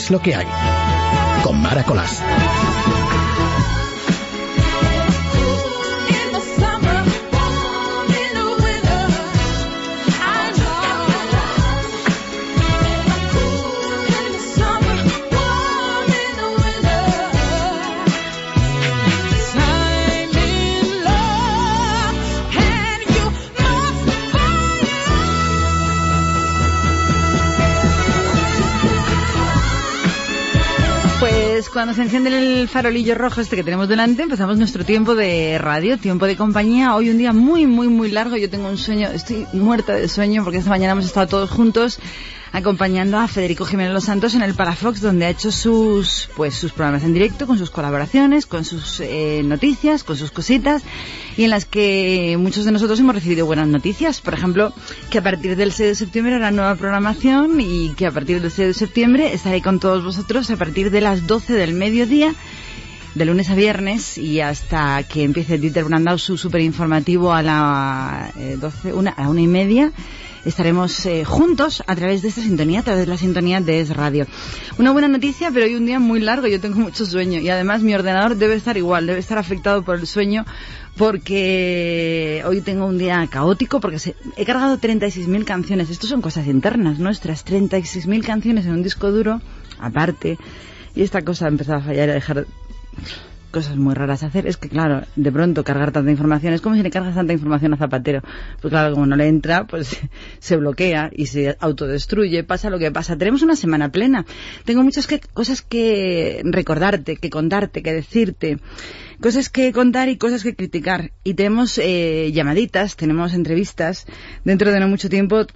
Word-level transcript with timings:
es 0.00 0.10
lo 0.10 0.20
que 0.20 0.34
hay. 0.34 0.46
Con 1.42 1.60
Maracolás. 1.60 2.22
Cuando 31.72 31.94
se 31.94 32.02
enciende 32.02 32.36
el 32.36 32.68
farolillo 32.68 33.14
rojo 33.14 33.40
este 33.40 33.56
que 33.56 33.64
tenemos 33.64 33.88
delante, 33.88 34.22
empezamos 34.22 34.58
nuestro 34.58 34.84
tiempo 34.84 35.14
de 35.14 35.58
radio, 35.58 35.98
tiempo 35.98 36.26
de 36.26 36.36
compañía. 36.36 36.94
Hoy 36.94 37.10
un 37.10 37.18
día 37.18 37.32
muy, 37.32 37.66
muy, 37.66 37.88
muy 37.88 38.10
largo. 38.10 38.36
Yo 38.36 38.50
tengo 38.50 38.68
un 38.68 38.78
sueño, 38.78 39.08
estoy 39.08 39.46
muerta 39.52 39.94
de 39.94 40.08
sueño 40.08 40.42
porque 40.42 40.58
esta 40.58 40.70
mañana 40.70 40.92
hemos 40.92 41.06
estado 41.06 41.26
todos 41.26 41.50
juntos 41.50 42.00
acompañando 42.52 43.18
a 43.18 43.28
Federico 43.28 43.64
Jiménez 43.64 43.92
Los 43.92 44.04
Santos 44.04 44.34
en 44.34 44.42
el 44.42 44.54
Parafox, 44.54 45.00
donde 45.00 45.26
ha 45.26 45.30
hecho 45.30 45.52
sus, 45.52 46.28
pues, 46.36 46.54
sus 46.54 46.72
programas 46.72 47.04
en 47.04 47.14
directo, 47.14 47.46
con 47.46 47.58
sus 47.58 47.70
colaboraciones, 47.70 48.46
con 48.46 48.64
sus 48.64 49.00
eh, 49.00 49.42
noticias, 49.44 50.04
con 50.04 50.16
sus 50.16 50.30
cositas, 50.30 50.82
y 51.36 51.44
en 51.44 51.50
las 51.50 51.64
que 51.64 52.36
muchos 52.38 52.64
de 52.64 52.72
nosotros 52.72 52.98
hemos 53.00 53.14
recibido 53.14 53.46
buenas 53.46 53.68
noticias. 53.68 54.20
Por 54.20 54.34
ejemplo, 54.34 54.72
que 55.10 55.18
a 55.18 55.22
partir 55.22 55.56
del 55.56 55.72
6 55.72 55.88
de 55.90 55.94
septiembre 55.94 56.34
habrá 56.34 56.50
nueva 56.50 56.74
programación 56.74 57.60
y 57.60 57.90
que 57.90 58.06
a 58.06 58.10
partir 58.10 58.40
del 58.40 58.50
6 58.50 58.68
de 58.68 58.74
septiembre 58.74 59.32
estaré 59.32 59.62
con 59.62 59.78
todos 59.78 60.04
vosotros 60.04 60.50
a 60.50 60.56
partir 60.56 60.90
de 60.90 61.00
las 61.00 61.26
12 61.26 61.54
del 61.54 61.72
mediodía 61.74 62.34
de 63.14 63.24
lunes 63.24 63.50
a 63.50 63.54
viernes 63.54 64.18
y 64.18 64.40
hasta 64.40 65.02
que 65.02 65.24
empiece 65.24 65.58
Dieter 65.58 65.84
Brandau 65.84 66.18
su 66.18 66.36
super 66.36 66.60
informativo 66.60 67.32
a 67.32 67.42
la 67.42 68.30
eh, 68.36 68.56
12, 68.60 68.92
una, 68.92 69.10
a 69.10 69.28
una 69.28 69.40
y 69.40 69.48
media 69.48 69.92
estaremos 70.44 71.04
eh, 71.06 71.24
juntos 71.24 71.82
a 71.86 71.94
través 71.96 72.22
de 72.22 72.28
esta 72.28 72.40
sintonía, 72.40 72.80
a 72.80 72.82
través 72.82 73.02
de 73.02 73.06
la 73.06 73.16
sintonía 73.16 73.60
de 73.60 73.80
Es 73.80 73.94
Radio. 73.94 74.26
Una 74.78 74.92
buena 74.92 75.08
noticia, 75.08 75.50
pero 75.50 75.66
hoy 75.66 75.74
un 75.74 75.86
día 75.86 75.98
muy 75.98 76.20
largo, 76.20 76.46
yo 76.46 76.60
tengo 76.60 76.78
mucho 76.78 77.06
sueño 77.06 77.40
y 77.40 77.48
además 77.48 77.82
mi 77.82 77.94
ordenador 77.94 78.36
debe 78.36 78.54
estar 78.54 78.76
igual, 78.76 79.06
debe 79.06 79.18
estar 79.18 79.38
afectado 79.38 79.82
por 79.82 79.98
el 79.98 80.06
sueño 80.06 80.44
porque 80.96 82.42
hoy 82.46 82.60
tengo 82.60 82.86
un 82.86 82.98
día 82.98 83.26
caótico 83.30 83.80
porque 83.80 84.14
he 84.36 84.44
cargado 84.44 84.78
36.000 84.78 85.44
canciones. 85.44 85.90
Esto 85.90 86.06
son 86.06 86.20
cosas 86.20 86.46
internas 86.46 86.98
nuestras, 86.98 87.44
36.000 87.46 88.24
canciones 88.24 88.66
en 88.66 88.72
un 88.72 88.82
disco 88.82 89.10
duro, 89.10 89.40
aparte. 89.78 90.38
Y 90.94 91.02
esta 91.02 91.22
cosa 91.22 91.46
ha 91.46 91.48
empezado 91.48 91.78
a 91.78 91.82
fallar 91.82 92.08
y 92.08 92.10
a 92.10 92.14
dejar 92.14 92.46
cosas 93.50 93.76
muy 93.76 93.94
raras 93.94 94.22
hacer. 94.22 94.46
Es 94.46 94.56
que, 94.56 94.68
claro, 94.68 95.02
de 95.16 95.32
pronto 95.32 95.64
cargar 95.64 95.92
tanta 95.92 96.10
información, 96.10 96.52
es 96.52 96.60
como 96.60 96.76
si 96.76 96.82
le 96.82 96.90
cargas 96.90 97.14
tanta 97.14 97.32
información 97.32 97.74
a 97.74 97.76
Zapatero. 97.76 98.22
Pues 98.60 98.70
claro, 98.70 98.94
como 98.94 99.06
no 99.06 99.16
le 99.16 99.28
entra, 99.28 99.66
pues 99.66 99.98
se 100.38 100.56
bloquea 100.56 101.10
y 101.12 101.26
se 101.26 101.56
autodestruye, 101.60 102.44
pasa 102.44 102.70
lo 102.70 102.78
que 102.78 102.90
pasa. 102.90 103.16
Tenemos 103.16 103.42
una 103.42 103.56
semana 103.56 103.90
plena. 103.90 104.24
Tengo 104.64 104.82
muchas 104.82 105.08
cosas 105.32 105.62
que 105.62 106.42
recordarte, 106.44 107.16
que 107.16 107.30
contarte, 107.30 107.82
que 107.82 107.92
decirte. 107.92 108.58
Cosas 109.20 109.50
que 109.50 109.72
contar 109.72 110.08
y 110.08 110.16
cosas 110.16 110.42
que 110.42 110.54
criticar. 110.54 111.12
Y 111.24 111.34
tenemos 111.34 111.78
eh, 111.78 112.30
llamaditas, 112.32 112.96
tenemos 112.96 113.34
entrevistas. 113.34 114.06
Dentro 114.44 114.70
de 114.72 114.80
no 114.80 114.88
mucho 114.88 115.10
tiempo 115.10 115.46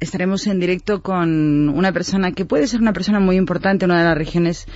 estaremos 0.00 0.46
en 0.46 0.60
directo 0.60 1.02
con 1.02 1.68
una 1.68 1.92
persona 1.92 2.32
que 2.32 2.44
puede 2.44 2.66
ser 2.66 2.80
una 2.80 2.92
persona 2.92 3.20
muy 3.20 3.36
importante 3.36 3.84
en 3.84 3.90
una 3.90 4.00
de 4.00 4.08
las 4.08 4.18
regiones 4.18 4.66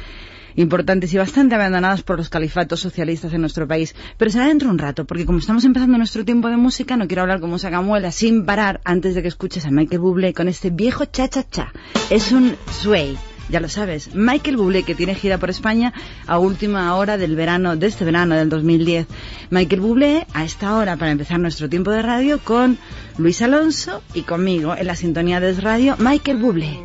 importantes 0.58 1.14
y 1.14 1.18
bastante 1.18 1.54
abandonadas 1.54 2.02
por 2.02 2.16
los 2.18 2.28
califatos 2.28 2.80
socialistas 2.80 3.32
en 3.32 3.40
nuestro 3.40 3.66
país. 3.68 3.94
Pero 4.16 4.30
será 4.30 4.46
dentro 4.46 4.68
de 4.68 4.72
un 4.72 4.78
rato, 4.78 5.04
porque 5.04 5.24
como 5.24 5.38
estamos 5.38 5.64
empezando 5.64 5.96
nuestro 5.98 6.24
tiempo 6.24 6.48
de 6.48 6.56
música, 6.56 6.96
no 6.96 7.06
quiero 7.06 7.22
hablar 7.22 7.40
como 7.40 7.58
sacamuela 7.58 8.10
sin 8.10 8.44
parar 8.44 8.80
antes 8.84 9.14
de 9.14 9.22
que 9.22 9.28
escuches 9.28 9.64
a 9.66 9.70
Michael 9.70 10.00
Bublé 10.00 10.34
con 10.34 10.48
este 10.48 10.70
viejo 10.70 11.04
cha-cha-cha. 11.04 11.72
Es 12.10 12.32
un 12.32 12.56
sway 12.70 13.16
ya 13.48 13.60
lo 13.60 13.68
sabes, 13.68 14.14
Michael 14.14 14.56
Bublé, 14.56 14.82
que 14.82 14.94
tiene 14.94 15.14
gira 15.14 15.38
por 15.38 15.50
España 15.50 15.92
a 16.26 16.38
última 16.38 16.94
hora 16.94 17.16
del 17.16 17.36
verano, 17.36 17.76
de 17.76 17.86
este 17.86 18.04
verano 18.04 18.34
del 18.34 18.48
2010. 18.48 19.06
Michael 19.50 19.80
Bublé, 19.80 20.26
a 20.34 20.44
esta 20.44 20.76
hora, 20.76 20.96
para 20.96 21.10
empezar 21.10 21.40
nuestro 21.40 21.68
tiempo 21.68 21.90
de 21.90 22.02
radio, 22.02 22.38
con 22.38 22.78
Luis 23.16 23.40
Alonso 23.42 24.02
y 24.14 24.22
conmigo, 24.22 24.74
en 24.76 24.86
la 24.86 24.96
sintonía 24.96 25.40
de 25.40 25.54
Radio, 25.54 25.96
Michael 25.98 26.38
Bublé. 26.38 26.78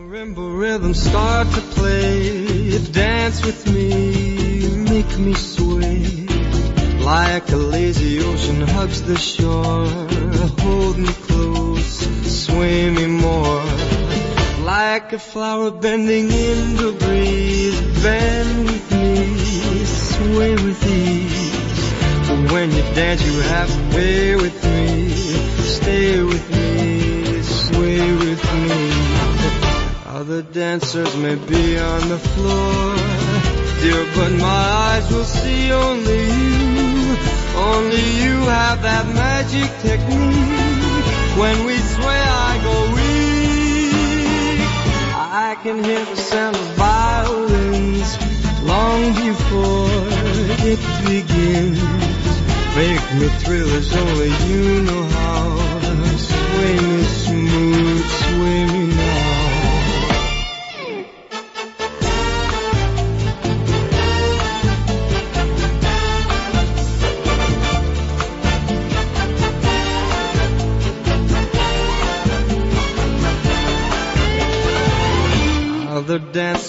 Like 7.04 7.50
a 7.52 7.58
lazy 7.58 8.22
ocean 8.22 8.62
hugs 8.62 9.02
the 9.02 9.16
shore, 9.16 9.86
hold 10.62 10.98
me 10.98 11.12
close, 11.28 12.08
sway 12.24 12.90
me 12.92 13.08
more. 13.08 13.83
Like 14.64 15.12
a 15.12 15.20
flower 15.20 15.72
bending 15.72 16.32
in 16.32 16.76
the 16.78 16.94
breeze, 16.98 17.82
bend 18.02 18.66
with 18.66 18.92
me, 18.94 19.84
sway 19.84 20.52
with 20.56 20.88
ease. 20.88 22.50
When 22.50 22.72
you 22.72 22.82
dance, 22.96 23.22
you 23.26 23.40
have 23.42 23.68
to 23.68 23.96
pay 23.98 24.36
with 24.38 24.64
me, 24.64 25.10
stay 25.10 26.24
with 26.24 26.50
me, 26.50 27.42
sway 27.42 28.12
with 28.14 28.44
me. 28.64 28.92
Other 30.06 30.42
dancers 30.44 31.14
may 31.18 31.36
be 31.36 31.78
on 31.78 32.08
the 32.08 32.20
floor, 32.20 32.96
dear, 33.82 34.06
but 34.16 34.32
my 34.32 34.64
eyes 34.88 35.12
will 35.12 35.26
see 35.26 35.74
only 35.74 36.24
you. 36.24 37.18
Only 37.58 38.06
you 38.24 38.38
have 38.48 38.82
that 38.82 39.08
magic 39.08 39.70
technique. 39.82 41.04
When 41.38 41.66
we 41.66 41.76
sway, 41.78 42.22
I 42.48 42.62
go. 42.64 42.93
I 45.36 45.56
can 45.56 45.84
hear 45.84 46.06
the 46.06 46.16
sound 46.16 46.56
of 46.56 46.62
violins 46.78 48.18
long 48.62 49.16
before 49.16 49.90
it 50.62 50.78
begins. 51.10 51.82
Make 52.78 53.02
me 53.18 53.28
thrill 53.42 53.68
as 53.72 53.96
only 53.98 54.30
you 54.46 54.84
know 54.84 55.04
how. 55.06 55.58
Sway 56.18 56.76
me 56.80 57.04
smooth, 57.04 57.93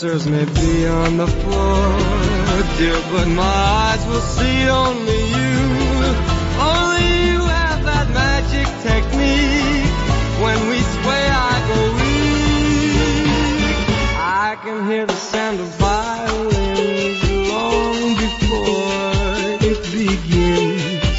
dancers 0.05 0.27
may 0.27 0.45
be 0.45 0.87
on 0.87 1.17
the 1.17 1.27
floor, 1.27 1.99
dear, 2.77 3.01
but 3.11 3.27
my 3.29 3.43
eyes 3.43 4.07
will 4.07 4.21
see 4.21 4.69
only 4.69 5.21
you. 5.37 5.57
Only 6.61 7.09
you 7.31 7.41
have 7.41 7.83
that 7.85 8.07
magic 8.13 8.69
technique. 8.83 9.93
When 10.45 10.69
we 10.69 10.79
sway, 10.97 11.25
I 11.31 11.55
go 11.71 11.81
weak. 12.01 12.45
I 14.21 14.57
can 14.63 14.87
hear 14.91 15.07
the 15.07 15.15
sound 15.15 15.61
of 15.61 15.69
violins 15.89 17.23
long 17.49 18.15
before 18.25 19.13
it 19.71 19.81
begins. 19.91 21.19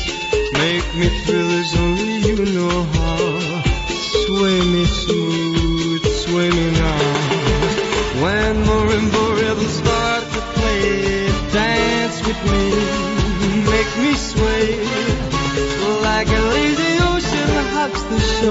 Make 0.54 0.88
me 1.00 1.08
feel 1.26 1.50
as 1.60 1.76
only 1.76 2.18
you 2.20 2.38
know 2.54 2.95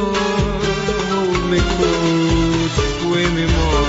Hold 0.01 1.45
me 1.51 1.61
close, 1.77 2.77
sway 3.01 3.29
more. 3.57 3.87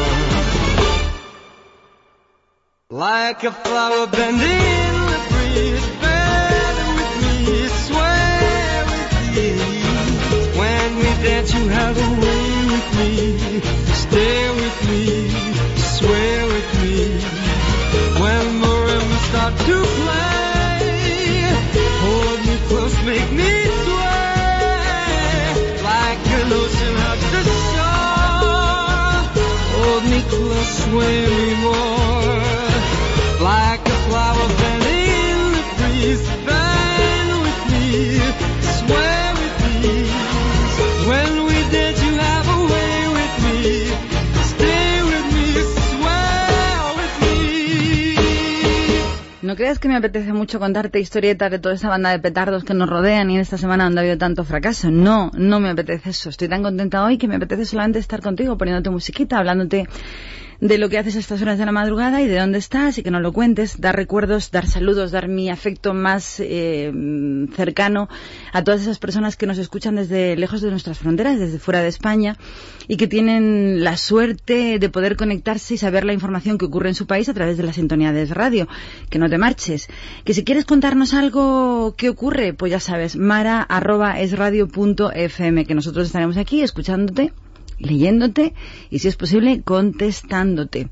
Like 2.89 3.43
a 3.43 3.51
flower 3.51 4.07
bending 4.07 4.63
in 4.81 4.95
the 5.11 5.19
breeze, 5.31 5.87
bend 6.01 6.77
with 6.97 7.13
me, 7.23 7.35
sway 7.87 8.83
with 8.91 9.13
me. 9.35 9.47
When 10.59 10.87
we 10.97 11.09
dance, 11.25 11.53
you 11.53 11.67
have 11.69 11.97
a 11.97 12.09
way 12.23 12.45
with 12.71 12.87
me, 12.97 13.11
stay 13.93 14.39
with 14.61 14.77
me 14.89 15.55
sway 16.05 16.43
with 16.53 16.69
me 16.81 16.95
when 18.21 18.45
marimbas 18.61 19.23
start 19.29 19.53
to 19.67 19.77
play. 19.83 20.34
No 49.41 49.55
creas 49.55 49.79
que 49.79 49.87
me 49.87 49.95
apetece 49.95 50.33
mucho 50.33 50.59
contarte 50.59 50.99
historietas 50.99 51.49
de 51.51 51.59
toda 51.59 51.75
esa 51.75 51.87
banda 51.87 52.09
de 52.09 52.19
petardos 52.19 52.63
que 52.63 52.73
nos 52.73 52.89
rodean 52.89 53.29
y 53.29 53.35
en 53.35 53.41
esta 53.41 53.57
semana 53.57 53.85
donde 53.85 53.99
ha 53.99 54.01
habido 54.01 54.17
tanto 54.17 54.43
fracaso. 54.43 54.91
No, 54.91 55.31
no 55.33 55.59
me 55.59 55.69
apetece 55.69 56.09
eso. 56.09 56.29
Estoy 56.29 56.49
tan 56.49 56.63
contenta 56.63 57.05
hoy 57.05 57.17
que 57.17 57.27
me 57.27 57.35
apetece 57.35 57.63
solamente 57.65 57.99
estar 57.99 58.21
contigo, 58.21 58.57
poniéndote 58.57 58.89
musiquita, 58.89 59.37
hablándote 59.37 59.87
de 60.59 60.77
lo 60.77 60.89
que 60.89 60.97
haces 60.97 61.15
a 61.15 61.19
estas 61.19 61.41
horas 61.41 61.57
de 61.57 61.65
la 61.65 61.71
madrugada 61.71 62.21
y 62.21 62.27
de 62.27 62.39
dónde 62.39 62.59
estás 62.59 62.97
y 62.97 63.03
que 63.03 63.11
no 63.11 63.19
lo 63.19 63.33
cuentes, 63.33 63.79
dar 63.79 63.95
recuerdos, 63.95 64.51
dar 64.51 64.67
saludos, 64.67 65.11
dar 65.11 65.27
mi 65.27 65.49
afecto 65.49 65.93
más 65.93 66.39
eh, 66.39 66.91
cercano 67.55 68.09
a 68.53 68.63
todas 68.63 68.81
esas 68.81 68.99
personas 68.99 69.35
que 69.35 69.47
nos 69.47 69.57
escuchan 69.57 69.95
desde 69.95 70.35
lejos 70.35 70.61
de 70.61 70.71
nuestras 70.71 70.99
fronteras, 70.99 71.39
desde 71.39 71.59
fuera 71.59 71.81
de 71.81 71.87
España 71.87 72.37
y 72.87 72.97
que 72.97 73.07
tienen 73.07 73.83
la 73.83 73.97
suerte 73.97 74.77
de 74.79 74.89
poder 74.89 75.15
conectarse 75.15 75.75
y 75.75 75.77
saber 75.77 76.05
la 76.05 76.13
información 76.13 76.57
que 76.57 76.65
ocurre 76.65 76.89
en 76.89 76.95
su 76.95 77.05
país 77.07 77.29
a 77.29 77.33
través 77.33 77.57
de 77.57 77.63
la 77.63 77.73
sintonía 77.73 78.11
de 78.11 78.25
radio. 78.25 78.67
Que 79.09 79.19
no 79.19 79.29
te 79.29 79.37
marches. 79.37 79.87
Que 80.23 80.33
si 80.33 80.43
quieres 80.43 80.65
contarnos 80.65 81.13
algo 81.13 81.95
que 81.97 82.09
ocurre, 82.09 82.53
pues 82.53 82.71
ya 82.71 82.79
sabes, 82.79 83.15
mara.esradio.fm, 83.15 85.65
que 85.65 85.75
nosotros 85.75 86.07
estaremos 86.07 86.37
aquí 86.37 86.61
escuchándote 86.61 87.33
leyéndote 87.77 88.53
y, 88.89 88.99
si 88.99 89.07
es 89.07 89.15
posible, 89.15 89.61
contestándote. 89.63 90.87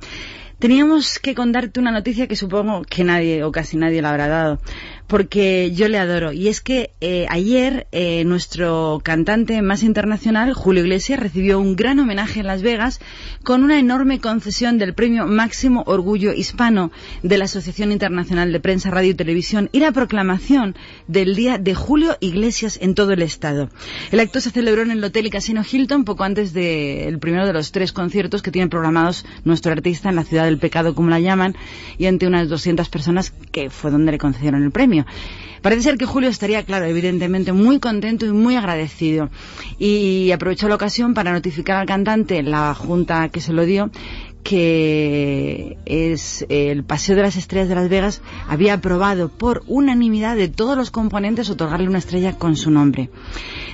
Teníamos 0.59 1.19
que 1.19 1.35
contarte 1.35 1.79
una 1.79 1.91
noticia 1.91 2.27
que 2.27 2.37
supongo 2.37 2.83
que 2.83 3.03
nadie 3.03 3.43
o 3.43 3.51
casi 3.51 3.75
nadie 3.75 4.01
la 4.01 4.11
habrá 4.11 4.27
dado 4.29 4.61
porque 5.07 5.71
yo 5.73 5.87
le 5.87 5.97
adoro. 5.97 6.31
Y 6.31 6.47
es 6.47 6.61
que 6.61 6.91
eh, 7.01 7.25
ayer 7.29 7.87
eh, 7.91 8.23
nuestro 8.25 9.01
cantante 9.03 9.61
más 9.61 9.83
internacional, 9.83 10.53
Julio 10.53 10.83
Iglesias, 10.83 11.19
recibió 11.19 11.59
un 11.59 11.75
gran 11.75 11.99
homenaje 11.99 12.39
en 12.39 12.47
Las 12.47 12.61
Vegas 12.61 12.99
con 13.43 13.63
una 13.63 13.79
enorme 13.79 14.19
concesión 14.19 14.77
del 14.77 14.93
premio 14.93 15.25
Máximo 15.25 15.83
Orgullo 15.85 16.33
Hispano 16.33 16.91
de 17.21 17.37
la 17.37 17.45
Asociación 17.45 17.91
Internacional 17.91 18.51
de 18.51 18.59
Prensa, 18.59 18.89
Radio 18.89 19.11
y 19.11 19.15
Televisión 19.15 19.69
y 19.71 19.79
la 19.79 19.91
proclamación 19.91 20.75
del 21.07 21.35
Día 21.35 21.57
de 21.57 21.75
Julio 21.75 22.17
Iglesias 22.19 22.79
en 22.81 22.95
todo 22.95 23.11
el 23.13 23.21
Estado. 23.21 23.69
El 24.11 24.19
acto 24.19 24.39
se 24.39 24.51
celebró 24.51 24.81
en 24.81 24.91
el 24.91 25.03
Hotel 25.03 25.27
y 25.27 25.29
Casino 25.29 25.63
Hilton 25.69 26.05
poco 26.05 26.23
antes 26.23 26.53
del 26.53 27.19
primero 27.19 27.45
de 27.45 27.53
los 27.53 27.71
tres 27.71 27.91
conciertos 27.91 28.41
que 28.41 28.51
tiene 28.51 28.69
programados 28.69 29.25
nuestro 29.43 29.71
artista 29.71 30.09
en 30.09 30.15
la 30.15 30.23
Ciudad 30.23 30.45
del 30.45 30.57
Pecado, 30.57 30.95
como 30.95 31.09
la 31.09 31.19
llaman, 31.19 31.55
y 31.97 32.05
ante 32.05 32.27
unas 32.27 32.49
200 32.49 32.89
personas 32.89 33.33
que 33.51 33.69
fue 33.69 33.91
donde 33.91 34.11
le 34.11 34.17
concedieron 34.17 34.63
el 34.63 34.71
premio. 34.71 34.92
Parece 35.63 35.83
ser 35.83 35.97
que 35.97 36.05
Julio 36.05 36.29
estaría, 36.29 36.63
claro, 36.63 36.85
evidentemente 36.85 37.53
muy 37.53 37.79
contento 37.79 38.25
y 38.25 38.31
muy 38.31 38.57
agradecido. 38.57 39.29
Y 39.79 40.31
aprovechó 40.31 40.67
la 40.67 40.75
ocasión 40.75 41.13
para 41.13 41.31
notificar 41.31 41.77
al 41.77 41.87
cantante, 41.87 42.43
la 42.43 42.75
junta 42.75 43.29
que 43.29 43.39
se 43.39 43.53
lo 43.53 43.65
dio, 43.65 43.89
que 44.43 45.77
es 45.85 46.45
el 46.49 46.83
Paseo 46.83 47.15
de 47.15 47.21
las 47.21 47.37
Estrellas 47.37 47.69
de 47.69 47.75
Las 47.75 47.87
Vegas 47.87 48.21
había 48.47 48.73
aprobado 48.73 49.29
por 49.29 49.63
unanimidad 49.67 50.35
de 50.35 50.49
todos 50.49 50.75
los 50.75 50.91
componentes 50.91 51.49
otorgarle 51.49 51.87
una 51.87 51.99
estrella 51.99 52.37
con 52.37 52.57
su 52.57 52.69
nombre. 52.69 53.09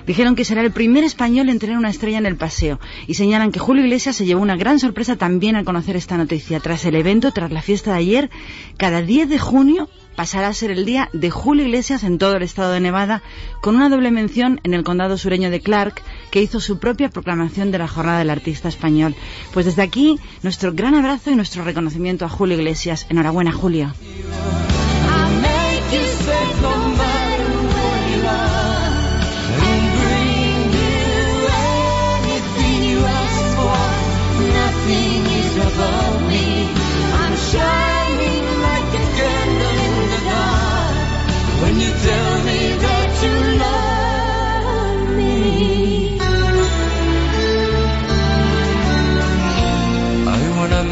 Dijeron 0.06 0.36
que 0.36 0.46
será 0.46 0.62
el 0.62 0.72
primer 0.72 1.04
español 1.04 1.50
en 1.50 1.58
tener 1.58 1.76
una 1.76 1.90
estrella 1.90 2.20
en 2.20 2.28
el 2.28 2.36
paseo 2.36 2.80
y 3.08 3.16
señalan 3.16 3.52
que 3.52 3.60
Julio 3.60 3.84
Iglesias 3.84 4.16
se 4.16 4.26
llevó 4.26 4.42
una 4.42 4.58
gran 4.58 4.80
sorpresa 4.80 5.16
también 5.16 5.56
al 5.56 5.66
conocer 5.66 5.96
esta 5.96 6.18
noticia. 6.18 6.60
Tras 6.60 6.86
el 6.86 6.96
evento, 6.96 7.32
tras 7.32 7.52
la 7.52 7.64
fiesta 7.64 7.94
de 7.94 7.98
ayer, 7.98 8.30
cada 8.78 9.02
10 9.02 9.28
de 9.30 9.40
junio 9.40 9.90
pasará 10.20 10.50
a 10.50 10.54
ser 10.54 10.70
el 10.70 10.84
día 10.84 11.08
de 11.14 11.30
Julio 11.30 11.64
Iglesias 11.64 12.04
en 12.04 12.18
todo 12.18 12.36
el 12.36 12.44
estado 12.44 12.74
de 12.74 12.82
Nevada, 12.82 13.22
con 13.62 13.78
una 13.78 13.88
doble 13.88 14.12
mención 14.12 14.60
en 14.66 14.74
el 14.74 14.84
condado 14.84 15.18
sureño 15.18 15.50
de 15.50 15.62
Clark, 15.62 16.02
que 16.30 16.42
hizo 16.42 16.60
su 16.60 16.78
propia 16.78 17.08
proclamación 17.08 17.72
de 17.72 17.78
la 17.78 17.88
jornada 17.88 18.20
del 18.20 18.30
artista 18.30 18.68
español. 18.68 19.16
Pues 19.54 19.66
desde 19.66 19.82
aquí, 19.82 20.20
nuestro 20.44 20.74
gran 20.74 20.94
abrazo 20.94 21.32
y 21.32 21.38
nuestro 21.38 21.64
reconocimiento 21.64 22.26
a 22.26 22.30
Julio 22.30 22.58
Iglesias. 22.58 23.06
Enhorabuena, 23.10 23.54
Julio. 23.54 23.94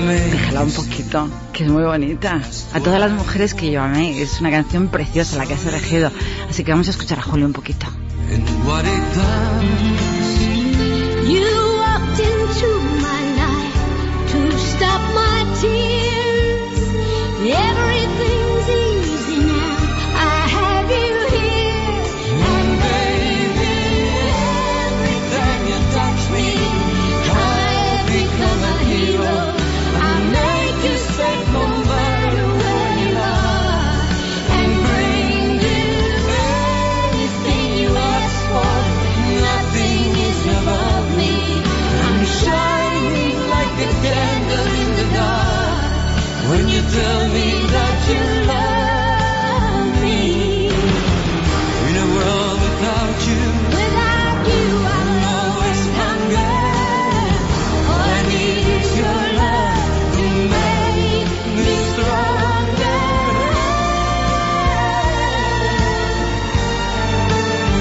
Déjala 0.07 0.63
un 0.63 0.71
poquito, 0.71 1.29
que 1.53 1.63
es 1.65 1.69
muy 1.69 1.83
bonita. 1.83 2.41
A 2.73 2.79
todas 2.79 2.99
las 2.99 3.11
mujeres 3.11 3.53
que 3.53 3.71
yo 3.71 3.81
amé, 3.81 4.21
es 4.21 4.39
una 4.39 4.51
canción 4.51 4.87
preciosa 4.87 5.37
la 5.37 5.45
que 5.45 5.53
has 5.53 5.65
elegido. 5.65 6.11
Así 6.49 6.63
que 6.63 6.71
vamos 6.71 6.87
a 6.87 6.91
escuchar 6.91 7.19
a 7.19 7.23
Julio 7.23 7.45
un 7.45 7.53
poquito. 7.53 7.87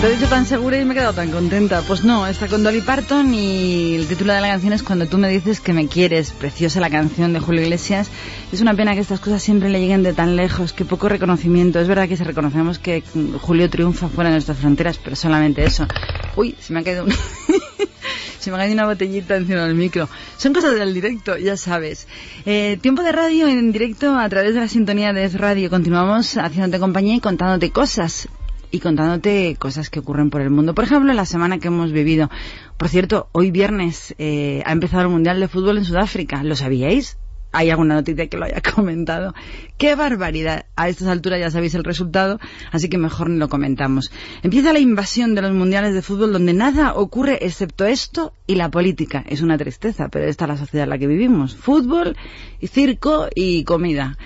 Te 0.06 0.12
he 0.12 0.14
dicho 0.14 0.28
tan 0.28 0.46
segura 0.46 0.78
y 0.78 0.84
me 0.84 0.92
he 0.92 0.96
quedado 0.96 1.14
tan 1.14 1.32
contenta. 1.32 1.82
Pues 1.82 2.04
no, 2.04 2.28
está 2.28 2.46
con 2.46 2.62
Dolly 2.62 2.80
Parton 2.80 3.34
y 3.34 3.96
el 3.96 4.06
título 4.06 4.34
de 4.34 4.40
la 4.40 4.46
canción 4.46 4.72
es 4.72 4.84
Cuando 4.84 5.08
tú 5.08 5.18
me 5.18 5.28
dices 5.28 5.60
que 5.60 5.72
me 5.72 5.88
quieres. 5.88 6.30
Preciosa 6.30 6.78
la 6.78 6.90
canción 6.90 7.32
de 7.32 7.40
Julio 7.40 7.62
Iglesias. 7.62 8.08
Es 8.52 8.60
una 8.60 8.74
pena 8.74 8.94
que 8.94 9.00
estas 9.00 9.18
cosas 9.18 9.42
siempre 9.42 9.68
le 9.68 9.80
lleguen 9.80 10.04
de 10.04 10.12
tan 10.12 10.36
lejos, 10.36 10.72
que 10.72 10.84
poco 10.84 11.08
reconocimiento. 11.08 11.80
Es 11.80 11.88
verdad 11.88 12.06
que 12.06 12.16
se 12.16 12.22
reconocemos 12.22 12.78
que 12.78 13.02
Julio 13.40 13.68
triunfa 13.68 14.08
fuera 14.08 14.30
de 14.30 14.36
nuestras 14.36 14.58
fronteras, 14.58 14.96
pero 15.02 15.16
solamente 15.16 15.64
eso. 15.64 15.88
Uy, 16.36 16.54
se 16.60 16.72
me 16.72 16.78
ha 16.78 16.84
caído 16.84 17.02
un... 17.02 17.10
se 18.38 18.50
me 18.52 18.58
ha 18.58 18.60
caído 18.60 18.74
una 18.74 18.86
botellita 18.86 19.34
encima 19.34 19.64
del 19.64 19.74
micro. 19.74 20.08
Son 20.36 20.52
cosas 20.52 20.78
del 20.78 20.94
directo, 20.94 21.36
ya 21.36 21.56
sabes. 21.56 22.06
Eh, 22.44 22.78
tiempo 22.80 23.02
de 23.02 23.10
radio 23.10 23.48
en 23.48 23.72
directo 23.72 24.16
a 24.16 24.28
través 24.28 24.54
de 24.54 24.60
la 24.60 24.68
sintonía 24.68 25.12
de 25.12 25.26
Radio. 25.30 25.68
Continuamos 25.68 26.36
haciéndote 26.36 26.78
compañía 26.78 27.16
y 27.16 27.20
contándote 27.20 27.72
cosas 27.72 28.28
y 28.76 28.80
contándote 28.80 29.56
cosas 29.58 29.88
que 29.88 30.00
ocurren 30.00 30.28
por 30.28 30.42
el 30.42 30.50
mundo. 30.50 30.74
Por 30.74 30.84
ejemplo, 30.84 31.12
la 31.14 31.24
semana 31.24 31.58
que 31.58 31.68
hemos 31.68 31.92
vivido. 31.92 32.30
Por 32.76 32.88
cierto, 32.88 33.28
hoy 33.32 33.50
viernes 33.50 34.14
eh, 34.18 34.62
ha 34.66 34.72
empezado 34.72 35.02
el 35.02 35.08
Mundial 35.08 35.40
de 35.40 35.48
Fútbol 35.48 35.78
en 35.78 35.84
Sudáfrica. 35.84 36.42
¿Lo 36.42 36.54
sabíais? 36.56 37.16
¿Hay 37.52 37.70
alguna 37.70 37.94
noticia 37.94 38.26
que 38.26 38.36
lo 38.36 38.44
haya 38.44 38.60
comentado? 38.74 39.34
¡Qué 39.78 39.94
barbaridad! 39.94 40.66
A 40.76 40.90
estas 40.90 41.08
alturas 41.08 41.40
ya 41.40 41.50
sabéis 41.50 41.74
el 41.74 41.84
resultado, 41.84 42.38
así 42.70 42.90
que 42.90 42.98
mejor 42.98 43.30
ni 43.30 43.38
lo 43.38 43.48
comentamos. 43.48 44.12
Empieza 44.42 44.74
la 44.74 44.78
invasión 44.78 45.34
de 45.34 45.40
los 45.40 45.52
mundiales 45.52 45.94
de 45.94 46.02
fútbol 46.02 46.34
donde 46.34 46.52
nada 46.52 46.92
ocurre 46.94 47.38
excepto 47.46 47.86
esto 47.86 48.34
y 48.46 48.56
la 48.56 48.70
política. 48.70 49.24
Es 49.26 49.40
una 49.40 49.56
tristeza, 49.56 50.08
pero 50.10 50.26
esta 50.26 50.44
es 50.44 50.48
la 50.50 50.56
sociedad 50.58 50.84
en 50.84 50.90
la 50.90 50.98
que 50.98 51.06
vivimos. 51.06 51.56
Fútbol, 51.56 52.14
circo 52.60 53.28
y 53.34 53.64
comida. 53.64 54.18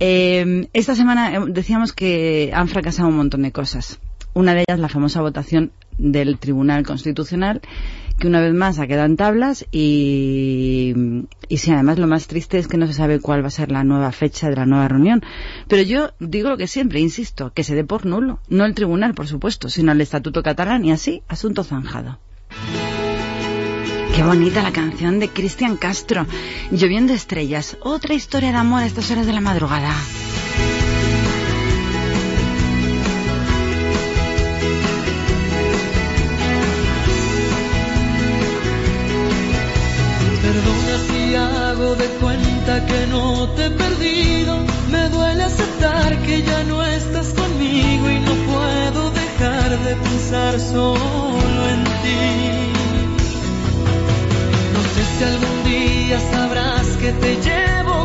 Eh, 0.00 0.68
esta 0.72 0.94
semana 0.94 1.34
eh, 1.34 1.40
decíamos 1.48 1.92
que 1.92 2.52
han 2.54 2.68
fracasado 2.68 3.08
un 3.08 3.16
montón 3.16 3.42
de 3.42 3.52
cosas. 3.52 3.98
Una 4.34 4.54
de 4.54 4.64
ellas, 4.68 4.78
la 4.78 4.88
famosa 4.88 5.20
votación 5.20 5.72
del 5.96 6.38
Tribunal 6.38 6.86
Constitucional, 6.86 7.60
que 8.18 8.28
una 8.28 8.40
vez 8.40 8.54
más 8.54 8.78
ha 8.78 8.86
quedado 8.86 9.06
en 9.06 9.16
tablas 9.16 9.66
y, 9.72 10.94
y 11.48 11.56
sí, 11.58 11.72
además 11.72 11.98
lo 11.98 12.06
más 12.06 12.28
triste 12.28 12.58
es 12.58 12.68
que 12.68 12.76
no 12.76 12.86
se 12.86 12.92
sabe 12.92 13.20
cuál 13.20 13.42
va 13.42 13.48
a 13.48 13.50
ser 13.50 13.72
la 13.72 13.84
nueva 13.84 14.12
fecha 14.12 14.48
de 14.48 14.56
la 14.56 14.66
nueva 14.66 14.88
reunión. 14.88 15.22
Pero 15.66 15.82
yo 15.82 16.10
digo 16.20 16.50
lo 16.50 16.56
que 16.56 16.68
siempre, 16.68 17.00
insisto, 17.00 17.52
que 17.52 17.64
se 17.64 17.74
dé 17.74 17.84
por 17.84 18.06
nulo. 18.06 18.40
No 18.48 18.64
el 18.64 18.74
Tribunal, 18.74 19.14
por 19.14 19.26
supuesto, 19.26 19.68
sino 19.68 19.92
el 19.92 20.00
Estatuto 20.00 20.42
Catalán 20.42 20.84
y 20.84 20.92
así, 20.92 21.22
asunto 21.28 21.64
zanjado. 21.64 22.18
Qué 24.18 24.24
bonita 24.24 24.64
la 24.64 24.72
canción 24.72 25.20
de 25.20 25.28
Cristian 25.28 25.76
Castro, 25.76 26.26
Lloviendo 26.72 27.12
Estrellas. 27.12 27.76
Otra 27.82 28.14
historia 28.14 28.50
de 28.50 28.58
amor 28.58 28.82
a 28.82 28.86
estas 28.86 29.08
horas 29.12 29.26
de 29.28 29.32
la 29.32 29.40
madrugada. 29.40 29.94
Perdona 40.42 40.98
si 41.06 41.34
hago 41.36 41.94
de 41.94 42.06
cuenta 42.20 42.86
que 42.86 43.06
no 43.06 43.48
te 43.50 43.66
he 43.66 43.70
perdido. 43.70 44.64
Me 44.90 45.08
duele 45.10 45.44
aceptar 45.44 46.20
que 46.22 46.42
ya 46.42 46.64
no 46.64 46.84
estás 46.84 47.28
conmigo 47.28 48.10
y 48.10 48.18
no 48.18 48.32
puedo 48.32 49.10
dejar 49.12 49.78
de 49.78 49.94
pensar 49.94 50.58
solo 50.58 51.47
si 55.18 55.24
algún 55.24 55.64
día 55.64 56.20
sabrás 56.20 56.86
que 57.00 57.12
te 57.12 57.34
llevo 57.36 57.97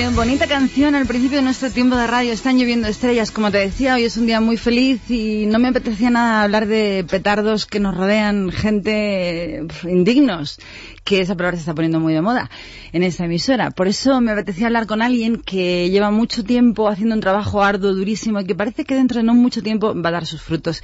Qué 0.00 0.08
bonita 0.08 0.46
canción 0.46 0.94
al 0.94 1.04
principio 1.04 1.36
de 1.36 1.44
nuestro 1.44 1.70
tiempo 1.70 1.94
de 1.94 2.06
radio. 2.06 2.32
Están 2.32 2.58
lloviendo 2.58 2.88
estrellas, 2.88 3.30
como 3.30 3.50
te 3.50 3.58
decía. 3.58 3.96
Hoy 3.96 4.04
es 4.04 4.16
un 4.16 4.24
día 4.24 4.40
muy 4.40 4.56
feliz 4.56 5.10
y 5.10 5.44
no 5.44 5.58
me 5.58 5.68
apetecía 5.68 6.08
nada 6.08 6.42
hablar 6.42 6.66
de 6.66 7.04
petardos 7.06 7.66
que 7.66 7.80
nos 7.80 7.94
rodean, 7.94 8.50
gente 8.50 9.66
indignos, 9.82 10.58
que 11.04 11.20
esa 11.20 11.36
palabra 11.36 11.58
se 11.58 11.60
está 11.60 11.74
poniendo 11.74 12.00
muy 12.00 12.14
de 12.14 12.22
moda 12.22 12.48
en 12.92 13.02
esta 13.02 13.26
emisora. 13.26 13.72
Por 13.72 13.88
eso 13.88 14.22
me 14.22 14.32
apetecía 14.32 14.68
hablar 14.68 14.86
con 14.86 15.02
alguien 15.02 15.36
que 15.36 15.90
lleva 15.90 16.10
mucho 16.10 16.44
tiempo 16.44 16.88
haciendo 16.88 17.14
un 17.14 17.20
trabajo 17.20 17.62
arduo, 17.62 17.92
durísimo 17.92 18.40
y 18.40 18.46
que 18.46 18.54
parece 18.54 18.86
que 18.86 18.94
dentro 18.94 19.18
de 19.18 19.24
no 19.24 19.34
mucho 19.34 19.62
tiempo 19.62 19.94
va 19.94 20.08
a 20.08 20.12
dar 20.12 20.24
sus 20.24 20.40
frutos. 20.40 20.80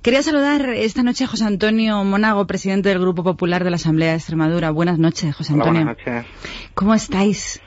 Quería 0.00 0.22
saludar 0.22 0.68
esta 0.68 1.02
noche 1.02 1.24
a 1.24 1.26
José 1.26 1.44
Antonio 1.44 2.04
Monago, 2.04 2.46
presidente 2.46 2.90
del 2.90 3.00
Grupo 3.00 3.24
Popular 3.24 3.64
de 3.64 3.70
la 3.70 3.76
Asamblea 3.76 4.10
de 4.10 4.18
Extremadura. 4.18 4.70
Buenas 4.70 5.00
noches, 5.00 5.34
José 5.34 5.54
Hola, 5.54 5.64
Antonio. 5.64 5.86
buenas 5.86 6.06
noches. 6.06 6.26
¿Cómo 6.74 6.94
estáis? 6.94 7.60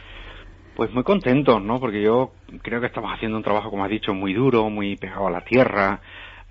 Pues 0.78 0.94
muy 0.94 1.02
contentos, 1.02 1.60
¿no? 1.60 1.80
Porque 1.80 2.04
yo 2.04 2.34
creo 2.62 2.80
que 2.80 2.86
estamos 2.86 3.12
haciendo 3.12 3.36
un 3.36 3.44
trabajo, 3.44 3.72
como 3.72 3.84
has 3.84 3.90
dicho, 3.90 4.14
muy 4.14 4.36
duro, 4.36 4.70
muy 4.70 4.96
pegado 4.96 5.26
a 5.26 5.32
la 5.32 5.42
tierra, 5.42 6.02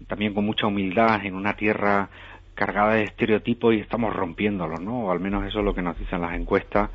también 0.08 0.34
con 0.34 0.44
mucha 0.44 0.66
humildad 0.66 1.24
en 1.24 1.36
una 1.36 1.54
tierra 1.54 2.08
cargada 2.56 2.94
de 2.94 3.04
estereotipos 3.04 3.72
y 3.72 3.78
estamos 3.78 4.12
rompiéndolos, 4.16 4.80
¿no? 4.80 5.04
O 5.04 5.12
al 5.12 5.20
menos 5.20 5.46
eso 5.46 5.60
es 5.60 5.64
lo 5.64 5.76
que 5.76 5.82
nos 5.82 5.96
dicen 5.96 6.22
las 6.22 6.34
encuestas. 6.34 6.90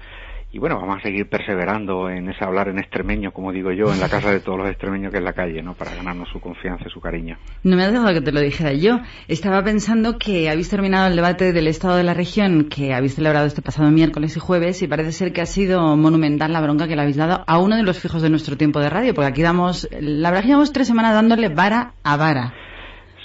Y 0.54 0.60
bueno, 0.60 0.78
vamos 0.78 0.98
a 0.98 1.02
seguir 1.02 1.30
perseverando 1.30 2.10
en 2.10 2.30
ese 2.30 2.44
hablar 2.44 2.68
en 2.68 2.78
extremeño, 2.78 3.32
como 3.32 3.54
digo 3.54 3.72
yo, 3.72 3.94
en 3.94 4.02
la 4.02 4.10
casa 4.10 4.32
de 4.32 4.42
todos 4.42 4.58
los 4.58 4.70
extremeños 4.70 5.10
que 5.10 5.20
es 5.20 5.24
la 5.24 5.32
calle, 5.32 5.62
¿no? 5.64 5.76
Para 5.76 5.96
ganarnos 5.96 6.28
su 6.28 6.42
confianza 6.42 6.84
y 6.88 6.92
su 6.92 7.00
cariño. 7.00 7.38
No 7.64 7.78
me 7.78 7.84
has 7.86 7.94
dejado 7.94 8.14
que 8.14 8.20
te 8.20 8.34
lo 8.34 8.42
dijera 8.42 8.74
yo. 8.74 9.00
Estaba 9.30 9.64
pensando 9.64 10.18
que 10.18 10.50
habéis 10.50 10.70
terminado 10.70 11.08
el 11.08 11.16
debate 11.16 11.54
del 11.54 11.68
estado 11.68 11.96
de 11.96 12.04
la 12.04 12.14
región 12.14 12.68
que 12.70 12.94
habéis 12.94 13.16
celebrado 13.16 13.46
este 13.46 13.62
pasado 13.62 13.90
miércoles 13.92 14.36
y 14.36 14.42
jueves 14.42 14.82
y 14.82 14.90
parece 14.90 15.14
ser 15.14 15.32
que 15.32 15.40
ha 15.40 15.46
sido 15.46 15.96
monumental 15.96 16.52
la 16.52 16.60
bronca 16.60 16.86
que 16.86 16.98
le 16.98 17.04
habéis 17.04 17.18
dado 17.18 17.46
a 17.48 17.58
uno 17.58 17.78
de 17.78 17.84
los 17.84 18.02
fijos 18.02 18.22
de 18.22 18.30
nuestro 18.30 18.58
tiempo 18.58 18.82
de 18.82 18.90
radio, 18.90 19.14
porque 19.14 19.30
aquí 19.30 19.42
damos, 19.42 19.88
la 20.02 20.32
verdad 20.32 20.42
que 20.42 20.48
llevamos 20.50 20.74
tres 20.74 20.88
semanas 20.88 21.14
dándole 21.14 21.48
vara 21.48 21.94
a 22.04 22.18
vara. 22.18 22.54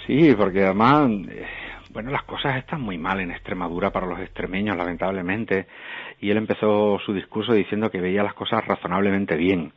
Sí, 0.06 0.33
porque 0.38 0.62
además, 0.62 1.11
eh, 1.28 1.45
bueno, 1.90 2.12
las 2.12 2.23
cosas 2.23 2.59
están 2.59 2.83
muy 2.83 2.99
mal 2.99 3.18
en 3.21 3.33
Extremadura 3.33 3.90
para 3.90 4.06
los 4.06 4.21
extremeños, 4.21 4.76
lamentablemente. 4.76 5.66
Y 6.20 6.30
él 6.30 6.38
empezó 6.38 6.99
su 7.04 7.12
discurso 7.12 7.52
diciendo 7.52 7.90
que 7.90 8.00
veía 8.00 8.23
las 8.23 8.35
cosas 8.35 8.64
razonablemente 8.66 9.37
bien. 9.37 9.73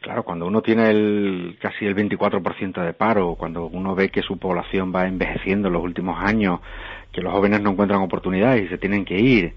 Claro, 0.00 0.22
cuando 0.22 0.46
uno 0.46 0.62
tiene 0.62 0.90
el, 0.90 1.58
casi 1.60 1.84
el 1.84 1.96
24% 1.96 2.84
de 2.84 2.92
paro, 2.92 3.34
cuando 3.34 3.66
uno 3.66 3.94
ve 3.94 4.10
que 4.10 4.22
su 4.22 4.38
población 4.38 4.92
va 4.94 5.06
envejeciendo 5.06 5.68
en 5.68 5.74
los 5.74 5.82
últimos 5.82 6.16
años, 6.22 6.60
que 7.12 7.20
los 7.20 7.32
jóvenes 7.32 7.60
no 7.60 7.70
encuentran 7.70 8.00
oportunidades 8.00 8.64
y 8.64 8.68
se 8.68 8.78
tienen 8.78 9.04
que 9.04 9.18
ir, 9.18 9.54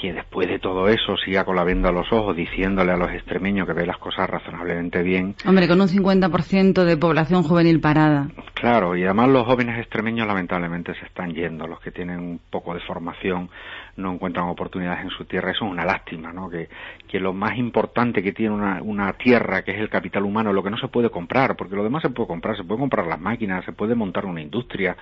que 0.00 0.12
después 0.12 0.48
de 0.48 0.58
todo 0.58 0.88
eso 0.88 1.16
siga 1.16 1.44
con 1.44 1.56
la 1.56 1.64
venda 1.64 1.90
a 1.90 1.92
los 1.92 2.12
ojos 2.12 2.36
diciéndole 2.36 2.92
a 2.92 2.96
los 2.96 3.10
extremeños 3.10 3.66
que 3.66 3.74
ve 3.74 3.86
las 3.86 3.98
cosas 3.98 4.28
razonablemente 4.28 5.02
bien. 5.02 5.34
Hombre, 5.46 5.68
con 5.68 5.80
un 5.80 5.88
50% 5.88 6.84
de 6.84 6.96
población 6.96 7.42
juvenil 7.42 7.80
parada. 7.80 8.28
Claro, 8.54 8.96
y 8.96 9.04
además 9.04 9.28
los 9.28 9.46
jóvenes 9.46 9.78
extremeños 9.78 10.26
lamentablemente 10.26 10.94
se 10.94 11.06
están 11.06 11.32
yendo, 11.34 11.66
los 11.66 11.80
que 11.80 11.90
tienen 11.90 12.18
un 12.20 12.40
poco 12.50 12.74
de 12.74 12.80
formación 12.80 13.50
no 13.96 14.12
encuentran 14.12 14.48
oportunidades 14.48 15.04
en 15.04 15.10
su 15.10 15.24
tierra, 15.24 15.50
eso 15.50 15.64
es 15.64 15.70
una 15.70 15.84
lástima, 15.84 16.32
¿no? 16.32 16.48
Que, 16.50 16.68
que 17.08 17.20
lo 17.20 17.32
más 17.32 17.56
importante 17.56 18.22
que 18.22 18.32
tiene 18.32 18.54
una, 18.54 18.82
una 18.82 19.12
tierra, 19.14 19.62
que 19.62 19.72
es 19.72 19.78
el 19.78 19.88
capital 19.88 20.24
humano, 20.24 20.52
lo 20.52 20.62
que 20.62 20.70
no 20.70 20.78
se 20.78 20.88
puede 20.88 21.10
comprar, 21.10 21.56
porque 21.56 21.76
lo 21.76 21.84
demás 21.84 22.02
se 22.02 22.10
puede 22.10 22.28
comprar, 22.28 22.56
se 22.56 22.64
puede 22.64 22.80
comprar 22.80 23.06
las 23.06 23.20
máquinas, 23.20 23.64
se 23.64 23.72
puede 23.72 23.94
montar 23.94 24.26
una 24.26 24.40
industria, 24.40 24.96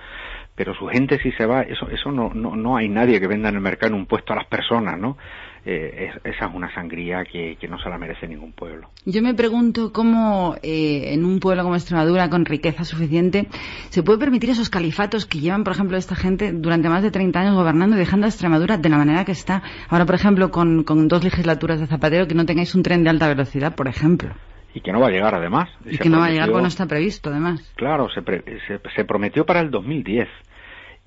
pero 0.55 0.73
su 0.75 0.87
gente 0.87 1.19
si 1.19 1.31
se 1.33 1.45
va, 1.45 1.61
eso, 1.61 1.89
eso 1.89 2.11
no, 2.11 2.31
no, 2.33 2.55
no 2.55 2.77
hay 2.77 2.89
nadie 2.89 3.19
que 3.19 3.27
venda 3.27 3.49
en 3.49 3.55
el 3.55 3.61
mercado 3.61 3.95
un 3.95 4.05
puesto 4.05 4.33
a 4.33 4.37
las 4.37 4.45
personas, 4.45 4.97
¿no? 4.99 5.17
Eh, 5.65 6.11
esa 6.25 6.45
es 6.45 6.53
una 6.53 6.73
sangría 6.73 7.23
que, 7.23 7.55
que, 7.55 7.69
no 7.69 7.79
se 7.79 7.87
la 7.87 7.97
merece 7.97 8.27
ningún 8.27 8.51
pueblo. 8.51 8.89
Yo 9.05 9.21
me 9.21 9.33
pregunto 9.33 9.93
cómo 9.93 10.55
eh, 10.61 11.13
en 11.13 11.23
un 11.23 11.39
pueblo 11.39 11.63
como 11.63 11.75
Extremadura, 11.75 12.29
con 12.29 12.43
riqueza 12.43 12.83
suficiente, 12.83 13.47
se 13.89 14.03
puede 14.03 14.19
permitir 14.19 14.49
esos 14.49 14.69
califatos 14.69 15.25
que 15.25 15.39
llevan, 15.39 15.63
por 15.63 15.73
ejemplo, 15.73 15.95
esta 15.95 16.15
gente 16.15 16.51
durante 16.51 16.89
más 16.89 17.01
de 17.01 17.11
30 17.11 17.39
años 17.39 17.55
gobernando 17.55 17.95
y 17.95 17.99
dejando 17.99 18.25
a 18.25 18.29
Extremadura 18.29 18.77
de 18.77 18.89
la 18.89 18.97
manera 18.97 19.23
que 19.23 19.31
está. 19.31 19.63
Ahora, 19.87 20.05
por 20.05 20.15
ejemplo, 20.15 20.51
con, 20.51 20.83
con 20.83 21.07
dos 21.07 21.23
legislaturas 21.23 21.79
de 21.79 21.87
Zapatero, 21.87 22.27
que 22.27 22.35
no 22.35 22.45
tengáis 22.45 22.75
un 22.75 22.83
tren 22.83 23.03
de 23.05 23.11
alta 23.11 23.29
velocidad, 23.29 23.73
por 23.73 23.87
ejemplo 23.87 24.33
y 24.75 24.81
que 24.81 24.91
no 24.91 24.99
va 24.99 25.07
a 25.07 25.11
llegar 25.11 25.35
además. 25.35 25.69
Y 25.85 25.99
que 25.99 26.09
no 26.09 26.17
va 26.17 26.25
a 26.25 26.29
llegar 26.31 26.49
cuando 26.49 26.67
está 26.67 26.87
previsto 26.87 27.29
además. 27.29 27.61
Claro, 27.75 28.09
se, 28.09 28.23
pre, 28.23 28.43
se, 28.67 28.79
se, 28.95 29.05
prometió 29.05 29.45
para 29.45 29.59
el 29.59 29.69
2010 29.69 30.27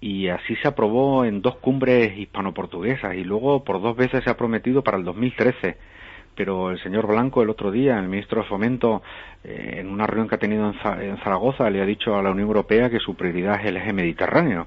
y 0.01 0.29
así 0.29 0.57
se 0.57 0.69
aprobó 0.69 1.25
en 1.25 1.43
dos 1.43 1.57
cumbres 1.57 2.17
hispano-portuguesas 2.19 3.15
y 3.15 3.25
luego 3.25 3.65
por 3.65 3.81
dos 3.81 3.97
veces 3.97 4.23
se 4.25 4.31
ha 4.31 4.37
prometido 4.37 4.83
para 4.83 4.99
el 4.99 5.05
2013 5.05 5.77
pero 6.37 6.71
el 6.71 6.81
señor 6.83 7.07
Blanco 7.07 7.43
el 7.43 7.51
otro 7.51 7.73
día, 7.73 7.99
el 7.99 8.09
ministro 8.09 8.43
de 8.43 8.49
Fomento, 8.49 9.03
en 9.49 9.89
una 9.89 10.07
reunión 10.07 10.29
que 10.29 10.35
ha 10.35 10.39
tenido 10.39 10.67
en, 10.69 11.19
Zaragoza, 11.19 11.71
le 11.71 11.81
ha 11.81 11.87
dicho 11.87 12.17
a 12.17 12.23
la 12.23 12.31
Unión 12.31 12.49
Europea 12.49 12.91
que 12.91 12.99
su 12.99 13.15
prioridad 13.15 13.61
es 13.61 13.67
el 13.67 13.77
eje 13.77 13.93
mediterráneo 13.93 14.67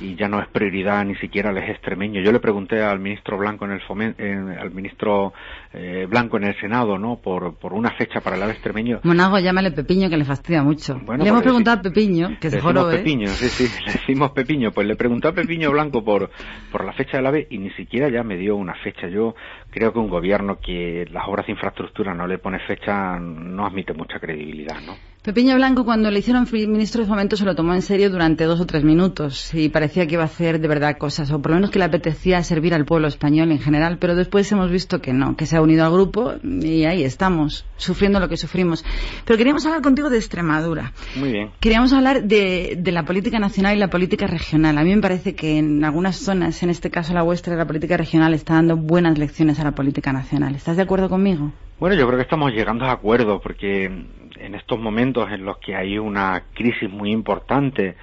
y 0.00 0.16
ya 0.16 0.28
no 0.28 0.40
es 0.40 0.48
prioridad 0.48 1.04
ni 1.04 1.14
siquiera 1.16 1.50
el 1.50 1.58
eje 1.58 1.72
extremeño. 1.72 2.20
Yo 2.22 2.32
le 2.32 2.40
pregunté 2.40 2.82
al 2.82 2.98
ministro 2.98 3.38
Blanco 3.38 3.66
en 3.66 3.72
el 3.72 3.80
fomento, 3.82 4.20
al 4.22 4.72
ministro 4.72 5.32
eh, 5.72 6.06
Blanco 6.08 6.38
en 6.38 6.44
el 6.44 6.60
Senado, 6.60 6.98
¿no? 6.98 7.16
Por, 7.16 7.54
por 7.54 7.72
una 7.72 7.92
fecha 7.92 8.20
para 8.20 8.36
el 8.36 8.42
ave 8.42 8.52
extremeño. 8.52 9.00
Monago, 9.04 9.38
llámale 9.38 9.70
Pepiño 9.70 10.10
que 10.10 10.16
le 10.16 10.24
fastidia 10.24 10.62
mucho. 10.62 10.98
Bueno, 11.04 11.22
le 11.22 11.30
hemos 11.30 11.42
preguntado 11.42 11.78
a 11.78 11.82
Pepiño, 11.82 12.38
que 12.40 12.50
se 12.50 12.60
joro, 12.60 12.90
Pepiño, 12.90 13.28
sí, 13.28 13.48
sí, 13.48 13.84
le 13.86 13.92
decimos 13.92 14.30
Pepiño. 14.32 14.72
Pues 14.72 14.88
le 14.88 14.96
pregunté 14.96 15.28
a 15.28 15.32
Pepiño 15.32 15.70
Blanco 15.70 16.02
por, 16.04 16.30
por 16.72 16.84
la 16.84 16.92
fecha 16.94 17.18
del 17.18 17.26
ave 17.26 17.46
y 17.50 17.58
ni 17.58 17.70
siquiera 17.70 18.08
ya 18.08 18.24
me 18.24 18.36
dio 18.36 18.56
una 18.56 18.74
fecha. 18.82 19.08
Yo 19.08 19.36
creo 19.70 19.92
que 19.92 19.98
un 19.98 20.08
gobierno 20.08 20.58
que 20.58 21.06
las 21.12 21.28
obras 21.28 21.46
de 21.46 21.52
infraestructura 21.52 22.14
no 22.14 22.26
le 22.26 22.38
pone 22.38 22.58
fecha 22.66 23.18
no 23.20 23.66
admite 23.66 23.92
mucha 23.92 24.15
credibilidad, 24.18 24.80
¿no? 24.84 24.96
Pepiño 25.26 25.56
Blanco, 25.56 25.84
cuando 25.84 26.08
le 26.08 26.20
hicieron 26.20 26.46
ministro 26.52 27.02
de 27.02 27.08
Fomento, 27.08 27.36
se 27.36 27.44
lo 27.44 27.56
tomó 27.56 27.74
en 27.74 27.82
serio 27.82 28.10
durante 28.10 28.44
dos 28.44 28.60
o 28.60 28.64
tres 28.64 28.84
minutos 28.84 29.52
y 29.54 29.68
parecía 29.70 30.06
que 30.06 30.14
iba 30.14 30.22
a 30.22 30.26
hacer 30.26 30.60
de 30.60 30.68
verdad 30.68 30.98
cosas, 30.98 31.32
o 31.32 31.42
por 31.42 31.50
lo 31.50 31.56
menos 31.56 31.72
que 31.72 31.80
le 31.80 31.84
apetecía 31.84 32.40
servir 32.44 32.74
al 32.74 32.84
pueblo 32.84 33.08
español 33.08 33.50
en 33.50 33.58
general, 33.58 33.98
pero 33.98 34.14
después 34.14 34.52
hemos 34.52 34.70
visto 34.70 35.00
que 35.00 35.12
no, 35.12 35.36
que 35.36 35.46
se 35.46 35.56
ha 35.56 35.62
unido 35.62 35.84
al 35.84 35.90
grupo 35.90 36.34
y 36.44 36.84
ahí 36.84 37.02
estamos, 37.02 37.64
sufriendo 37.76 38.20
lo 38.20 38.28
que 38.28 38.36
sufrimos. 38.36 38.84
Pero 39.24 39.36
queríamos 39.36 39.66
hablar 39.66 39.82
contigo 39.82 40.10
de 40.10 40.18
Extremadura. 40.18 40.92
Muy 41.16 41.32
bien. 41.32 41.50
Queríamos 41.58 41.92
hablar 41.92 42.22
de, 42.22 42.78
de 42.78 42.92
la 42.92 43.04
política 43.04 43.40
nacional 43.40 43.76
y 43.76 43.80
la 43.80 43.90
política 43.90 44.28
regional. 44.28 44.78
A 44.78 44.84
mí 44.84 44.94
me 44.94 45.02
parece 45.02 45.34
que 45.34 45.58
en 45.58 45.84
algunas 45.84 46.18
zonas, 46.18 46.62
en 46.62 46.70
este 46.70 46.88
caso 46.88 47.14
la 47.14 47.24
vuestra, 47.24 47.56
la 47.56 47.66
política 47.66 47.96
regional 47.96 48.32
está 48.32 48.54
dando 48.54 48.76
buenas 48.76 49.18
lecciones 49.18 49.58
a 49.58 49.64
la 49.64 49.72
política 49.72 50.12
nacional. 50.12 50.54
¿Estás 50.54 50.76
de 50.76 50.84
acuerdo 50.84 51.08
conmigo? 51.08 51.52
Bueno, 51.78 51.94
yo 51.94 52.06
creo 52.06 52.16
que 52.16 52.22
estamos 52.22 52.52
llegando 52.52 52.86
a 52.86 52.92
acuerdo 52.92 53.38
porque 53.38 53.84
en 53.84 54.54
estos 54.54 54.78
momentos 54.78 55.30
en 55.30 55.44
los 55.44 55.58
que 55.58 55.76
hay 55.76 55.98
una 55.98 56.44
crisis 56.54 56.88
muy 56.88 57.10
importante 57.10 57.96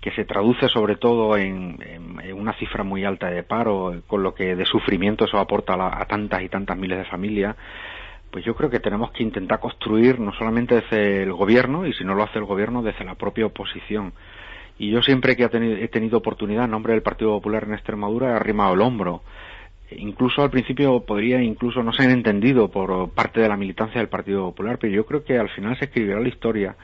que 0.00 0.10
se 0.10 0.24
traduce 0.24 0.68
sobre 0.68 0.96
todo 0.96 1.36
en, 1.36 1.78
una 2.34 2.54
cifra 2.54 2.82
muy 2.82 3.04
alta 3.04 3.30
de 3.30 3.44
paro, 3.44 4.02
con 4.08 4.24
lo 4.24 4.34
que 4.34 4.56
de 4.56 4.66
sufrimiento 4.66 5.26
eso 5.26 5.38
aporta 5.38 5.74
a, 5.74 6.04
tantas 6.06 6.42
y 6.42 6.48
tantas 6.48 6.76
miles 6.76 6.98
de 6.98 7.04
familias, 7.04 7.54
pues 8.32 8.44
yo 8.44 8.56
creo 8.56 8.68
que 8.68 8.80
tenemos 8.80 9.12
que 9.12 9.22
intentar 9.22 9.60
construir 9.60 10.18
no 10.18 10.32
solamente 10.32 10.74
desde 10.74 11.22
el 11.22 11.32
gobierno, 11.32 11.86
y 11.86 11.92
si 11.92 12.02
no 12.02 12.16
lo 12.16 12.24
hace 12.24 12.40
el 12.40 12.46
gobierno, 12.46 12.82
desde 12.82 13.04
la 13.04 13.14
propia 13.14 13.46
oposición. 13.46 14.12
Y 14.76 14.90
yo 14.90 15.02
siempre 15.02 15.36
que 15.36 15.44
he 15.44 15.48
tenido, 15.48 15.76
he 15.76 15.86
tenido 15.86 16.18
oportunidad 16.18 16.64
en 16.64 16.72
nombre 16.72 16.94
del 16.94 17.02
Partido 17.02 17.30
Popular 17.30 17.62
en 17.62 17.74
Extremadura 17.74 18.30
he 18.30 18.34
arrimado 18.34 18.74
el 18.74 18.80
hombro 18.80 19.22
incluso 19.96 20.42
al 20.42 20.50
principio 20.50 21.00
podría 21.04 21.42
incluso 21.42 21.82
no 21.82 21.92
ser 21.92 22.10
entendido 22.10 22.70
por 22.70 23.10
parte 23.10 23.40
de 23.40 23.48
la 23.48 23.56
militancia 23.56 24.00
del 24.00 24.08
Partido 24.08 24.44
Popular, 24.44 24.78
pero 24.78 24.92
yo 24.92 25.06
creo 25.06 25.24
que 25.24 25.38
al 25.38 25.48
final 25.50 25.78
se 25.78 25.86
escribirá 25.86 26.20
la 26.20 26.28
historia 26.28 26.76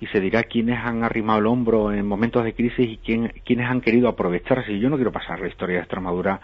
y 0.00 0.06
se 0.06 0.20
dirá 0.20 0.44
quiénes 0.44 0.78
han 0.78 1.02
arrimado 1.02 1.40
el 1.40 1.46
hombro 1.46 1.92
en 1.92 2.06
momentos 2.06 2.44
de 2.44 2.54
crisis 2.54 2.88
y 2.88 2.96
quién, 2.98 3.32
quiénes 3.44 3.68
han 3.68 3.80
querido 3.80 4.08
aprovecharse. 4.08 4.72
Y 4.72 4.80
yo 4.80 4.90
no 4.90 4.96
quiero 4.96 5.12
pasar 5.12 5.40
la 5.40 5.48
historia 5.48 5.76
de 5.76 5.82
Extremadura 5.82 6.40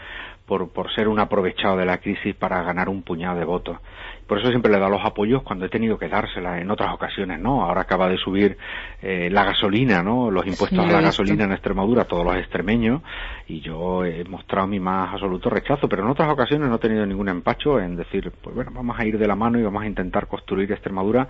por, 0.46 0.70
por 0.70 0.92
ser 0.94 1.08
un 1.08 1.20
aprovechado 1.20 1.76
de 1.76 1.86
la 1.86 1.98
crisis 1.98 2.34
para 2.34 2.62
ganar 2.62 2.88
un 2.88 3.02
puñado 3.02 3.38
de 3.38 3.44
votos. 3.44 3.78
Por 4.26 4.38
eso 4.38 4.48
siempre 4.48 4.72
le 4.72 4.78
dado 4.78 4.90
los 4.90 5.04
apoyos 5.04 5.42
cuando 5.42 5.66
he 5.66 5.68
tenido 5.68 5.98
que 5.98 6.08
dársela 6.08 6.58
en 6.58 6.70
otras 6.70 6.94
ocasiones, 6.94 7.38
¿no? 7.38 7.62
Ahora 7.62 7.82
acaba 7.82 8.08
de 8.08 8.16
subir 8.16 8.56
eh, 9.02 9.28
la 9.30 9.44
gasolina, 9.44 10.02
¿no? 10.02 10.30
Los 10.30 10.46
impuestos 10.46 10.78
a 10.78 10.90
la 10.90 11.02
gasolina 11.02 11.44
en 11.44 11.52
Extremadura, 11.52 12.04
todos 12.04 12.24
los 12.24 12.36
extremeños, 12.36 13.02
y 13.46 13.60
yo 13.60 14.04
he 14.04 14.24
mostrado 14.24 14.66
mi 14.66 14.80
más 14.80 15.12
absoluto 15.12 15.50
rechazo, 15.50 15.88
pero 15.88 16.02
en 16.02 16.08
otras 16.08 16.32
ocasiones 16.32 16.70
no 16.70 16.76
he 16.76 16.78
tenido 16.78 17.04
ningún 17.04 17.28
empacho 17.28 17.78
en 17.78 17.96
decir, 17.96 18.32
pues 18.42 18.56
bueno, 18.56 18.70
vamos 18.74 18.98
a 18.98 19.04
ir 19.04 19.18
de 19.18 19.26
la 19.26 19.36
mano 19.36 19.58
y 19.58 19.62
vamos 19.62 19.82
a 19.82 19.86
intentar 19.86 20.26
construir 20.26 20.72
Extremadura 20.72 21.28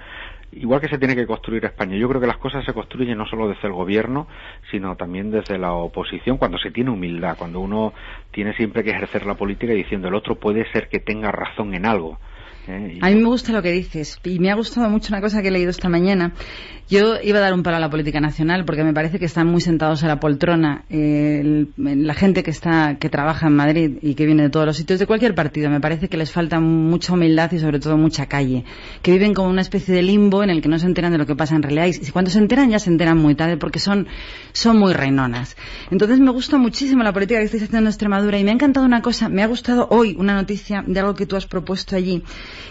igual 0.57 0.81
que 0.81 0.88
se 0.88 0.99
tiene 0.99 1.17
que 1.17 1.27
construir 1.27 1.64
España. 1.64 1.97
Yo 1.97 2.09
creo 2.09 2.21
que 2.21 2.27
las 2.27 2.38
cosas 2.38 2.64
se 2.64 2.73
construyen 2.73 3.19
no 3.19 3.27
solo 3.27 3.49
desde 3.49 3.69
el 3.69 3.75
gobierno, 3.75 4.27
sino 4.71 4.97
también 4.97 5.31
desde 5.31 5.59
la 5.59 5.73
oposición, 5.73 6.38
cuando 6.38 6.59
se 6.59 6.71
tiene 6.71 6.90
humildad, 6.90 7.37
cuando 7.38 7.61
uno 7.61 7.93
tiene 8.31 8.55
siempre 8.55 8.83
que 8.83 8.90
ejercer 8.90 9.27
la 9.27 9.35
política 9.35 9.73
diciendo 9.73 10.09
el 10.09 10.14
otro 10.14 10.37
puede 10.37 10.71
ser 10.73 10.88
que 10.88 11.01
tenga 11.01 11.31
razón 11.33 11.75
en 11.75 11.87
algo 11.87 12.19
A 12.66 13.11
mí 13.11 13.16
me 13.16 13.27
gusta 13.27 13.53
lo 13.53 13.62
que 13.62 13.72
dices 13.72 14.18
y 14.24 14.38
me 14.38 14.50
ha 14.50 14.55
gustado 14.55 14.88
mucho 14.88 15.09
una 15.12 15.20
cosa 15.20 15.42
que 15.42 15.48
he 15.48 15.50
leído 15.50 15.70
esta 15.70 15.88
mañana. 15.90 16.33
Yo 16.88 17.14
iba 17.22 17.38
a 17.38 17.40
dar 17.40 17.55
un 17.55 17.62
palo 17.62 17.79
a 17.79 17.81
la 17.81 17.88
política 17.88 18.20
nacional 18.20 18.66
porque 18.66 18.85
me 18.85 18.92
parece 18.92 19.18
que 19.18 19.24
están 19.24 19.46
muy 19.46 19.62
sentados 19.62 20.05
a 20.05 20.07
la 20.07 20.20
poltrona 20.20 20.85
eh, 20.90 21.66
la 21.79 22.12
gente 22.12 22.42
que 22.42 22.50
está 22.50 22.98
que 22.98 23.09
trabaja 23.09 23.46
en 23.46 23.57
Madrid 23.57 23.98
y 24.03 24.14
que 24.14 24.27
viene 24.27 24.42
de 24.44 24.50
todos 24.50 24.66
los 24.66 24.77
sitios 24.77 24.98
de 24.98 25.07
cualquier 25.07 25.35
partido. 25.35 25.70
Me 25.70 25.81
parece 25.81 26.09
que 26.09 26.18
les 26.18 26.31
falta 26.31 26.61
mucha 26.61 27.14
humildad 27.14 27.50
y 27.53 27.59
sobre 27.59 27.81
todo 27.81 27.96
mucha 27.96 28.27
calle, 28.27 28.64
que 29.00 29.12
viven 29.12 29.33
como 29.33 29.48
una 29.48 29.62
especie 29.62 29.94
de 29.94 30.03
limbo 30.03 30.42
en 30.42 30.50
el 30.50 30.61
que 30.61 30.68
no 30.68 30.79
se 30.79 30.87
enteran 30.87 31.11
de 31.12 31.18
lo 31.18 31.24
que 31.24 31.35
pasa 31.35 31.57
en 31.57 31.62
realidad 31.62 31.87
y 31.87 32.11
cuando 32.11 32.31
se 32.31 32.38
enteran 32.38 32.70
ya 32.70 32.79
se 32.79 32.90
enteran 32.90 33.16
muy 33.16 33.35
tarde 33.35 33.57
porque 33.57 33.79
son 33.79 34.07
son 34.53 34.79
muy 34.79 34.92
reinonas. 34.92 35.57
Entonces 35.90 36.20
me 36.20 36.33
gusta 36.33 36.59
muchísimo 36.59 37.03
la 37.03 37.14
política 37.14 37.40
que 37.40 37.46
estáis 37.46 37.62
haciendo 37.62 37.88
en 37.88 37.92
Extremadura 37.92 38.38
y 38.38 38.44
me 38.44 38.50
ha 38.50 38.55
encantado 38.55 38.85
una 38.85 39.00
cosa, 39.00 39.31
me 39.31 39.42
ha 39.42 39.46
gustado 39.46 39.88
hoy 39.90 40.16
una 40.18 40.35
noticia 40.35 40.85
de 40.87 41.00
algo 41.00 41.14
que 41.14 41.24
tú 41.24 41.37
has 41.37 41.46
propuesto 41.46 41.96
allí 41.96 42.22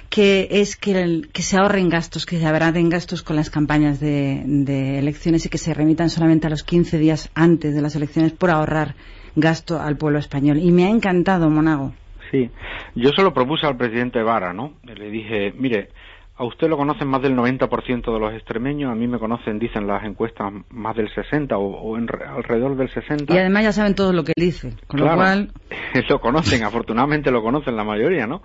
que 0.09 0.47
es 0.51 0.75
que, 0.75 1.21
que 1.31 1.41
se 1.41 1.57
ahorren 1.57 1.89
gastos, 1.89 2.25
que 2.25 2.39
se 2.39 2.45
abraden 2.45 2.89
gastos 2.89 3.23
con 3.23 3.35
las 3.35 3.49
campañas 3.49 3.99
de, 3.99 4.43
de, 4.45 4.99
elecciones 4.99 5.45
y 5.45 5.49
que 5.49 5.57
se 5.57 5.73
remitan 5.73 6.09
solamente 6.09 6.47
a 6.47 6.49
los 6.49 6.63
15 6.63 6.97
días 6.97 7.31
antes 7.35 7.75
de 7.75 7.81
las 7.81 7.95
elecciones 7.95 8.31
por 8.31 8.49
ahorrar 8.49 8.95
gasto 9.35 9.79
al 9.79 9.97
pueblo 9.97 10.19
español. 10.19 10.59
Y 10.59 10.71
me 10.71 10.85
ha 10.85 10.89
encantado, 10.89 11.49
Monago. 11.49 11.93
Sí, 12.31 12.49
yo 12.95 13.11
se 13.15 13.21
lo 13.21 13.33
propuse 13.33 13.67
al 13.67 13.77
presidente 13.77 14.23
Vara, 14.23 14.53
¿no? 14.53 14.73
Le 14.83 15.09
dije, 15.09 15.53
mire, 15.55 15.89
a 16.35 16.45
usted 16.45 16.67
lo 16.67 16.77
conocen 16.77 17.07
más 17.07 17.21
del 17.21 17.35
90% 17.35 18.11
de 18.11 18.19
los 18.19 18.33
extremeños, 18.33 18.91
a 18.91 18.95
mí 18.95 19.07
me 19.07 19.19
conocen, 19.19 19.59
dicen 19.59 19.85
las 19.85 20.03
encuestas, 20.03 20.51
más 20.69 20.95
del 20.95 21.13
60 21.13 21.55
o, 21.57 21.95
alrededor 21.95 22.75
del 22.75 22.89
60. 22.89 23.31
Y 23.31 23.37
además 23.37 23.63
ya 23.63 23.71
saben 23.71 23.93
todo 23.93 24.13
lo 24.13 24.23
que 24.23 24.33
dice, 24.35 24.73
con 24.87 24.99
lo 24.99 25.13
cual... 25.13 25.51
lo 26.09 26.19
conocen, 26.19 26.63
afortunadamente 26.63 27.29
lo 27.29 27.43
conocen 27.43 27.75
la 27.75 27.83
mayoría, 27.83 28.25
¿no? 28.25 28.41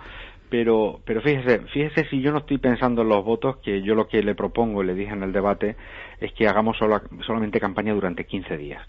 Pero, 0.50 1.00
pero 1.04 1.20
fíjese, 1.20 1.60
fíjese 1.72 2.08
si 2.08 2.22
yo 2.22 2.32
no 2.32 2.38
estoy 2.38 2.58
pensando 2.58 3.02
en 3.02 3.08
los 3.08 3.24
votos, 3.24 3.58
que 3.58 3.82
yo 3.82 3.94
lo 3.94 4.08
que 4.08 4.22
le 4.22 4.34
propongo 4.34 4.82
y 4.82 4.86
le 4.86 4.94
dije 4.94 5.12
en 5.12 5.22
el 5.22 5.32
debate 5.32 5.76
es 6.20 6.32
que 6.32 6.48
hagamos 6.48 6.76
solamente 6.78 7.60
campaña 7.60 7.92
durante 7.92 8.24
15 8.24 8.56
días 8.56 8.82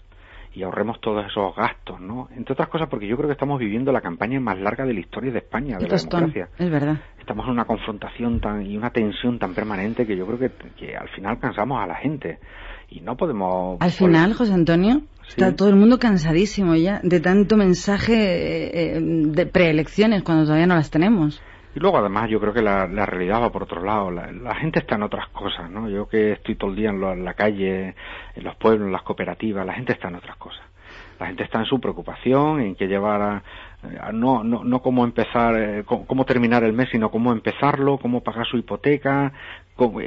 y 0.52 0.62
ahorremos 0.62 1.00
todos 1.00 1.24
esos 1.26 1.54
gastos, 1.54 2.00
¿no? 2.00 2.28
Entre 2.36 2.52
otras 2.52 2.68
cosas 2.68 2.88
porque 2.88 3.06
yo 3.06 3.16
creo 3.16 3.28
que 3.28 3.34
estamos 3.34 3.58
viviendo 3.60 3.92
la 3.92 4.00
campaña 4.00 4.40
más 4.40 4.58
larga 4.58 4.84
de 4.84 4.94
la 4.94 5.00
historia 5.00 5.30
de 5.30 5.38
España, 5.38 5.78
de 5.78 5.88
la 5.88 5.96
democracia. 5.96 6.48
Es 6.58 6.70
verdad. 6.70 7.00
Estamos 7.18 7.46
en 7.46 7.52
una 7.52 7.64
confrontación 7.66 8.40
tan, 8.40 8.66
y 8.66 8.76
una 8.76 8.90
tensión 8.90 9.38
tan 9.38 9.54
permanente 9.54 10.06
que 10.06 10.16
yo 10.16 10.26
creo 10.26 10.38
que, 10.38 10.50
que 10.76 10.96
al 10.96 11.08
final 11.10 11.38
cansamos 11.38 11.80
a 11.80 11.86
la 11.86 11.94
gente 11.94 12.38
y 12.88 13.00
no 13.00 13.16
podemos... 13.16 13.76
Al 13.80 13.92
final, 13.92 14.34
José 14.34 14.52
Antonio, 14.52 15.02
está 15.28 15.54
todo 15.54 15.68
el 15.68 15.76
mundo 15.76 16.00
cansadísimo 16.00 16.74
ya 16.74 17.00
de 17.04 17.20
tanto 17.20 17.56
mensaje 17.56 18.96
eh, 18.96 19.00
de 19.00 19.46
preelecciones 19.46 20.24
cuando 20.24 20.44
todavía 20.44 20.66
no 20.66 20.74
las 20.74 20.90
tenemos. 20.90 21.40
Y 21.74 21.78
luego, 21.78 21.98
además, 21.98 22.28
yo 22.28 22.40
creo 22.40 22.52
que 22.52 22.62
la, 22.62 22.86
realidad 22.86 23.42
va 23.42 23.52
por 23.52 23.62
otro 23.62 23.82
lado. 23.82 24.10
La, 24.10 24.54
gente 24.56 24.80
está 24.80 24.96
en 24.96 25.04
otras 25.04 25.28
cosas, 25.28 25.70
¿no? 25.70 25.88
Yo 25.88 26.08
que 26.08 26.32
estoy 26.32 26.56
todo 26.56 26.70
el 26.70 26.76
día 26.76 26.90
en, 26.90 27.24
la 27.24 27.34
calle, 27.34 27.94
en 28.34 28.44
los 28.44 28.56
pueblos, 28.56 28.86
en 28.86 28.92
las 28.92 29.02
cooperativas, 29.02 29.64
la 29.64 29.74
gente 29.74 29.92
está 29.92 30.08
en 30.08 30.16
otras 30.16 30.36
cosas. 30.36 30.62
La 31.20 31.26
gente 31.26 31.44
está 31.44 31.58
en 31.58 31.66
su 31.66 31.78
preocupación, 31.78 32.60
en 32.60 32.74
que 32.74 32.88
llevar 32.88 33.20
a, 33.22 33.42
no, 34.12 34.42
no, 34.42 34.64
no 34.64 34.82
cómo 34.82 35.04
empezar, 35.04 35.54
eh, 35.56 35.84
cómo, 35.84 36.24
terminar 36.24 36.64
el 36.64 36.72
mes, 36.72 36.88
sino 36.90 37.10
cómo 37.10 37.32
empezarlo, 37.32 37.98
cómo 37.98 38.22
pagar 38.22 38.46
su 38.46 38.56
hipoteca, 38.56 39.32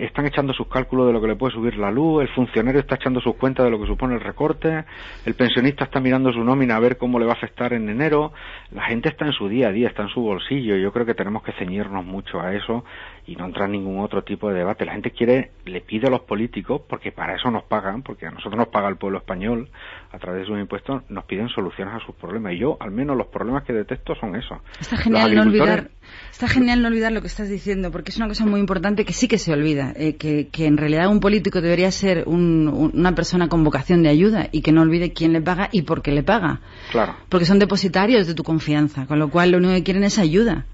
están 0.02 0.26
echando 0.26 0.54
sus 0.54 0.68
cálculos 0.68 1.08
de 1.08 1.14
lo 1.14 1.22
que 1.22 1.28
le 1.28 1.36
puede 1.36 1.54
subir 1.54 1.78
la 1.78 1.92
luz, 1.92 2.22
el 2.22 2.30
funcionario 2.30 2.80
está 2.82 2.96
echando 2.96 3.20
sus 3.20 3.36
cuentas 3.36 3.66
de 3.66 3.72
lo 3.72 3.80
que 3.80 3.88
supone 3.88 4.16
el 4.16 4.22
recorte, 4.22 4.86
el 5.26 5.34
pensionista 5.34 5.86
está 5.86 6.00
mirando 6.00 6.32
su 6.32 6.44
nómina 6.44 6.76
a 6.76 6.80
ver 6.80 6.98
cómo 6.98 7.20
le 7.20 7.26
va 7.26 7.32
a 7.32 7.36
afectar 7.36 7.74
en 7.74 7.90
enero, 7.90 8.34
la 8.72 8.84
gente 8.84 9.10
está 9.10 9.26
en 9.26 9.34
su 9.34 9.48
día 9.48 9.70
a 9.70 9.72
día, 9.72 9.88
está 9.88 10.04
en 10.04 10.10
su 10.10 10.22
bolsillo, 10.22 10.76
yo 10.76 10.92
creo 10.92 11.06
que 11.06 11.16
tenemos 11.16 11.44
que 11.44 11.54
ceñirnos 11.54 12.06
mucho 12.06 12.40
a 12.40 12.54
eso 12.54 12.84
y 13.26 13.36
no 13.36 13.46
entrar 13.46 13.66
en 13.66 13.74
ningún 13.74 14.00
otro 14.00 14.24
tipo 14.24 14.50
de 14.50 14.56
debate. 14.56 14.86
La 14.86 14.94
gente 14.94 15.12
quiere, 15.12 15.52
le 15.66 15.82
pide 15.82 16.08
a 16.08 16.10
los 16.10 16.22
políticos, 16.22 16.82
porque 16.88 17.12
para 17.12 17.36
eso 17.36 17.50
nos 17.52 17.64
pagan, 17.64 18.02
porque 18.04 18.28
a 18.28 18.32
nosotros 18.32 18.58
nos 18.58 18.68
paga 18.68 18.90
el 18.90 18.98
pueblo 18.98 19.20
español 19.20 19.70
a 20.12 20.20
través 20.20 20.42
de 20.42 20.48
sus 20.48 20.60
impuestos, 20.60 21.04
nos 21.10 21.24
piden 21.26 21.48
soluciones 21.50 21.94
a 21.94 22.06
sus 22.06 22.16
problemas. 22.16 22.54
Y 22.54 22.60
yo, 22.60 22.78
al 22.80 22.92
menos, 22.92 23.16
los 23.16 23.28
problemas 23.28 23.64
que 23.64 23.74
detesto 23.74 24.14
son 24.16 24.36
esos. 24.36 24.60
Está 24.80 24.98
genial 24.98 25.36
no 25.36 25.42
olvidar, 25.44 25.90
está 26.32 26.48
genial 26.48 26.82
no 26.82 26.90
olvidar 26.90 27.12
lo 27.12 27.22
que 27.22 27.28
estás 27.28 27.50
diciendo, 27.50 27.92
porque 27.92 28.12
es 28.12 28.18
una 28.18 28.28
cosa 28.28 28.46
muy 28.46 28.60
importante 28.60 29.06
que 29.06 29.14
sí 29.14 29.28
que 29.28 29.38
se 29.38 29.54
olvida, 29.54 29.94
eh, 29.96 30.18
que, 30.18 30.50
que, 30.50 30.66
en 30.66 30.78
realidad 30.78 31.08
un 31.08 31.20
político 31.22 31.62
debería 31.62 31.92
ser 31.92 32.26
una 32.28 33.16
persona 33.16 33.48
con 33.48 33.64
vocación 33.64 34.04
de 34.04 34.10
ayuda 34.10 34.50
y 34.52 34.62
que 34.62 34.72
no 34.72 34.82
olvide 34.82 35.14
quién 35.14 35.32
le 35.32 35.42
paga 35.42 35.70
y 35.72 35.84
por 35.84 36.02
qué 36.02 36.12
le 36.12 36.24
paga. 36.24 36.60
Claro. 36.92 37.16
Porque 37.30 37.46
son 37.46 37.60
depositarios 37.60 38.28
de 38.28 38.34
tu 38.34 38.44
confianza, 38.44 39.06
con 39.06 39.20
lo 39.20 39.30
cual 39.30 39.52
lo 39.52 39.58
único 39.60 39.74
que 39.74 39.84
quieren 39.84 40.04
es 40.04 40.20
ayuda. 40.20 40.66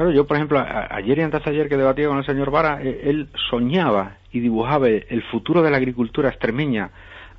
Claro, 0.00 0.14
yo, 0.14 0.26
por 0.26 0.38
ejemplo, 0.38 0.64
ayer 0.92 1.18
y 1.18 1.20
antes 1.20 1.46
ayer 1.46 1.68
que 1.68 1.76
debatía 1.76 2.08
con 2.08 2.16
el 2.16 2.24
señor 2.24 2.50
Vara, 2.50 2.80
eh, 2.82 3.02
él 3.04 3.28
soñaba 3.50 4.16
y 4.32 4.40
dibujaba 4.40 4.88
el 4.88 5.22
futuro 5.24 5.60
de 5.60 5.70
la 5.70 5.76
agricultura 5.76 6.30
extremeña 6.30 6.90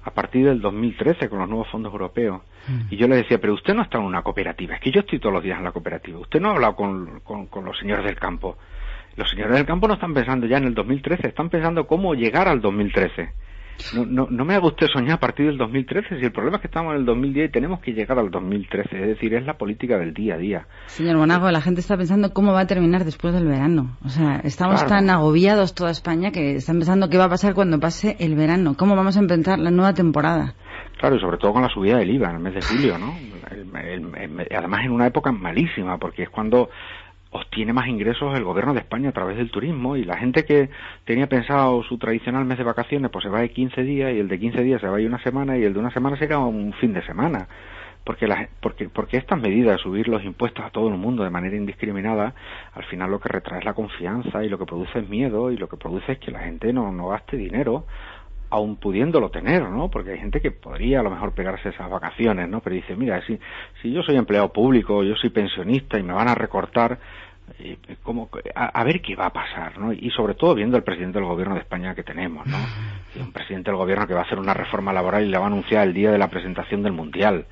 a 0.03 0.11
partir 0.11 0.45
del 0.45 0.61
2013 0.61 1.27
con 1.27 1.39
los 1.39 1.49
nuevos 1.49 1.67
fondos 1.69 1.91
europeos. 1.91 2.43
Mm. 2.67 2.93
Y 2.93 2.97
yo 2.97 3.07
le 3.07 3.15
decía, 3.15 3.41
pero 3.41 3.55
usted 3.55 3.73
no 3.73 3.81
está 3.81 3.97
en 3.97 4.03
una 4.03 4.21
cooperativa, 4.21 4.75
es 4.75 4.81
que 4.81 4.91
yo 4.91 4.99
estoy 4.99 5.17
todos 5.17 5.33
los 5.33 5.43
días 5.43 5.57
en 5.57 5.63
la 5.63 5.71
cooperativa, 5.71 6.19
usted 6.19 6.39
no 6.39 6.49
ha 6.49 6.51
hablado 6.51 6.75
con, 6.75 7.21
con 7.21 7.65
los 7.65 7.79
señores 7.79 8.05
del 8.05 8.17
campo. 8.17 8.59
Los 9.15 9.31
señores 9.31 9.55
del 9.55 9.65
campo 9.65 9.87
no 9.87 9.95
están 9.95 10.13
pensando 10.13 10.45
ya 10.45 10.57
en 10.57 10.65
el 10.65 10.75
2013, 10.75 11.29
están 11.29 11.49
pensando 11.49 11.87
cómo 11.87 12.13
llegar 12.13 12.47
al 12.47 12.61
2013. 12.61 13.31
No, 13.93 14.05
no, 14.05 14.27
no 14.29 14.45
me 14.45 14.55
haga 14.55 14.67
usted 14.67 14.87
soñar 14.87 15.15
a 15.15 15.19
partir 15.19 15.47
del 15.47 15.57
2013, 15.57 16.19
si 16.19 16.25
el 16.25 16.31
problema 16.31 16.57
es 16.57 16.61
que 16.61 16.67
estamos 16.67 16.93
en 16.93 16.99
el 16.99 17.05
2010 17.05 17.49
y 17.49 17.51
tenemos 17.51 17.79
que 17.79 17.93
llegar 17.93 18.19
al 18.19 18.29
2013, 18.29 19.01
es 19.01 19.07
decir, 19.07 19.33
es 19.33 19.45
la 19.45 19.57
política 19.57 19.97
del 19.97 20.13
día 20.13 20.35
a 20.35 20.37
día. 20.37 20.67
Señor 20.87 21.17
Bonago, 21.17 21.49
la 21.51 21.61
gente 21.61 21.81
está 21.81 21.97
pensando 21.97 22.33
cómo 22.33 22.53
va 22.53 22.61
a 22.61 22.67
terminar 22.67 23.05
después 23.05 23.33
del 23.33 23.47
verano. 23.47 23.97
O 24.05 24.09
sea, 24.09 24.41
estamos 24.43 24.85
tan 24.85 25.09
agobiados 25.09 25.73
toda 25.73 25.91
España 25.91 26.31
que 26.31 26.55
están 26.55 26.77
pensando 26.77 27.09
qué 27.09 27.17
va 27.17 27.25
a 27.25 27.29
pasar 27.29 27.53
cuando 27.53 27.79
pase 27.79 28.15
el 28.19 28.35
verano, 28.35 28.75
cómo 28.77 28.95
vamos 28.95 29.17
a 29.17 29.19
empezar 29.19 29.59
la 29.59 29.71
nueva 29.71 29.93
temporada. 29.93 30.53
Claro, 30.99 31.15
y 31.15 31.19
sobre 31.19 31.37
todo 31.37 31.53
con 31.53 31.63
la 31.63 31.69
subida 31.69 31.97
del 31.97 32.11
IVA 32.11 32.29
en 32.29 32.35
el 32.35 32.41
mes 32.41 32.53
de 32.53 32.61
julio, 32.61 32.97
¿no? 32.97 33.13
además 34.55 34.85
en 34.85 34.91
una 34.91 35.07
época 35.07 35.31
malísima, 35.31 35.97
porque 35.97 36.23
es 36.23 36.29
cuando 36.29 36.69
obtiene 37.31 37.73
más 37.73 37.87
ingresos 37.87 38.35
el 38.35 38.43
gobierno 38.43 38.73
de 38.73 38.81
España 38.81 39.09
a 39.09 39.13
través 39.13 39.37
del 39.37 39.51
turismo 39.51 39.95
y 39.95 40.03
la 40.03 40.17
gente 40.17 40.45
que 40.45 40.69
tenía 41.05 41.27
pensado 41.27 41.81
su 41.83 41.97
tradicional 41.97 42.45
mes 42.45 42.57
de 42.57 42.63
vacaciones 42.63 43.09
pues 43.09 43.23
se 43.23 43.29
va 43.29 43.41
de 43.41 43.49
15 43.49 43.83
días 43.83 44.13
y 44.13 44.19
el 44.19 44.27
de 44.27 44.39
15 44.39 44.61
días 44.63 44.81
se 44.81 44.87
va 44.87 44.97
de 44.97 45.07
una 45.07 45.23
semana 45.23 45.57
y 45.57 45.63
el 45.63 45.73
de 45.73 45.79
una 45.79 45.91
semana 45.91 46.17
se 46.17 46.27
queda 46.27 46.39
un 46.39 46.73
fin 46.73 46.93
de 46.93 47.03
semana 47.03 47.47
porque, 48.03 48.27
la, 48.27 48.49
porque, 48.59 48.89
porque 48.89 49.17
estas 49.17 49.39
medidas 49.39 49.77
de 49.77 49.83
subir 49.83 50.07
los 50.07 50.23
impuestos 50.23 50.65
a 50.65 50.71
todo 50.71 50.89
el 50.89 50.97
mundo 50.97 51.23
de 51.23 51.29
manera 51.29 51.55
indiscriminada, 51.55 52.33
al 52.73 52.83
final 52.85 53.11
lo 53.11 53.19
que 53.19 53.29
retrae 53.29 53.59
es 53.59 53.65
la 53.65 53.73
confianza 53.73 54.43
y 54.43 54.49
lo 54.49 54.57
que 54.57 54.65
produce 54.65 54.99
es 54.99 55.07
miedo 55.07 55.51
y 55.51 55.57
lo 55.57 55.69
que 55.69 55.77
produce 55.77 56.13
es 56.13 56.19
que 56.19 56.31
la 56.31 56.39
gente 56.39 56.73
no, 56.73 56.91
no 56.91 57.09
gaste 57.09 57.37
dinero 57.37 57.85
aun 58.49 58.75
pudiéndolo 58.75 59.31
tener, 59.31 59.63
¿no? 59.69 59.89
Porque 59.89 60.11
hay 60.11 60.19
gente 60.19 60.41
que 60.41 60.51
podría 60.51 60.99
a 60.99 61.03
lo 61.03 61.09
mejor 61.09 61.31
pegarse 61.33 61.69
esas 61.69 61.89
vacaciones, 61.89 62.49
¿no? 62.49 62.59
Pero 62.59 62.75
dice, 62.75 62.97
mira, 62.97 63.25
si, 63.25 63.39
si 63.81 63.93
yo 63.93 64.03
soy 64.03 64.17
empleado 64.17 64.51
público, 64.51 65.03
yo 65.03 65.15
soy 65.15 65.29
pensionista 65.29 65.97
y 65.97 66.03
me 66.03 66.11
van 66.11 66.27
a 66.27 66.35
recortar, 66.35 66.99
eh, 67.59 67.77
como, 68.03 68.29
a, 68.55 68.83
ver 68.83 69.01
qué 69.01 69.15
va 69.15 69.27
a 69.27 69.33
pasar, 69.33 69.77
¿no? 69.77 69.93
Y 69.93 70.09
sobre 70.11 70.35
todo 70.35 70.55
viendo 70.55 70.77
el 70.77 70.83
presidente 70.83 71.19
del 71.19 71.27
gobierno 71.27 71.55
de 71.55 71.61
España 71.61 71.95
que 71.95 72.03
tenemos, 72.03 72.45
¿no? 72.47 72.57
un 73.21 73.31
presidente 73.31 73.71
del 73.71 73.77
gobierno 73.77 74.07
que 74.07 74.13
va 74.13 74.21
a 74.21 74.23
hacer 74.23 74.39
una 74.39 74.53
reforma 74.53 74.93
laboral 74.93 75.25
y 75.25 75.29
la 75.29 75.39
va 75.39 75.45
a 75.45 75.47
anunciar 75.47 75.87
el 75.87 75.93
día 75.93 76.11
de 76.11 76.17
la 76.17 76.29
presentación 76.29 76.83
del 76.83 76.93
Mundial 76.93 77.45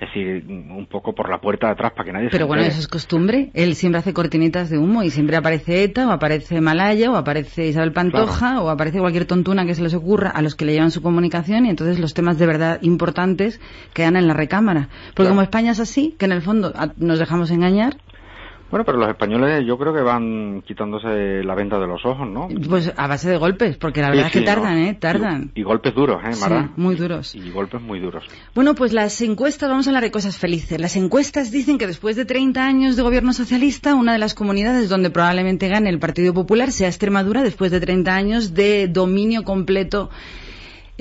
es 0.00 0.08
decir, 0.08 0.46
un 0.48 0.86
poco 0.86 1.14
por 1.14 1.28
la 1.28 1.42
puerta 1.42 1.66
de 1.66 1.72
atrás 1.74 1.92
para 1.92 2.06
que 2.06 2.12
nadie 2.12 2.28
Pero 2.30 2.46
bueno, 2.46 2.62
eso 2.62 2.80
es 2.80 2.88
costumbre. 2.88 3.50
Él 3.52 3.74
siempre 3.74 3.98
hace 3.98 4.14
cortinitas 4.14 4.70
de 4.70 4.78
humo 4.78 5.02
y 5.02 5.10
siempre 5.10 5.36
aparece 5.36 5.84
ETA 5.84 6.08
o 6.08 6.10
aparece 6.10 6.62
Malaya 6.62 7.10
o 7.10 7.16
aparece 7.16 7.66
Isabel 7.66 7.92
Pantoja 7.92 8.62
o 8.62 8.70
aparece 8.70 8.98
cualquier 8.98 9.26
tontuna 9.26 9.66
que 9.66 9.74
se 9.74 9.82
les 9.82 9.92
ocurra 9.92 10.30
a 10.30 10.40
los 10.40 10.54
que 10.54 10.64
le 10.64 10.72
llevan 10.72 10.90
su 10.90 11.02
comunicación 11.02 11.66
y 11.66 11.70
entonces 11.70 12.00
los 12.00 12.14
temas 12.14 12.38
de 12.38 12.46
verdad 12.46 12.78
importantes 12.80 13.60
quedan 13.92 14.16
en 14.16 14.26
la 14.26 14.32
recámara. 14.32 14.88
Porque 15.14 15.28
como 15.28 15.42
España 15.42 15.72
es 15.72 15.80
así, 15.80 16.16
que 16.18 16.24
en 16.24 16.32
el 16.32 16.40
fondo 16.40 16.72
nos 16.96 17.18
dejamos 17.18 17.50
engañar, 17.50 17.98
bueno, 18.70 18.84
pero 18.84 18.98
los 18.98 19.08
españoles 19.08 19.64
yo 19.66 19.76
creo 19.78 19.92
que 19.92 20.02
van 20.02 20.62
quitándose 20.66 21.42
la 21.42 21.54
venda 21.54 21.78
de 21.78 21.86
los 21.86 22.04
ojos, 22.04 22.28
¿no? 22.28 22.48
Pues 22.68 22.92
a 22.96 23.06
base 23.06 23.30
de 23.30 23.36
golpes, 23.36 23.76
porque 23.76 24.00
la 24.00 24.10
verdad 24.10 24.26
es 24.26 24.32
que 24.32 24.42
tardan, 24.42 24.78
¿eh? 24.78 24.94
Tardan. 24.94 25.50
Y, 25.54 25.62
golpes 25.62 25.94
duros, 25.94 26.20
¿eh, 26.24 26.36
Mara? 26.40 26.62
Sí, 26.62 26.70
muy 26.76 26.96
duros. 26.96 27.34
Y 27.34 27.50
golpes 27.50 27.80
muy 27.80 28.00
duros. 28.00 28.24
Bueno, 28.54 28.74
pues 28.74 28.92
las 28.92 29.20
encuestas, 29.22 29.68
vamos 29.68 29.86
a 29.86 29.90
hablar 29.90 30.04
de 30.04 30.10
cosas 30.10 30.38
felices. 30.38 30.80
Las 30.80 30.96
encuestas 30.96 31.50
dicen 31.50 31.78
que 31.78 31.86
después 31.86 32.16
de 32.16 32.24
30 32.24 32.64
años 32.64 32.96
de 32.96 33.02
gobierno 33.02 33.32
socialista, 33.32 33.94
una 33.94 34.12
de 34.12 34.18
las 34.18 34.34
comunidades 34.34 34.88
donde 34.88 35.10
probablemente 35.10 35.68
gane 35.68 35.90
el 35.90 35.98
Partido 35.98 36.32
Popular 36.32 36.72
sea 36.72 36.88
Extremadura, 36.88 37.42
después 37.42 37.70
de 37.70 37.80
30 37.80 38.14
años 38.14 38.54
de 38.54 38.88
dominio 38.88 39.44
completo 39.44 40.10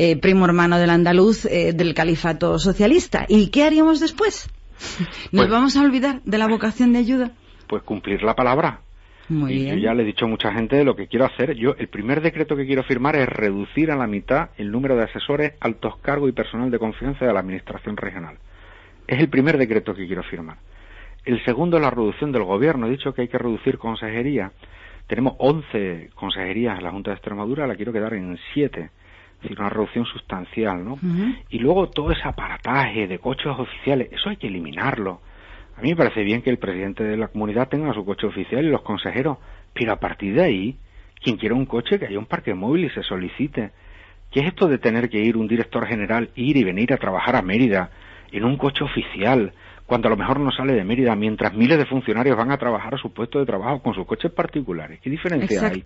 eh, 0.01 0.15
primo 0.15 0.45
hermano 0.45 0.79
del 0.79 0.91
andaluz 0.91 1.43
eh, 1.43 1.73
del 1.73 1.93
califato 1.93 2.58
socialista. 2.58 3.25
¿Y 3.27 3.47
qué 3.47 3.65
haríamos 3.65 3.99
después? 3.99 4.47
¿Nos 5.32 5.41
pues 5.43 5.49
vamos 5.49 5.75
a 5.75 5.82
olvidar 5.82 6.21
de 6.23 6.38
la 6.38 6.47
vocación 6.47 6.93
de 6.93 6.99
ayuda? 6.99 7.32
Pues 7.69 7.84
cumplir 7.84 8.23
la 8.23 8.36
palabra. 8.36 8.82
Muy 9.29 9.53
y 9.53 9.69
yo 9.69 9.75
ya 9.75 9.93
le 9.93 10.01
he 10.01 10.05
dicho 10.05 10.25
a 10.25 10.27
mucha 10.27 10.51
gente 10.51 10.84
lo 10.84 10.95
que 10.95 11.08
quiero 11.08 11.25
hacer. 11.25 11.53
Yo, 11.53 11.75
el 11.77 11.88
primer 11.88 12.19
decreto 12.19 12.55
que 12.55 12.65
quiero 12.65 12.82
firmar 12.84 13.15
es 13.15 13.29
reducir 13.29 13.91
a 13.91 13.95
la 13.95 14.08
mitad 14.08 14.49
el 14.58 14.71
número 14.71 14.95
de 14.95 15.03
asesores, 15.03 15.53
altos 15.60 15.97
cargos 15.97 16.29
y 16.29 16.34
personal 16.34 16.71
de 16.71 16.79
confianza 16.79 17.27
de 17.27 17.34
la 17.34 17.41
Administración 17.41 17.95
Regional. 17.95 18.39
Es 19.08 19.19
el 19.19 19.29
primer 19.29 19.60
decreto 19.60 19.93
que 19.93 20.08
quiero 20.08 20.23
firmar. 20.23 20.58
El 21.25 21.43
segundo 21.45 21.77
es 21.77 21.84
la 21.84 21.91
reducción 21.91 22.32
del 22.32 22.43
gobierno. 22.43 22.88
He 22.88 22.91
dicho 22.91 23.13
que 23.13 23.21
hay 23.21 23.27
que 23.27 23.38
reducir 23.38 23.77
consejería. 23.77 24.51
Tenemos 25.05 25.36
11 25.38 26.10
consejerías 26.15 26.79
en 26.79 26.84
la 26.84 26.91
Junta 26.91 27.12
de 27.12 27.17
Extremadura, 27.17 27.67
la 27.67 27.75
quiero 27.75 27.93
quedar 27.93 28.15
en 28.15 28.36
7. 28.53 28.82
Es 28.82 29.41
decir, 29.43 29.60
una 29.60 29.69
reducción 29.69 30.05
sustancial, 30.05 30.84
¿no? 30.84 30.97
Y 31.49 31.60
luego 31.60 31.89
todo 31.89 32.12
ese 32.12 32.27
aparataje 32.27 33.08
de 33.08 33.19
coches 33.19 33.47
oficiales, 33.47 34.10
eso 34.12 34.29
hay 34.29 34.38
que 34.38 34.47
eliminarlo 34.47 35.21
a 35.79 35.81
mí 35.81 35.91
me 35.91 35.95
parece 35.95 36.23
bien 36.23 36.41
que 36.41 36.49
el 36.49 36.57
presidente 36.57 37.05
de 37.05 37.15
la 37.15 37.29
comunidad 37.29 37.69
tenga 37.69 37.93
su 37.93 38.03
coche 38.03 38.27
oficial 38.27 38.65
y 38.65 38.69
los 38.69 38.81
consejeros, 38.81 39.37
pero 39.73 39.93
a 39.93 39.95
partir 39.95 40.35
de 40.35 40.43
ahí, 40.43 40.77
quien 41.23 41.37
quiera 41.37 41.55
un 41.55 41.65
coche, 41.65 41.97
que 41.97 42.05
haya 42.05 42.19
un 42.19 42.25
parque 42.25 42.53
móvil 42.53 42.83
y 42.83 42.89
se 42.89 43.01
solicite. 43.01 43.71
¿Qué 44.29 44.41
es 44.41 44.47
esto 44.47 44.67
de 44.67 44.77
tener 44.77 45.09
que 45.09 45.19
ir 45.19 45.37
un 45.37 45.47
director 45.47 45.87
general, 45.87 46.31
ir 46.35 46.57
y 46.57 46.65
venir 46.65 46.91
a 46.91 46.97
trabajar 46.97 47.37
a 47.37 47.41
Mérida 47.41 47.91
en 48.29 48.43
un 48.43 48.57
coche 48.57 48.83
oficial, 48.83 49.53
cuando 49.85 50.09
a 50.09 50.11
lo 50.11 50.17
mejor 50.17 50.41
no 50.41 50.51
sale 50.51 50.73
de 50.73 50.83
Mérida, 50.83 51.15
mientras 51.15 51.53
miles 51.53 51.77
de 51.77 51.85
funcionarios 51.85 52.35
van 52.35 52.51
a 52.51 52.57
trabajar 52.57 52.95
a 52.95 52.97
su 52.97 53.13
puesto 53.13 53.39
de 53.39 53.45
trabajo 53.45 53.81
con 53.81 53.93
sus 53.93 54.05
coches 54.05 54.33
particulares? 54.33 54.99
¿Qué 55.01 55.09
diferencia 55.09 55.65
hay 55.65 55.81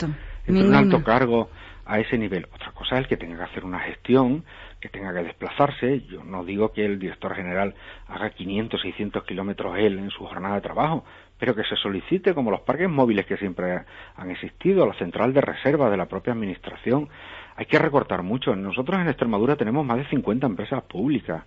entre 0.47 0.67
un 0.67 0.73
alto 0.73 1.03
cargo 1.03 1.51
a 1.85 1.99
ese 1.99 2.17
nivel? 2.17 2.47
Otra 2.51 2.71
cosa 2.71 2.95
es 2.95 3.01
el 3.01 3.07
que 3.07 3.17
tenga 3.17 3.37
que 3.37 3.43
hacer 3.43 3.63
una 3.63 3.79
gestión 3.79 4.43
que 4.83 4.89
tenga 4.89 5.13
que 5.13 5.23
desplazarse. 5.23 6.01
Yo 6.09 6.25
no 6.25 6.43
digo 6.43 6.73
que 6.73 6.85
el 6.85 6.99
director 6.99 7.33
general 7.33 7.73
haga 8.07 8.31
500, 8.31 8.81
600 8.81 9.23
kilómetros 9.23 9.77
él 9.77 9.97
en 9.97 10.09
su 10.09 10.25
jornada 10.25 10.55
de 10.55 10.61
trabajo, 10.61 11.05
pero 11.39 11.55
que 11.55 11.63
se 11.63 11.77
solicite 11.77 12.33
como 12.33 12.51
los 12.51 12.59
parques 12.61 12.89
móviles 12.89 13.25
que 13.25 13.37
siempre 13.37 13.85
han 14.17 14.29
existido, 14.29 14.85
la 14.85 14.93
central 14.95 15.33
de 15.33 15.39
reserva 15.39 15.89
de 15.89 15.95
la 15.95 16.07
propia 16.07 16.33
administración. 16.33 17.07
Hay 17.55 17.65
que 17.65 17.79
recortar 17.79 18.23
mucho. 18.23 18.53
Nosotros 18.57 18.99
en 18.99 19.07
Extremadura 19.07 19.55
tenemos 19.55 19.85
más 19.85 19.99
de 19.99 20.05
50 20.09 20.47
empresas 20.47 20.83
públicas 20.83 21.45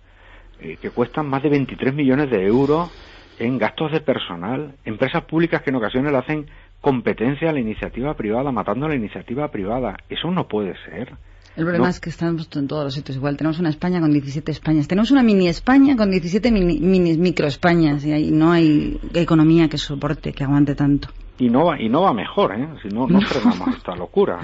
eh, 0.59 0.77
que 0.81 0.89
cuestan 0.89 1.29
más 1.29 1.43
de 1.43 1.49
23 1.49 1.93
millones 1.93 2.31
de 2.31 2.43
euros 2.43 2.89
en 3.37 3.59
gastos 3.59 3.91
de 3.91 4.01
personal, 4.01 4.73
empresas 4.83 5.25
públicas 5.25 5.61
que 5.61 5.69
en 5.69 5.75
ocasiones 5.75 6.11
le 6.11 6.17
hacen 6.17 6.47
competencia 6.81 7.51
a 7.51 7.53
la 7.53 7.59
iniciativa 7.59 8.15
privada, 8.15 8.51
matando 8.51 8.87
a 8.87 8.89
la 8.89 8.95
iniciativa 8.95 9.47
privada. 9.51 9.95
Eso 10.09 10.31
no 10.31 10.47
puede 10.47 10.75
ser. 10.85 11.13
El 11.57 11.63
problema 11.63 11.89
es 11.89 11.99
que 11.99 12.11
estamos 12.11 12.47
en 12.55 12.67
todos 12.67 12.83
los 12.83 12.93
sitios 12.93 13.17
igual. 13.17 13.35
Tenemos 13.35 13.57
una 13.57 13.69
España 13.69 13.99
con 13.99 14.11
17 14.11 14.51
Españas. 14.51 14.87
Tenemos 14.87 15.09
una 15.09 15.23
mini 15.23 15.47
España 15.47 15.97
con 15.97 16.11
17 16.11 16.51
mini, 16.51 17.17
micro 17.17 17.47
Españas 17.47 18.05
y 18.05 18.11
ahí 18.11 18.29
no 18.29 18.51
hay 18.51 18.99
economía 19.15 19.67
que 19.67 19.79
soporte, 19.79 20.33
que 20.33 20.43
aguante 20.43 20.75
tanto. 20.75 21.09
Y 21.39 21.49
no 21.49 21.65
va, 21.65 21.79
y 21.79 21.89
no 21.89 22.01
va 22.01 22.13
mejor, 22.13 22.53
¿eh? 22.53 22.67
Si 22.83 22.89
no, 22.89 23.07
no 23.07 23.21
frenamos 23.21 23.75
esta 23.75 23.95
locura. 23.95 24.39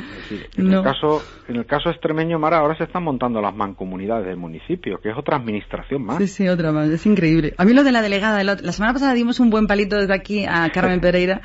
en, 0.58 0.74
el 0.74 0.84
caso, 0.84 1.22
en 1.48 1.58
el 1.58 1.66
caso 1.68 1.90
extremeño, 1.92 2.40
Mara, 2.40 2.60
ahora 2.60 2.76
se 2.78 2.84
están 2.84 3.04
montando 3.04 3.42
las 3.42 3.56
mancomunidades 3.56 4.26
del 4.26 4.38
municipio, 4.38 5.00
que 5.00 5.10
es 5.10 5.18
otra 5.18 5.38
administración 5.38 6.04
más. 6.04 6.18
Sí, 6.18 6.28
sí, 6.28 6.48
otra 6.48 6.72
más. 6.72 6.90
Es 6.90 7.06
increíble. 7.06 7.54
A 7.58 7.66
mí 7.66 7.74
lo 7.74 7.84
de 7.84 7.92
la 7.92 8.02
delegada, 8.02 8.44
la 8.44 8.72
semana 8.72 8.94
pasada 8.94 9.14
dimos 9.14 9.40
un 9.40 9.52
buen 9.52 9.68
palito 9.68 9.98
desde 9.98 10.14
aquí 10.14 10.46
a 10.46 10.70
Carmen 10.72 11.00
Pereira, 11.02 11.42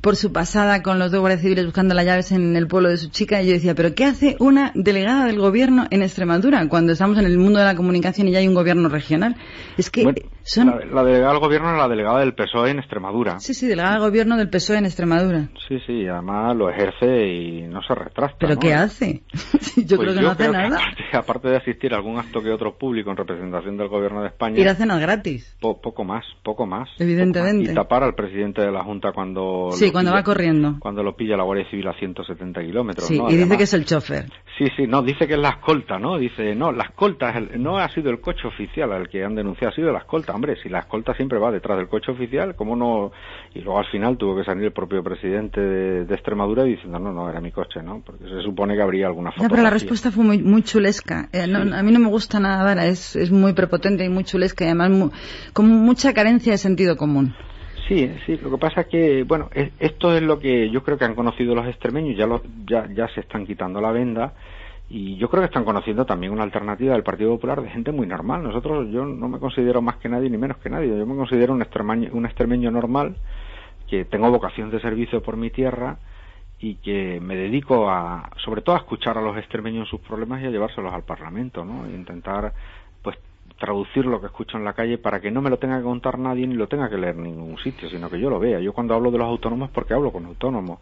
por 0.00 0.16
su 0.16 0.32
pasada 0.32 0.82
con 0.82 0.98
los 0.98 1.10
dos 1.10 1.20
guardias 1.20 1.42
civiles 1.42 1.64
buscando 1.64 1.94
las 1.94 2.04
llaves 2.04 2.32
en 2.32 2.56
el 2.56 2.66
pueblo 2.66 2.88
de 2.88 2.96
su 2.96 3.10
chica 3.10 3.42
y 3.42 3.46
yo 3.48 3.52
decía, 3.52 3.74
pero 3.74 3.94
¿qué 3.94 4.04
hace 4.04 4.36
una 4.40 4.72
delegada 4.74 5.26
del 5.26 5.38
gobierno 5.38 5.86
en 5.90 6.02
Extremadura 6.02 6.66
cuando 6.68 6.92
estamos 6.92 7.18
en 7.18 7.26
el 7.26 7.38
mundo 7.38 7.58
de 7.58 7.66
la 7.66 7.74
comunicación 7.76 8.28
y 8.28 8.32
ya 8.32 8.38
hay 8.38 8.48
un 8.48 8.54
gobierno 8.54 8.88
regional? 8.88 9.36
Es 9.76 9.90
que 9.90 10.04
son... 10.42 10.68
La, 10.68 10.84
la, 10.86 11.04
delegada 11.04 11.32
del 11.32 11.40
gobierno 11.40 11.70
es 11.72 11.76
la 11.78 11.88
delegada 11.88 12.20
del 12.20 12.34
PSOE 12.34 12.70
en 12.70 12.78
Extremadura. 12.78 13.38
Sí, 13.40 13.52
sí, 13.54 13.66
delegada 13.66 13.94
del 13.94 14.02
gobierno 14.02 14.36
del 14.36 14.48
PSOE 14.48 14.78
en 14.78 14.86
Extremadura. 14.86 15.48
Sí, 15.68 15.76
sí, 15.86 16.06
además 16.08 16.56
lo 16.56 16.70
ejerce 16.70 17.26
y 17.28 17.62
no 17.68 17.80
se 17.82 17.94
retracta. 17.94 18.36
¿Pero 18.40 18.54
¿no? 18.54 18.60
qué 18.60 18.74
hace? 18.74 19.22
yo 19.76 19.96
Pues 19.96 20.00
creo 20.00 20.14
que 20.14 20.14
yo 20.14 20.20
no 20.22 20.30
hace 20.30 20.48
nada. 20.50 20.66
aparte, 20.78 21.02
aparte 21.16 21.48
de 21.50 21.56
asistir 21.58 21.92
a 21.92 21.96
algún 21.98 22.18
acto 22.18 22.42
que 22.42 22.50
otro 22.50 22.76
público 22.78 23.10
en 23.10 23.16
representación 23.18 23.76
del 23.76 23.88
gobierno 23.88 24.22
de 24.22 24.28
España, 24.28 24.58
Ir 24.58 24.68
a 24.68 24.74
cenar 24.74 24.98
gratis. 25.00 25.56
po- 25.60 25.80
poco 25.80 26.04
más, 26.04 26.24
poco 26.42 26.66
más. 26.66 26.88
Evidentemente. 26.98 27.50
Poco 27.64 27.64
más. 27.66 27.72
Y 27.72 27.74
tapar 27.74 28.02
al 28.02 28.14
presidente 28.14 28.62
de 28.62 28.72
la 28.72 28.82
Junta 28.82 29.12
cuando... 29.12 29.68
Sí, 29.72 29.89
lo 29.90 29.92
cuando 29.92 30.10
pilla- 30.12 30.20
va 30.20 30.24
corriendo. 30.24 30.76
Cuando 30.80 31.02
lo 31.02 31.16
pilla 31.16 31.36
la 31.36 31.42
Guardia 31.44 31.68
Civil 31.70 31.88
a 31.88 31.94
170 31.94 32.60
kilómetros, 32.62 33.06
Sí, 33.06 33.18
¿no? 33.18 33.30
y 33.30 33.36
dice 33.36 33.56
que 33.56 33.62
es 33.64 33.74
el 33.74 33.84
chofer. 33.84 34.26
Sí, 34.58 34.66
sí, 34.76 34.86
no, 34.86 35.02
dice 35.02 35.26
que 35.26 35.34
es 35.34 35.38
la 35.40 35.50
escolta, 35.50 35.98
¿no? 35.98 36.18
Dice, 36.18 36.54
no, 36.54 36.70
la 36.72 36.84
escolta, 36.84 37.30
es 37.30 37.36
el- 37.36 37.62
no 37.62 37.78
ha 37.78 37.88
sido 37.90 38.10
el 38.10 38.20
coche 38.20 38.46
oficial 38.46 38.92
al 38.92 39.08
que 39.08 39.24
han 39.24 39.34
denunciado, 39.34 39.72
ha 39.72 39.74
sido 39.74 39.90
la 39.92 40.00
escolta. 40.00 40.34
Hombre, 40.34 40.56
si 40.62 40.68
la 40.68 40.80
escolta 40.80 41.14
siempre 41.14 41.38
va 41.38 41.50
detrás 41.50 41.78
del 41.78 41.88
coche 41.88 42.12
oficial, 42.12 42.54
¿cómo 42.56 42.76
no? 42.76 43.12
Y 43.54 43.60
luego 43.60 43.78
al 43.78 43.86
final 43.86 44.16
tuvo 44.18 44.36
que 44.36 44.44
salir 44.44 44.64
el 44.64 44.72
propio 44.72 45.02
presidente 45.02 45.60
de, 45.60 46.04
de 46.04 46.14
Extremadura 46.14 46.64
diciendo, 46.64 46.98
no, 46.98 47.12
no, 47.12 47.30
era 47.30 47.40
mi 47.40 47.52
coche, 47.52 47.82
¿no? 47.82 48.02
Porque 48.04 48.24
se 48.24 48.42
supone 48.42 48.74
que 48.76 48.82
habría 48.82 49.06
alguna 49.06 49.30
Ya, 49.30 49.36
fotografía. 49.36 49.56
pero 49.56 49.62
la 49.62 49.70
respuesta 49.70 50.10
fue 50.10 50.24
muy, 50.24 50.38
muy 50.42 50.62
chulesca. 50.62 51.28
Eh, 51.32 51.46
no- 51.46 51.74
a 51.74 51.82
mí 51.82 51.90
no 51.92 51.98
me 51.98 52.08
gusta 52.08 52.38
nada, 52.38 52.62
Vara, 52.64 52.86
es, 52.86 53.16
es 53.16 53.30
muy 53.30 53.54
prepotente 53.54 54.04
y 54.04 54.08
muy 54.10 54.24
chulesca 54.24 54.64
y 54.64 54.68
además 54.68 54.90
mu- 54.90 55.10
con 55.54 55.68
mucha 55.68 56.12
carencia 56.12 56.52
de 56.52 56.58
sentido 56.58 56.96
común. 56.96 57.34
Sí, 57.90 58.08
sí, 58.24 58.38
lo 58.38 58.52
que 58.52 58.58
pasa 58.58 58.82
es 58.82 58.86
que, 58.86 59.24
bueno, 59.24 59.50
es- 59.52 59.72
esto 59.80 60.14
es 60.16 60.22
lo 60.22 60.38
que 60.38 60.70
yo 60.70 60.84
creo 60.84 60.96
que 60.96 61.04
han 61.06 61.16
conocido 61.16 61.56
los 61.56 61.66
extremeños, 61.66 62.16
ya, 62.16 62.24
lo- 62.28 62.40
ya, 62.64 62.86
ya 62.94 63.08
se 63.08 63.18
están 63.20 63.44
quitando 63.44 63.80
la 63.80 63.90
venda 63.90 64.34
y 64.88 65.16
yo 65.16 65.28
creo 65.28 65.40
que 65.42 65.46
están 65.46 65.64
conociendo 65.64 66.06
también 66.06 66.32
una 66.32 66.44
alternativa 66.44 66.92
del 66.94 67.02
Partido 67.02 67.30
Popular 67.32 67.60
de 67.60 67.68
gente 67.70 67.90
muy 67.90 68.06
normal. 68.06 68.44
Nosotros, 68.44 68.88
yo 68.92 69.04
no 69.04 69.28
me 69.28 69.40
considero 69.40 69.82
más 69.82 69.96
que 69.96 70.08
nadie 70.08 70.30
ni 70.30 70.38
menos 70.38 70.58
que 70.58 70.70
nadie, 70.70 70.88
yo 70.88 71.04
me 71.04 71.16
considero 71.16 71.52
un 71.52 71.62
extremeño, 71.62 72.10
un 72.12 72.26
extremeño 72.26 72.70
normal 72.70 73.16
que 73.88 74.04
tengo 74.04 74.30
vocación 74.30 74.70
de 74.70 74.80
servicio 74.80 75.20
por 75.22 75.36
mi 75.36 75.50
tierra 75.50 75.98
y 76.60 76.76
que 76.76 77.18
me 77.20 77.34
dedico 77.34 77.90
a, 77.90 78.30
sobre 78.44 78.62
todo 78.62 78.76
a 78.76 78.80
escuchar 78.80 79.18
a 79.18 79.22
los 79.22 79.36
extremeños 79.36 79.88
sus 79.88 80.00
problemas 80.00 80.42
y 80.42 80.46
a 80.46 80.50
llevárselos 80.50 80.92
al 80.94 81.02
Parlamento, 81.04 81.64
¿no? 81.64 81.86
E 81.86 81.90
intentar, 81.90 82.52
traducir 83.60 84.06
lo 84.06 84.20
que 84.20 84.26
escucho 84.26 84.56
en 84.56 84.64
la 84.64 84.72
calle 84.72 84.98
para 84.98 85.20
que 85.20 85.30
no 85.30 85.42
me 85.42 85.50
lo 85.50 85.58
tenga 85.58 85.76
que 85.76 85.84
contar 85.84 86.18
nadie 86.18 86.46
ni 86.46 86.54
lo 86.54 86.66
tenga 86.66 86.88
que 86.88 86.96
leer 86.96 87.14
en 87.14 87.24
ningún 87.24 87.58
sitio, 87.58 87.88
sino 87.90 88.08
que 88.10 88.18
yo 88.18 88.30
lo 88.30 88.40
vea. 88.40 88.58
Yo 88.58 88.72
cuando 88.72 88.94
hablo 88.94 89.10
de 89.10 89.18
los 89.18 89.28
autónomos 89.28 89.68
es 89.68 89.74
porque 89.74 89.92
hablo 89.94 90.10
con 90.10 90.24
autónomos 90.24 90.80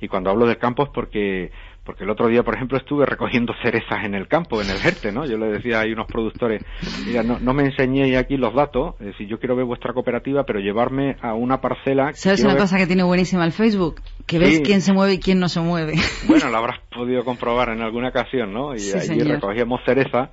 y 0.00 0.08
cuando 0.08 0.30
hablo 0.30 0.46
del 0.46 0.56
campo 0.56 0.84
es 0.84 0.88
porque 0.94 1.50
porque 1.82 2.04
el 2.04 2.10
otro 2.10 2.28
día, 2.28 2.42
por 2.44 2.54
ejemplo, 2.54 2.76
estuve 2.78 3.04
recogiendo 3.06 3.52
cerezas 3.62 4.04
en 4.04 4.14
el 4.14 4.28
campo, 4.28 4.60
en 4.62 4.68
el 4.70 4.76
Jerte, 4.76 5.10
¿no? 5.10 5.24
Yo 5.26 5.38
le 5.38 5.46
decía 5.46 5.80
a 5.80 5.86
unos 5.86 6.06
productores, 6.06 6.62
mira, 7.06 7.22
no, 7.24 7.40
no 7.40 7.52
me 7.54 7.64
enseñéis 7.64 8.16
aquí 8.16 8.36
los 8.36 8.54
datos, 8.54 8.94
es 9.00 9.06
decir, 9.06 9.26
yo 9.26 9.40
quiero 9.40 9.56
ver 9.56 9.64
vuestra 9.64 9.92
cooperativa, 9.94 10.44
pero 10.44 10.60
llevarme 10.60 11.16
a 11.22 11.32
una 11.34 11.60
parcela... 11.62 12.12
¿Sabes 12.12 12.44
una 12.44 12.52
ver- 12.52 12.62
cosa 12.62 12.76
que 12.76 12.86
tiene 12.86 13.02
buenísima 13.02 13.44
el 13.46 13.52
Facebook? 13.52 14.02
Que 14.26 14.38
ves 14.38 14.56
Sí. 14.58 14.62
quién 14.62 14.82
se 14.82 14.92
mueve 14.92 15.14
y 15.14 15.18
quién 15.18 15.40
no 15.40 15.48
se 15.48 15.60
mueve. 15.60 15.94
Bueno, 16.28 16.50
lo 16.50 16.58
habrás 16.58 16.78
podido 16.94 17.24
comprobar 17.24 17.70
en 17.70 17.80
alguna 17.80 18.10
ocasión, 18.10 18.52
¿no? 18.52 18.74
Y 18.74 18.78
Sí, 18.80 18.96
allí 18.96 19.06
señor. 19.06 19.26
recogíamos 19.28 19.80
cereza 19.84 20.30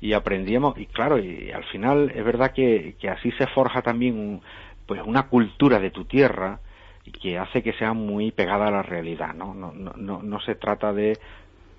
y 0.00 0.12
aprendíamos, 0.12 0.78
y 0.78 0.86
claro, 0.86 1.18
y 1.18 1.50
al 1.50 1.64
final 1.64 2.12
es 2.14 2.24
verdad 2.24 2.52
que, 2.52 2.96
que 3.00 3.08
así 3.08 3.30
se 3.32 3.46
forja 3.48 3.82
también 3.82 4.16
un- 4.18 4.40
pues 4.86 5.02
una 5.04 5.24
cultura 5.28 5.78
de 5.80 5.90
tu 5.90 6.04
tierra 6.04 6.60
y 7.04 7.10
que 7.10 7.38
hace 7.38 7.62
que 7.62 7.72
sea 7.74 7.92
muy 7.92 8.30
pegada 8.32 8.68
a 8.68 8.70
la 8.70 8.82
realidad, 8.82 9.34
¿no? 9.34 9.54
No, 9.54 9.72
no, 9.72 9.92
no, 9.96 10.22
no 10.22 10.40
se 10.40 10.54
trata 10.54 10.92
de 10.92 11.18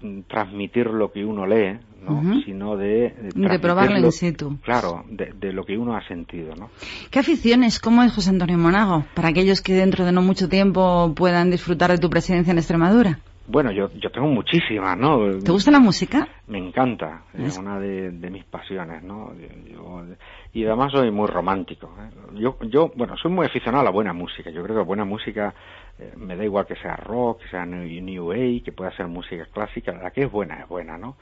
mm, 0.01 0.21
transmitir 0.27 0.87
lo 0.87 1.11
que 1.11 1.23
uno 1.25 1.45
lee, 1.47 1.79
¿no? 2.03 2.21
Sino 2.45 2.77
de... 2.77 3.13
De 3.33 3.59
probarlo 3.59 3.97
in 3.97 4.11
situ. 4.11 4.57
Claro, 4.63 5.03
de, 5.09 5.33
de 5.33 5.51
lo 5.53 5.65
que 5.65 5.77
uno 5.77 5.95
ha 5.95 6.07
sentido, 6.07 6.55
¿no? 6.55 6.69
¿Qué 7.11 7.19
aficiones? 7.19 7.79
¿Cómo 7.79 8.03
es 8.03 8.13
José 8.13 8.29
Antonio 8.29 8.57
Monago? 8.57 9.05
Para 9.13 9.29
aquellos 9.29 9.61
que 9.61 9.73
dentro 9.73 10.05
de 10.05 10.11
no 10.11 10.21
mucho 10.21 10.47
tiempo 10.49 11.13
puedan 11.15 11.49
disfrutar 11.51 11.91
de 11.91 11.97
tu 11.97 12.09
presidencia 12.09 12.51
en 12.51 12.57
Extremadura. 12.57 13.19
Bueno, 13.51 13.71
yo, 13.71 13.89
yo 13.93 14.11
tengo 14.11 14.27
muchísimas, 14.27 14.95
¿no? 14.95 15.17
¿Te 15.43 15.51
gusta 15.51 15.71
la 15.71 15.79
música? 15.79 16.27
Me 16.47 16.59
encanta, 16.59 17.23
es 17.33 17.57
una 17.57 17.79
de, 17.79 18.11
de 18.11 18.29
mis 18.29 18.43
pasiones, 18.45 19.01
¿no? 19.03 19.33
Yo- 19.67 20.05
y 20.53 20.65
además 20.65 20.91
soy 20.91 21.09
muy 21.11 21.27
romántico. 21.27 21.93
¿eh? 21.99 22.09
Yo, 22.35 22.57
yo, 22.61 22.91
bueno, 22.95 23.17
soy 23.17 23.31
muy 23.31 23.45
aficionado 23.47 23.81
a 23.81 23.85
la 23.85 23.89
buena 23.91 24.13
música. 24.13 24.49
Yo 24.51 24.63
creo 24.63 24.77
que 24.77 24.83
buena 24.83 25.03
música 25.05 25.53
eh, 25.97 26.13
me 26.17 26.35
da 26.35 26.43
igual 26.43 26.65
que 26.67 26.75
sea 26.75 26.95
rock, 26.95 27.41
que 27.41 27.49
sea 27.49 27.65
new, 27.65 28.01
new 28.03 28.31
age, 28.31 28.61
que 28.65 28.71
pueda 28.71 28.91
ser 28.95 29.07
música 29.07 29.45
clásica. 29.51 29.91
La 29.93 30.11
que 30.11 30.23
es 30.23 30.31
buena 30.31 30.59
es 30.61 30.67
buena, 30.67 30.97
¿no? 30.97 31.17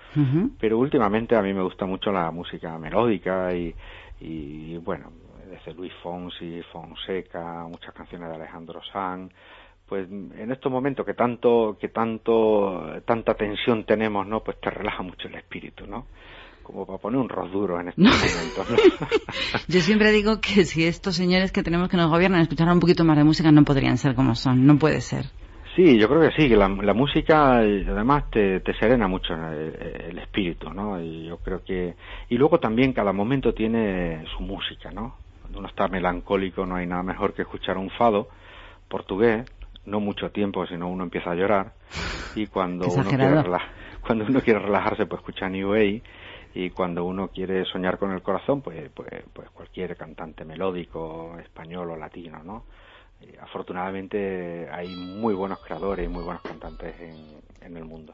Pero 0.60 0.78
últimamente 0.80 1.36
a 1.36 1.42
mí 1.42 1.54
me 1.54 1.62
gusta 1.64 1.86
mucho 1.86 2.12
la 2.12 2.30
música 2.32 2.78
melódica 2.78 3.54
y, 3.54 3.74
y 4.22 4.78
bueno, 4.78 5.12
desde 5.50 5.74
Luis 5.74 5.94
Fonsi, 6.04 6.62
Fonseca, 6.74 7.66
muchas 7.70 7.94
canciones 7.94 8.30
de 8.30 8.36
Alejandro 8.36 8.82
Sanz. 8.92 9.32
Pues 9.88 10.08
en 10.10 10.52
estos 10.52 10.72
momentos 10.72 11.06
que 11.06 11.14
tanto, 11.14 11.78
que 11.80 11.88
tanto, 11.90 12.84
tanta 13.06 13.36
tensión 13.36 13.86
tenemos, 13.86 14.28
¿no? 14.28 14.42
Pues 14.42 14.60
te 14.60 14.70
relaja 14.70 15.02
mucho 15.02 15.28
el 15.30 15.36
espíritu, 15.36 15.88
¿no? 15.88 16.08
Como 16.62 16.86
para 16.86 16.98
poner 16.98 17.20
un 17.22 17.30
ros 17.30 17.50
duro 17.52 17.80
en 17.80 17.88
estos 17.88 18.04
No. 18.04 18.10
momentos, 18.12 18.70
¿no? 18.70 18.78
Yo 19.70 19.80
siempre 19.80 20.12
digo 20.12 20.42
que 20.42 20.66
si 20.66 20.86
estos 20.86 21.16
señores 21.16 21.54
que 21.54 21.64
tenemos 21.64 21.88
que 21.88 21.96
nos 21.96 22.10
gobiernan 22.10 22.42
escucharan 22.42 22.74
un 22.74 22.80
poquito 22.82 23.06
más 23.06 23.16
de 23.16 23.24
música 23.24 23.50
no 23.54 23.64
podrían 23.64 23.98
ser 23.98 24.14
como 24.16 24.36
son. 24.36 24.66
No 24.68 24.78
puede 24.78 25.00
ser. 25.00 25.26
Sí, 25.78 25.98
yo 26.00 26.10
creo 26.10 26.22
que 26.22 26.32
sí, 26.36 26.50
que 26.50 26.58
la, 26.58 26.68
la 26.68 26.94
música 26.94 27.58
además 27.60 28.30
te, 28.32 28.60
te 28.62 28.74
serena 28.80 29.08
mucho 29.08 29.34
el, 29.36 29.74
el 30.10 30.18
espíritu, 30.18 30.72
¿no? 30.74 31.00
Y 31.00 31.28
yo 31.28 31.38
creo 31.38 31.64
que... 31.64 31.94
Y 32.30 32.36
luego 32.38 32.60
también 32.60 32.92
cada 32.94 33.14
momento 33.14 33.54
tiene 33.54 34.26
su 34.36 34.44
música, 34.44 34.90
¿no? 34.92 35.16
Cuando 35.42 35.60
uno 35.60 35.68
está 35.70 35.88
melancólico 35.88 36.66
no 36.66 36.76
hay 36.76 36.88
nada 36.88 37.04
mejor 37.04 37.34
que 37.34 37.44
escuchar 37.44 37.78
un 37.78 37.92
fado 37.92 38.28
portugués, 38.90 39.46
no 39.88 40.00
mucho 40.00 40.30
tiempo, 40.30 40.68
sino 40.68 40.88
uno 40.90 41.06
empieza 41.06 41.32
a 41.32 41.36
llorar. 41.36 41.74
Y 42.36 42.48
cuando 42.48 42.88
uno, 42.88 43.04
quiere 43.06 43.44
cuando 44.02 44.26
uno 44.26 44.42
quiere 44.42 44.60
relajarse, 44.60 45.06
pues 45.06 45.22
escucha 45.22 45.50
New 45.50 45.74
Age. 45.74 46.04
Y 46.54 46.70
cuando 46.72 47.06
uno 47.06 47.30
quiere 47.30 47.66
soñar 47.66 47.98
con 47.98 48.12
el 48.12 48.22
corazón, 48.22 48.62
pues, 48.62 48.90
pues, 48.94 49.10
pues 49.34 49.50
cualquier 49.52 49.96
cantante 49.96 50.44
melódico, 50.44 51.38
español 51.40 51.92
o 51.92 51.96
latino, 51.96 52.44
¿no? 52.44 52.64
Eh, 53.22 53.38
afortunadamente 53.42 54.68
hay 54.72 54.88
muy 54.96 55.34
buenos 55.34 55.60
creadores 55.60 56.06
y 56.06 56.10
muy 56.10 56.24
buenos 56.24 56.42
cantantes 56.42 56.94
en, 57.00 57.16
en 57.66 57.78
el 57.78 57.86
mundo. 57.86 58.14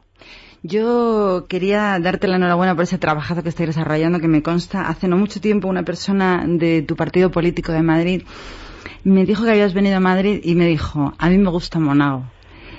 Yo 0.62 1.46
quería 1.50 1.98
darte 2.00 2.28
la 2.28 2.38
enhorabuena 2.38 2.76
por 2.76 2.84
ese 2.84 2.98
trabajazo 2.98 3.44
que 3.44 3.50
estáis 3.50 3.70
desarrollando, 3.70 4.20
que 4.20 4.28
me 4.28 4.44
consta. 4.44 4.88
Hace 4.88 5.08
no 5.08 5.18
mucho 5.18 5.42
tiempo 5.42 5.68
una 5.68 5.84
persona 5.84 6.44
de 6.48 6.82
tu 6.84 6.96
partido 6.96 7.32
político 7.32 7.72
de 7.72 7.82
Madrid 7.82 8.24
me 9.04 9.26
dijo 9.26 9.44
que 9.44 9.52
habías 9.52 9.74
venido 9.74 9.98
a 9.98 10.00
Madrid 10.00 10.42
y 10.44 10.56
me 10.56 10.68
dijo, 10.68 11.14
a 11.18 11.30
mí 11.30 11.38
me 11.38 11.50
gusta 11.50 11.80
Monago. 11.80 12.24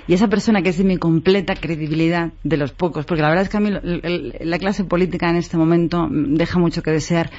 Y 0.07 0.13
esa 0.13 0.27
persona 0.27 0.61
que 0.61 0.69
es 0.69 0.77
de 0.77 0.83
mi 0.83 0.97
completa 0.97 1.55
credibilidad, 1.55 2.31
de 2.43 2.57
los 2.57 2.71
pocos, 2.71 3.05
porque 3.05 3.21
la 3.21 3.29
verdad 3.29 3.43
es 3.43 3.49
que 3.49 3.57
a 3.57 3.59
mí 3.59 3.71
la 3.71 4.59
clase 4.59 4.83
política 4.83 5.29
en 5.29 5.37
este 5.37 5.57
momento 5.57 6.07
deja 6.11 6.59
mucho 6.59 6.83
que 6.83 6.91
desear. 6.91 7.31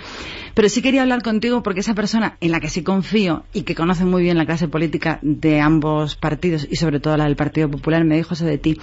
Pero 0.54 0.68
sí 0.68 0.80
quería 0.80 1.02
hablar 1.02 1.22
contigo 1.22 1.62
porque 1.62 1.80
esa 1.80 1.94
persona 1.94 2.38
en 2.40 2.50
la 2.50 2.60
que 2.60 2.70
sí 2.70 2.82
confío 2.82 3.44
y 3.52 3.62
que 3.62 3.74
conoce 3.74 4.04
muy 4.04 4.22
bien 4.22 4.38
la 4.38 4.46
clase 4.46 4.68
política 4.68 5.18
de 5.22 5.60
ambos 5.60 6.16
partidos 6.16 6.66
y 6.70 6.76
sobre 6.76 6.98
todo 6.98 7.16
la 7.16 7.24
del 7.24 7.36
Partido 7.36 7.70
Popular 7.70 8.04
me 8.04 8.16
dijo 8.16 8.34
eso 8.34 8.46
de 8.46 8.58
ti. 8.58 8.78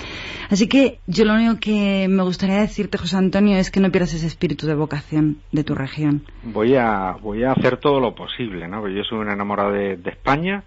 Así 0.50 0.68
que 0.68 1.00
yo 1.08 1.26
lo 1.26 1.34
único 1.34 1.60
que 1.60 2.08
me 2.10 2.24
gustaría 2.24 2.58
decirte, 2.58 2.98
José 2.98 3.18
Antonio, 3.18 3.58
es 3.58 3.72
que 3.72 3.80
no 3.80 3.92
pierdas 3.92 4.14
ese 4.14 4.28
espíritu 4.28 4.68
de 4.68 4.76
vocación 4.76 5.40
de 5.52 5.64
tu 5.64 5.74
región. 5.74 6.22
Voy 6.44 6.76
a, 6.76 7.18
voy 7.22 7.44
a 7.44 7.52
hacer 7.52 7.78
todo 7.78 8.00
lo 8.00 8.14
posible, 8.14 8.68
¿no? 8.68 8.82
Porque 8.82 8.98
yo 8.98 9.04
soy 9.04 9.20
un 9.20 9.30
enamorado 9.30 9.72
de, 9.72 9.98
de 9.98 10.10
España, 10.12 10.64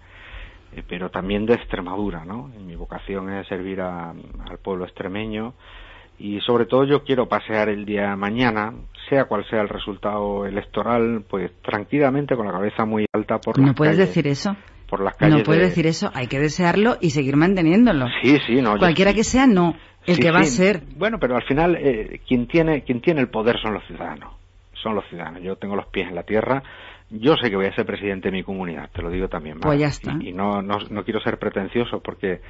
eh, 0.73 0.83
pero 0.87 1.09
también 1.09 1.45
de 1.45 1.53
Extremadura, 1.55 2.25
¿no? 2.25 2.51
Y 2.59 2.63
mi 2.63 2.75
vocación 2.75 3.31
es 3.33 3.47
servir 3.47 3.81
a- 3.81 4.11
al 4.11 4.57
pueblo 4.61 4.85
extremeño 4.85 5.53
y 6.19 6.39
sobre 6.41 6.65
todo 6.65 6.83
yo 6.85 7.03
quiero 7.03 7.27
pasear 7.27 7.69
el 7.69 7.85
día 7.85 8.09
de 8.09 8.15
mañana, 8.15 8.73
sea 9.09 9.25
cual 9.25 9.45
sea 9.49 9.61
el 9.61 9.69
resultado 9.69 10.45
electoral, 10.45 11.23
pues 11.29 11.51
tranquilamente 11.61 12.35
con 12.35 12.45
la 12.47 12.51
cabeza 12.53 12.85
muy 12.85 13.05
alta 13.13 13.39
por 13.39 13.59
No 13.59 13.67
las 13.67 13.75
puedes 13.75 13.95
calles, 13.95 14.07
decir 14.09 14.27
eso. 14.27 14.55
por 14.89 15.01
las 15.03 15.15
calles 15.15 15.37
No 15.37 15.43
puedes 15.43 15.61
de- 15.61 15.67
decir 15.69 15.85
eso. 15.87 16.11
Hay 16.13 16.27
que 16.27 16.39
desearlo 16.39 16.97
y 17.01 17.11
seguir 17.11 17.35
manteniéndolo. 17.35 18.07
Sí, 18.21 18.37
sí, 18.47 18.61
no. 18.61 18.73
yo- 18.73 18.79
Cualquiera 18.79 19.13
que 19.13 19.23
sea, 19.23 19.45
no. 19.47 19.75
El 20.05 20.15
Sí, 20.15 20.21
que 20.21 20.31
va 20.31 20.39
a 20.39 20.43
ser. 20.43 20.81
Bueno, 20.95 21.19
pero 21.19 21.35
al 21.35 21.43
final 21.43 21.75
eh, 21.79 22.21
quien 22.27 22.47
tiene 22.47 22.83
quien 22.83 23.01
tiene 23.01 23.19
el 23.21 23.27
poder 23.29 23.59
son 23.61 23.73
los 23.73 23.83
ciudadanos. 23.87 24.33
Son 24.81 24.95
los 24.95 25.05
ciudadanos. 25.09 25.41
Yo 25.43 25.57
tengo 25.57 25.75
los 25.75 25.87
pies 25.87 26.07
en 26.07 26.15
la 26.15 26.23
tierra. 26.23 26.63
Yo 27.09 27.35
sé 27.41 27.49
que 27.49 27.55
voy 27.55 27.67
a 27.67 27.73
ser 27.75 27.85
presidente 27.85 28.29
de 28.29 28.33
mi 28.33 28.43
comunidad, 28.43 28.89
te 28.93 29.01
lo 29.01 29.09
digo 29.09 29.29
también. 29.29 29.59
Pues 29.61 29.79
ya 29.79 29.87
está. 29.87 30.17
Y, 30.19 30.29
y 30.29 30.33
no, 30.33 30.61
no, 30.61 30.77
no 30.89 31.03
quiero 31.05 31.21
ser 31.21 31.39
pretencioso 31.39 32.01
porque, 32.01 32.41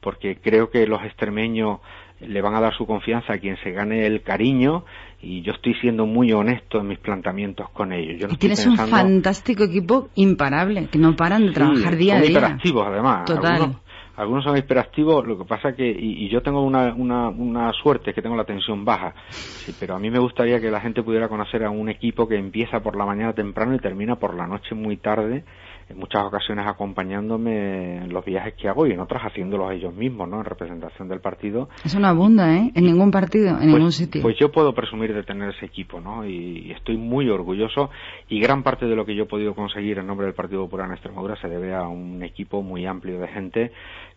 porque 0.00 0.36
creo 0.42 0.70
que 0.70 0.86
los 0.86 1.02
extremeños 1.02 1.80
le 2.20 2.40
van 2.40 2.54
a 2.54 2.60
dar 2.60 2.74
su 2.74 2.86
confianza 2.86 3.34
a 3.34 3.38
quien 3.38 3.58
se 3.62 3.72
gane 3.72 4.06
el 4.06 4.22
cariño 4.22 4.84
y 5.20 5.42
yo 5.42 5.52
estoy 5.52 5.74
siendo 5.82 6.06
muy 6.06 6.32
honesto 6.32 6.80
en 6.80 6.88
mis 6.88 6.98
planteamientos 6.98 7.68
con 7.70 7.92
ellos. 7.92 8.18
Yo 8.18 8.26
no 8.28 8.32
Y 8.34 8.36
tienes 8.38 8.66
un 8.66 8.78
fantástico 8.78 9.64
equipo 9.64 10.08
imparable, 10.14 10.86
que 10.86 10.98
no 10.98 11.14
paran 11.14 11.42
de 11.42 11.48
Sí, 11.48 11.54
trabajar 11.54 11.96
día 11.96 12.16
a 12.16 12.20
día. 12.20 12.30
hiperactivos 12.30 12.86
además. 12.86 13.24
Total. 13.26 13.52
Algunos, 13.56 13.76
algunos 14.16 14.44
son 14.44 14.56
hiperactivos, 14.56 15.26
lo 15.26 15.38
que 15.38 15.44
pasa 15.44 15.74
que, 15.74 15.86
y, 15.86 16.28
yo 16.28 16.42
tengo 16.42 16.62
una, 16.62 16.94
una, 16.94 17.28
una, 17.28 17.72
suerte, 17.72 18.14
que 18.14 18.22
tengo 18.22 18.36
la 18.36 18.44
tensión 18.44 18.84
baja, 18.84 19.14
sí, 19.30 19.74
pero 19.78 19.94
a 19.94 19.98
mí 19.98 20.10
me 20.10 20.18
gustaría 20.18 20.60
que 20.60 20.70
la 20.70 20.80
gente 20.80 21.02
pudiera 21.02 21.28
conocer 21.28 21.64
a 21.64 21.70
un 21.70 21.88
equipo 21.88 22.26
que 22.26 22.36
empieza 22.36 22.80
por 22.80 22.96
la 22.96 23.04
mañana 23.04 23.34
temprano 23.34 23.74
y 23.74 23.78
termina 23.78 24.16
por 24.16 24.34
la 24.34 24.46
noche 24.46 24.74
muy 24.74 24.96
tarde, 24.96 25.44
en 25.88 25.98
muchas 25.98 26.24
ocasiones 26.24 26.66
acompañándome 26.66 27.98
en 27.98 28.12
los 28.12 28.24
viajes 28.24 28.54
que 28.54 28.68
hago 28.68 28.86
y 28.86 28.92
en 28.92 29.00
otras 29.00 29.22
haciéndolos 29.22 29.72
ellos 29.72 29.94
mismos, 29.94 30.28
¿no? 30.28 30.38
En 30.38 30.44
representación 30.44 31.08
del 31.08 31.20
partido. 31.20 31.68
Eso 31.84 32.00
no 32.00 32.08
abunda, 32.08 32.56
¿eh? 32.56 32.72
En 32.74 32.84
ningún 32.84 33.10
partido, 33.10 33.50
en 33.50 33.56
pues, 33.56 33.66
ningún 33.66 33.92
sitio. 33.92 34.22
Pues 34.22 34.36
yo 34.38 34.50
puedo 34.50 34.74
presumir 34.74 35.14
de 35.14 35.22
tener 35.22 35.50
ese 35.50 35.66
equipo, 35.66 36.00
¿no? 36.00 36.26
Y, 36.26 36.72
estoy 36.76 36.96
muy 36.96 37.28
orgulloso 37.30 37.90
y 38.28 38.40
gran 38.40 38.62
parte 38.62 38.86
de 38.86 38.96
lo 38.96 39.06
que 39.06 39.14
yo 39.14 39.24
he 39.24 39.26
podido 39.26 39.54
conseguir 39.54 39.98
en 39.98 40.06
nombre 40.06 40.26
del 40.26 40.34
Partido 40.34 40.64
Popular 40.64 40.86
en 40.86 40.94
Extremadura 40.94 41.36
se 41.40 41.48
debe 41.48 41.74
a 41.74 41.82
un 41.88 42.22
equipo 42.22 42.62
muy 42.62 42.86
amplio 42.86 43.20
de 43.20 43.28
gente 43.28 43.72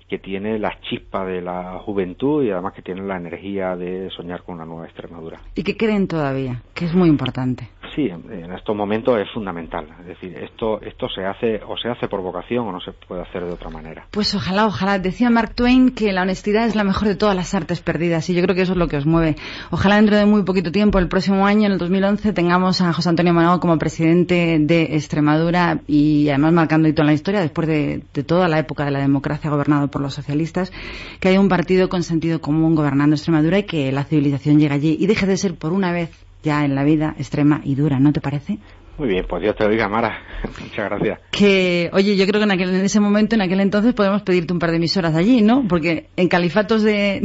que 0.10 0.18
tiene 0.18 0.58
la 0.58 0.80
chispa 0.82 1.24
de 1.24 1.42
la 1.42 1.80
juventud 1.80 2.44
y 2.44 2.52
además 2.52 2.74
que 2.74 2.82
tiene 2.82 3.04
la 3.04 3.18
energía 3.18 3.76
de 3.76 4.10
soñar 4.10 4.44
con 4.44 4.56
una 4.56 4.66
nueva 4.66 4.86
Extremadura. 4.86 5.40
¿Y 5.56 5.64
qué 5.64 5.78
creen 5.78 6.08
todavía? 6.08 6.62
Que 6.74 6.86
es 6.86 6.94
muy 6.96 7.10
importante. 7.10 7.70
Sí, 7.96 8.08
en 8.08 8.52
estos 8.54 8.76
momentos 8.76 9.20
es 9.20 9.30
fundamental. 9.34 9.88
Es 10.02 10.08
decir, 10.08 10.38
esto, 10.38 10.82
esto 10.82 11.08
se 11.10 11.26
hace 11.26 11.62
o 11.68 11.76
se 11.78 11.90
hace 11.90 12.08
por 12.08 12.22
vocación 12.22 12.68
o 12.68 12.72
no 12.72 12.80
se 12.80 12.92
puede 12.92 13.22
hacer 13.22 13.44
de 13.46 13.52
otra 13.52 13.70
manera. 13.70 14.06
Pues 14.12 14.34
ojalá, 14.36 14.68
ojalá. 14.68 15.00
Decía 15.00 15.30
Mark 15.30 15.56
Twain 15.56 15.92
que 15.92 16.12
la 16.12 16.22
honestidad 16.22 16.66
es 16.66 16.76
la 16.76 16.84
mejor 16.84 17.08
de 17.08 17.16
todas 17.16 17.36
las 17.36 17.54
artes 17.54 17.82
perdidas 17.82 18.30
y 18.30 18.36
yo 18.36 18.44
creo 18.44 18.56
que 18.56 18.62
eso 18.62 18.74
es 18.74 18.78
lo 18.78 18.88
que 18.88 18.98
os 18.98 19.06
mueve. 19.06 19.36
Ojalá 19.72 19.96
dentro 19.96 20.18
de 20.18 20.26
muy 20.26 20.44
poquito 20.44 20.72
tiempo, 20.72 21.00
el 21.00 21.08
próximo 21.08 21.46
año, 21.46 21.66
en 21.66 21.74
el 21.74 21.78
2011, 21.78 22.34
tengamos 22.34 22.82
a 22.82 22.94
José 22.94 23.10
Antonio 23.10 23.34
Manao 23.34 23.60
como 23.60 23.78
presidente 23.78 24.58
de 24.60 24.96
Extremadura 24.96 25.80
y 25.88 26.30
además 26.30 26.54
marcando 26.54 26.88
hito 26.88 27.02
en 27.02 27.08
la 27.08 27.14
historia 27.14 27.42
después 27.42 27.68
de, 27.68 28.04
de 28.14 28.24
toda 28.24 28.48
la 28.48 28.60
época 28.60 28.86
de 28.86 28.92
la 28.92 29.00
democracia 29.00 29.50
gobernada 29.50 29.88
por 29.88 29.99
los 30.02 30.14
socialistas, 30.14 30.72
que 31.20 31.30
haya 31.30 31.40
un 31.40 31.50
partido 31.50 31.90
con 31.90 32.04
sentido 32.04 32.42
común 32.42 32.76
gobernando 32.76 33.16
Extremadura 33.16 33.60
y 33.60 33.64
que 33.64 33.92
la 33.92 34.04
civilización 34.04 34.60
llegue 34.60 34.74
allí 34.74 34.98
y 35.00 35.08
deje 35.08 35.26
de 35.26 35.38
ser 35.38 35.56
por 35.56 35.74
una 35.74 35.92
vez 35.92 36.10
ya 36.44 36.64
en 36.66 36.76
la 36.76 36.84
vida 36.84 37.16
extrema 37.18 37.62
y 37.64 37.76
dura, 37.76 38.00
¿no 38.00 38.14
te 38.14 38.22
parece? 38.22 38.60
Muy 39.00 39.08
bien, 39.08 39.26
pues 39.30 39.42
Dios 39.42 39.56
te 39.56 39.66
oiga, 39.66 39.88
Mara. 39.88 40.22
Muchas 40.62 40.90
gracias. 40.90 41.20
Que, 41.32 41.90
oye, 41.94 42.18
yo 42.18 42.28
creo 42.28 42.42
que 42.42 42.44
en, 42.44 42.52
aquel, 42.52 42.70
en 42.76 42.84
ese 42.84 43.00
momento, 43.00 43.36
en 43.36 43.42
aquel 43.42 43.62
entonces, 43.62 43.94
podemos 43.94 44.24
pedirte 44.24 44.52
un 44.52 44.60
par 44.60 44.72
de 44.72 44.76
emisoras 44.76 45.16
allí, 45.16 45.42
¿no? 45.42 45.66
Porque 45.70 46.08
en 46.18 46.28
califatos 46.28 46.84
de, 46.84 47.22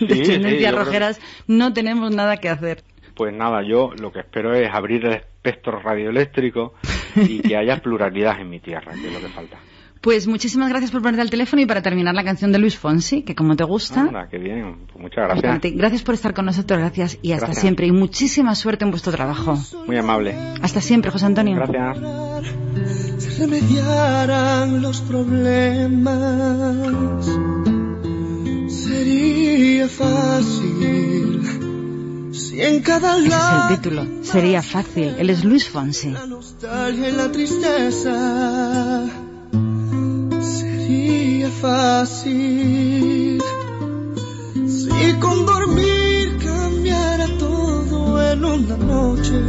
de, 0.00 0.72
rojeras 0.72 1.20
no 1.46 1.74
tenemos 1.74 2.14
nada 2.14 2.38
que 2.38 2.48
hacer. 2.48 2.82
Pues 3.14 3.34
nada, 3.34 3.62
yo 3.62 3.90
lo 4.00 4.12
que 4.12 4.20
espero 4.20 4.54
es 4.54 4.70
abrir 4.72 5.04
el 5.04 5.12
espectro 5.12 5.78
radioeléctrico 5.78 6.72
y 7.16 7.40
que 7.40 7.54
haya 7.54 7.76
pluralidad 7.82 8.40
en 8.40 8.48
mi 8.48 8.60
tierra, 8.60 8.92
que 8.92 9.08
es 9.08 9.12
lo 9.12 9.20
que 9.20 9.28
falta. 9.28 9.58
Pues 10.00 10.26
muchísimas 10.26 10.70
gracias 10.70 10.90
por 10.90 11.02
ponerte 11.02 11.20
al 11.20 11.28
teléfono 11.28 11.60
y 11.60 11.66
para 11.66 11.82
terminar 11.82 12.14
la 12.14 12.24
canción 12.24 12.52
de 12.52 12.58
Luis 12.58 12.78
Fonsi, 12.78 13.20
que 13.22 13.34
como 13.34 13.54
te 13.54 13.64
gusta. 13.64 14.00
Anda, 14.00 14.28
qué 14.30 14.38
bien, 14.38 14.86
pues 14.86 14.98
muchas 14.98 15.28
gracias. 15.28 15.74
Gracias 15.74 16.02
por 16.02 16.14
estar 16.14 16.32
con 16.32 16.46
nosotros, 16.46 16.80
gracias 16.80 17.18
y 17.20 17.32
hasta 17.32 17.52
siempre. 17.52 17.86
Y 17.86 17.92
muchísima 17.92 18.54
suerte 18.54 18.86
en 18.86 18.92
vuestro 18.92 19.12
trabajo. 19.12 19.58
Muy 19.86 19.98
amable. 19.98 20.34
Hasta 20.62 20.80
siempre, 20.80 21.10
José 21.10 21.26
Antonio. 21.26 21.56
Gracias. 21.56 21.98
Se 23.18 23.40
remediaran 23.40 24.80
los 24.80 25.02
problemas, 25.02 26.16
sería 28.68 29.86
fácil. 29.86 31.42
Si 32.32 32.62
en 32.62 32.80
cada 32.80 33.18
Ese 33.18 33.26
es 33.26 33.34
el 33.34 33.76
título. 33.76 34.06
Sería 34.22 34.62
fácil. 34.62 35.14
Él 35.18 35.28
es 35.28 35.44
Luis 35.44 35.68
Fonsi. 35.68 36.12
La 36.12 36.26
nostalgia 36.26 37.08
y 37.10 37.12
la 37.12 37.30
tristeza 37.30 39.04
sería 40.90 41.50
fácil 41.50 43.40
si 44.66 45.12
con 45.20 45.46
dormir 45.46 46.36
cambiara 46.38 47.28
todo 47.38 48.32
en 48.32 48.44
una 48.44 48.76
noche. 48.76 49.40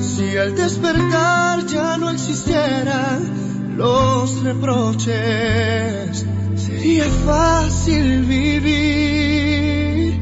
Si 0.00 0.36
al 0.36 0.56
despertar 0.56 1.64
ya 1.66 1.96
no 1.98 2.10
existieran 2.10 3.76
los 3.76 4.42
reproches, 4.42 6.26
sería 6.56 7.04
fácil 7.24 8.24
vivir. 8.24 10.20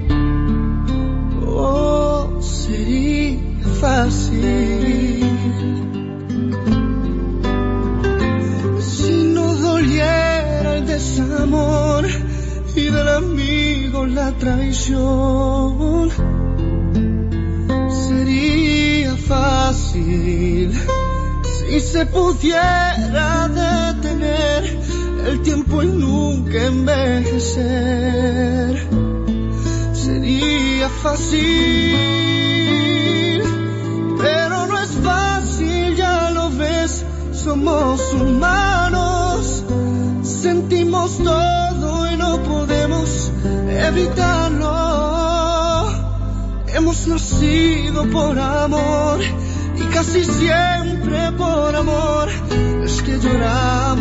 Oh, 1.46 2.38
sería 2.42 3.38
fácil. 3.80 5.79
Desamor 11.00 12.06
y 12.74 12.84
del 12.84 13.08
amigo 13.08 14.04
la 14.06 14.32
traición. 14.32 16.10
Sería 17.88 19.16
fácil 19.16 20.72
si 21.58 21.80
se 21.80 22.06
pudiera 22.06 23.48
detener 23.48 24.78
el 25.26 25.40
tiempo 25.42 25.82
y 25.82 25.86
nunca 25.86 26.66
envejecer. 26.66 27.68
Sería 29.94 30.88
fácil, 31.02 31.96
pero 34.18 34.66
no 34.66 34.78
es 34.78 34.90
fácil, 35.02 35.96
ya 35.96 36.30
lo 36.30 36.50
ves, 36.50 37.04
somos 37.32 38.12
humanos 38.12 38.69
sentimos 40.40 41.18
todo 41.18 42.10
y 42.10 42.16
no 42.16 42.42
podemos 42.42 43.30
evitarlo. 43.68 44.70
Hemos 46.68 47.06
nacido 47.06 48.08
por 48.10 48.38
amor 48.38 49.20
y 49.76 49.82
casi 49.92 50.24
siempre 50.24 51.32
por 51.32 51.76
amor 51.76 52.30
es 52.84 53.02
que 53.02 53.18
lloramos. 53.18 54.00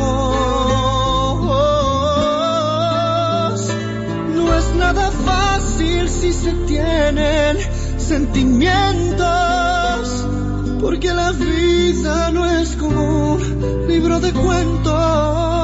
No 4.35 4.53
es 4.59 4.75
nada 4.75 5.11
fácil 5.11 6.07
si 6.07 6.31
se 6.31 6.53
tienen 6.53 7.57
sentimientos, 7.97 9.27
porque 10.79 11.13
la 11.13 11.31
vida 11.31 12.31
no 12.31 12.45
es 12.45 12.77
como 12.77 13.33
un 13.33 13.87
libro 13.89 14.21
de 14.21 14.31
cuentos 14.31 15.58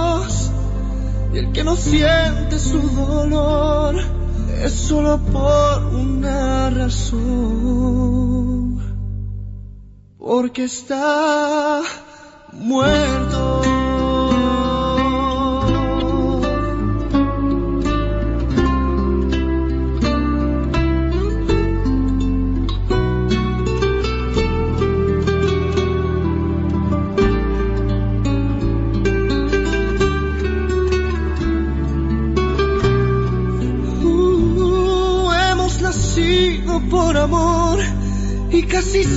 no 1.66 1.76
siente 1.76 2.60
su 2.60 2.80
dolor 2.80 3.96
es 4.64 4.72
solo 4.72 5.18
por 5.18 5.84
una 5.96 6.70
razón. 6.70 7.26
Porque 10.20 10.64
está 10.66 11.82
muerto. 12.54 13.35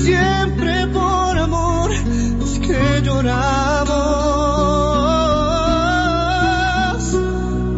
Siempre 0.08 0.86
por 0.88 1.38
amor 1.38 1.92
es 1.92 2.58
que 2.66 3.02
lloramos. 3.02 3.96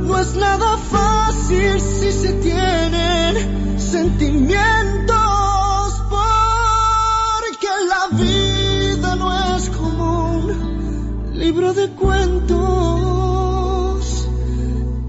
No 0.07 0.19
es 0.19 0.35
nada 0.37 0.79
fácil 0.97 1.81
si 1.81 2.13
se 2.13 2.33
tienen 2.35 3.81
sentimientos 3.81 6.05
porque 6.17 7.69
la 7.93 8.03
vida 8.17 9.17
no 9.17 9.57
es 9.57 9.71
como 9.71 10.37
un 10.37 11.33
libro 11.35 11.73
de 11.73 11.89
cuentos 11.91 12.59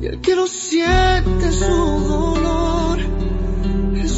y 0.01 0.07
el 0.07 0.21
que 0.21 0.35
no 0.35 0.47
siente 0.47 1.51
su 1.51 1.75
dolor 2.13 2.71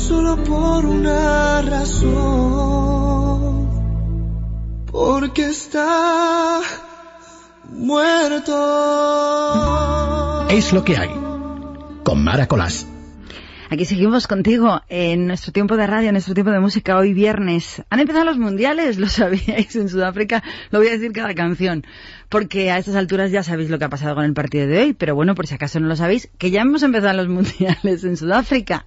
solo 0.08 0.36
por 0.44 0.86
una 0.86 1.62
razón, 1.62 2.53
está 5.74 6.62
muerto. 7.72 8.54
Es 10.50 10.72
lo 10.72 10.84
que 10.84 10.98
hay, 10.98 11.10
con 12.04 12.24
Mara 12.24 12.48
Aquí 13.72 13.86
seguimos 13.86 14.28
contigo 14.28 14.82
en 14.88 15.26
nuestro 15.26 15.52
tiempo 15.52 15.76
de 15.76 15.88
radio, 15.88 16.10
en 16.10 16.14
nuestro 16.14 16.36
tiempo 16.36 16.52
de 16.52 16.60
música, 16.60 16.96
hoy 16.96 17.16
viernes. 17.16 17.82
Han 17.90 18.00
empezado 18.00 18.24
los 18.24 18.38
mundiales, 18.38 19.00
lo 19.00 19.10
sabíais, 19.10 19.76
en 19.76 19.90
Sudáfrica, 19.90 20.44
lo 20.70 20.78
voy 20.78 20.90
a 20.90 20.92
decir 20.92 21.12
cada 21.12 21.34
canción, 21.34 21.84
porque 22.30 22.70
a 22.70 22.78
estas 22.78 22.96
alturas 22.96 23.32
ya 23.32 23.42
sabéis 23.42 23.72
lo 23.72 23.80
que 23.80 23.86
ha 23.86 23.90
pasado 23.90 24.14
con 24.14 24.26
el 24.26 24.36
partido 24.36 24.68
de 24.68 24.80
hoy, 24.80 24.94
pero 24.94 25.16
bueno, 25.16 25.34
por 25.34 25.48
si 25.48 25.56
acaso 25.56 25.80
no 25.80 25.88
lo 25.88 25.96
sabéis, 25.96 26.30
que 26.38 26.52
ya 26.52 26.62
hemos 26.62 26.84
empezado 26.84 27.18
los 27.18 27.28
mundiales 27.30 28.04
en 28.04 28.16
Sudáfrica. 28.16 28.86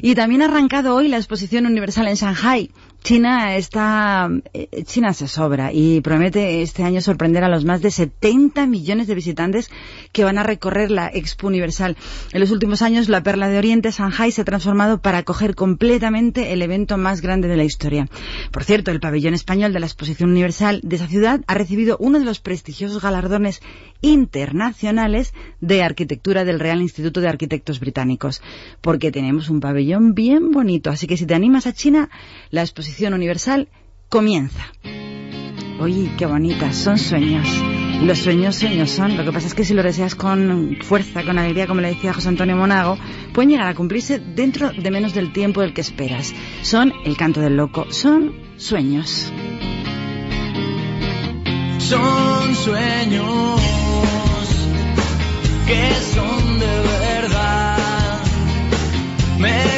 Y 0.00 0.14
también 0.14 0.42
ha 0.42 0.44
arrancado 0.44 0.94
hoy 0.94 1.08
la 1.08 1.16
exposición 1.16 1.66
universal 1.66 2.06
en 2.06 2.14
Shanghai. 2.14 2.70
China 3.02 3.56
está, 3.56 4.30
eh, 4.54 4.84
China 4.84 5.12
se 5.12 5.26
sobra 5.26 5.72
y 5.72 6.00
promete 6.02 6.62
este 6.62 6.84
año 6.84 7.00
sorprender 7.00 7.42
a 7.42 7.48
los 7.48 7.64
más 7.64 7.82
de 7.82 7.90
70 7.90 8.66
millones 8.68 9.08
de 9.08 9.16
visitantes 9.16 9.70
que 10.12 10.22
van 10.22 10.38
a 10.38 10.44
recorrer 10.44 10.92
la 10.92 11.08
Expo 11.12 11.48
Universal. 11.48 11.96
En 12.32 12.38
los 12.38 12.52
últimos 12.52 12.80
años, 12.80 13.08
la 13.08 13.24
perla 13.24 13.48
de 13.48 13.58
Oriente, 13.58 13.90
Shanghai, 13.90 14.30
se 14.30 14.42
ha 14.42 14.44
transformado 14.44 15.02
para 15.02 15.18
acoger 15.18 15.56
completamente 15.56 16.52
el 16.52 16.62
evento 16.62 16.96
más 16.96 17.22
grande 17.22 17.48
de 17.48 17.56
la 17.56 17.64
historia. 17.64 18.08
Por 18.52 18.62
cierto, 18.62 18.92
el 18.92 19.00
pabellón 19.00 19.34
español 19.34 19.72
de 19.72 19.80
la 19.80 19.86
Exposición 19.86 20.30
Universal 20.30 20.80
de 20.84 20.94
esa 20.94 21.08
ciudad 21.08 21.40
ha 21.48 21.54
recibido 21.54 21.96
uno 21.98 22.20
de 22.20 22.24
los 22.24 22.38
prestigiosos 22.38 23.02
galardones 23.02 23.62
internacionales 24.00 25.34
de 25.60 25.82
arquitectura 25.82 26.44
del 26.44 26.60
Real 26.60 26.80
Instituto 26.80 27.20
de 27.20 27.28
Arquitectos 27.28 27.80
Británicos, 27.80 28.42
porque 28.80 29.10
tenemos 29.10 29.50
un 29.50 29.58
pabellón 29.58 30.14
bien 30.14 30.52
bonito. 30.52 30.90
Así 30.90 31.08
que 31.08 31.16
si 31.16 31.26
te 31.26 31.34
animas 31.34 31.66
a 31.66 31.72
China, 31.72 32.08
la 32.50 32.62
exposición 32.62 32.91
universal 33.00 33.68
comienza. 34.08 34.72
Oye, 35.80 36.10
qué 36.16 36.26
bonitas, 36.26 36.76
son 36.76 36.98
sueños. 36.98 37.48
Los 38.02 38.18
sueños, 38.18 38.56
sueños 38.56 38.90
son. 38.90 39.16
Lo 39.16 39.24
que 39.24 39.32
pasa 39.32 39.46
es 39.46 39.54
que 39.54 39.64
si 39.64 39.74
lo 39.74 39.82
deseas 39.82 40.14
con 40.14 40.76
fuerza, 40.82 41.24
con 41.24 41.38
alegría, 41.38 41.66
como 41.66 41.80
le 41.80 41.88
decía 41.88 42.12
José 42.12 42.28
Antonio 42.28 42.56
Monago, 42.56 42.98
pueden 43.32 43.50
llegar 43.50 43.68
a 43.68 43.74
cumplirse 43.74 44.18
dentro 44.18 44.70
de 44.72 44.90
menos 44.90 45.14
del 45.14 45.32
tiempo 45.32 45.60
del 45.60 45.72
que 45.72 45.80
esperas. 45.80 46.34
Son 46.62 46.92
el 47.04 47.16
canto 47.16 47.40
del 47.40 47.56
loco, 47.56 47.86
son 47.90 48.34
sueños. 48.56 49.32
Son 51.78 52.54
sueños 52.54 53.60
que 55.66 55.90
son 56.14 56.58
de 56.58 56.80
verdad. 57.00 58.20
Me 59.38 59.71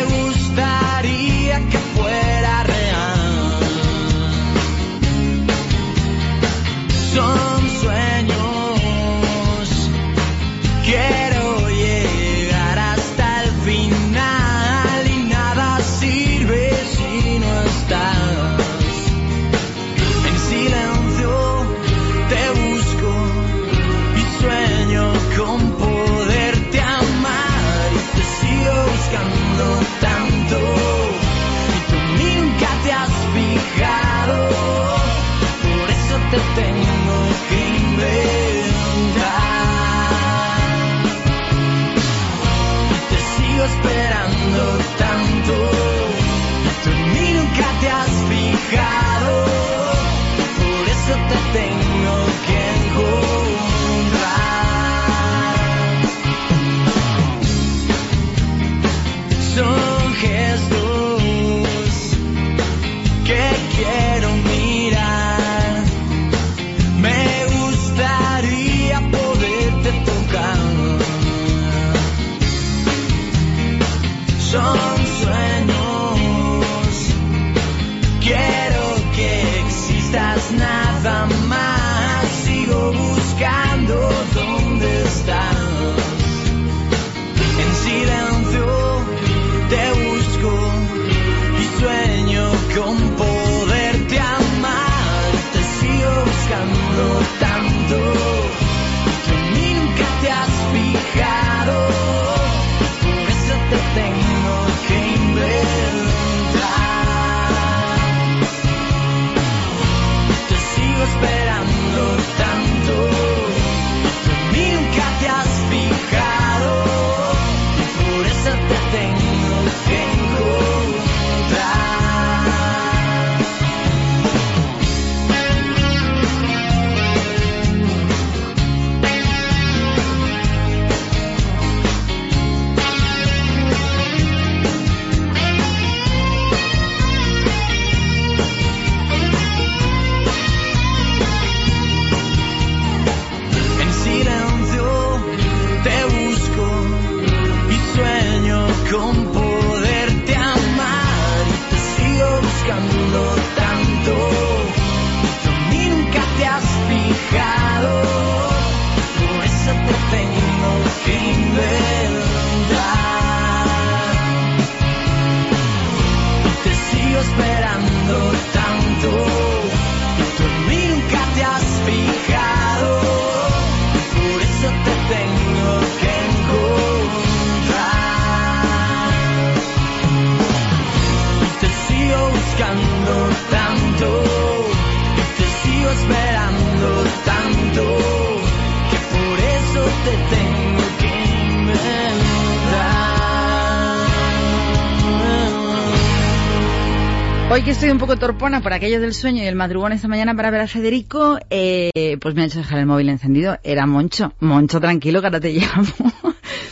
Estoy 197.85 197.93
un 197.93 197.99
poco 197.99 198.17
torpona 198.17 198.63
por 198.63 198.73
aquello 198.73 198.99
del 198.99 199.13
sueño 199.13 199.43
y 199.43 199.47
el 199.47 199.57
madrugón 199.57 199.93
esta 199.93 200.09
mañana 200.09 200.35
para 200.35 200.51
ver 200.51 200.63
a 200.63 200.67
Federico, 200.67 201.39
eh, 201.51 202.17
pues 202.19 202.35
me 202.35 202.41
ha 202.41 202.47
hecho 202.47 202.61
dejar 202.61 202.79
el 202.79 202.87
móvil 202.87 203.11
encendido. 203.11 203.59
Era 203.63 203.85
Moncho. 203.85 204.33
Moncho, 204.41 204.81
tranquilo, 204.81 205.21
que 205.21 205.27
ahora 205.27 205.39
te 205.39 205.53
llamo. 205.53 205.93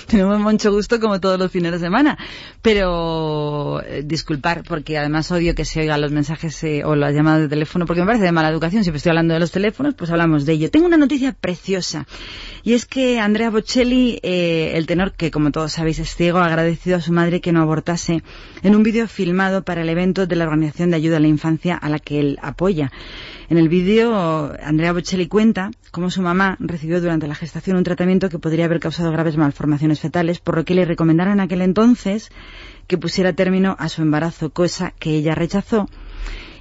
tenemos 0.07 0.41
mucho 0.41 0.73
gusto 0.73 0.99
como 1.01 1.21
todos 1.21 1.39
los 1.39 1.53
fines 1.53 1.71
de 1.71 1.81
semana. 1.81 2.17
Pero 2.63 3.83
eh, 3.83 4.03
disculpar, 4.07 4.63
porque 4.63 4.97
además 4.97 5.31
odio 5.31 5.55
que 5.55 5.67
se 5.67 5.81
oigan 5.81 6.01
los 6.01 6.13
mensajes 6.13 6.65
eh, 6.65 6.83
o 6.83 6.97
las 6.97 7.15
llamadas 7.15 7.43
de 7.43 7.49
teléfono, 7.49 7.85
porque 7.85 8.01
me 8.01 8.07
parece 8.07 8.25
de 8.25 8.33
mala 8.33 8.49
educación. 8.49 8.83
Siempre 8.83 8.97
estoy 8.97 9.11
hablando 9.11 9.35
de 9.35 9.41
los 9.41 9.51
teléfonos, 9.51 9.93
pues 9.93 10.11
hablamos 10.11 10.47
de 10.47 10.55
ello. 10.55 10.71
Tengo 10.71 10.87
una 10.87 10.97
noticia 10.97 11.37
preciosa. 11.39 12.07
Y 12.65 12.75
es 12.75 12.87
que 12.87 13.19
Andrea 13.19 13.51
Bocelli, 13.51 14.21
eh, 14.23 14.73
el 14.75 14.87
tenor 14.87 15.13
que 15.13 15.33
como 15.33 15.51
todos 15.51 15.73
sabéis 15.73 15.99
es 15.99 16.15
ciego, 16.15 16.39
ha 16.39 16.47
agradecido 16.47 16.97
a 16.97 17.01
su 17.01 17.13
madre 17.13 17.41
que 17.41 17.51
no 17.51 17.61
abortase 17.61 18.23
en 18.63 18.77
un 18.77 18.85
vídeo 18.85 19.09
filmado 19.09 19.65
para 19.65 19.83
el 19.83 19.89
evento 19.89 20.27
de 20.29 20.37
la 20.37 20.45
Organización 20.45 20.91
de 20.91 20.97
Ayuda 20.97 21.17
a 21.17 21.21
la 21.21 21.27
Infancia 21.27 21.77
a 21.77 21.89
la 21.89 21.99
que 21.99 22.21
él 22.21 22.39
apoya. 22.41 22.93
En 23.51 23.59
el 23.59 23.69
vídeo, 23.69 24.55
Andrea 24.63 24.93
Bocelli 24.93 25.27
cuenta 25.27 25.73
cómo 25.91 26.09
su 26.09 26.23
mamá 26.23 26.57
recibió 26.61 27.01
durante 27.01 27.27
la 27.27 27.35
gestación 27.35 27.77
un 27.77 27.85
tratamiento 27.85 28.31
que 28.31 28.39
podría 28.39 28.67
haber 28.67 28.79
causado 28.79 29.11
graves 29.11 29.37
malformaciones 29.37 29.99
fetales, 29.99 30.39
por 30.39 30.57
lo 30.57 30.65
que 30.65 30.77
le 30.77 30.85
recomendaron 30.85 31.35
en 31.35 31.41
aquel 31.41 31.63
entonces 31.63 32.31
que 32.87 32.97
pusiera 32.97 33.33
término 33.33 33.75
a 33.81 33.89
su 33.89 34.03
embarazo, 34.03 34.51
cosa 34.51 34.95
que 35.01 35.17
ella 35.17 35.35
rechazó 35.35 35.89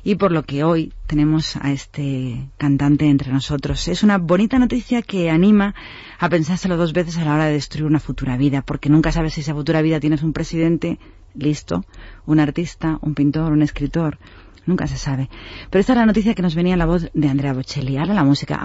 y 0.03 0.15
por 0.15 0.31
lo 0.31 0.43
que 0.43 0.63
hoy 0.63 0.93
tenemos 1.07 1.55
a 1.57 1.71
este 1.71 2.49
cantante 2.57 3.07
entre 3.07 3.31
nosotros. 3.31 3.87
Es 3.87 4.03
una 4.03 4.17
bonita 4.17 4.57
noticia 4.57 5.01
que 5.01 5.29
anima 5.29 5.75
a 6.19 6.29
pensárselo 6.29 6.77
dos 6.77 6.93
veces 6.93 7.17
a 7.17 7.25
la 7.25 7.35
hora 7.35 7.45
de 7.45 7.53
destruir 7.53 7.85
una 7.85 7.99
futura 7.99 8.37
vida, 8.37 8.61
porque 8.61 8.89
nunca 8.89 9.11
sabes 9.11 9.33
si 9.33 9.41
esa 9.41 9.53
futura 9.53 9.81
vida 9.81 9.99
tienes 9.99 10.23
un 10.23 10.33
presidente 10.33 10.99
listo, 11.35 11.85
un 12.25 12.39
artista, 12.39 12.97
un 13.01 13.13
pintor, 13.13 13.51
un 13.51 13.61
escritor. 13.61 14.17
Nunca 14.65 14.85
se 14.85 14.97
sabe. 14.97 15.27
Pero 15.69 15.79
esta 15.79 15.93
es 15.93 15.97
la 15.97 16.05
noticia 16.05 16.35
que 16.35 16.43
nos 16.43 16.53
venía 16.53 16.73
en 16.73 16.79
la 16.79 16.85
voz 16.85 17.09
de 17.13 17.27
Andrea 17.27 17.53
Bocelli. 17.53 17.97
Ahora 17.97 18.13
la 18.13 18.23
música. 18.23 18.61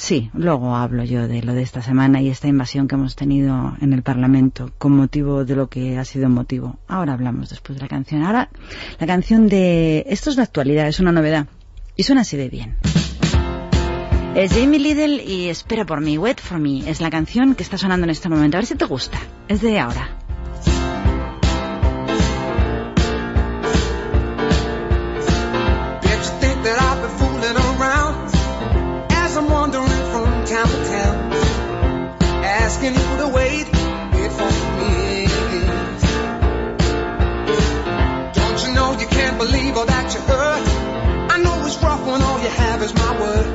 Sí, 0.00 0.30
luego 0.32 0.76
hablo 0.76 1.02
yo 1.02 1.26
de 1.26 1.42
lo 1.42 1.54
de 1.54 1.62
esta 1.62 1.82
semana 1.82 2.22
y 2.22 2.28
esta 2.28 2.46
invasión 2.46 2.86
que 2.86 2.94
hemos 2.94 3.16
tenido 3.16 3.76
en 3.80 3.92
el 3.92 4.04
Parlamento 4.04 4.70
con 4.78 4.92
motivo 4.92 5.44
de 5.44 5.56
lo 5.56 5.66
que 5.66 5.98
ha 5.98 6.04
sido 6.04 6.28
motivo. 6.28 6.78
Ahora 6.86 7.14
hablamos 7.14 7.50
después 7.50 7.76
de 7.76 7.82
la 7.82 7.88
canción. 7.88 8.22
Ahora, 8.22 8.48
la 9.00 9.06
canción 9.08 9.48
de... 9.48 10.04
Esto 10.08 10.30
es 10.30 10.36
la 10.36 10.44
actualidad, 10.44 10.86
es 10.86 11.00
una 11.00 11.10
novedad. 11.10 11.48
Y 11.96 12.04
suena 12.04 12.20
así 12.20 12.36
de 12.36 12.48
bien. 12.48 12.76
Es 14.36 14.52
Jamie 14.52 14.78
Liddell 14.78 15.20
y 15.20 15.48
Espera 15.48 15.84
por 15.84 16.00
mí, 16.00 16.16
Wait 16.16 16.40
for 16.40 16.60
Me. 16.60 16.88
Es 16.88 17.00
la 17.00 17.10
canción 17.10 17.56
que 17.56 17.64
está 17.64 17.76
sonando 17.76 18.04
en 18.04 18.10
este 18.10 18.28
momento. 18.28 18.56
A 18.56 18.60
ver 18.60 18.66
si 18.66 18.76
te 18.76 18.84
gusta. 18.84 19.18
Es 19.48 19.62
de 19.62 19.80
ahora. 19.80 20.27
Asking 32.78 32.94
you 32.94 33.16
to 33.18 33.28
wait, 33.34 33.66
wait 34.14 34.32
for 34.38 34.50
me. 34.78 35.26
Don't 38.38 38.66
you 38.66 38.74
know 38.74 38.96
you 39.00 39.06
can't 39.08 39.36
believe 39.36 39.76
all 39.76 39.84
that 39.84 40.14
you 40.14 40.20
heard? 40.20 40.62
I 41.32 41.42
know 41.42 41.66
it's 41.66 41.82
rough 41.82 42.06
when 42.06 42.22
all 42.22 42.40
you 42.40 42.48
have 42.48 42.82
is 42.82 42.94
my 42.94 43.20
word. 43.20 43.46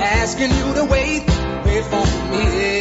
Asking 0.00 0.50
you 0.50 0.74
to 0.74 0.84
wait, 0.90 1.28
wait 1.64 1.84
for 1.84 2.04
me. 2.32 2.71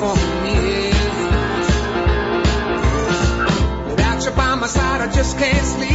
For. 0.00 0.14
Without 3.90 4.24
you 4.24 4.30
by 4.32 4.54
my 4.56 4.66
side, 4.66 5.00
I 5.00 5.12
just 5.12 5.38
can't 5.38 5.66
sleep. 5.66 5.91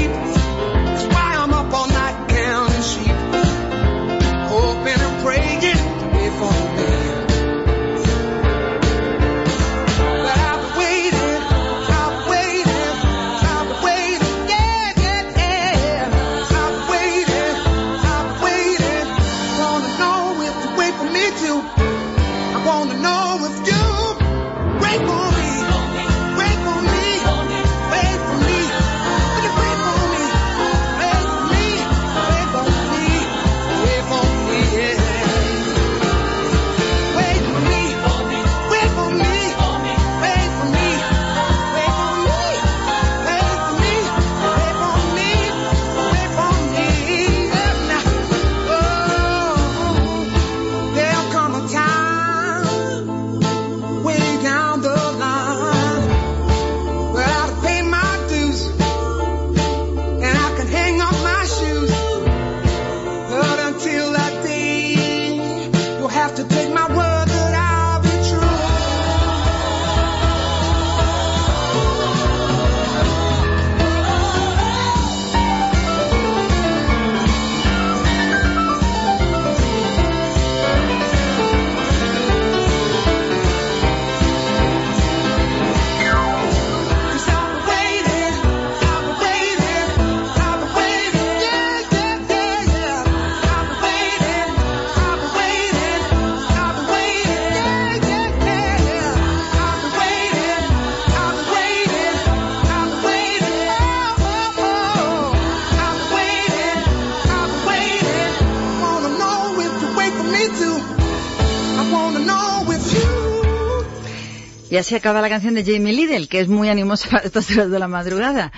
Y 114.70 114.78
así 114.78 114.96
acaba 114.96 115.22
la 115.22 115.30
canción 115.30 115.54
de 115.54 115.64
Jamie 115.64 115.94
Liddell, 115.94 116.28
que 116.28 116.40
es 116.40 116.48
muy 116.48 116.70
animosa 116.70 117.10
para 117.12 117.26
estos 117.26 117.50
horas 117.52 117.72
de 117.72 117.80
la 117.80 117.88
madrugada. 117.88 118.52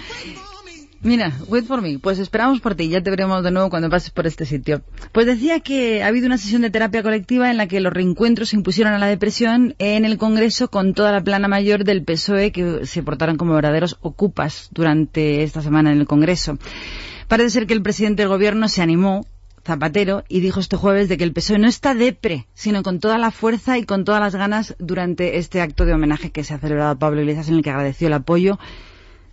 Mira, 1.02 1.32
wait 1.48 1.66
for 1.66 1.82
me. 1.82 1.98
Pues 1.98 2.20
esperamos 2.20 2.60
por 2.60 2.76
ti. 2.76 2.90
Ya 2.90 3.02
te 3.02 3.10
veremos 3.10 3.42
de 3.42 3.52
nuevo 3.52 3.70
cuando 3.70 3.90
pases 3.90 4.10
por 4.10 4.28
este 4.28 4.46
sitio. 4.46 4.82
Pues 5.14 5.26
decía 5.26 5.62
que 5.62 6.04
ha 6.04 6.08
habido 6.08 6.28
una 6.28 6.38
sesión 6.38 6.62
de 6.62 6.70
terapia 6.70 7.04
colectiva 7.04 7.50
en 7.50 7.56
la 7.56 7.68
que 7.68 7.80
los 7.80 7.94
reencuentros 7.94 8.50
se 8.50 8.58
impusieron 8.58 8.94
a 8.94 9.00
la 9.00 9.08
depresión 9.08 9.76
en 9.80 10.04
el 10.04 10.18
Congreso 10.18 10.70
con 10.70 10.94
toda 10.94 11.14
la 11.14 11.24
plana 11.24 11.48
mayor 11.48 11.86
del 11.86 12.04
PSOE 12.04 12.52
que 12.52 12.86
se 12.86 13.02
portaron 13.02 13.38
como 13.38 13.54
verdaderos 13.54 13.98
ocupas 14.02 14.68
durante 14.72 15.44
esta 15.44 15.62
semana 15.62 15.94
en 15.94 16.00
el 16.00 16.06
Congreso. 16.06 16.58
Parece 17.30 17.52
ser 17.52 17.68
que 17.68 17.76
el 17.76 17.82
presidente 17.82 18.24
del 18.24 18.30
gobierno 18.30 18.68
se 18.68 18.82
animó 18.82 19.26
Zapatero 19.70 20.24
y 20.28 20.40
dijo 20.40 20.60
este 20.60 20.78
jueves 20.78 21.10
de 21.10 21.18
que 21.18 21.24
el 21.24 21.32
PSOE 21.32 21.60
no 21.60 21.68
está 21.68 21.94
depre, 21.94 22.48
sino 22.56 22.82
con 22.82 23.00
toda 23.00 23.20
la 23.20 23.30
fuerza 23.30 23.78
y 23.78 23.84
con 23.84 24.04
todas 24.04 24.20
las 24.20 24.36
ganas 24.36 24.76
durante 24.80 25.38
este 25.38 25.62
acto 25.62 25.86
de 25.86 25.94
homenaje 25.94 26.32
que 26.32 26.44
se 26.44 26.56
ha 26.56 26.58
celebrado 26.58 26.90
a 26.90 26.96
Pablo 26.96 27.22
Iglesias 27.22 27.50
en 27.50 27.56
el 27.56 27.62
que 27.62 27.70
agradeció 27.70 28.08
el 28.08 28.14
apoyo, 28.14 28.58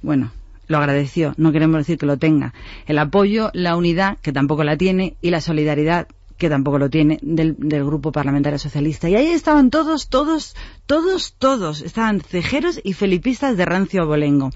bueno, 0.03 0.33
lo 0.69 0.77
agradeció, 0.77 1.33
no 1.39 1.53
queremos 1.53 1.79
decir 1.79 1.97
que 1.97 2.05
lo 2.05 2.19
tenga. 2.19 2.53
El 2.87 2.99
apoyo, 2.99 3.51
la 3.55 3.77
unidad, 3.77 4.19
que 4.19 4.31
tampoco 4.31 4.63
la 4.63 4.77
tiene, 4.77 5.17
y 5.23 5.31
la 5.31 5.41
solidaridad, 5.41 6.07
que 6.37 6.51
tampoco 6.51 6.79
lo 6.79 6.91
tiene, 6.91 7.19
del, 7.23 7.57
del, 7.59 7.87
Grupo 7.87 8.13
Parlamentario 8.13 8.59
Socialista. 8.59 9.09
Y 9.09 9.15
ahí 9.15 9.29
estaban 9.29 9.71
todos, 9.71 10.09
todos, 10.09 10.55
todos, 10.85 11.35
todos. 11.39 11.81
Estaban 11.81 12.21
cejeros 12.21 12.79
y 12.85 12.93
felipistas 12.93 13.57
de 13.57 13.65
rancio 13.65 14.03
abolengo. 14.03 14.51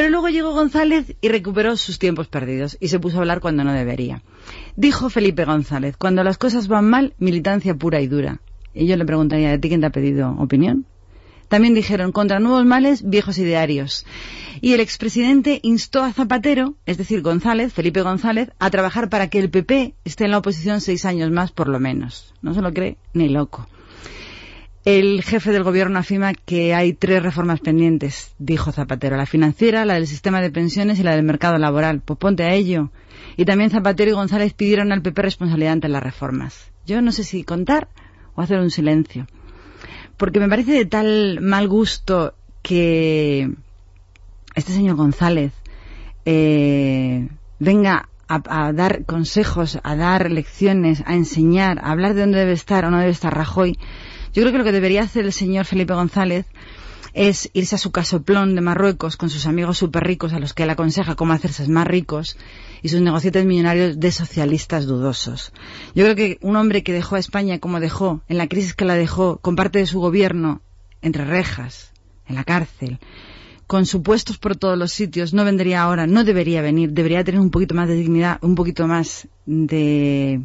Pero 0.00 0.08
luego 0.08 0.30
llegó 0.30 0.54
González 0.54 1.14
y 1.20 1.28
recuperó 1.28 1.76
sus 1.76 1.98
tiempos 1.98 2.26
perdidos 2.26 2.78
y 2.80 2.88
se 2.88 2.98
puso 2.98 3.18
a 3.18 3.20
hablar 3.20 3.40
cuando 3.40 3.64
no 3.64 3.74
debería. 3.74 4.22
Dijo 4.74 5.10
Felipe 5.10 5.44
González, 5.44 5.94
cuando 5.98 6.24
las 6.24 6.38
cosas 6.38 6.68
van 6.68 6.88
mal, 6.88 7.12
militancia 7.18 7.74
pura 7.74 8.00
y 8.00 8.06
dura. 8.06 8.40
Y 8.72 8.86
yo 8.86 8.96
le 8.96 9.04
preguntaría, 9.04 9.50
¿de 9.50 9.58
ti 9.58 9.68
quién 9.68 9.82
te 9.82 9.88
ha 9.88 9.90
pedido 9.90 10.34
opinión? 10.38 10.86
También 11.48 11.74
dijeron, 11.74 12.12
contra 12.12 12.40
nuevos 12.40 12.64
males, 12.64 13.10
viejos 13.10 13.36
idearios. 13.36 14.06
Y 14.62 14.72
el 14.72 14.80
expresidente 14.80 15.60
instó 15.62 16.02
a 16.02 16.14
Zapatero, 16.14 16.76
es 16.86 16.96
decir, 16.96 17.20
González, 17.20 17.70
Felipe 17.70 18.00
González, 18.00 18.52
a 18.58 18.70
trabajar 18.70 19.10
para 19.10 19.28
que 19.28 19.38
el 19.38 19.50
PP 19.50 19.96
esté 20.06 20.24
en 20.24 20.30
la 20.30 20.38
oposición 20.38 20.80
seis 20.80 21.04
años 21.04 21.30
más, 21.30 21.52
por 21.52 21.68
lo 21.68 21.78
menos. 21.78 22.32
No 22.40 22.54
se 22.54 22.62
lo 22.62 22.72
cree 22.72 22.96
ni 23.12 23.28
loco. 23.28 23.68
El 24.84 25.22
jefe 25.22 25.52
del 25.52 25.62
gobierno 25.62 25.98
afirma 25.98 26.32
que 26.32 26.74
hay 26.74 26.94
tres 26.94 27.22
reformas 27.22 27.60
pendientes, 27.60 28.34
dijo 28.38 28.72
Zapatero, 28.72 29.18
la 29.18 29.26
financiera, 29.26 29.84
la 29.84 29.94
del 29.94 30.06
sistema 30.06 30.40
de 30.40 30.50
pensiones 30.50 30.98
y 30.98 31.02
la 31.02 31.14
del 31.14 31.22
mercado 31.22 31.58
laboral. 31.58 32.00
Pues 32.00 32.18
ponte 32.18 32.44
a 32.44 32.54
ello. 32.54 32.90
Y 33.36 33.44
también 33.44 33.68
Zapatero 33.70 34.10
y 34.10 34.14
González 34.14 34.54
pidieron 34.54 34.90
al 34.90 35.02
PP 35.02 35.20
responsabilidad 35.20 35.74
ante 35.74 35.88
las 35.88 36.02
reformas. 36.02 36.72
Yo 36.86 37.02
no 37.02 37.12
sé 37.12 37.24
si 37.24 37.44
contar 37.44 37.88
o 38.34 38.40
hacer 38.40 38.58
un 38.58 38.70
silencio. 38.70 39.26
Porque 40.16 40.40
me 40.40 40.48
parece 40.48 40.72
de 40.72 40.86
tal 40.86 41.40
mal 41.42 41.68
gusto 41.68 42.34
que 42.62 43.50
este 44.54 44.72
señor 44.72 44.96
González 44.96 45.52
eh, 46.24 47.28
venga 47.58 48.08
a, 48.28 48.42
a, 48.46 48.72
dar 48.72 49.04
consejos, 49.04 49.78
a 49.82 49.94
dar 49.94 50.30
lecciones, 50.30 51.02
a 51.04 51.16
enseñar, 51.16 51.80
a 51.80 51.90
hablar 51.90 52.14
de 52.14 52.22
dónde 52.22 52.38
debe 52.38 52.52
estar 52.52 52.86
o 52.86 52.90
no 52.90 52.98
debe 52.98 53.10
estar 53.10 53.34
Rajoy 53.34 53.78
yo 54.32 54.42
creo 54.42 54.52
que 54.52 54.58
lo 54.58 54.64
que 54.64 54.72
debería 54.72 55.02
hacer 55.02 55.24
el 55.24 55.32
señor 55.32 55.64
Felipe 55.64 55.94
González 55.94 56.46
es 57.12 57.50
irse 57.52 57.74
a 57.74 57.78
su 57.78 57.90
casoplón 57.90 58.54
de 58.54 58.60
Marruecos 58.60 59.16
con 59.16 59.30
sus 59.30 59.46
amigos 59.46 59.78
súper 59.78 60.04
ricos 60.04 60.32
a 60.32 60.38
los 60.38 60.54
que 60.54 60.62
él 60.62 60.70
aconseja 60.70 61.16
cómo 61.16 61.32
hacerse 61.32 61.66
más 61.68 61.86
ricos 61.86 62.36
y 62.82 62.88
sus 62.88 63.00
negocietes 63.00 63.44
millonarios 63.44 63.98
de 63.98 64.12
socialistas 64.12 64.86
dudosos. 64.86 65.52
Yo 65.94 66.04
creo 66.04 66.14
que 66.14 66.38
un 66.42 66.56
hombre 66.56 66.82
que 66.84 66.92
dejó 66.92 67.16
a 67.16 67.18
España 67.18 67.58
como 67.58 67.80
dejó, 67.80 68.22
en 68.28 68.38
la 68.38 68.46
crisis 68.46 68.74
que 68.74 68.84
la 68.84 68.94
dejó, 68.94 69.38
con 69.38 69.56
parte 69.56 69.80
de 69.80 69.86
su 69.86 70.00
gobierno 70.00 70.62
entre 71.02 71.24
rejas, 71.24 71.92
en 72.28 72.36
la 72.36 72.44
cárcel, 72.44 73.00
con 73.66 73.86
supuestos 73.86 74.38
por 74.38 74.56
todos 74.56 74.78
los 74.78 74.92
sitios, 74.92 75.34
no 75.34 75.44
vendría 75.44 75.82
ahora, 75.82 76.06
no 76.06 76.24
debería 76.24 76.62
venir, 76.62 76.92
debería 76.92 77.24
tener 77.24 77.40
un 77.40 77.50
poquito 77.50 77.74
más 77.74 77.88
de 77.88 77.94
dignidad, 77.94 78.38
un 78.42 78.54
poquito 78.54 78.86
más 78.86 79.28
de 79.46 80.40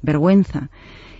vergüenza 0.00 0.70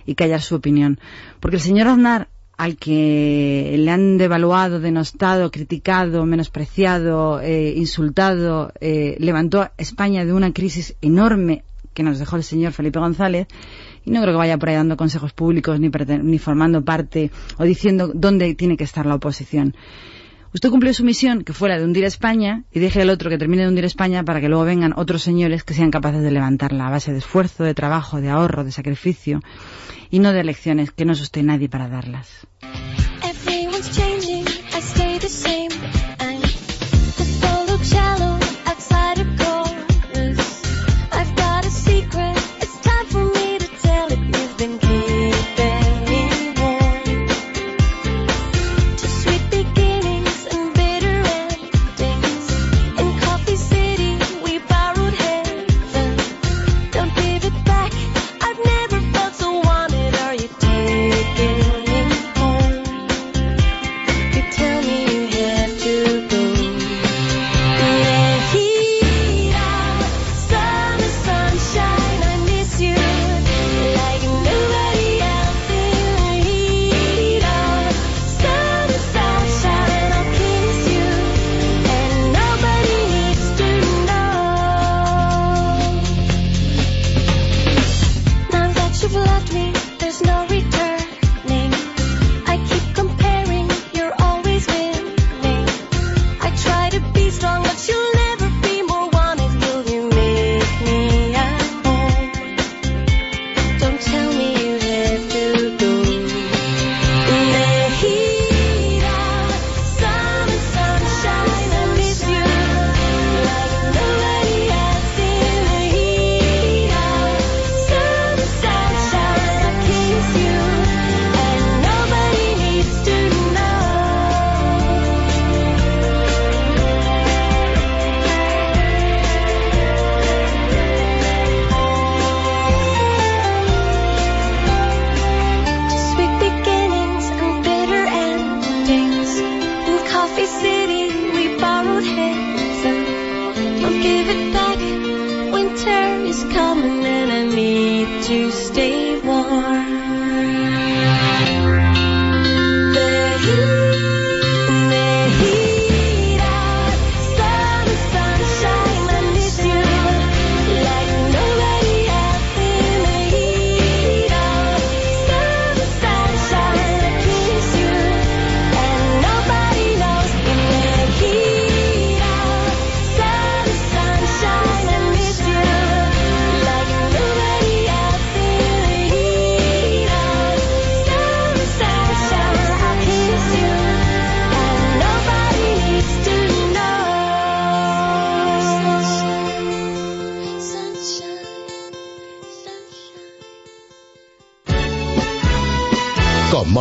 y 0.09 0.15
callar 0.15 0.41
su 0.41 0.55
opinión. 0.55 0.99
Porque 1.39 1.57
el 1.57 1.61
señor 1.61 1.87
Aznar, 1.87 2.29
al 2.57 2.77
que 2.77 3.75
le 3.77 3.91
han 3.91 4.17
devaluado, 4.17 4.79
denostado, 4.79 5.51
criticado, 5.51 6.25
menospreciado, 6.25 7.39
eh, 7.41 7.73
insultado, 7.77 8.73
eh, 8.81 9.15
levantó 9.19 9.61
a 9.61 9.71
España 9.77 10.25
de 10.25 10.33
una 10.33 10.51
crisis 10.51 10.95
enorme 11.01 11.63
que 11.93 12.01
nos 12.01 12.17
dejó 12.17 12.37
el 12.37 12.43
señor 12.43 12.71
Felipe 12.71 12.99
González, 12.99 13.47
y 14.03 14.09
no 14.09 14.21
creo 14.21 14.33
que 14.33 14.37
vaya 14.37 14.57
por 14.57 14.69
ahí 14.69 14.75
dando 14.75 14.97
consejos 14.97 15.31
públicos 15.31 15.79
ni, 15.79 15.89
ni 15.89 16.39
formando 16.39 16.83
parte 16.83 17.29
o 17.57 17.63
diciendo 17.63 18.11
dónde 18.13 18.55
tiene 18.55 18.77
que 18.77 18.83
estar 18.83 19.05
la 19.05 19.15
oposición. 19.15 19.75
Usted 20.51 20.71
cumplió 20.71 20.91
su 20.95 21.03
misión, 21.03 21.43
que 21.43 21.53
fue 21.53 21.69
la 21.69 21.77
de 21.77 21.85
hundir 21.85 22.05
España, 22.05 22.63
y 22.71 22.79
deje 22.79 23.03
el 23.03 23.11
otro 23.11 23.29
que 23.29 23.37
termine 23.37 23.61
de 23.63 23.69
hundir 23.69 23.85
España 23.85 24.23
para 24.23 24.41
que 24.41 24.49
luego 24.49 24.63
vengan 24.63 24.93
otros 24.95 25.21
señores 25.21 25.63
que 25.63 25.75
sean 25.75 25.91
capaces 25.91 26.23
de 26.23 26.31
levantarla 26.31 26.87
a 26.87 26.89
base 26.89 27.11
de 27.11 27.19
esfuerzo, 27.19 27.63
de 27.63 27.75
trabajo, 27.75 28.19
de 28.19 28.29
ahorro, 28.29 28.63
de 28.63 28.71
sacrificio, 28.71 29.41
y 30.09 30.19
no 30.19 30.33
de 30.33 30.43
lecciones 30.43 30.91
que 30.91 31.05
no 31.05 31.13
usted 31.13 31.43
nadie 31.43 31.69
para 31.69 31.87
darlas. 31.87 32.47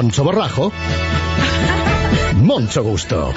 Moncho 0.09 0.25
Borrajo, 0.25 0.73
Moncho 2.37 2.83
Gusto. 2.83 3.35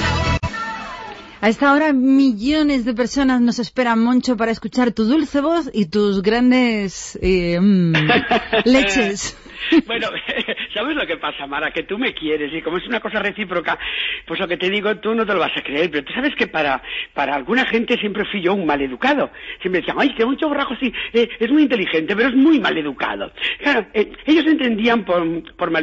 A 1.42 1.50
esta 1.50 1.74
hora 1.74 1.92
millones 1.92 2.86
de 2.86 2.94
personas 2.94 3.42
nos 3.42 3.60
esperan, 3.60 4.02
Moncho, 4.02 4.38
para 4.38 4.52
escuchar 4.52 4.94
tu 4.94 5.04
dulce 5.04 5.42
voz 5.42 5.70
y 5.74 5.90
tus 5.90 6.22
grandes 6.22 7.20
eh, 7.22 7.60
mm, 7.60 7.94
leches. 8.64 9.38
Bueno, 9.86 10.08
¿sabes 10.74 10.96
lo 10.96 11.06
que 11.06 11.18
pasa, 11.18 11.46
Mara? 11.48 11.72
Que 11.72 11.84
tú 11.84 11.98
me 11.98 12.14
quieres 12.14 12.54
y 12.54 12.62
como 12.62 12.78
es 12.78 12.88
una 12.88 13.00
cosa 13.00 13.20
recíproca, 13.20 13.78
pues 14.26 14.40
lo 14.40 14.48
que 14.48 14.58
te 14.58 14.70
digo 14.70 14.96
tú 14.98 15.14
no 15.14 15.26
te 15.26 15.34
lo 15.34 15.40
vas 15.40 15.56
a 15.58 15.62
creer, 15.62 15.90
pero 15.92 16.06
tú 16.06 16.14
sabes 16.14 16.34
que 16.36 16.48
para, 16.48 16.82
para 17.14 17.36
alguna 17.36 17.66
gente 17.66 17.98
siempre 17.98 18.26
fui 18.26 18.42
yo 18.42 18.54
un 18.54 18.66
mal 18.66 18.82
educado. 18.82 19.30
Siempre 19.62 19.82
decían, 19.82 19.98
ay, 20.00 20.14
que 20.16 20.26
mucho 20.26 20.48
borrajo 20.48 20.76
sí, 20.80 20.94
eh, 21.14 21.30
es 21.40 21.52
muy 21.52 21.64
inteligente, 21.64 22.16
pero 22.16 22.30
es 22.30 22.36
muy 22.36 22.60
mal 22.60 22.78
educado. 22.78 23.32
Claro, 23.60 23.86
eh, 23.94 24.12
ellos 24.26 24.46
entendían 24.46 25.04
por, 25.04 25.24
por 25.56 25.70
mal 25.70 25.82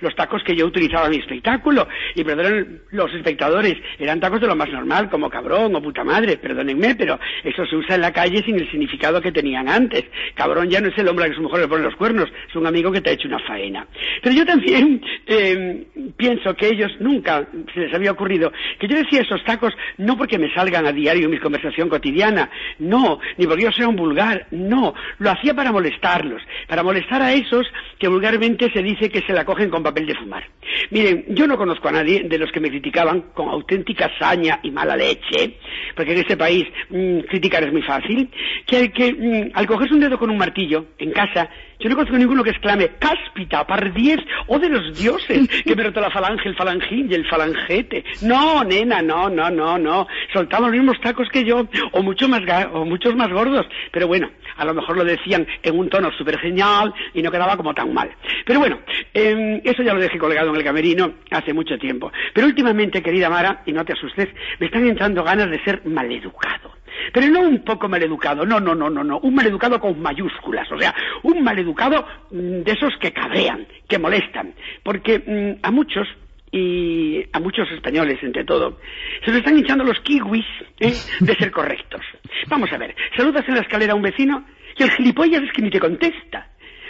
los 0.00 0.14
tacos 0.14 0.42
que 0.42 0.56
yo 0.56 0.66
utilizaba 0.66 1.06
en 1.06 1.12
mi 1.12 1.16
espectáculo 1.18 1.86
y 2.14 2.24
perdonen 2.24 2.82
los 2.90 3.12
espectadores, 3.14 3.76
eran 3.98 4.20
tacos 4.20 4.40
de 4.40 4.46
lo 4.46 4.56
más 4.56 4.70
normal, 4.70 5.10
como 5.10 5.30
cabrón 5.30 5.74
o 5.74 5.82
puta 5.82 6.04
madre, 6.04 6.36
perdónenme, 6.36 6.94
pero 6.96 7.18
eso 7.44 7.66
se 7.66 7.76
usa 7.76 7.94
en 7.94 8.00
la 8.00 8.12
calle 8.12 8.42
sin 8.44 8.56
el 8.56 8.70
significado 8.70 9.20
que 9.20 9.32
tenían 9.32 9.68
antes. 9.68 10.04
Cabrón 10.34 10.70
ya 10.70 10.80
no 10.80 10.88
es 10.88 10.98
el 10.98 11.08
hombre 11.08 11.26
a 11.26 11.28
que 11.28 11.34
su 11.34 11.42
mujer 11.42 11.60
le 11.60 11.68
pone 11.68 11.84
los 11.84 11.96
cuernos, 11.96 12.28
es 12.48 12.56
un 12.56 12.66
amigo 12.66 12.90
que 12.90 13.00
te 13.00 13.10
ha 13.10 13.12
hecho 13.12 13.28
una 13.28 13.38
faena. 13.40 13.86
Pero 14.22 14.34
yo 14.34 14.46
también 14.46 15.00
eh, 15.26 15.86
pienso 16.16 16.54
que 16.54 16.68
ellos 16.68 16.90
nunca 17.00 17.46
se 17.74 17.80
les 17.80 17.94
había 17.94 18.12
ocurrido 18.12 18.52
que 18.78 18.88
yo 18.88 18.96
decía 18.96 19.22
esos 19.22 19.42
tacos 19.44 19.72
no 19.98 20.16
porque 20.16 20.38
me 20.38 20.47
salgan 20.54 20.86
a 20.86 20.92
diario 20.92 21.24
en 21.24 21.30
mi 21.30 21.38
conversación 21.38 21.88
cotidiana, 21.88 22.50
no, 22.78 23.18
ni 23.36 23.46
porque 23.46 23.64
yo 23.64 23.72
sea 23.72 23.88
un 23.88 23.96
vulgar, 23.96 24.46
no, 24.50 24.94
lo 25.18 25.30
hacía 25.30 25.54
para 25.54 25.72
molestarlos, 25.72 26.42
para 26.68 26.82
molestar 26.82 27.22
a 27.22 27.32
esos 27.32 27.66
que 27.98 28.08
vulgarmente 28.08 28.70
se 28.72 28.82
dice 28.82 29.10
que 29.10 29.22
se 29.22 29.32
la 29.32 29.44
cogen 29.44 29.70
con 29.70 29.82
papel 29.82 30.06
de 30.06 30.14
fumar. 30.14 30.44
Miren, 30.90 31.24
yo 31.28 31.46
no 31.46 31.56
conozco 31.56 31.88
a 31.88 31.92
nadie 31.92 32.24
de 32.24 32.38
los 32.38 32.50
que 32.52 32.60
me 32.60 32.70
criticaban 32.70 33.32
con 33.34 33.48
auténtica 33.48 34.10
saña 34.18 34.60
y 34.62 34.70
mala 34.70 34.96
leche, 34.96 35.58
porque 35.94 36.12
en 36.12 36.18
este 36.18 36.36
país 36.36 36.66
mmm, 36.90 37.20
criticar 37.20 37.64
es 37.64 37.72
muy 37.72 37.82
fácil, 37.82 38.28
que, 38.66 38.90
mmm, 39.12 39.50
al 39.54 39.66
cogerse 39.66 39.94
un 39.94 40.00
dedo 40.00 40.18
con 40.18 40.30
un 40.30 40.38
martillo 40.38 40.86
en 40.98 41.12
casa 41.12 41.48
yo 41.80 41.88
no 41.88 41.94
conozco 41.94 42.18
ninguno 42.18 42.42
que 42.42 42.50
exclame 42.50 42.90
cáspita, 42.98 43.66
par 43.66 43.92
diez, 43.92 44.18
o 44.48 44.58
de 44.58 44.68
los 44.68 44.98
dioses, 44.98 45.48
que 45.64 45.76
me 45.76 45.84
roto 45.84 46.00
la 46.00 46.10
falange, 46.10 46.48
el 46.48 46.56
falangín 46.56 47.08
y 47.10 47.14
el 47.14 47.28
falangete. 47.28 48.04
No, 48.22 48.64
nena, 48.64 49.00
no, 49.00 49.30
no, 49.30 49.48
no, 49.48 49.78
no. 49.78 50.06
Soltamos 50.32 50.70
los 50.70 50.78
mismos 50.78 51.00
tacos 51.00 51.28
que 51.28 51.44
yo, 51.44 51.68
o, 51.92 52.02
mucho 52.02 52.28
más 52.28 52.42
o 52.72 52.84
muchos 52.84 53.14
más 53.14 53.30
gordos. 53.30 53.66
Pero 53.92 54.08
bueno, 54.08 54.28
a 54.56 54.64
lo 54.64 54.74
mejor 54.74 54.96
lo 54.96 55.04
decían 55.04 55.46
en 55.62 55.78
un 55.78 55.88
tono 55.88 56.10
súper 56.12 56.38
genial 56.38 56.92
y 57.14 57.22
no 57.22 57.30
quedaba 57.30 57.56
como 57.56 57.72
tan 57.74 57.94
mal. 57.94 58.10
Pero 58.44 58.58
bueno, 58.58 58.80
eh, 59.14 59.60
eso 59.64 59.82
ya 59.82 59.94
lo 59.94 60.00
dejé 60.00 60.18
colgado 60.18 60.50
en 60.50 60.56
el 60.56 60.64
camerino 60.64 61.12
hace 61.30 61.52
mucho 61.52 61.78
tiempo. 61.78 62.10
Pero 62.34 62.48
últimamente, 62.48 63.02
querida 63.02 63.30
Mara, 63.30 63.62
y 63.66 63.72
no 63.72 63.84
te 63.84 63.92
asustes, 63.92 64.28
me 64.58 64.66
están 64.66 64.86
entrando 64.86 65.22
ganas 65.22 65.50
de 65.50 65.62
ser 65.62 65.86
maleducado. 65.86 66.78
Pero 67.12 67.26
no 67.28 67.40
un 67.40 67.64
poco 67.64 67.88
maleducado, 67.88 68.44
no, 68.44 68.60
no, 68.60 68.74
no, 68.74 68.90
no, 68.90 69.04
no, 69.04 69.18
un 69.18 69.34
maleducado 69.34 69.80
con 69.80 70.00
mayúsculas, 70.00 70.70
o 70.70 70.78
sea, 70.78 70.94
un 71.22 71.42
maleducado 71.42 72.06
mm, 72.30 72.62
de 72.62 72.72
esos 72.72 72.96
que 73.00 73.12
cabrean, 73.12 73.66
que 73.88 73.98
molestan, 73.98 74.54
porque 74.82 75.18
mm, 75.18 75.64
a 75.66 75.70
muchos 75.70 76.08
y 76.50 77.24
a 77.32 77.40
muchos 77.40 77.70
españoles, 77.72 78.18
entre 78.22 78.44
todo, 78.44 78.78
se 79.24 79.30
les 79.30 79.40
están 79.40 79.58
hinchando 79.58 79.84
los 79.84 80.00
kiwis 80.00 80.46
¿eh? 80.80 80.94
de 81.20 81.34
ser 81.36 81.50
correctos. 81.52 82.00
Vamos 82.48 82.72
a 82.72 82.78
ver, 82.78 82.94
saludas 83.16 83.46
en 83.48 83.54
la 83.54 83.60
escalera 83.60 83.92
a 83.92 83.96
un 83.96 84.02
vecino 84.02 84.44
y 84.76 84.82
el 84.82 84.90
gilipollas 84.90 85.42
es 85.42 85.52
que 85.52 85.62
ni 85.62 85.70
te 85.70 85.80
contesta. 85.80 86.48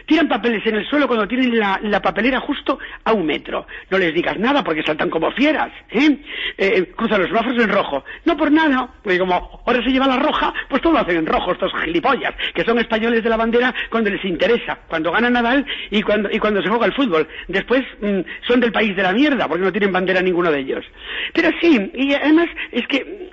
Tiran 0.08 0.26
papeles 0.26 0.64
en 0.64 0.76
el 0.76 0.88
suelo 0.88 1.06
cuando 1.06 1.28
tienen 1.28 1.58
la, 1.58 1.78
la, 1.82 2.00
papelera 2.00 2.40
justo 2.40 2.78
a 3.04 3.12
un 3.12 3.26
metro. 3.26 3.66
No 3.90 3.98
les 3.98 4.14
digas 4.14 4.38
nada 4.38 4.64
porque 4.64 4.82
saltan 4.82 5.10
como 5.10 5.30
fieras. 5.32 5.70
¿eh? 5.90 6.16
Eh, 6.56 6.92
cruzan 6.96 7.20
los 7.20 7.30
brazos 7.30 7.62
en 7.62 7.68
rojo. 7.68 8.02
No 8.24 8.34
por 8.34 8.50
nada, 8.50 8.88
porque 9.02 9.18
como 9.18 9.62
ahora 9.66 9.84
se 9.84 9.90
lleva 9.90 10.06
la 10.06 10.18
roja, 10.18 10.54
pues 10.70 10.80
todo 10.80 10.94
lo 10.94 11.00
hacen 11.00 11.18
en 11.18 11.26
rojo 11.26 11.52
estos 11.52 11.70
gilipollas, 11.84 12.34
que 12.54 12.64
son 12.64 12.78
españoles 12.78 13.22
de 13.22 13.28
la 13.28 13.36
bandera 13.36 13.74
cuando 13.90 14.08
les 14.08 14.24
interesa, 14.24 14.78
cuando 14.88 15.12
gana 15.12 15.28
Nadal 15.28 15.66
y 15.90 16.00
cuando, 16.00 16.30
y 16.32 16.38
cuando 16.38 16.62
se 16.62 16.70
juega 16.70 16.86
el 16.86 16.94
fútbol. 16.94 17.28
Después 17.46 17.84
mmm, 18.00 18.20
son 18.46 18.60
del 18.60 18.72
país 18.72 18.96
de 18.96 19.02
la 19.02 19.12
mierda 19.12 19.46
porque 19.46 19.64
no 19.64 19.72
tienen 19.72 19.92
bandera 19.92 20.22
ninguno 20.22 20.50
de 20.50 20.60
ellos. 20.60 20.86
Pero 21.34 21.50
sí, 21.60 21.90
y 21.92 22.14
además 22.14 22.48
es 22.72 22.86
que 22.86 23.28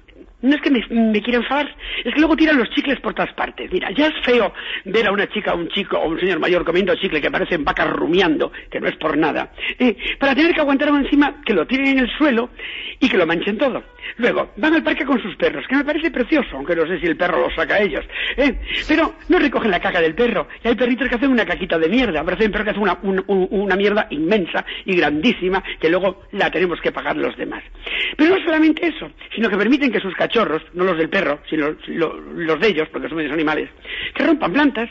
no 0.45 0.55
es 0.55 0.61
que 0.61 0.71
me, 0.71 0.85
me 0.89 1.21
quiera 1.21 1.39
enfadar, 1.39 1.75
es 2.03 2.13
que 2.13 2.19
luego 2.19 2.35
tiran 2.35 2.57
los 2.57 2.69
chicles 2.69 2.99
por 2.99 3.13
todas 3.13 3.33
partes. 3.33 3.71
Mira, 3.71 3.89
ya 3.91 4.07
es 4.07 4.13
feo 4.23 4.53
ver 4.85 5.07
a 5.07 5.11
una 5.11 5.27
chica, 5.27 5.53
un 5.53 5.67
chico 5.69 5.97
o 5.97 6.09
un 6.09 6.19
señor 6.19 6.39
mayor 6.39 6.63
comiendo 6.63 6.95
chicle 6.95 7.21
que 7.21 7.31
parecen 7.31 7.63
vacas 7.63 7.89
rumiando, 7.89 8.51
que 8.69 8.79
no 8.79 8.87
es 8.87 8.95
por 8.97 9.17
nada, 9.17 9.51
eh, 9.79 9.95
para 10.19 10.35
tener 10.35 10.53
que 10.53 10.61
aguantar 10.61 10.89
encima 10.89 11.41
que 11.45 11.53
lo 11.53 11.65
tiren 11.65 11.87
en 11.87 11.99
el 11.99 12.09
suelo 12.17 12.49
y 12.99 13.09
que 13.09 13.17
lo 13.17 13.25
manchen 13.25 13.57
todo. 13.57 13.83
Luego, 14.17 14.51
van 14.57 14.73
al 14.73 14.83
parque 14.83 15.05
con 15.05 15.21
sus 15.21 15.35
perros, 15.35 15.65
que 15.67 15.75
me 15.75 15.83
parece 15.83 16.11
precioso, 16.11 16.55
aunque 16.55 16.75
no 16.75 16.85
sé 16.87 16.99
si 16.99 17.05
el 17.07 17.17
perro 17.17 17.41
lo 17.41 17.55
saca 17.55 17.75
a 17.75 17.79
ellos. 17.79 18.05
¿eh? 18.37 18.55
Pero 18.87 19.15
no 19.29 19.39
recogen 19.39 19.71
la 19.71 19.79
caca 19.79 19.99
del 19.99 20.15
perro. 20.15 20.47
Y 20.63 20.67
hay 20.67 20.75
perritos 20.75 21.09
que 21.09 21.15
hacen 21.15 21.31
una 21.31 21.45
caquita 21.45 21.77
de 21.77 21.89
mierda. 21.89 22.23
Parece 22.23 22.45
un 22.45 22.51
perro 22.51 22.63
que 22.63 22.69
hace 22.71 22.79
una, 22.79 22.97
un, 23.01 23.23
un, 23.27 23.47
una 23.49 23.75
mierda 23.75 24.07
inmensa 24.11 24.65
y 24.85 24.95
grandísima 24.95 25.63
que 25.79 25.89
luego 25.89 26.23
la 26.31 26.51
tenemos 26.51 26.79
que 26.81 26.91
pagar 26.91 27.17
los 27.17 27.35
demás. 27.35 27.63
Pero 28.15 28.35
no 28.35 28.43
solamente 28.43 28.87
eso, 28.87 29.09
sino 29.33 29.49
que 29.49 29.57
permiten 29.57 29.91
que 29.91 29.99
sus 29.99 30.13
cachorros, 30.13 30.34
no 30.73 30.83
los 30.83 30.97
del 30.97 31.09
perro, 31.09 31.39
sino 31.49 31.75
los, 31.87 32.17
los 32.35 32.59
de 32.59 32.67
ellos, 32.67 32.89
porque 32.91 33.07
son 33.07 33.17
medios 33.17 33.33
animales, 33.33 33.69
que 34.13 34.25
rompan 34.25 34.51
plantas, 34.51 34.89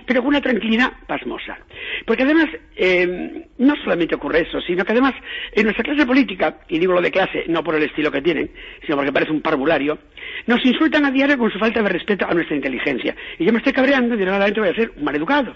pero 0.00 0.20
con 0.20 0.28
una 0.28 0.40
tranquilidad 0.40 0.92
pasmosa. 1.06 1.58
Porque 2.06 2.22
además, 2.22 2.46
eh, 2.76 3.46
no 3.58 3.74
solamente 3.76 4.14
ocurre 4.14 4.40
eso, 4.40 4.60
sino 4.60 4.84
que 4.84 4.92
además 4.92 5.14
en 5.52 5.64
nuestra 5.64 5.84
clase 5.84 6.06
política, 6.06 6.58
y 6.68 6.78
digo 6.78 6.92
lo 6.92 7.00
de 7.00 7.10
clase 7.10 7.44
no 7.48 7.62
por 7.62 7.74
el 7.74 7.82
estilo 7.82 8.10
que 8.10 8.22
tienen, 8.22 8.50
sino 8.84 8.96
porque 8.96 9.12
parece 9.12 9.32
un 9.32 9.42
parvulario, 9.42 9.98
nos 10.46 10.64
insultan 10.64 11.04
a 11.04 11.10
diario 11.10 11.38
con 11.38 11.50
su 11.50 11.58
falta 11.58 11.82
de 11.82 11.88
respeto 11.88 12.26
a 12.28 12.34
nuestra 12.34 12.56
inteligencia. 12.56 13.14
Y 13.38 13.44
yo 13.44 13.52
me 13.52 13.58
estoy 13.58 13.72
cabreando 13.72 14.14
y 14.14 14.18
de 14.18 14.60
voy 14.60 14.68
a 14.68 14.74
ser 14.74 14.92
un 14.96 15.04
maleducado. 15.04 15.54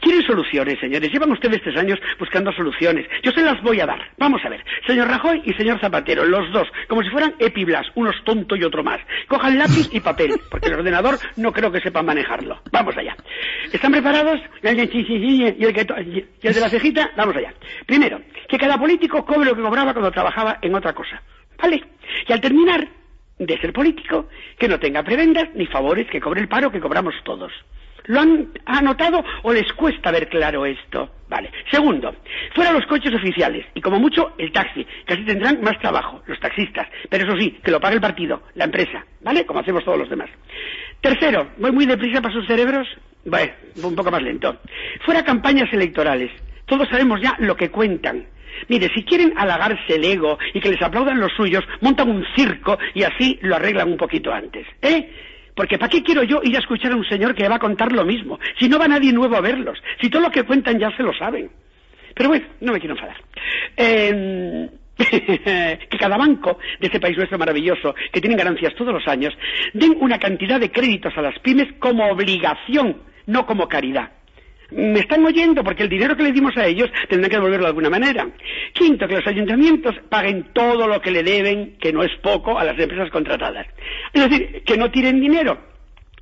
Quieren 0.00 0.22
soluciones, 0.26 0.78
señores. 0.78 1.10
Llevan 1.10 1.32
ustedes 1.32 1.62
tres 1.62 1.76
años 1.76 1.98
buscando 2.18 2.52
soluciones. 2.52 3.06
Yo 3.22 3.32
se 3.32 3.42
las 3.42 3.62
voy 3.62 3.80
a 3.80 3.86
dar. 3.86 4.00
Vamos 4.18 4.40
a 4.44 4.48
ver. 4.48 4.62
Señor 4.86 5.08
Rajoy 5.08 5.42
y 5.44 5.52
señor 5.54 5.80
Zapatero, 5.80 6.24
los 6.24 6.52
dos, 6.52 6.68
como 6.88 7.02
si 7.02 7.10
fueran 7.10 7.34
epiblas, 7.38 7.86
uno 7.94 8.10
es 8.10 8.24
tonto 8.24 8.56
y 8.56 8.64
otro 8.64 8.82
más. 8.82 9.00
Cojan 9.28 9.58
lápiz 9.58 9.88
y 9.92 10.00
papel, 10.00 10.34
porque 10.50 10.68
el 10.68 10.74
ordenador 10.74 11.18
no 11.36 11.52
creo 11.52 11.70
que 11.72 11.80
sepa 11.80 12.02
manejarlo. 12.02 12.60
Vamos 12.70 12.96
allá. 12.96 13.16
¿Están 13.76 13.92
preparados? 13.92 14.40
Y 14.62 14.68
el, 14.68 15.56
y 15.58 16.46
el 16.46 16.54
de 16.54 16.60
la 16.60 16.70
cejita, 16.70 17.10
vamos 17.14 17.36
allá. 17.36 17.52
Primero, 17.84 18.22
que 18.48 18.56
cada 18.56 18.78
político 18.78 19.22
cobre 19.26 19.50
lo 19.50 19.54
que 19.54 19.60
cobraba 19.60 19.92
cuando 19.92 20.10
trabajaba 20.10 20.58
en 20.62 20.74
otra 20.74 20.94
cosa. 20.94 21.20
¿Vale? 21.58 21.82
Y 22.26 22.32
al 22.32 22.40
terminar 22.40 22.88
de 23.38 23.58
ser 23.58 23.74
político, 23.74 24.30
que 24.58 24.66
no 24.66 24.80
tenga 24.80 25.02
prebendas 25.02 25.50
ni 25.54 25.66
favores, 25.66 26.08
que 26.08 26.22
cobre 26.22 26.40
el 26.40 26.48
paro 26.48 26.72
que 26.72 26.80
cobramos 26.80 27.14
todos. 27.22 27.52
¿Lo 28.06 28.20
han 28.20 28.50
anotado 28.64 29.22
o 29.42 29.52
les 29.52 29.70
cuesta 29.74 30.10
ver 30.10 30.28
claro 30.30 30.64
esto? 30.64 31.10
Vale. 31.28 31.50
Segundo, 31.70 32.14
fuera 32.54 32.72
los 32.72 32.86
coches 32.86 33.12
oficiales 33.12 33.66
y 33.74 33.80
como 33.82 33.98
mucho 33.98 34.32
el 34.38 34.52
taxi, 34.52 34.86
que 35.04 35.14
así 35.14 35.24
tendrán 35.24 35.60
más 35.60 35.78
trabajo, 35.80 36.22
los 36.26 36.40
taxistas. 36.40 36.88
Pero 37.10 37.26
eso 37.26 37.36
sí, 37.36 37.58
que 37.62 37.70
lo 37.72 37.80
pague 37.80 37.96
el 37.96 38.00
partido, 38.00 38.42
la 38.54 38.64
empresa, 38.64 39.04
¿vale? 39.20 39.44
Como 39.44 39.60
hacemos 39.60 39.84
todos 39.84 39.98
los 39.98 40.08
demás. 40.08 40.30
Tercero, 41.06 41.46
voy 41.58 41.70
muy 41.70 41.86
deprisa 41.86 42.20
para 42.20 42.34
sus 42.34 42.44
cerebros. 42.48 42.88
Bueno, 43.24 43.52
un 43.80 43.94
poco 43.94 44.10
más 44.10 44.20
lento. 44.20 44.58
Fuera 45.04 45.22
campañas 45.22 45.72
electorales. 45.72 46.32
Todos 46.64 46.88
sabemos 46.88 47.20
ya 47.22 47.36
lo 47.38 47.56
que 47.56 47.70
cuentan. 47.70 48.26
Mire, 48.66 48.90
si 48.92 49.04
quieren 49.04 49.32
halagarse 49.36 49.94
el 49.94 50.04
ego 50.04 50.36
y 50.52 50.58
que 50.58 50.68
les 50.68 50.82
aplaudan 50.82 51.20
los 51.20 51.32
suyos, 51.34 51.62
montan 51.80 52.10
un 52.10 52.24
circo 52.34 52.76
y 52.92 53.04
así 53.04 53.38
lo 53.42 53.54
arreglan 53.54 53.92
un 53.92 53.96
poquito 53.96 54.32
antes. 54.32 54.66
¿Eh? 54.82 55.08
Porque 55.54 55.78
¿para 55.78 55.90
qué 55.90 56.02
quiero 56.02 56.24
yo 56.24 56.40
ir 56.42 56.56
a 56.56 56.58
escuchar 56.58 56.90
a 56.90 56.96
un 56.96 57.04
señor 57.04 57.36
que 57.36 57.48
va 57.48 57.54
a 57.54 57.60
contar 57.60 57.92
lo 57.92 58.04
mismo? 58.04 58.40
Si 58.58 58.68
no 58.68 58.76
va 58.76 58.88
nadie 58.88 59.12
nuevo 59.12 59.36
a 59.36 59.40
verlos. 59.40 59.78
Si 60.00 60.10
todo 60.10 60.22
lo 60.22 60.32
que 60.32 60.42
cuentan 60.42 60.80
ya 60.80 60.90
se 60.96 61.04
lo 61.04 61.14
saben. 61.14 61.48
Pero 62.16 62.30
bueno, 62.30 62.46
no 62.62 62.72
me 62.72 62.80
quiero 62.80 62.96
enfadar. 62.96 63.22
Eh, 63.76 64.68
que 65.90 65.98
cada 65.98 66.16
banco 66.16 66.58
de 66.80 66.86
este 66.86 67.00
país 67.00 67.16
nuestro 67.16 67.38
maravilloso, 67.38 67.94
que 68.12 68.20
tienen 68.20 68.38
ganancias 68.38 68.74
todos 68.74 68.94
los 68.94 69.06
años, 69.06 69.36
den 69.74 69.96
una 70.00 70.18
cantidad 70.18 70.58
de 70.58 70.70
créditos 70.70 71.16
a 71.16 71.22
las 71.22 71.38
pymes 71.40 71.68
como 71.78 72.08
obligación, 72.08 73.02
no 73.26 73.46
como 73.46 73.68
caridad. 73.68 74.10
Me 74.70 74.98
están 74.98 75.24
oyendo 75.24 75.62
porque 75.62 75.84
el 75.84 75.88
dinero 75.88 76.16
que 76.16 76.24
le 76.24 76.32
dimos 76.32 76.56
a 76.56 76.66
ellos 76.66 76.90
tendrán 77.08 77.30
que 77.30 77.36
devolverlo 77.36 77.66
de 77.66 77.70
alguna 77.70 77.90
manera. 77.90 78.26
Quinto, 78.72 79.06
que 79.06 79.14
los 79.14 79.26
ayuntamientos 79.26 79.94
paguen 80.08 80.48
todo 80.52 80.88
lo 80.88 81.00
que 81.00 81.12
le 81.12 81.22
deben, 81.22 81.76
que 81.78 81.92
no 81.92 82.02
es 82.02 82.10
poco, 82.20 82.58
a 82.58 82.64
las 82.64 82.78
empresas 82.78 83.10
contratadas. 83.10 83.66
Es 84.12 84.28
decir, 84.28 84.62
que 84.64 84.76
no 84.76 84.90
tiren 84.90 85.20
dinero, 85.20 85.58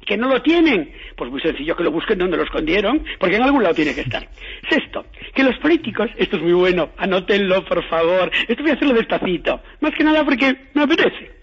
que 0.07 0.17
no 0.17 0.29
lo 0.29 0.43
tienen, 0.43 0.93
pues 1.17 1.31
muy 1.31 1.41
sencillo, 1.41 1.77
que 1.77 1.85
lo 1.85 1.91
busquen 1.91 2.19
donde 2.19 2.37
lo 2.37 2.45
escondieron, 2.45 3.05
porque 3.19 3.37
en 3.37 3.43
algún 3.43 3.63
lado 3.63 3.75
tiene 3.75 3.95
que 3.95 4.03
estar. 4.03 4.27
Sexto, 4.71 5.07
que 5.35 5.43
los 5.43 5.57
políticos, 5.59 6.11
esto 6.17 6.37
es 6.37 6.43
muy 6.43 6.53
bueno, 6.53 6.91
anótenlo 6.97 7.65
por 7.65 7.83
favor, 7.89 8.31
esto 8.49 8.63
voy 8.63 8.73
a 8.73 8.75
hacerlo 8.75 8.95
despacito, 8.95 9.61
más 9.81 9.93
que 9.93 10.05
nada 10.05 10.25
porque 10.25 10.55
me 10.75 10.83
apetece, 10.83 11.35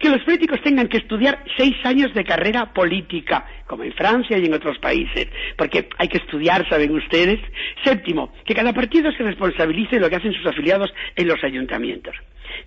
que 0.00 0.08
los 0.08 0.22
políticos 0.22 0.60
tengan 0.62 0.88
que 0.88 0.98
estudiar 0.98 1.44
seis 1.56 1.76
años 1.84 2.14
de 2.14 2.24
carrera 2.24 2.72
política, 2.72 3.46
como 3.66 3.84
en 3.84 3.92
Francia 3.92 4.38
y 4.38 4.46
en 4.46 4.54
otros 4.54 4.78
países, 4.78 5.26
porque 5.56 5.88
hay 5.98 6.08
que 6.08 6.18
estudiar, 6.18 6.68
saben 6.68 6.94
ustedes. 6.94 7.40
Séptimo, 7.84 8.32
que 8.44 8.54
cada 8.54 8.72
partido 8.72 9.10
se 9.12 9.22
responsabilice 9.22 9.96
de 9.96 10.00
lo 10.00 10.08
que 10.08 10.16
hacen 10.16 10.32
sus 10.32 10.46
afiliados 10.46 10.92
en 11.16 11.28
los 11.28 11.42
ayuntamientos. 11.42 12.14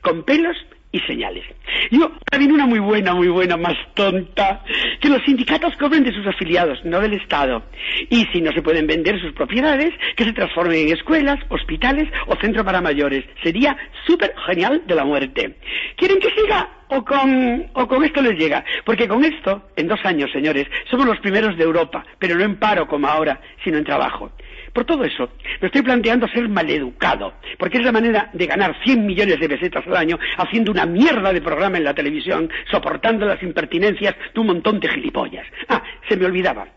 Con 0.01 0.23
pelos 0.23 0.57
y 0.91 0.99
señales. 1.01 1.43
Yo, 1.89 2.11
también 2.29 2.51
una 2.51 2.65
muy 2.65 2.79
buena, 2.79 3.13
muy 3.13 3.29
buena, 3.29 3.57
más 3.57 3.77
tonta, 3.93 4.63
que 4.99 5.09
los 5.09 5.23
sindicatos 5.23 5.75
cobren 5.77 6.03
de 6.03 6.13
sus 6.13 6.25
afiliados, 6.27 6.83
no 6.83 6.99
del 6.99 7.13
Estado. 7.13 7.63
Y 8.09 8.25
si 8.33 8.41
no 8.41 8.51
se 8.51 8.61
pueden 8.61 8.87
vender 8.87 9.19
sus 9.21 9.33
propiedades, 9.33 9.93
que 10.15 10.25
se 10.25 10.33
transformen 10.33 10.87
en 10.87 10.93
escuelas, 10.93 11.39
hospitales 11.49 12.09
o 12.27 12.35
centro 12.35 12.65
para 12.65 12.81
mayores. 12.81 13.23
Sería 13.41 13.77
súper 14.05 14.33
genial 14.47 14.83
de 14.85 14.95
la 14.95 15.05
muerte. 15.05 15.57
¿Quieren 15.95 16.19
que 16.19 16.29
siga? 16.31 16.69
O 16.89 17.05
con, 17.05 17.69
o 17.73 17.87
con 17.87 18.03
esto 18.03 18.21
les 18.21 18.37
llega. 18.37 18.65
Porque 18.83 19.07
con 19.07 19.23
esto, 19.23 19.69
en 19.77 19.87
dos 19.87 19.99
años, 20.03 20.29
señores, 20.31 20.67
somos 20.89 21.05
los 21.05 21.19
primeros 21.19 21.57
de 21.57 21.63
Europa, 21.63 22.05
pero 22.19 22.35
no 22.35 22.43
en 22.43 22.57
paro 22.57 22.87
como 22.87 23.07
ahora, 23.07 23.39
sino 23.63 23.77
en 23.77 23.85
trabajo. 23.85 24.31
Por 24.73 24.85
todo 24.85 25.03
eso, 25.03 25.29
me 25.59 25.67
estoy 25.67 25.81
planteando 25.81 26.27
ser 26.27 26.47
maleducado, 26.47 27.33
porque 27.57 27.77
es 27.77 27.83
la 27.83 27.91
manera 27.91 28.29
de 28.33 28.45
ganar 28.45 28.75
100 28.83 29.05
millones 29.05 29.39
de 29.39 29.49
pesetas 29.49 29.85
al 29.87 29.97
año 29.97 30.17
haciendo 30.37 30.71
una 30.71 30.85
mierda 30.85 31.33
de 31.33 31.41
programa 31.41 31.77
en 31.77 31.83
la 31.83 31.93
televisión, 31.93 32.49
soportando 32.69 33.25
las 33.25 33.41
impertinencias 33.43 34.15
de 34.33 34.39
un 34.39 34.47
montón 34.47 34.79
de 34.79 34.87
gilipollas. 34.87 35.45
Ah, 35.67 35.83
se 36.07 36.15
me 36.15 36.25
olvidaba. 36.25 36.67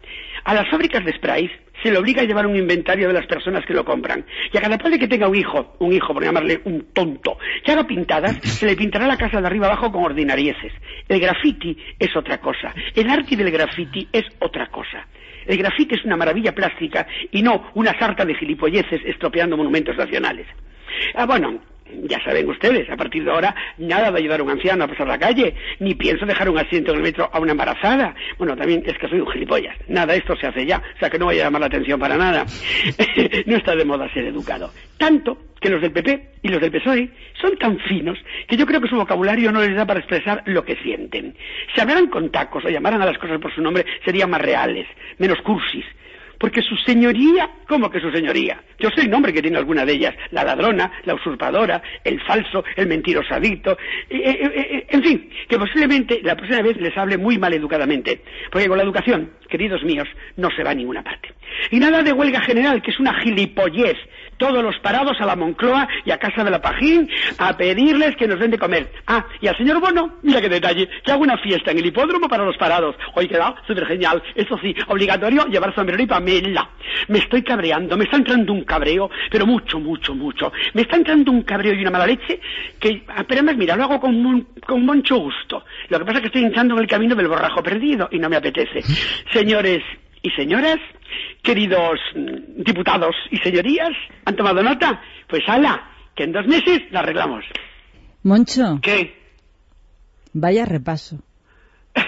A 0.44 0.54
las 0.54 0.68
fábricas 0.68 1.04
de 1.04 1.12
sprays 1.12 1.50
se 1.82 1.90
le 1.90 1.98
obliga 1.98 2.22
a 2.22 2.24
llevar 2.24 2.46
un 2.46 2.56
inventario 2.56 3.08
de 3.08 3.14
las 3.14 3.26
personas 3.26 3.64
que 3.64 3.74
lo 3.74 3.84
compran. 3.84 4.24
Y 4.52 4.58
a 4.58 4.60
cada 4.60 4.78
padre 4.78 4.98
que 4.98 5.08
tenga 5.08 5.28
un 5.28 5.36
hijo, 5.36 5.76
un 5.78 5.92
hijo 5.92 6.12
por 6.12 6.24
llamarle 6.24 6.60
un 6.64 6.92
tonto, 6.92 7.38
que 7.64 7.72
haga 7.72 7.86
pintadas, 7.86 8.38
se 8.42 8.66
le 8.66 8.76
pintará 8.76 9.06
la 9.06 9.16
casa 9.16 9.40
de 9.40 9.46
arriba 9.46 9.66
abajo 9.66 9.90
con 9.92 10.04
ordinarieces. 10.04 10.72
El 11.08 11.20
graffiti 11.20 11.76
es 11.98 12.14
otra 12.16 12.38
cosa. 12.38 12.74
El 12.94 13.08
arte 13.08 13.36
del 13.36 13.50
graffiti 13.50 14.08
es 14.12 14.24
otra 14.40 14.66
cosa. 14.66 15.06
El 15.46 15.58
grafite 15.58 15.96
es 15.96 16.04
una 16.04 16.16
maravilla 16.16 16.54
plástica 16.54 17.06
y 17.30 17.42
no 17.42 17.70
una 17.74 17.98
sarta 17.98 18.24
de 18.24 18.34
gilipolleces 18.34 19.00
estropeando 19.04 19.56
monumentos 19.56 19.96
nacionales. 19.96 20.46
Ah, 21.14 21.26
bueno, 21.26 21.60
ya 22.02 22.22
saben 22.22 22.48
ustedes, 22.48 22.88
a 22.90 22.96
partir 22.96 23.24
de 23.24 23.30
ahora 23.30 23.54
nada 23.78 24.10
va 24.10 24.16
a 24.16 24.18
ayudar 24.18 24.40
a 24.40 24.42
un 24.42 24.50
anciano 24.50 24.84
a 24.84 24.88
pasar 24.88 25.06
la 25.06 25.18
calle, 25.18 25.54
ni 25.80 25.94
pienso 25.94 26.26
dejar 26.26 26.48
un 26.48 26.58
asiento 26.58 26.92
en 26.92 26.98
el 26.98 27.02
metro 27.02 27.28
a 27.32 27.40
una 27.40 27.52
embarazada. 27.52 28.14
Bueno, 28.38 28.56
también 28.56 28.82
es 28.86 28.98
que 28.98 29.08
soy 29.08 29.20
un 29.20 29.30
gilipollas. 29.30 29.76
Nada, 29.88 30.14
esto 30.14 30.36
se 30.36 30.46
hace 30.46 30.66
ya, 30.66 30.78
o 30.78 30.98
sea 30.98 31.10
que 31.10 31.18
no 31.18 31.26
vaya 31.26 31.42
a 31.42 31.44
llamar 31.46 31.60
la 31.60 31.66
atención 31.66 31.98
para 31.98 32.16
nada. 32.16 32.44
no 33.46 33.56
está 33.56 33.74
de 33.76 33.84
moda 33.84 34.12
ser 34.12 34.24
educado. 34.24 34.70
Tanto 34.98 35.38
que 35.60 35.70
los 35.70 35.80
del 35.80 35.92
PP 35.92 36.32
y 36.42 36.48
los 36.48 36.60
del 36.60 36.70
PSOE 36.70 37.08
son 37.40 37.56
tan 37.56 37.78
finos 37.80 38.18
que 38.46 38.56
yo 38.56 38.66
creo 38.66 38.80
que 38.80 38.88
su 38.88 38.96
vocabulario 38.96 39.50
no 39.50 39.60
les 39.60 39.74
da 39.74 39.86
para 39.86 40.00
expresar 40.00 40.42
lo 40.46 40.64
que 40.64 40.76
sienten. 40.76 41.34
Si 41.74 41.80
hablaran 41.80 42.08
con 42.08 42.30
tacos 42.30 42.64
o 42.64 42.68
llamaran 42.68 43.00
a 43.00 43.06
las 43.06 43.18
cosas 43.18 43.40
por 43.40 43.54
su 43.54 43.62
nombre, 43.62 43.86
serían 44.04 44.30
más 44.30 44.42
reales, 44.42 44.86
menos 45.18 45.40
cursis 45.40 45.84
porque 46.38 46.62
su 46.62 46.76
señoría, 46.76 47.50
¿cómo 47.68 47.90
que 47.90 48.00
su 48.00 48.10
señoría? 48.10 48.62
Yo 48.78 48.90
soy 48.94 49.04
el 49.04 49.10
nombre 49.10 49.32
que 49.32 49.42
tiene 49.42 49.58
alguna 49.58 49.84
de 49.84 49.92
ellas, 49.92 50.14
la 50.30 50.44
ladrona, 50.44 50.90
la 51.04 51.14
usurpadora, 51.14 51.82
el 52.02 52.20
falso, 52.22 52.64
el 52.76 52.86
mentirosadito, 52.86 53.76
en 54.10 55.02
fin, 55.02 55.30
que 55.48 55.58
posiblemente 55.58 56.20
la 56.22 56.36
próxima 56.36 56.62
vez 56.62 56.76
les 56.78 56.96
hable 56.96 57.16
muy 57.16 57.38
mal 57.38 57.54
educadamente, 57.54 58.22
porque 58.50 58.68
con 58.68 58.76
la 58.76 58.84
educación, 58.84 59.30
queridos 59.48 59.82
míos, 59.84 60.08
no 60.36 60.50
se 60.50 60.62
va 60.62 60.70
a 60.70 60.74
ninguna 60.74 61.02
parte. 61.02 61.32
Y 61.70 61.78
nada 61.78 62.02
de 62.02 62.12
huelga 62.12 62.40
general, 62.40 62.82
que 62.82 62.90
es 62.90 62.98
una 62.98 63.14
gilipollez, 63.20 63.96
todos 64.36 64.62
los 64.62 64.78
parados 64.78 65.20
a 65.20 65.26
la 65.26 65.36
Moncloa 65.36 65.88
y 66.04 66.10
a 66.10 66.18
Casa 66.18 66.44
de 66.44 66.50
la 66.50 66.60
Pajín 66.60 67.08
a 67.38 67.56
pedirles 67.56 68.16
que 68.16 68.26
nos 68.26 68.38
den 68.38 68.50
de 68.50 68.58
comer. 68.58 68.90
Ah, 69.06 69.26
y 69.40 69.46
al 69.46 69.56
señor 69.56 69.80
Bono, 69.80 70.16
mira 70.22 70.40
qué 70.40 70.48
detalle, 70.48 70.88
que 71.04 71.12
hago 71.12 71.22
una 71.22 71.38
fiesta 71.38 71.70
en 71.70 71.78
el 71.78 71.86
hipódromo 71.86 72.28
para 72.28 72.44
los 72.44 72.56
parados. 72.56 72.96
Hoy 73.14 73.28
queda 73.28 73.54
súper 73.66 73.86
genial. 73.86 74.22
Eso 74.34 74.58
sí, 74.58 74.74
obligatorio 74.88 75.46
llevar 75.46 75.74
sombrero 75.74 76.02
y 76.02 76.06
pamela. 76.06 76.68
Me 77.08 77.18
estoy 77.18 77.42
cabreando, 77.42 77.96
me 77.96 78.04
está 78.04 78.16
entrando 78.16 78.52
un 78.52 78.64
cabreo, 78.64 79.10
pero 79.30 79.46
mucho, 79.46 79.78
mucho, 79.78 80.14
mucho. 80.14 80.52
Me 80.72 80.82
está 80.82 80.96
entrando 80.96 81.30
un 81.30 81.42
cabreo 81.42 81.74
y 81.74 81.80
una 81.80 81.90
mala 81.90 82.06
leche 82.06 82.40
que, 82.78 83.04
apenas, 83.16 83.56
mira, 83.56 83.76
lo 83.76 83.84
hago 83.84 84.00
con, 84.00 84.48
con 84.66 84.84
mucho 84.84 85.16
gusto. 85.16 85.64
Lo 85.88 85.98
que 85.98 86.04
pasa 86.04 86.18
es 86.18 86.20
que 86.22 86.26
estoy 86.28 86.42
hinchando 86.42 86.74
en 86.74 86.80
el 86.80 86.86
camino 86.86 87.14
del 87.14 87.28
borrajo 87.28 87.62
perdido 87.62 88.08
y 88.10 88.18
no 88.18 88.28
me 88.28 88.36
apetece. 88.36 88.82
Señores 89.32 89.82
y 90.24 90.30
señoras, 90.30 90.78
queridos 91.42 92.00
diputados 92.56 93.14
y 93.30 93.36
señorías, 93.36 93.92
¿han 94.24 94.34
tomado 94.34 94.62
nota? 94.62 95.02
Pues 95.28 95.42
ala, 95.46 95.86
que 96.16 96.24
en 96.24 96.32
dos 96.32 96.46
meses 96.46 96.80
la 96.90 97.00
arreglamos. 97.00 97.44
Moncho. 98.22 98.78
¿Qué? 98.80 99.14
Vaya 100.32 100.64
repaso. 100.64 101.18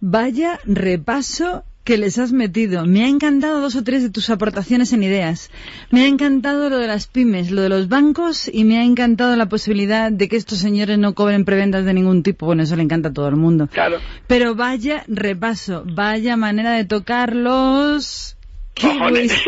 Vaya 0.00 0.60
repaso 0.66 1.64
que 1.84 1.98
les 1.98 2.18
has 2.18 2.32
metido. 2.32 2.86
Me 2.86 3.04
ha 3.04 3.08
encantado 3.08 3.60
dos 3.60 3.76
o 3.76 3.84
tres 3.84 4.02
de 4.02 4.10
tus 4.10 4.30
aportaciones 4.30 4.92
en 4.94 5.02
ideas. 5.02 5.50
Me 5.90 6.04
ha 6.04 6.06
encantado 6.06 6.70
lo 6.70 6.78
de 6.78 6.86
las 6.86 7.06
pymes, 7.06 7.50
lo 7.50 7.60
de 7.60 7.68
los 7.68 7.88
bancos 7.88 8.50
y 8.52 8.64
me 8.64 8.78
ha 8.78 8.84
encantado 8.84 9.36
la 9.36 9.46
posibilidad 9.46 10.10
de 10.10 10.28
que 10.28 10.36
estos 10.36 10.58
señores 10.58 10.98
no 10.98 11.14
cobren 11.14 11.44
preventas 11.44 11.84
de 11.84 11.92
ningún 11.92 12.22
tipo. 12.22 12.46
Bueno, 12.46 12.62
eso 12.62 12.74
le 12.76 12.82
encanta 12.82 13.10
a 13.10 13.12
todo 13.12 13.28
el 13.28 13.36
mundo. 13.36 13.68
Claro. 13.70 13.98
Pero 14.26 14.54
vaya 14.54 15.04
repaso, 15.06 15.84
vaya 15.86 16.36
manera 16.36 16.72
de 16.72 16.84
tocarlos. 16.86 18.36
Cojones. 18.80 19.38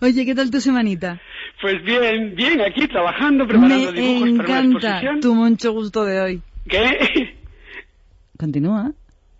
Oye, 0.00 0.24
¿qué 0.24 0.34
tal 0.34 0.50
tu 0.50 0.60
semanita? 0.60 1.20
Pues 1.60 1.82
bien, 1.84 2.34
bien, 2.34 2.60
aquí 2.60 2.88
trabajando, 2.88 3.46
preparando 3.46 3.92
Me 3.92 4.00
dibujos 4.00 4.30
para 4.38 4.60
encanta 4.60 4.88
exposición. 4.88 5.20
tu 5.20 5.34
moncho 5.34 5.72
gusto 5.72 6.04
de 6.04 6.20
hoy. 6.20 6.42
¿Qué? 6.68 7.36
Continúa. 8.42 8.92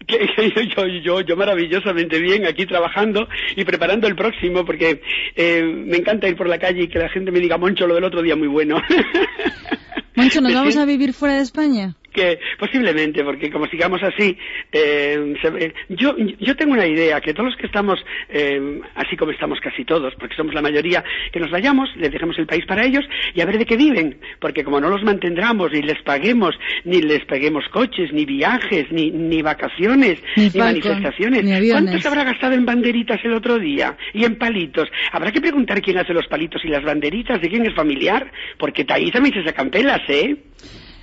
Yo, 1.05 1.21
yo, 1.21 1.37
maravillosamente 1.37 2.21
bien 2.21 2.47
aquí 2.47 2.67
trabajando 2.67 3.29
y 3.57 3.65
preparando 3.65 4.07
el 4.07 4.15
próximo 4.15 4.65
porque 4.65 5.01
eh, 5.35 5.63
me 5.63 5.97
encanta 5.97 6.29
ir 6.29 6.37
por 6.37 6.49
la 6.49 6.59
calle 6.59 6.85
y 6.85 6.89
que 6.89 6.99
la 6.99 7.09
gente 7.09 7.31
me 7.31 7.41
diga 7.41 7.57
Moncho 7.57 7.87
lo 7.87 7.95
del 7.95 8.05
otro 8.05 8.23
día 8.23 8.37
muy 8.37 8.49
bueno. 8.49 8.81
Moncho, 10.17 10.41
¿nos 10.41 10.55
vamos 10.55 10.77
a 10.77 10.85
vivir 10.85 11.13
fuera 11.13 11.37
de 11.37 11.43
España? 11.43 11.97
Que 12.13 12.39
posiblemente, 12.59 13.25
porque 13.25 13.51
como 13.51 13.67
sigamos 13.67 14.03
así, 14.03 14.37
eh, 14.73 15.35
se 15.43 15.75
yo, 15.89 16.17
yo 16.17 16.57
tengo 16.57 16.73
una 16.73 16.87
idea, 16.87 17.21
que 17.21 17.35
todos 17.35 17.51
los 17.51 17.57
que 17.57 17.67
estamos, 17.67 17.99
eh, 18.29 18.81
así 18.95 19.17
como 19.17 19.33
estamos 19.33 19.61
casi 19.61 19.85
todos, 19.85 20.15
porque 20.19 20.37
somos 20.37 20.55
la 20.55 20.63
mayoría, 20.63 21.05
que 21.33 21.41
nos 21.41 21.51
vayamos, 21.51 21.95
les 21.97 22.11
dejemos 22.11 22.39
el 22.39 22.47
país 22.47 22.65
para 22.67 22.85
ellos 22.85 23.05
y 23.35 23.41
a 23.41 23.47
ver 23.47 23.59
de 23.59 23.67
qué 23.67 23.77
viven, 23.77 24.19
porque 24.41 24.65
como 24.65 24.81
no 24.81 24.89
los 24.89 25.03
mantendremos, 25.03 25.73
ni 25.73 25.83
les 25.83 26.01
paguemos, 26.03 26.55
ni 26.85 27.03
les 27.03 27.25
paguemos 27.25 27.65
coches, 27.71 28.13
ni 28.13 28.25
viajes, 28.25 28.91
ni, 28.91 29.11
ni 29.11 29.43
vacaciones, 29.43 30.23
Ni 30.37 30.51
manifestaciones, 30.55 31.45
ni. 31.45 31.71
¿cuánto 31.71 31.99
se 31.99 32.09
habrá 32.09 32.25
gastado 32.25 32.55
en 32.55 32.65
banderitas 32.65 33.21
el 33.25 33.33
otro 33.33 33.59
día? 33.59 33.97
Y 34.13 34.25
en 34.25 34.37
palitos. 34.37 34.89
Habrá 35.11 35.33
que 35.33 35.41
preguntar 35.41 35.81
quién 35.81 35.99
hace 35.99 36.13
los 36.13 36.27
palitos 36.27 36.65
y 36.65 36.69
las 36.69 36.85
banderitas, 36.85 37.41
de 37.41 37.49
quién 37.49 37.67
es 37.67 37.75
familiar, 37.75 38.31
porque 38.59 38.87
ahí 38.89 39.11
también 39.11 39.35
se 39.35 39.45
sacan 39.45 39.71
pelas, 39.71 40.01
¿eh? 40.09 40.37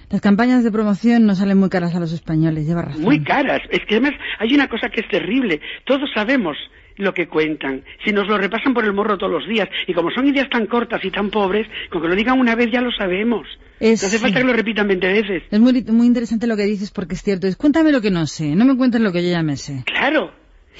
Las 0.09 0.21
campañas 0.21 0.63
de 0.63 0.71
promoción 0.71 1.25
no 1.25 1.35
salen 1.35 1.57
muy 1.57 1.69
caras 1.69 1.95
a 1.95 1.99
los 1.99 2.11
españoles, 2.13 2.65
lleva 2.65 2.81
razón. 2.83 3.03
Muy 3.03 3.23
caras. 3.23 3.61
Es 3.69 3.81
que 3.85 3.95
además 3.95 4.13
hay 4.39 4.53
una 4.55 4.67
cosa 4.67 4.89
que 4.89 5.01
es 5.01 5.07
terrible. 5.07 5.61
Todos 5.85 6.09
sabemos 6.15 6.57
lo 6.97 7.13
que 7.13 7.27
cuentan. 7.27 7.83
Si 8.03 8.11
nos 8.11 8.27
lo 8.27 8.37
repasan 8.37 8.73
por 8.73 8.83
el 8.85 8.93
morro 8.93 9.17
todos 9.17 9.31
los 9.31 9.47
días, 9.47 9.69
y 9.87 9.93
como 9.93 10.09
son 10.11 10.27
ideas 10.27 10.49
tan 10.49 10.65
cortas 10.65 10.99
y 11.05 11.11
tan 11.11 11.29
pobres, 11.29 11.67
con 11.89 12.01
que 12.01 12.07
lo 12.09 12.15
digan 12.15 12.39
una 12.39 12.55
vez 12.55 12.69
ya 12.71 12.81
lo 12.81 12.91
sabemos. 12.91 13.47
Es- 13.79 14.01
No 14.01 14.07
hace 14.07 14.19
falta 14.19 14.39
que 14.39 14.45
lo 14.45 14.53
repitan 14.53 14.87
20 14.87 15.07
veces. 15.07 15.43
Es 15.49 15.59
muy, 15.59 15.83
muy 15.83 16.07
interesante 16.07 16.47
lo 16.47 16.57
que 16.57 16.63
dices 16.65 16.91
porque 16.91 17.13
es 17.15 17.21
cierto. 17.23 17.47
Es 17.47 17.55
cuéntame 17.55 17.91
lo 17.91 18.01
que 18.01 18.11
no 18.11 18.25
sé, 18.25 18.55
no 18.55 18.65
me 18.65 18.75
cuentes 18.75 18.99
lo 19.01 19.11
que 19.13 19.23
yo 19.23 19.29
ya 19.29 19.43
me 19.43 19.55
sé. 19.57 19.83
Claro. 19.85 20.33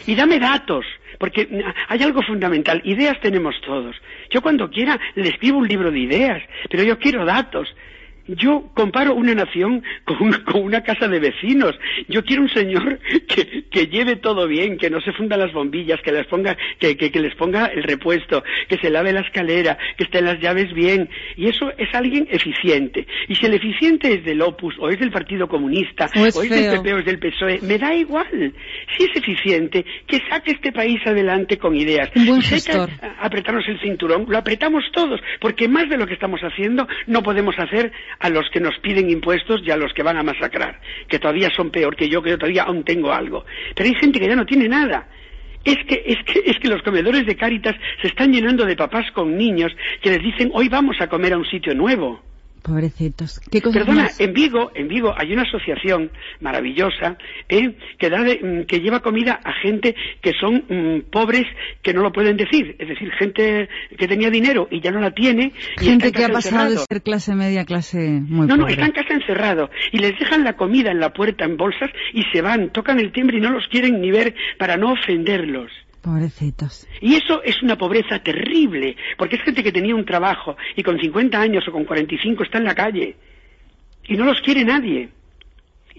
Y 0.08 0.16
dame 0.16 0.40
datos. 0.40 0.86
Porque 1.20 1.48
hay 1.90 2.02
algo 2.04 2.22
fundamental. 2.24 2.82
Ideas 2.86 3.18
tenemos 3.22 3.54
todos. 3.66 3.96
Yo 4.32 4.42
cuando 4.42 4.70
quiera 4.70 4.98
le 5.16 5.30
escribo 5.30 5.58
un 5.60 5.68
libro 5.68 5.92
de 5.92 6.00
ideas, 6.00 6.42
pero 6.70 6.84
yo 6.84 6.98
quiero 6.98 7.26
datos. 7.26 7.68
Yo 8.38 8.70
comparo 8.74 9.16
una 9.16 9.34
nación 9.34 9.84
con, 10.06 10.32
con 10.44 10.64
una 10.64 10.82
casa 10.84 11.08
de 11.08 11.20
vecinos. 11.20 11.76
Yo 12.08 12.24
quiero 12.24 12.44
un 12.44 12.50
señor 12.50 13.00
que, 13.28 13.64
que 13.70 13.88
lleve 13.88 14.16
todo 14.18 14.48
bien, 14.48 14.78
que 14.78 14.90
no 14.90 15.02
se 15.02 15.14
fundan 15.14 15.40
las 15.40 15.54
bombillas, 15.54 16.00
que 16.02 16.12
les 16.12 16.28
ponga, 16.28 16.58
que, 16.80 16.96
que, 16.96 17.12
que 17.12 17.20
les 17.20 17.36
ponga 17.36 17.68
el 17.68 17.84
repuesto, 17.84 18.44
que 18.68 18.78
se 18.78 18.90
lave 18.90 19.14
la 19.14 19.22
escalera, 19.22 19.78
que 19.98 20.04
estén 20.04 20.26
las 20.26 20.40
llaves 20.40 20.74
bien. 20.74 21.10
Y 21.36 21.48
eso 21.48 21.72
es 21.78 21.94
alguien 21.94 22.28
eficiente. 22.30 23.08
Y 23.28 23.36
si 23.36 23.46
el 23.46 23.54
eficiente 23.54 24.14
es 24.14 24.24
del 24.24 24.42
Opus, 24.42 24.76
o 24.80 24.90
es 24.90 25.00
del 25.00 25.12
Partido 25.12 25.48
Comunista, 25.48 26.10
O 26.16 26.26
es 26.26 26.36
del 26.36 26.50
feo. 26.50 26.84
PP 26.84 26.94
o 26.94 26.98
es 27.00 27.06
del 27.06 27.20
PSOE, 27.20 27.60
me 27.62 27.78
da 27.78 27.94
igual. 27.96 28.54
Si 28.98 29.04
es 29.04 29.16
eficiente, 29.16 29.86
que 30.08 30.22
saque 30.30 30.52
este 30.52 30.72
país 30.72 31.00
adelante 31.06 31.58
con 31.58 31.76
ideas. 31.76 32.10
Buen 32.14 32.42
si 32.42 32.72
hay 32.72 32.88
apretarnos 33.20 33.68
el 33.68 33.80
cinturón, 33.80 34.26
lo 34.28 34.38
apretamos 34.38 34.84
todos, 34.94 35.20
porque 35.40 35.68
más 35.68 35.90
de 35.90 35.98
lo 35.98 36.06
que 36.08 36.14
estamos 36.14 36.42
haciendo 36.42 36.88
no 37.08 37.24
podemos 37.24 37.56
hacer 37.58 37.92
a 38.20 38.30
los 38.30 38.50
que 38.50 38.60
nos 38.60 38.78
piden 38.80 39.10
impuestos 39.10 39.62
y 39.64 39.72
a 39.72 39.78
los 39.78 39.94
que 39.94 40.04
van 40.04 40.18
a 40.18 40.24
masacrar, 40.24 40.80
que 41.08 41.20
todavía 41.20 41.50
son 41.56 41.72
peor 41.72 41.96
que 41.96 42.10
yo, 42.10 42.22
que 42.22 42.32
yo 42.32 42.38
todavía 42.38 42.64
aún 42.64 42.84
tengo 42.84 43.12
algo. 43.14 43.46
Pero 43.76 43.90
hay 43.90 43.96
gente 43.96 44.20
que 44.20 44.28
ya 44.28 44.36
no 44.36 44.46
tiene 44.46 44.68
nada. 44.68 45.08
Es 45.64 45.78
que, 45.88 46.04
es 46.06 46.18
que, 46.24 46.42
es 46.46 46.58
que 46.60 46.70
los 46.70 46.82
comedores 46.84 47.26
de 47.26 47.36
Cáritas 47.36 47.76
se 48.02 48.08
están 48.08 48.32
llenando 48.32 48.66
de 48.66 48.76
papás 48.76 49.12
con 49.12 49.38
niños 49.38 49.72
que 50.02 50.10
les 50.10 50.22
dicen 50.22 50.52
hoy 50.54 50.70
vamos 50.70 51.00
a 51.02 51.08
comer 51.08 51.34
a 51.34 51.38
un 51.38 51.46
sitio 51.46 51.74
nuevo. 51.74 52.22
Pobrecitos. 52.64 53.39
¿Qué 53.51 53.62
cosas 53.62 53.80
Perdona, 53.84 54.03
más? 54.03 54.20
en 54.20 54.34
Vigo, 54.34 54.72
en 54.76 54.88
Vigo 54.88 55.14
hay 55.18 55.34
una 55.34 55.43
asociación 55.43 56.12
maravillosa 56.41 57.18
¿eh? 57.47 57.76
que, 57.97 58.10
da 58.10 58.22
de- 58.24 58.39
mm, 58.41 58.66
que 58.66 58.80
lleva 58.80 58.99
comida 59.01 59.39
a 59.43 59.53
gente 59.62 59.95
que 60.22 60.34
son 60.39 60.64
mm, 60.70 61.10
pobres 61.12 61.45
que 61.82 61.93
no 61.93 62.01
lo 62.01 62.12
pueden 62.12 62.38
decir. 62.38 62.76
Es 62.80 62.88
decir, 62.88 63.12
gente 63.18 63.70
que 63.97 64.07
tenía 64.07 64.30
dinero 64.30 64.68
y 64.72 64.82
ya 64.82 64.91
no 64.91 64.99
la 64.99 65.12
tiene. 65.12 65.51
y 65.82 65.86
Gente 65.86 66.12
que 66.12 66.26
ha 66.26 66.30
pasado 66.30 66.70
de 66.72 66.78
ser 66.78 67.01
clase 67.01 67.36
media 67.36 67.62
a 67.62 67.66
clase 67.66 67.99
muy 68.22 68.47
No, 68.47 68.55
no, 68.55 68.64
pobre. 68.64 68.74
está 68.74 68.86
en 68.86 68.91
casa 68.91 69.14
encerrado 69.14 69.70
y 69.91 69.99
les 69.99 70.18
dejan 70.20 70.43
la 70.43 70.53
comida 70.55 70.91
en 70.91 70.99
la 70.99 71.12
puerta 71.14 71.45
en 71.45 71.57
bolsas 71.57 71.89
y 72.14 72.24
se 72.34 72.41
van, 72.41 72.72
tocan 72.72 72.99
el 72.99 73.12
timbre 73.12 73.38
y 73.38 73.41
no 73.41 73.51
los 73.51 73.68
quieren 73.68 74.01
ni 74.01 74.12
ver 74.12 74.36
para 74.57 74.78
no 74.78 74.93
ofenderlos. 74.93 75.72
Pobrecitos. 76.10 76.88
Y 77.01 77.14
eso 77.14 77.43
es 77.43 77.62
una 77.62 77.78
pobreza 77.78 78.18
terrible, 78.18 78.95
porque 79.16 79.36
es 79.36 79.43
gente 79.43 79.62
que 79.62 79.72
tenía 79.72 79.93
un 79.93 80.05
trabajo 80.05 80.57
y 80.76 80.82
con 80.82 80.99
50 80.99 81.39
años 81.39 81.68
o 81.68 81.72
con 81.72 81.86
45 81.86 82.43
está 82.43 82.57
en 82.57 82.64
la 82.64 82.74
calle 82.74 83.16
y 84.07 84.18
no 84.18 84.26
los 84.26 84.41
quiere 84.41 84.66
nadie. 84.66 85.10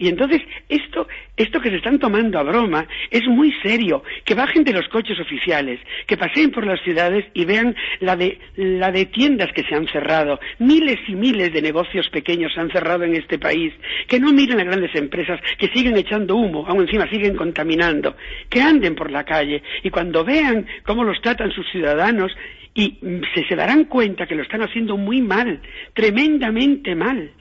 Y 0.01 0.09
entonces 0.09 0.41
esto, 0.71 1.07
esto 1.37 1.61
que 1.61 1.69
se 1.69 1.77
están 1.77 1.99
tomando 1.99 2.39
a 2.39 2.43
broma 2.43 2.89
es 3.11 3.23
muy 3.29 3.53
serio. 3.63 4.03
Que 4.25 4.35
bajen 4.35 4.65
de 4.65 4.73
los 4.73 4.89
coches 4.89 5.21
oficiales, 5.21 5.79
que 6.07 6.17
paseen 6.17 6.51
por 6.51 6.67
las 6.67 6.81
ciudades 6.81 7.27
y 7.35 7.45
vean 7.45 7.77
la 8.01 8.17
de, 8.17 8.39
la 8.57 8.91
de 8.91 9.05
tiendas 9.05 9.53
que 9.53 9.63
se 9.63 9.75
han 9.75 9.87
cerrado. 9.89 10.41
Miles 10.59 10.99
y 11.07 11.15
miles 11.15 11.53
de 11.53 11.61
negocios 11.61 12.09
pequeños 12.09 12.55
se 12.55 12.61
han 12.61 12.71
cerrado 12.71 13.05
en 13.05 13.15
este 13.15 13.39
país. 13.39 13.75
Que 14.09 14.19
no 14.19 14.33
miren 14.33 14.57
las 14.57 14.67
grandes 14.67 14.95
empresas 14.95 15.39
que 15.59 15.69
siguen 15.69 15.99
echando 15.99 16.35
humo, 16.35 16.65
aún 16.67 16.81
encima 16.81 17.07
siguen 17.11 17.37
contaminando. 17.37 18.17
Que 18.49 18.63
anden 18.63 18.95
por 18.95 19.11
la 19.11 19.25
calle 19.25 19.63
y 19.83 19.91
cuando 19.91 20.25
vean 20.25 20.67
cómo 20.85 21.05
los 21.05 21.21
tratan 21.21 21.53
sus 21.53 21.71
ciudadanos 21.71 22.33
y 22.73 22.97
se, 23.35 23.47
se 23.47 23.55
darán 23.55 23.85
cuenta 23.85 24.27
que 24.27 24.35
lo 24.35 24.43
están 24.43 24.63
haciendo 24.63 24.97
muy 24.97 25.21
mal, 25.21 25.61
tremendamente 25.93 26.95
mal. 26.95 27.33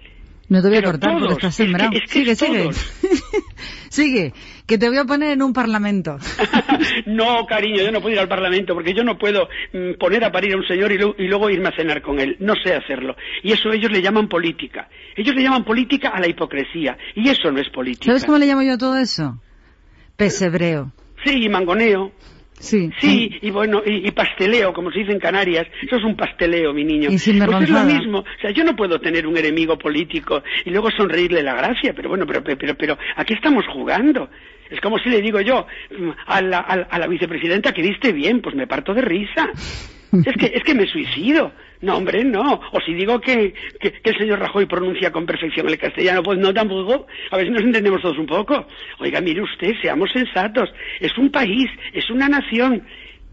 No 0.50 0.62
te 0.64 0.68
voy 0.70 0.78
a 0.78 0.82
cortar 0.84 1.12
porque 1.20 1.34
estás 1.34 1.52
es 1.52 1.58
que- 1.58 1.64
sembrado. 1.64 1.92
es 1.94 2.02
que 2.02 2.08
sigue, 2.08 2.36
sigue. 2.36 2.70
sigue, 3.90 4.34
que 4.66 4.78
te 4.78 4.88
voy 4.90 4.98
a 4.98 5.06
poner 5.06 5.32
en 5.32 5.42
un 5.44 5.54
parlamento. 5.54 6.18
no, 7.06 7.46
cariño, 7.46 7.84
yo 7.84 7.92
no 7.92 8.02
puedo 8.02 8.14
ir 8.16 8.20
al 8.20 8.28
Parlamento 8.28 8.74
porque 8.74 8.94
yo 8.94 9.04
no 9.04 9.18
puedo 9.18 9.48
mm, 9.74 9.98
poner 10.00 10.24
a 10.24 10.32
parir 10.32 10.54
a 10.54 10.58
un 10.58 10.66
señor 10.68 10.92
y 10.92 11.28
luego 11.28 11.50
irme 11.50 11.70
a 11.70 11.76
cenar 11.76 12.02
con 12.02 12.20
él. 12.20 12.36
No 12.40 12.54
sé 12.64 12.74
hacerlo. 12.74 13.16
Y 13.44 13.52
eso 13.52 13.72
ellos 13.72 13.92
le 13.92 14.02
llaman 14.02 14.28
política. 14.28 14.90
Ellos 15.16 15.36
le 15.36 15.44
llaman 15.44 15.64
política 15.64 16.10
a 16.10 16.20
la 16.20 16.28
hipocresía. 16.28 16.98
Y 17.16 17.30
eso 17.30 17.52
no 17.52 17.60
es 17.62 17.70
política. 17.70 18.06
¿Sabes 18.06 18.26
cómo 18.26 18.38
le 18.38 18.48
llamo 18.48 18.64
yo 18.64 18.74
a 18.74 18.78
todo 18.78 18.98
eso? 18.98 19.40
Pesebreo. 20.16 20.92
Sí, 21.26 21.44
y 21.44 21.50
mangoneo. 21.50 22.12
Sí. 22.60 22.92
Sí, 23.00 23.40
y 23.42 23.50
bueno, 23.52 23.82
y, 23.86 24.08
y 24.08 24.12
pasteleo, 24.12 24.74
como 24.74 24.92
se 24.92 25.00
dice 25.00 25.12
en 25.14 25.20
Canarias. 25.20 25.66
Eso 25.82 25.96
es 25.96 26.04
un 26.04 26.16
pasteleo, 26.16 26.74
mi 26.74 26.84
niño. 26.84 27.10
Y 27.10 27.18
Pues 27.46 27.64
es 27.64 27.70
lo 27.70 27.76
mismo. 28.00 28.20
O 28.20 28.42
sea, 28.42 28.52
yo 28.52 28.64
no 28.64 28.76
puedo 28.76 29.00
tener 29.00 29.26
un 29.26 29.38
enemigo 29.38 29.78
político 29.78 30.44
y 30.66 30.70
luego 30.70 30.92
sonreírle 30.92 31.42
la 31.42 31.56
gracia, 31.56 31.94
pero 31.96 32.10
bueno, 32.10 32.26
pero, 32.28 32.44
pero, 32.44 32.58
pero, 32.58 32.76
pero 32.76 32.98
¿a 33.16 33.24
qué 33.26 33.34
estamos 33.34 33.66
jugando? 33.68 34.30
Es 34.70 34.80
como 34.82 35.00
si 35.00 35.10
le 35.10 35.22
digo 35.22 35.42
yo 35.42 35.66
mm, 35.98 36.10
a 36.28 36.42
la, 36.42 36.60
a, 36.60 36.76
la- 36.78 36.84
a 36.84 37.00
la 37.00 37.08
vicepresidenta 37.08 37.72
que 37.74 37.82
diste 37.82 38.12
bien, 38.14 38.42
pues 38.42 38.56
me 38.56 38.68
parto 38.68 38.94
de 38.94 39.02
risa. 39.02 39.50
Es 40.26 40.36
que, 40.38 40.52
es 40.54 40.64
que 40.64 40.76
me 40.76 40.86
suicido. 40.88 41.52
No, 41.82 41.98
hombre, 41.98 42.26
no. 42.26 42.60
O 42.74 42.80
si 42.86 42.94
digo 42.94 43.22
que, 43.22 43.54
que, 43.80 43.92
que 43.94 44.10
el 44.10 44.18
señor 44.18 44.40
Rajoy 44.40 44.66
pronuncia 44.66 45.12
con 45.12 45.26
perfección 45.26 45.70
el 45.70 45.78
castellano, 45.78 46.22
pues 46.24 46.38
no 46.38 46.54
tampoco. 46.54 47.08
A 47.32 47.38
ver 47.38 47.46
si 47.46 47.52
nos 47.52 47.64
entendemos 47.64 48.02
todos 48.02 48.18
un 48.18 48.26
poco. 48.26 48.66
Oiga, 49.00 49.22
mire 49.22 49.42
usted, 49.42 49.74
seamos 49.82 50.10
sensatos. 50.12 50.70
Es 51.00 51.18
un 51.18 51.32
país, 51.32 51.70
es 51.94 52.10
una 52.10 52.28
nación. 52.28 52.84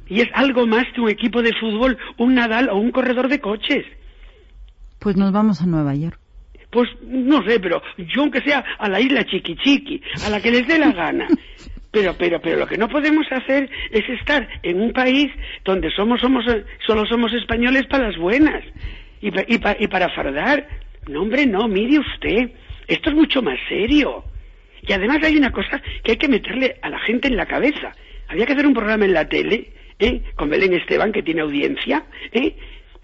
Y 0.09 0.21
es 0.21 0.29
algo 0.35 0.67
más 0.67 0.85
que 0.95 1.01
un 1.01 1.09
equipo 1.09 1.43
de 1.43 1.53
fútbol, 1.59 1.99
un 2.19 2.35
Nadal 2.35 2.69
o 2.69 2.77
un 2.77 2.93
corredor 2.93 3.29
de 3.29 3.41
coches. 3.41 3.85
Pues 5.01 5.17
nos 5.17 5.33
vamos 5.33 5.61
a 5.61 5.67
Nueva 5.67 5.95
York. 5.95 6.21
Pues 6.71 6.89
no 7.03 7.43
sé, 7.45 7.59
pero 7.59 7.83
yo 7.97 8.23
aunque 8.23 8.43
sea 8.43 8.65
a 8.79 8.89
la 8.89 9.01
isla 9.01 9.25
Chiqui 9.25 9.57
Chiqui, 9.57 10.01
a 10.25 10.31
la 10.31 10.41
que 10.41 10.51
les 10.51 10.67
dé 10.67 10.79
la 10.79 10.93
gana. 10.93 11.27
Pero, 11.97 12.15
pero, 12.19 12.39
pero 12.43 12.59
lo 12.59 12.67
que 12.67 12.77
no 12.77 12.91
podemos 12.91 13.27
hacer 13.33 13.71
es 13.91 14.07
estar 14.11 14.47
en 14.63 14.83
un 14.83 14.93
país 14.93 15.33
donde 15.65 15.91
somos, 15.91 16.21
somos, 16.21 16.45
solo 16.87 17.07
somos 17.07 17.33
españoles 17.33 17.87
para 17.87 18.09
las 18.09 18.19
buenas 18.19 18.63
y, 19.23 19.31
pa- 19.31 19.45
y, 19.49 19.57
pa- 19.57 19.77
y 19.81 19.87
para 19.87 20.11
fardar. 20.11 20.69
No, 21.09 21.23
hombre, 21.23 21.47
no, 21.47 21.67
mire 21.69 21.99
usted, 21.99 22.51
esto 22.87 23.09
es 23.09 23.17
mucho 23.17 23.41
más 23.41 23.59
serio. 23.67 24.25
Y 24.87 24.93
además 24.93 25.21
hay 25.23 25.39
una 25.39 25.51
cosa 25.53 25.81
que 26.05 26.11
hay 26.13 26.17
que 26.19 26.29
meterle 26.29 26.77
a 26.83 26.91
la 26.91 26.99
gente 26.99 27.29
en 27.29 27.37
la 27.37 27.47
cabeza. 27.47 27.93
Había 28.29 28.45
que 28.45 28.53
hacer 28.53 28.67
un 28.67 28.75
programa 28.75 29.07
en 29.07 29.15
la 29.15 29.27
tele, 29.27 29.71
¿eh? 29.99 30.21
con 30.35 30.51
Belén 30.51 30.75
Esteban, 30.75 31.13
que 31.13 31.23
tiene 31.23 31.41
audiencia, 31.41 32.05
¿eh? 32.33 32.55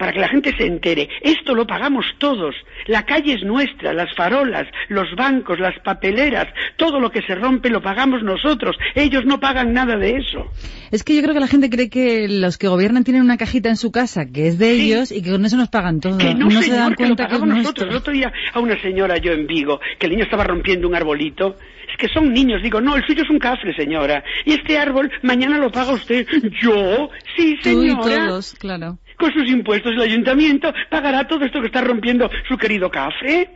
Para 0.03 0.11
que 0.11 0.19
la 0.19 0.27
gente 0.27 0.53
se 0.57 0.65
entere. 0.65 1.07
Esto 1.21 1.55
lo 1.55 1.65
pagamos 1.65 2.05
todos. 2.17 2.53
La 2.87 3.05
calle 3.05 3.35
es 3.35 3.43
nuestra, 3.43 3.93
las 3.93 4.13
farolas, 4.17 4.67
los 4.89 5.07
bancos, 5.15 5.61
las 5.61 5.79
papeleras, 5.79 6.47
todo 6.75 6.99
lo 6.99 7.09
que 7.09 7.21
se 7.21 7.35
rompe 7.35 7.69
lo 7.69 7.81
pagamos 7.81 8.21
nosotros. 8.21 8.75
Ellos 8.95 9.23
no 9.25 9.39
pagan 9.39 9.71
nada 9.71 9.95
de 9.95 10.17
eso. 10.17 10.51
Es 10.91 11.05
que 11.05 11.15
yo 11.15 11.21
creo 11.21 11.33
que 11.33 11.39
la 11.39 11.47
gente 11.47 11.69
cree 11.69 11.89
que 11.89 12.27
los 12.27 12.57
que 12.57 12.67
gobiernan 12.67 13.05
tienen 13.05 13.21
una 13.23 13.37
cajita 13.37 13.69
en 13.69 13.77
su 13.77 13.93
casa 13.93 14.25
que 14.25 14.47
es 14.49 14.57
de 14.59 14.73
Sí. 14.75 14.91
ellos 14.91 15.11
y 15.13 15.21
que 15.21 15.31
con 15.31 15.45
eso 15.45 15.55
nos 15.55 15.69
pagan 15.69 16.01
todo. 16.01 16.17
Que 16.17 16.35
no, 16.35 16.51
se 16.51 16.63
señor, 16.63 16.79
dan 16.79 16.95
que 16.95 17.03
lo 17.03 17.15
cuenta 17.15 17.27
que 17.27 17.33
es 17.35 17.39
pagamos 17.39 17.57
nosotros. 17.59 17.89
El 17.89 17.95
otro 17.95 18.11
día 18.11 18.33
a 18.51 18.59
una 18.59 18.81
señora 18.81 19.15
yo 19.19 19.31
en 19.31 19.47
Vigo, 19.47 19.79
que 19.97 20.07
el 20.07 20.11
niño 20.11 20.25
estaba 20.25 20.43
rompiendo 20.43 20.85
un 20.89 20.95
arbolito. 20.95 21.55
Es 21.93 21.97
que 21.97 22.07
son 22.09 22.33
niños. 22.33 22.61
Digo, 22.63 22.81
no, 22.81 22.95
el 22.95 23.05
suyo 23.05 23.21
es 23.23 23.29
un 23.29 23.37
cafre, 23.39 23.73
señora. 23.75 24.23
Y 24.45 24.53
este 24.53 24.77
árbol 24.77 25.11
mañana 25.21 25.57
lo 25.59 25.71
paga 25.71 25.93
usted. 25.93 26.25
¿Yo? 26.61 27.09
Sí, 27.37 27.57
Tú 27.61 27.69
y 27.83 27.89
señora. 27.91 28.27
todos, 28.27 28.55
claro. 28.59 28.97
Con 29.17 29.31
sus 29.31 29.47
impuestos 29.47 29.93
el 29.93 30.01
ayuntamiento 30.01 30.73
pagará 30.89 31.27
todo 31.27 31.45
esto 31.45 31.61
que 31.61 31.67
está 31.67 31.81
rompiendo 31.81 32.29
su 32.49 32.57
querido 32.57 32.89
cafre. 32.89 33.47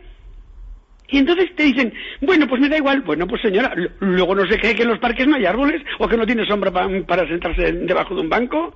Y 1.10 1.18
entonces 1.18 1.54
te 1.56 1.64
dicen, 1.64 1.92
bueno, 2.20 2.46
pues 2.46 2.60
me 2.60 2.68
da 2.68 2.76
igual. 2.76 3.00
Bueno, 3.00 3.26
pues 3.26 3.42
señora, 3.42 3.74
luego 3.98 4.34
no 4.34 4.46
se 4.46 4.58
cree 4.58 4.74
que 4.76 4.82
en 4.82 4.88
los 4.90 4.98
parques 5.00 5.26
no 5.26 5.36
hay 5.36 5.46
árboles 5.46 5.82
o 5.98 6.06
que 6.06 6.16
no 6.16 6.26
tiene 6.26 6.46
sombra 6.46 6.70
pa- 6.70 6.88
para 7.06 7.26
sentarse 7.26 7.72
debajo 7.72 8.14
de 8.14 8.20
un 8.20 8.28
banco. 8.28 8.74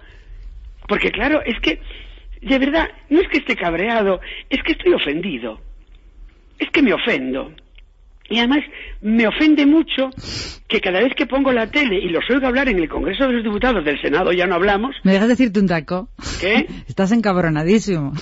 Porque 0.88 1.10
claro, 1.12 1.40
es 1.44 1.60
que, 1.60 1.78
de 2.40 2.58
verdad, 2.58 2.88
no 3.10 3.20
es 3.20 3.28
que 3.28 3.38
esté 3.38 3.54
cabreado, 3.54 4.20
es 4.50 4.60
que 4.64 4.72
estoy 4.72 4.92
ofendido. 4.94 5.60
Es 6.58 6.68
que 6.70 6.82
me 6.82 6.92
ofendo. 6.94 7.52
Y 8.32 8.38
además 8.38 8.60
me 9.02 9.26
ofende 9.28 9.66
mucho 9.66 10.08
que 10.66 10.80
cada 10.80 11.00
vez 11.00 11.12
que 11.14 11.26
pongo 11.26 11.52
la 11.52 11.66
tele 11.66 11.98
y 11.98 12.08
los 12.08 12.24
oigo 12.30 12.46
hablar 12.46 12.66
en 12.70 12.78
el 12.78 12.88
Congreso 12.88 13.26
de 13.26 13.34
los 13.34 13.44
Diputados 13.44 13.84
del 13.84 14.00
Senado, 14.00 14.32
ya 14.32 14.46
no 14.46 14.54
hablamos, 14.54 14.96
¿Me 15.04 15.12
dejas 15.12 15.28
decirte 15.28 15.60
un 15.60 15.68
taco? 15.68 16.08
¿qué? 16.40 16.66
Estás 16.88 17.12
encabronadísimo. 17.12 18.14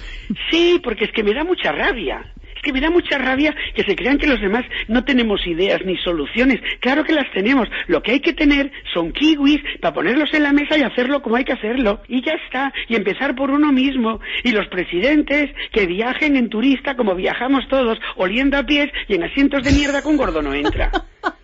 Sí, 0.51 0.81
porque 0.83 1.05
es 1.05 1.13
que 1.13 1.23
me 1.23 1.33
da 1.33 1.45
mucha 1.45 1.71
rabia. 1.71 2.25
Es 2.61 2.65
que 2.65 2.75
me 2.75 2.81
da 2.83 2.91
mucha 2.91 3.17
rabia 3.17 3.55
que 3.75 3.85
se 3.85 3.97
crean 3.97 4.19
que 4.19 4.27
los 4.27 4.39
demás 4.39 4.67
no 4.87 5.03
tenemos 5.03 5.47
ideas 5.47 5.81
ni 5.87 5.97
soluciones. 5.97 6.61
Claro 6.81 7.05
que 7.05 7.15
las 7.15 7.31
tenemos. 7.33 7.67
Lo 7.87 8.03
que 8.03 8.13
hay 8.13 8.21
que 8.21 8.35
tener 8.35 8.71
son 8.93 9.13
kiwis 9.13 9.63
para 9.81 9.95
ponerlos 9.95 10.29
en 10.35 10.43
la 10.43 10.53
mesa 10.53 10.77
y 10.77 10.83
hacerlo 10.83 11.23
como 11.23 11.37
hay 11.37 11.45
que 11.45 11.55
hacerlo. 11.55 12.03
Y 12.07 12.23
ya 12.23 12.35
está. 12.45 12.71
Y 12.87 12.97
empezar 12.97 13.35
por 13.35 13.51
uno 13.51 13.73
mismo. 13.73 14.21
Y 14.45 14.51
los 14.51 14.67
presidentes 14.69 15.51
que 15.73 15.87
viajen 15.87 16.37
en 16.37 16.51
turista 16.51 16.97
como 16.97 17.15
viajamos 17.15 17.67
todos, 17.69 17.99
oliendo 18.17 18.59
a 18.59 18.65
pies 18.65 18.91
y 19.09 19.15
en 19.15 19.23
asientos 19.23 19.65
de 19.65 19.73
mierda 19.73 20.03
un 20.05 20.19
gordo 20.19 20.43
no 20.43 20.53
entra. 20.53 20.91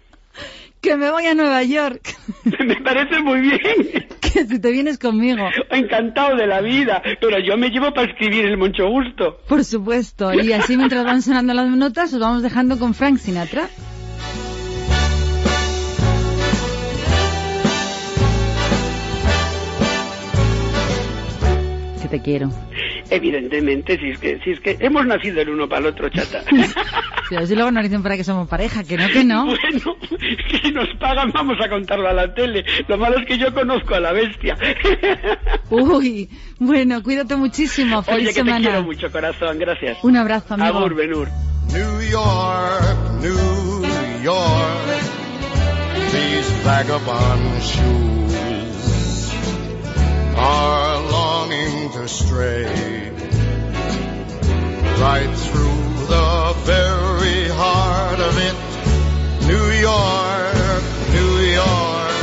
Que 0.81 0.97
me 0.97 1.11
voy 1.11 1.27
a 1.27 1.35
Nueva 1.35 1.63
York. 1.63 2.15
me 2.45 2.77
parece 2.77 3.21
muy 3.21 3.41
bien. 3.41 4.07
que 4.21 4.45
si 4.47 4.59
te 4.59 4.71
vienes 4.71 4.99
conmigo. 4.99 5.49
Encantado 5.71 6.37
de 6.37 6.47
la 6.47 6.61
vida. 6.61 7.03
Pero 7.21 7.39
yo 7.39 7.57
me 7.57 7.71
llevo 7.71 7.93
para 7.93 8.11
escribir 8.11 8.47
el 8.47 8.57
mucho 8.57 8.89
gusto. 8.89 9.41
Por 9.49 9.65
supuesto. 9.65 10.33
Y 10.35 10.53
así 10.53 10.77
mientras 10.77 11.05
van 11.05 11.23
sonando 11.23 11.55
las 11.55 11.69
notas, 11.69 12.13
os 12.13 12.21
vamos 12.21 12.43
dejando 12.43 12.79
con 12.79 12.95
Frank 12.95 13.19
Sinatra. 13.19 13.69
Te 22.09 22.21
quiero. 22.23 22.51
Evidentemente, 23.11 23.99
si 23.99 24.11
es 24.11 24.19
que, 24.19 24.39
si 24.45 24.51
es 24.51 24.61
que 24.61 24.77
hemos 24.81 25.07
nacido 25.07 25.41
el 25.41 25.51
uno 25.51 25.69
para 25.69 25.81
el 25.81 25.87
otro, 25.87 26.09
chata. 26.09 26.43
Si 27.29 27.35
así 27.35 27.57
luego 27.57 27.73
nos 27.73 27.83
dicen 27.83 28.05
para 28.05 28.17
que 28.17 28.23
somos 28.23 28.47
pareja, 28.49 28.85
que 28.85 28.97
no, 28.97 29.09
que 29.09 29.25
no. 29.25 29.47
Bueno, 29.47 29.97
si 30.63 30.71
nos 30.71 30.89
pagan 31.01 31.33
vamos 31.33 31.57
a 31.61 31.69
contarlo 31.69 32.09
a 32.09 32.13
la 32.13 32.33
tele. 32.33 32.65
Lo 32.87 32.97
malo 32.99 33.19
es 33.19 33.27
que 33.27 33.37
yo 33.37 33.53
conozco 33.53 33.97
a 33.97 34.01
la 34.01 34.13
bestia. 34.13 34.57
Uy, 35.71 36.29
bueno, 36.61 37.03
cuídate 37.03 37.35
muchísimo. 37.35 38.03
Feliz 38.05 38.19
Oye, 38.19 38.27
que 38.29 38.33
semana. 38.35 38.57
te 38.59 38.63
quiero 38.69 38.83
mucho, 38.85 39.11
corazón. 39.11 39.59
Gracias. 39.59 39.99
Un 40.05 40.17
abrazo, 40.17 40.55
amigo. 40.55 40.79
Agur, 40.79 40.95
Benur. 40.95 41.29
New 41.73 42.01
York, 42.09 42.97
New 43.21 43.83
York, 44.23 45.03
these 46.13 46.51
vagabond 46.65 47.61
shoes 47.61 48.26
are 50.37 51.01
longing 51.11 51.91
to 51.93 52.07
stray 52.09 53.11
right 55.01 55.33
through 55.35 56.07
the 56.07 56.55
very 56.65 57.49
heart 57.49 58.21
of 58.21 58.37
it, 58.49 58.57
New 59.47 59.69
York, 59.91 60.83
New 61.13 61.39
York. 61.55 62.17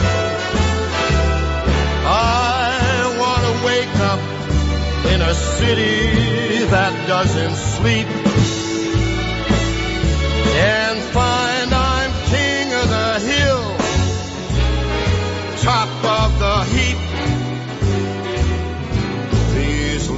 I 2.06 3.16
want 3.20 3.42
to 3.48 3.54
wake 3.66 3.96
up 4.12 4.22
in 5.14 5.22
a 5.22 5.34
city 5.34 6.66
that 6.66 7.08
doesn't 7.08 7.56
sleep 7.56 8.08
and 10.56 11.00
find 11.14 11.53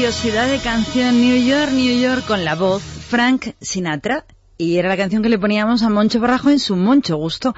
preciosidad 0.00 0.48
de 0.48 0.56
canción. 0.60 1.20
New 1.20 1.46
York, 1.46 1.72
New 1.72 2.00
York, 2.00 2.24
con 2.26 2.42
la 2.42 2.54
voz 2.54 2.82
Frank 2.82 3.48
Sinatra. 3.60 4.24
Y 4.56 4.78
era 4.78 4.88
la 4.88 4.96
canción 4.96 5.22
que 5.22 5.28
le 5.28 5.38
poníamos 5.38 5.82
a 5.82 5.90
Moncho 5.90 6.20
Barrajo 6.20 6.48
en 6.48 6.58
su 6.58 6.74
Moncho 6.74 7.18
Gusto. 7.18 7.54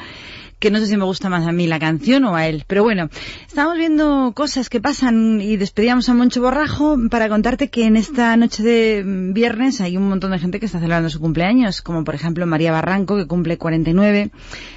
Que 0.59 0.72
no 0.72 0.80
sé 0.80 0.88
si 0.88 0.97
me 0.97 1.05
gusta 1.05 1.28
más 1.28 1.47
a 1.47 1.53
mí 1.53 1.68
la 1.68 1.78
canción 1.78 2.24
o 2.24 2.34
a 2.34 2.49
él. 2.49 2.64
Pero 2.66 2.82
bueno, 2.82 3.11
estamos 3.47 3.76
viendo 3.76 4.32
cosas 4.34 4.68
que 4.70 4.80
pasan 4.80 5.40
y 5.40 5.57
despedíamos 5.57 6.09
a 6.09 6.14
Moncho 6.14 6.43
Borrajo 6.43 6.99
para 7.12 7.28
contarte 7.28 7.70
que 7.70 7.84
en 7.84 7.97
esta 7.97 8.36
noche 8.36 8.64
de 8.64 9.05
viernes 9.32 9.80
hay 9.80 9.97
un 9.97 10.09
montón 10.09 10.32
de 10.32 10.40
gente 10.40 10.59
que 10.59 10.66
está 10.66 10.80
celebrando 10.80 11.11
su 11.11 11.20
cumpleaños, 11.20 11.80
como 11.80 12.03
por 12.03 12.16
ejemplo 12.16 12.45
María 12.45 12.72
Barranco, 12.72 13.16
que 13.16 13.28
cumple 13.28 13.57
49, 13.57 14.32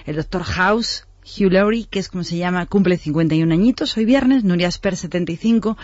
el 0.06 0.16
doctor 0.16 0.44
House, 0.44 1.08
Hugh 1.24 1.52
Laurie, 1.52 1.88
que 1.90 1.98
es 1.98 2.10
como 2.10 2.24
se 2.24 2.38
llama, 2.38 2.68
cumple 2.68 3.00
51 3.00 3.52
añitos 3.52 3.98
hoy 3.98 4.06
viernes, 4.06 4.44
Nuria 4.44 4.68
Asper 4.68 4.96
75, 4.96 5.76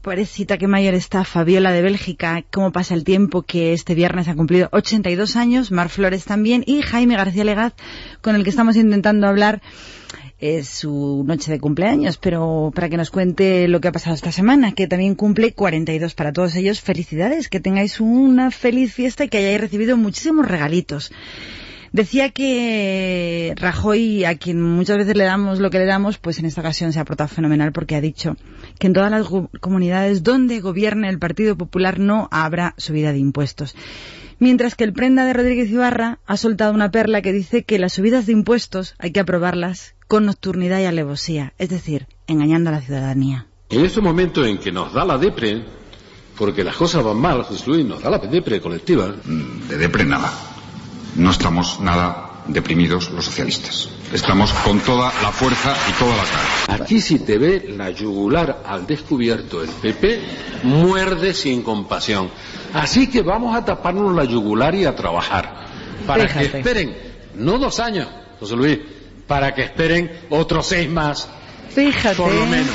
pobrecita 0.00 0.58
que 0.58 0.66
mayor 0.66 0.94
está, 0.94 1.24
Fabiola 1.24 1.72
de 1.72 1.82
Bélgica, 1.82 2.44
cómo 2.50 2.72
pasa 2.72 2.94
el 2.94 3.04
tiempo, 3.04 3.42
que 3.42 3.72
este 3.72 3.94
viernes 3.94 4.28
ha 4.28 4.34
cumplido 4.34 4.68
82 4.72 5.36
años, 5.36 5.70
Mar 5.70 5.88
Flores 5.88 6.24
también, 6.24 6.64
y 6.66 6.82
Jaime 6.82 7.16
García 7.16 7.44
Legaz, 7.44 7.74
con 8.20 8.34
el 8.34 8.44
que 8.44 8.50
estamos 8.50 8.76
intentando 8.76 9.26
hablar 9.26 9.60
es 10.40 10.68
su 10.68 11.24
noche 11.26 11.50
de 11.50 11.58
cumpleaños, 11.58 12.16
pero 12.16 12.70
para 12.74 12.88
que 12.88 12.96
nos 12.96 13.10
cuente 13.10 13.66
lo 13.66 13.80
que 13.80 13.88
ha 13.88 13.92
pasado 13.92 14.14
esta 14.14 14.30
semana, 14.30 14.72
que 14.72 14.86
también 14.86 15.16
cumple 15.16 15.52
42 15.52 16.14
para 16.14 16.32
todos 16.32 16.54
ellos. 16.54 16.80
Felicidades, 16.80 17.48
que 17.48 17.58
tengáis 17.58 18.00
una 18.00 18.50
feliz 18.50 18.94
fiesta 18.94 19.24
y 19.24 19.28
que 19.28 19.38
hayáis 19.38 19.60
recibido 19.60 19.96
muchísimos 19.96 20.46
regalitos. 20.46 21.10
Decía 21.98 22.30
que 22.30 23.54
Rajoy, 23.56 24.24
a 24.24 24.36
quien 24.38 24.62
muchas 24.62 24.98
veces 24.98 25.16
le 25.16 25.24
damos 25.24 25.58
lo 25.58 25.68
que 25.68 25.78
le 25.80 25.84
damos, 25.84 26.18
pues 26.18 26.38
en 26.38 26.46
esta 26.46 26.60
ocasión 26.60 26.92
se 26.92 27.00
ha 27.00 27.04
portado 27.04 27.26
fenomenal 27.26 27.72
porque 27.72 27.96
ha 27.96 28.00
dicho 28.00 28.36
que 28.78 28.86
en 28.86 28.92
todas 28.92 29.10
las 29.10 29.26
gu- 29.26 29.48
comunidades 29.58 30.22
donde 30.22 30.60
gobierne 30.60 31.08
el 31.08 31.18
Partido 31.18 31.56
Popular 31.56 31.98
no 31.98 32.28
habrá 32.30 32.74
subida 32.76 33.10
de 33.10 33.18
impuestos. 33.18 33.74
Mientras 34.38 34.76
que 34.76 34.84
el 34.84 34.92
prenda 34.92 35.24
de 35.26 35.32
Rodríguez 35.32 35.68
Ibarra 35.70 36.20
ha 36.24 36.36
soltado 36.36 36.72
una 36.72 36.92
perla 36.92 37.20
que 37.20 37.32
dice 37.32 37.64
que 37.64 37.80
las 37.80 37.94
subidas 37.94 38.26
de 38.26 38.32
impuestos 38.32 38.94
hay 39.00 39.10
que 39.10 39.18
aprobarlas 39.18 39.96
con 40.06 40.24
nocturnidad 40.24 40.78
y 40.78 40.84
alevosía, 40.84 41.52
es 41.58 41.68
decir, 41.68 42.06
engañando 42.28 42.70
a 42.70 42.74
la 42.74 42.80
ciudadanía. 42.80 43.46
En 43.70 43.84
este 43.84 44.00
momento 44.00 44.46
en 44.46 44.58
que 44.58 44.70
nos 44.70 44.92
da 44.92 45.04
la 45.04 45.18
depre, 45.18 45.64
porque 46.38 46.62
las 46.62 46.76
cosas 46.76 47.02
van 47.02 47.16
mal, 47.16 47.42
José 47.42 47.64
Luis, 47.68 47.84
nos 47.84 48.00
da 48.04 48.08
la 48.10 48.18
depre 48.18 48.60
colectiva, 48.60 49.12
De 49.68 49.76
depre 49.76 50.04
nada. 50.04 50.32
No 51.16 51.30
estamos 51.30 51.80
nada 51.80 52.42
deprimidos 52.46 53.10
los 53.10 53.24
socialistas. 53.24 53.88
Estamos 54.12 54.52
con 54.52 54.80
toda 54.80 55.12
la 55.22 55.30
fuerza 55.30 55.74
y 55.88 55.92
todas 55.92 56.16
las 56.16 56.30
ganas. 56.30 56.80
aquí 56.80 57.00
si 57.00 57.18
te 57.18 57.36
ve 57.38 57.74
la 57.76 57.90
yugular 57.90 58.62
al 58.66 58.86
descubierto 58.86 59.62
el 59.62 59.68
PP, 59.68 60.22
muerde 60.62 61.34
sin 61.34 61.62
compasión. 61.62 62.30
Así 62.72 63.08
que 63.08 63.22
vamos 63.22 63.54
a 63.56 63.64
taparnos 63.64 64.14
la 64.14 64.24
yugular 64.24 64.74
y 64.74 64.84
a 64.86 64.94
trabajar. 64.96 65.66
Para 66.06 66.26
que 66.26 66.44
esperen, 66.46 66.96
no 67.34 67.58
dos 67.58 67.80
años, 67.80 68.08
José 68.40 68.56
Luis, 68.56 68.78
para 69.26 69.54
que 69.54 69.62
esperen 69.64 70.10
otros 70.30 70.66
seis 70.66 70.88
más, 70.88 71.28
Fíjate. 71.70 72.16
por 72.16 72.32
lo 72.32 72.46
menos. 72.46 72.74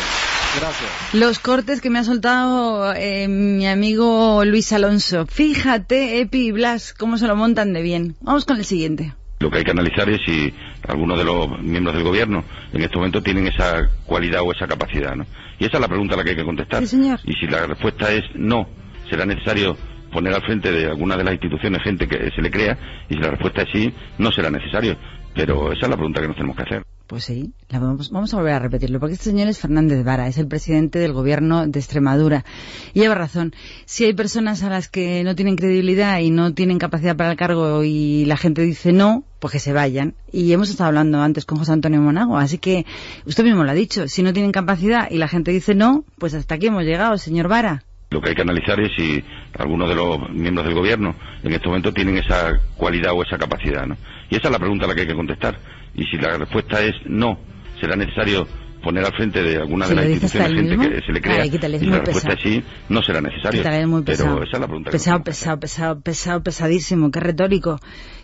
Gracias. 0.59 1.13
Los 1.13 1.39
cortes 1.39 1.81
que 1.81 1.89
me 1.89 1.99
ha 1.99 2.03
soltado 2.03 2.93
eh, 2.93 3.27
mi 3.27 3.67
amigo 3.67 4.45
Luis 4.45 4.71
Alonso. 4.71 5.25
Fíjate, 5.25 6.21
Epi 6.21 6.47
y 6.47 6.51
Blas, 6.51 6.93
cómo 6.93 7.17
se 7.17 7.27
lo 7.27 7.35
montan 7.35 7.73
de 7.73 7.81
bien. 7.81 8.15
Vamos 8.21 8.45
con 8.45 8.57
el 8.57 8.65
siguiente. 8.65 9.13
Lo 9.39 9.49
que 9.49 9.57
hay 9.57 9.63
que 9.63 9.71
analizar 9.71 10.09
es 10.09 10.21
si 10.25 10.53
algunos 10.88 11.17
de 11.17 11.25
los 11.25 11.59
miembros 11.61 11.95
del 11.95 12.03
gobierno 12.03 12.43
en 12.71 12.81
este 12.81 12.95
momento 12.95 13.21
tienen 13.21 13.47
esa 13.47 13.89
cualidad 14.05 14.41
o 14.41 14.51
esa 14.53 14.67
capacidad, 14.67 15.15
¿no? 15.15 15.25
Y 15.59 15.65
esa 15.65 15.77
es 15.77 15.81
la 15.81 15.88
pregunta 15.88 16.13
a 16.13 16.17
la 16.17 16.23
que 16.23 16.31
hay 16.31 16.35
que 16.35 16.45
contestar. 16.45 16.81
Sí, 16.81 16.88
señor. 16.88 17.19
Y 17.25 17.34
si 17.34 17.47
la 17.47 17.65
respuesta 17.65 18.11
es 18.11 18.23
no, 18.35 18.67
será 19.09 19.25
necesario 19.25 19.75
poner 20.13 20.34
al 20.34 20.43
frente 20.43 20.71
de 20.71 20.85
alguna 20.85 21.17
de 21.17 21.23
las 21.23 21.34
instituciones 21.34 21.81
gente 21.84 22.07
que 22.07 22.31
se 22.34 22.41
le 22.41 22.51
crea, 22.51 22.77
y 23.09 23.15
si 23.15 23.19
la 23.19 23.31
respuesta 23.31 23.63
es 23.63 23.69
sí, 23.73 23.93
no 24.19 24.31
será 24.31 24.49
necesario. 24.49 24.95
Pero 25.35 25.72
esa 25.72 25.85
es 25.85 25.89
la 25.89 25.95
pregunta 25.95 26.22
que 26.22 26.27
nos 26.27 26.35
tenemos 26.35 26.55
que 26.57 26.64
hacer. 26.64 26.85
Pues 27.07 27.26
sí, 27.26 27.53
la 27.69 27.80
vamos, 27.80 28.11
vamos 28.11 28.34
a 28.34 28.38
volver 28.38 28.53
a 28.53 28.60
repetirlo, 28.60 28.99
porque 28.99 29.14
este 29.14 29.26
señor 29.26 29.47
es 29.47 29.60
Fernández 29.60 30.03
Vara, 30.05 30.27
es 30.27 30.38
el 30.38 30.47
presidente 30.47 30.99
del 30.99 31.11
gobierno 31.11 31.68
de 31.68 31.80
Extremadura. 31.80 32.45
Y 32.93 33.01
lleva 33.01 33.14
razón. 33.15 33.53
Si 33.85 34.05
hay 34.05 34.14
personas 34.14 34.64
a 34.64 34.69
las 34.69 34.88
que 34.88 35.23
no 35.23 35.35
tienen 35.35 35.55
credibilidad 35.55 36.19
y 36.19 36.31
no 36.31 36.53
tienen 36.53 36.80
capacidad 36.80 37.18
para 37.18 37.31
el 37.31 37.38
cargo 37.38 37.84
y 37.84 38.26
la 38.26 38.38
gente 38.38 38.61
dice 38.61 38.93
no, 38.93 39.26
pues 39.39 39.51
que 39.51 39.60
se 39.60 39.73
vayan. 39.73 40.15
Y 40.31 40.53
hemos 40.53 40.69
estado 40.69 40.88
hablando 40.88 41.19
antes 41.19 41.45
con 41.45 41.57
José 41.57 41.73
Antonio 41.73 42.01
Monago, 42.01 42.38
así 42.38 42.57
que 42.57 42.85
usted 43.26 43.43
mismo 43.43 43.64
lo 43.64 43.72
ha 43.72 43.76
dicho. 43.76 44.07
Si 44.07 44.23
no 44.23 44.34
tienen 44.34 44.51
capacidad 44.51 45.11
y 45.11 45.18
la 45.18 45.27
gente 45.27 45.51
dice 45.51 45.76
no, 45.76 46.05
pues 46.19 46.34
hasta 46.34 46.55
aquí 46.55 46.68
hemos 46.68 46.84
llegado, 46.84 47.18
señor 47.18 47.47
Vara. 47.47 47.84
Lo 48.14 48.22
que 48.22 48.30
hay 48.30 48.35
que 48.35 48.44
analizar 48.44 48.80
es 48.80 48.91
si 48.95 49.23
algunos 49.57 49.90
de 49.90 49.95
los 49.95 50.30
miembros 50.30 50.68
del 50.68 50.76
gobierno 50.76 51.15
en 51.41 51.52
este 51.52 51.68
momento 51.68 51.91
tienen 51.91 52.18
esa 52.18 52.60
cualidad 52.77 53.14
o 53.14 53.23
esa 53.23 53.40
capacidad, 53.40 53.88
¿no? 53.88 53.98
Y 54.30 54.35
esa 54.35 54.48
es 54.49 54.52
la 54.52 54.60
pregunta 54.60 54.85
a 54.85 54.88
la 54.88 54.94
que 54.94 55.02
hay 55.02 55.07
que 55.07 55.15
contestar. 55.15 55.57
Y 55.95 56.03
si 56.06 56.18
la 56.18 56.38
respuesta 56.38 56.80
es 56.81 56.94
no, 57.06 57.40
será 57.81 57.95
necesario 57.95 58.48
poner 58.84 59.03
al 59.03 59.14
frente 59.14 59.41
de 59.41 59.57
alguna 59.57 59.88
Si 59.88 59.95
de 59.95 59.95
las 59.95 60.10
instituciones 60.10 60.52
gente 60.53 60.77
mismo. 60.77 60.94
que 60.94 61.06
se 61.06 61.11
le 61.11 61.22
crea. 61.22 61.41
Ay, 61.41 61.48
y 61.49 61.52
si 61.52 61.57
la 61.57 61.99
respuesta 61.99 62.30
pesado. 62.30 62.34
es 62.34 62.41
sí, 62.44 62.64
no 62.90 63.02
será 63.02 63.22
necesario. 63.22 63.88
Muy. 63.88 64.03
Pero 64.03 64.44
esa 64.44 64.52
es 64.53 64.60
la 64.60 64.68
pregunta 64.68 64.91
que 64.91 64.98
pesado, 64.98 65.18
que 65.19 65.23
pesado, 65.23 65.60
pesado, 65.60 66.02
pesado, 66.02 66.44
pesadísimo, 66.44 67.10
qué 67.10 67.19
retórico. 67.19 67.80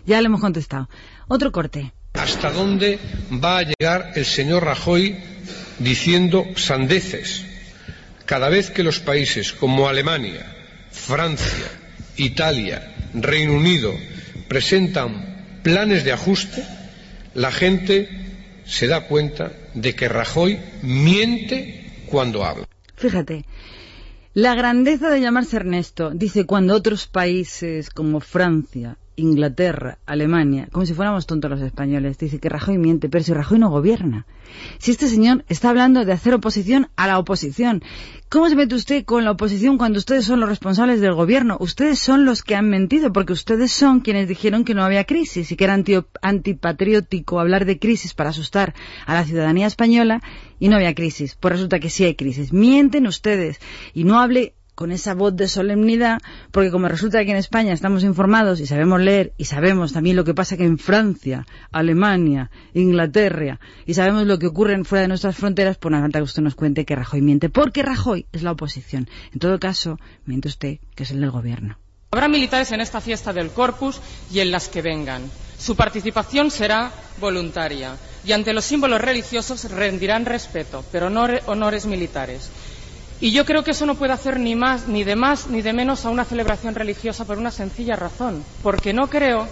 Ya 0.06 0.20
le 0.20 0.26
hemos 0.26 0.40
contestado. 0.40 0.88
Otro 1.26 1.50
corte. 1.50 1.92
¿Hasta 2.14 2.52
dónde 2.52 2.98
va 3.42 3.58
a 3.58 3.62
llegar 3.62 4.12
el 4.14 4.24
señor 4.24 4.64
Rajoy 4.64 5.16
diciendo 5.80 6.44
sandeces? 6.54 7.49
Cada 8.30 8.48
vez 8.48 8.70
que 8.70 8.84
los 8.84 9.00
países 9.00 9.52
como 9.52 9.88
Alemania, 9.88 10.46
Francia, 10.92 11.66
Italia, 12.16 12.94
Reino 13.12 13.54
Unido 13.54 13.92
presentan 14.46 15.58
planes 15.64 16.04
de 16.04 16.12
ajuste, 16.12 16.62
la 17.34 17.50
gente 17.50 18.08
se 18.64 18.86
da 18.86 19.08
cuenta 19.08 19.50
de 19.74 19.96
que 19.96 20.08
Rajoy 20.08 20.60
miente 20.82 22.04
cuando 22.06 22.44
habla. 22.44 22.68
Fíjate, 22.94 23.46
la 24.34 24.54
grandeza 24.54 25.10
de 25.10 25.20
llamarse 25.20 25.56
Ernesto, 25.56 26.10
dice 26.10 26.46
cuando 26.46 26.76
otros 26.76 27.08
países 27.08 27.90
como 27.90 28.20
Francia, 28.20 28.96
Inglaterra, 29.20 29.98
Alemania, 30.06 30.68
como 30.72 30.86
si 30.86 30.94
fuéramos 30.94 31.26
tontos 31.26 31.50
los 31.50 31.60
españoles, 31.60 32.18
dice 32.18 32.38
que 32.38 32.48
Rajoy 32.48 32.78
miente, 32.78 33.08
pero 33.08 33.22
si 33.22 33.32
Rajoy 33.32 33.58
no 33.58 33.70
gobierna. 33.70 34.26
Si 34.78 34.90
este 34.90 35.06
señor 35.06 35.44
está 35.48 35.70
hablando 35.70 36.04
de 36.04 36.12
hacer 36.12 36.34
oposición 36.34 36.88
a 36.96 37.06
la 37.06 37.18
oposición, 37.18 37.82
¿cómo 38.28 38.48
se 38.48 38.56
mete 38.56 38.74
usted 38.74 39.04
con 39.04 39.24
la 39.24 39.32
oposición 39.32 39.78
cuando 39.78 39.98
ustedes 39.98 40.24
son 40.24 40.40
los 40.40 40.48
responsables 40.48 41.00
del 41.00 41.14
gobierno? 41.14 41.56
Ustedes 41.60 41.98
son 41.98 42.24
los 42.24 42.42
que 42.42 42.56
han 42.56 42.68
mentido, 42.68 43.12
porque 43.12 43.32
ustedes 43.32 43.72
son 43.72 44.00
quienes 44.00 44.28
dijeron 44.28 44.64
que 44.64 44.74
no 44.74 44.84
había 44.84 45.04
crisis 45.04 45.52
y 45.52 45.56
que 45.56 45.64
era 45.64 45.78
antipatriótico 46.22 47.40
hablar 47.40 47.64
de 47.64 47.78
crisis 47.78 48.14
para 48.14 48.30
asustar 48.30 48.74
a 49.06 49.14
la 49.14 49.24
ciudadanía 49.24 49.66
española 49.66 50.22
y 50.58 50.68
no 50.68 50.76
había 50.76 50.94
crisis. 50.94 51.36
Pues 51.38 51.52
resulta 51.52 51.78
que 51.78 51.90
sí 51.90 52.04
hay 52.04 52.14
crisis. 52.14 52.52
Mienten 52.52 53.06
ustedes 53.06 53.60
y 53.94 54.04
no 54.04 54.20
hable 54.20 54.54
con 54.80 54.92
esa 54.92 55.12
voz 55.12 55.36
de 55.36 55.46
solemnidad, 55.46 56.22
porque 56.52 56.70
como 56.70 56.88
resulta 56.88 57.22
que 57.22 57.32
en 57.32 57.36
España 57.36 57.74
estamos 57.74 58.02
informados 58.02 58.60
y 58.60 58.66
sabemos 58.66 58.98
leer 58.98 59.34
y 59.36 59.44
sabemos 59.44 59.92
también 59.92 60.16
lo 60.16 60.24
que 60.24 60.32
pasa 60.32 60.56
que 60.56 60.64
en 60.64 60.78
Francia, 60.78 61.46
Alemania, 61.70 62.50
Inglaterra 62.72 63.60
y 63.84 63.92
sabemos 63.92 64.24
lo 64.24 64.38
que 64.38 64.46
ocurre 64.46 64.82
fuera 64.84 65.02
de 65.02 65.08
nuestras 65.08 65.36
fronteras, 65.36 65.76
pues 65.76 65.92
nada 65.92 66.08
que 66.08 66.22
usted 66.22 66.40
nos 66.42 66.54
cuente 66.54 66.86
que 66.86 66.96
Rajoy 66.96 67.20
miente, 67.20 67.50
porque 67.50 67.82
Rajoy 67.82 68.24
es 68.32 68.42
la 68.42 68.52
oposición. 68.52 69.06
En 69.34 69.38
todo 69.38 69.60
caso, 69.60 69.98
miente 70.24 70.48
usted 70.48 70.78
que 70.94 71.02
es 71.02 71.10
el 71.10 71.20
del 71.20 71.30
gobierno. 71.30 71.76
Habrá 72.12 72.28
militares 72.28 72.72
en 72.72 72.80
esta 72.80 73.02
fiesta 73.02 73.34
del 73.34 73.50
Corpus 73.50 74.00
y 74.32 74.40
en 74.40 74.50
las 74.50 74.68
que 74.68 74.80
vengan. 74.80 75.22
Su 75.58 75.76
participación 75.76 76.50
será 76.50 76.90
voluntaria 77.20 77.96
y 78.24 78.32
ante 78.32 78.54
los 78.54 78.64
símbolos 78.64 79.02
religiosos 79.02 79.70
rendirán 79.70 80.24
respeto, 80.24 80.82
pero 80.90 81.10
no 81.10 81.26
honores 81.44 81.84
militares. 81.84 82.50
Y 83.22 83.32
yo 83.32 83.44
creo 83.44 83.62
que 83.62 83.72
eso 83.72 83.84
no 83.84 83.96
puede 83.96 84.14
hacer 84.14 84.40
ni 84.40 84.54
más, 84.54 84.88
ni 84.88 85.04
de 85.04 85.14
más, 85.14 85.48
ni 85.48 85.60
de 85.60 85.74
menos 85.74 86.06
a 86.06 86.10
una 86.10 86.24
celebración 86.24 86.74
religiosa 86.74 87.26
por 87.26 87.36
una 87.36 87.50
sencilla 87.50 87.94
razón, 87.94 88.42
porque 88.62 88.94
no 88.94 89.08
creo 89.08 89.46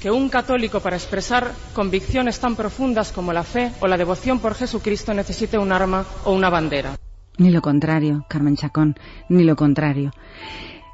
que 0.00 0.10
un 0.10 0.28
católico 0.28 0.80
para 0.80 0.96
expresar 0.96 1.52
convicciones 1.72 2.40
tan 2.40 2.56
profundas 2.56 3.12
como 3.12 3.32
la 3.32 3.44
fe 3.44 3.70
o 3.78 3.86
la 3.86 3.96
devoción 3.96 4.40
por 4.40 4.56
Jesucristo 4.56 5.14
necesite 5.14 5.56
un 5.56 5.70
arma 5.70 6.04
o 6.24 6.32
una 6.32 6.50
bandera. 6.50 6.96
Ni 7.38 7.50
lo 7.52 7.62
contrario, 7.62 8.26
Carmen 8.28 8.56
Chacón, 8.56 8.96
ni 9.28 9.44
lo 9.44 9.54
contrario. 9.54 10.10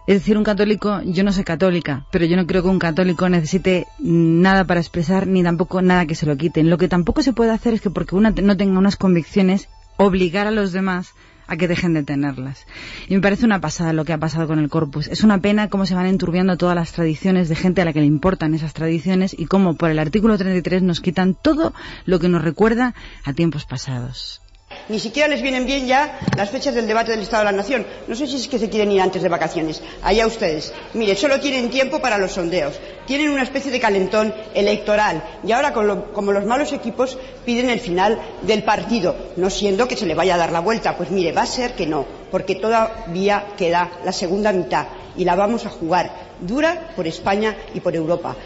Es 0.06 0.16
decir, 0.16 0.36
un 0.36 0.44
católico, 0.44 1.00
yo 1.06 1.24
no 1.24 1.32
soy 1.32 1.44
católica, 1.44 2.06
pero 2.12 2.26
yo 2.26 2.36
no 2.36 2.46
creo 2.46 2.62
que 2.62 2.68
un 2.68 2.78
católico 2.78 3.26
necesite 3.30 3.86
nada 3.98 4.64
para 4.64 4.80
expresar 4.80 5.26
ni 5.26 5.42
tampoco 5.42 5.80
nada 5.80 6.04
que 6.04 6.14
se 6.14 6.26
lo 6.26 6.36
quiten. 6.36 6.68
Lo 6.68 6.76
que 6.76 6.88
tampoco 6.88 7.22
se 7.22 7.32
puede 7.32 7.52
hacer 7.52 7.72
es 7.72 7.80
que 7.80 7.90
porque 7.90 8.16
una 8.16 8.30
no 8.30 8.56
tenga 8.56 8.78
unas 8.78 8.96
convicciones, 8.96 9.68
obligar 9.96 10.46
a 10.46 10.50
los 10.50 10.72
demás 10.72 11.14
a 11.48 11.56
que 11.56 11.66
dejen 11.66 11.94
de 11.94 12.04
tenerlas. 12.04 12.66
Y 13.08 13.14
me 13.14 13.20
parece 13.20 13.44
una 13.44 13.60
pasada 13.60 13.92
lo 13.92 14.04
que 14.04 14.12
ha 14.12 14.18
pasado 14.18 14.46
con 14.46 14.58
el 14.58 14.68
corpus. 14.68 15.08
Es 15.08 15.24
una 15.24 15.40
pena 15.40 15.68
cómo 15.68 15.86
se 15.86 15.94
van 15.94 16.06
enturbiando 16.06 16.56
todas 16.56 16.76
las 16.76 16.92
tradiciones 16.92 17.48
de 17.48 17.56
gente 17.56 17.82
a 17.82 17.84
la 17.84 17.92
que 17.92 18.00
le 18.00 18.06
importan 18.06 18.54
esas 18.54 18.74
tradiciones 18.74 19.34
y 19.36 19.46
cómo 19.46 19.74
por 19.74 19.90
el 19.90 19.98
artículo 19.98 20.38
33 20.38 20.82
nos 20.82 21.00
quitan 21.00 21.34
todo 21.34 21.72
lo 22.04 22.20
que 22.20 22.28
nos 22.28 22.44
recuerda 22.44 22.94
a 23.24 23.32
tiempos 23.32 23.64
pasados. 23.64 24.42
Ni 24.88 24.98
siquiera 24.98 25.28
les 25.28 25.42
vienen 25.42 25.66
bien 25.66 25.86
ya 25.86 26.18
las 26.34 26.48
fechas 26.48 26.74
del 26.74 26.86
debate 26.86 27.10
del 27.10 27.20
Estado 27.20 27.44
de 27.44 27.52
la 27.52 27.56
Nación. 27.56 27.86
No 28.06 28.14
sé 28.14 28.26
si 28.26 28.36
es 28.36 28.48
que 28.48 28.58
se 28.58 28.70
quieren 28.70 28.90
ir 28.90 29.02
antes 29.02 29.22
de 29.22 29.28
vacaciones. 29.28 29.82
Allá 30.02 30.26
ustedes. 30.26 30.72
Mire, 30.94 31.14
solo 31.14 31.38
tienen 31.40 31.68
tiempo 31.68 32.00
para 32.00 32.16
los 32.16 32.32
sondeos. 32.32 32.80
Tienen 33.06 33.28
una 33.28 33.42
especie 33.42 33.70
de 33.70 33.80
calentón 33.80 34.34
electoral. 34.54 35.22
Y 35.44 35.52
ahora, 35.52 35.74
como 35.74 36.32
los 36.32 36.46
malos 36.46 36.72
equipos, 36.72 37.18
piden 37.44 37.68
el 37.68 37.80
final 37.80 38.18
del 38.42 38.62
partido. 38.62 39.14
No 39.36 39.50
siendo 39.50 39.86
que 39.88 39.96
se 39.96 40.06
le 40.06 40.14
vaya 40.14 40.36
a 40.36 40.38
dar 40.38 40.52
la 40.52 40.60
vuelta. 40.60 40.96
Pues 40.96 41.10
mire, 41.10 41.32
va 41.32 41.42
a 41.42 41.46
ser 41.46 41.74
que 41.74 41.86
no. 41.86 42.06
Porque 42.30 42.54
todavía 42.54 43.48
queda 43.58 43.90
la 44.06 44.12
segunda 44.12 44.52
mitad. 44.52 44.86
Y 45.18 45.24
la 45.24 45.34
vamos 45.34 45.66
a 45.66 45.70
jugar 45.70 46.10
dura 46.40 46.92
por 46.96 47.06
España 47.06 47.56
y 47.74 47.80
por 47.80 47.94
Europa. 47.94 48.36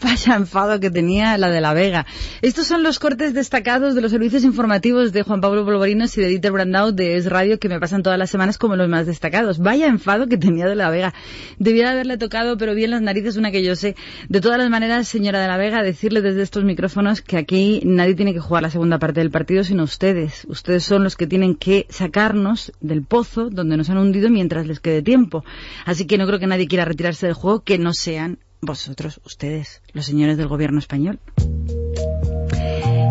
Vaya 0.00 0.36
enfado 0.36 0.78
que 0.78 0.90
tenía 0.90 1.36
la 1.38 1.50
de 1.50 1.60
la 1.60 1.74
Vega. 1.74 2.06
Estos 2.40 2.68
son 2.68 2.84
los 2.84 3.00
cortes 3.00 3.34
destacados 3.34 3.96
de 3.96 4.00
los 4.00 4.12
servicios 4.12 4.44
informativos 4.44 5.12
de 5.12 5.22
Juan 5.22 5.40
Pablo 5.40 5.64
Polvorinos 5.64 6.16
y 6.16 6.20
de 6.20 6.28
Dieter 6.28 6.52
Brandau 6.52 6.92
de 6.92 7.16
Es 7.16 7.26
Radio 7.26 7.58
que 7.58 7.68
me 7.68 7.80
pasan 7.80 8.04
todas 8.04 8.18
las 8.18 8.30
semanas 8.30 8.58
como 8.58 8.76
los 8.76 8.88
más 8.88 9.06
destacados. 9.06 9.58
Vaya 9.58 9.88
enfado 9.88 10.28
que 10.28 10.36
tenía 10.36 10.66
de 10.66 10.76
la 10.76 10.90
Vega. 10.90 11.14
Debiera 11.58 11.90
haberle 11.90 12.16
tocado, 12.16 12.56
pero 12.56 12.74
bien 12.74 12.92
las 12.92 13.02
narices, 13.02 13.36
una 13.36 13.50
que 13.50 13.64
yo 13.64 13.74
sé. 13.74 13.96
De 14.28 14.40
todas 14.40 14.58
las 14.58 14.70
maneras, 14.70 15.08
señora 15.08 15.40
de 15.40 15.48
la 15.48 15.56
Vega, 15.56 15.82
decirle 15.82 16.22
desde 16.22 16.42
estos 16.42 16.62
micrófonos 16.62 17.20
que 17.20 17.36
aquí 17.36 17.80
nadie 17.84 18.14
tiene 18.14 18.32
que 18.32 18.40
jugar 18.40 18.62
la 18.62 18.70
segunda 18.70 19.00
parte 19.00 19.18
del 19.18 19.32
partido, 19.32 19.64
sino 19.64 19.82
ustedes. 19.82 20.46
Ustedes 20.48 20.84
son 20.84 21.02
los 21.02 21.16
que 21.16 21.26
tienen 21.26 21.56
que 21.56 21.86
sacarnos 21.88 22.72
del 22.80 23.02
pozo 23.02 23.50
donde 23.50 23.76
nos 23.76 23.90
han 23.90 23.98
hundido 23.98 24.30
mientras 24.30 24.64
les 24.66 24.78
quede 24.78 25.02
tiempo. 25.02 25.44
Así 25.84 26.06
que 26.06 26.18
no 26.18 26.26
creo 26.26 26.38
que 26.38 26.46
nadie 26.46 26.68
quiera 26.68 26.84
retirarse 26.84 27.26
del 27.26 27.34
juego 27.34 27.64
que 27.64 27.78
no 27.78 27.92
sean 27.92 28.38
vosotros, 28.60 29.20
ustedes, 29.24 29.82
los 29.92 30.06
señores 30.06 30.36
del 30.36 30.48
gobierno 30.48 30.78
español. 30.78 31.20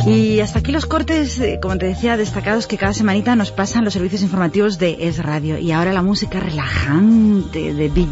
Y 0.05 0.39
hasta 0.39 0.59
aquí 0.59 0.71
los 0.71 0.85
cortes, 0.85 1.39
eh, 1.39 1.59
como 1.61 1.77
te 1.77 1.85
decía, 1.85 2.15
destacados 2.15 2.65
que 2.65 2.77
cada 2.77 2.93
semanita 2.93 3.35
nos 3.35 3.51
pasan 3.51 3.83
los 3.83 3.93
servicios 3.93 4.21
informativos 4.21 4.77
de 4.77 5.07
Es 5.07 5.17
Radio. 5.17 5.57
Y 5.57 5.73
ahora 5.73 5.91
la 5.91 6.01
música 6.01 6.39
relajante 6.39 7.73
de 7.73 7.89
Bee. 7.89 8.07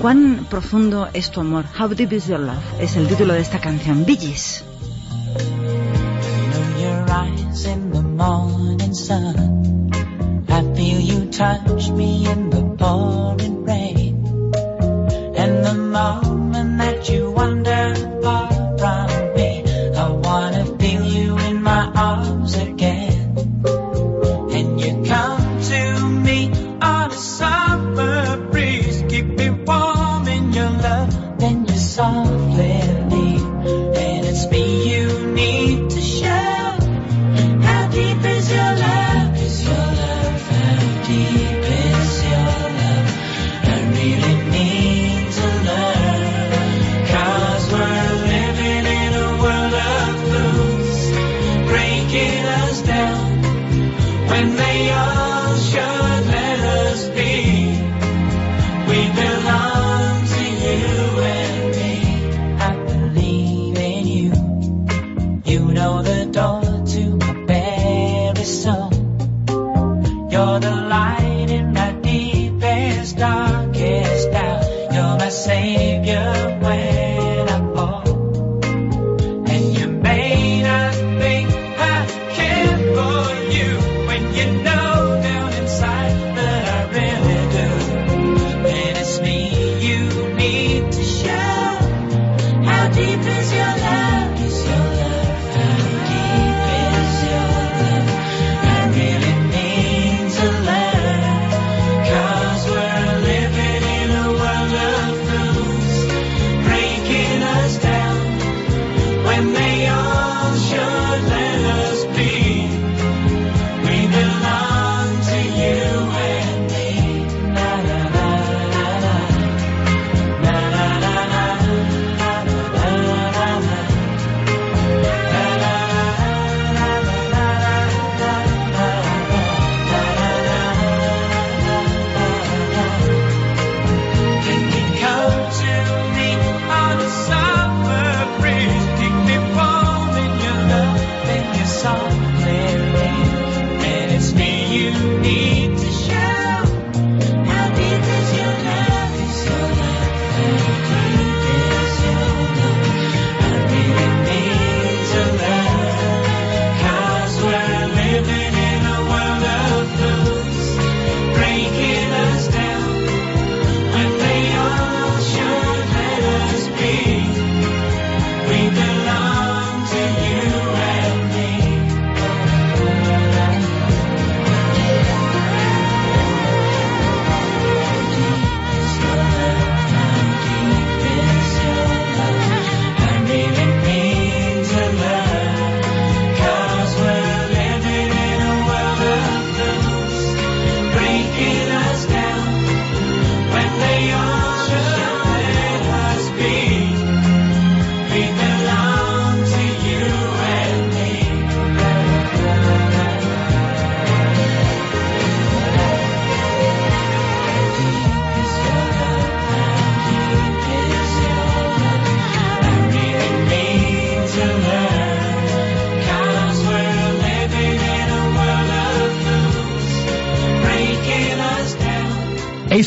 ¿Cuán 0.00 0.46
profundo 0.50 1.08
es 1.12 1.30
tu 1.30 1.40
amor? 1.40 1.64
How 1.78 1.88
deep 1.88 2.12
is 2.12 2.26
your 2.26 2.40
love? 2.40 2.64
Es 2.80 2.96
el 2.96 3.06
título 3.06 3.34
de 3.34 3.40
esta 3.40 3.60
canción, 3.60 4.04
Bee. 4.04 4.18
The 15.76 15.82
moment 15.82 16.78
that 16.78 17.06
you 17.10 17.32
wander 17.32 18.15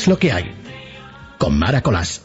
lo 0.10 0.18
que 0.18 0.32
hay. 0.32 0.52
Con 1.38 1.58
Mara 1.58 1.82
Colás. 1.82 2.24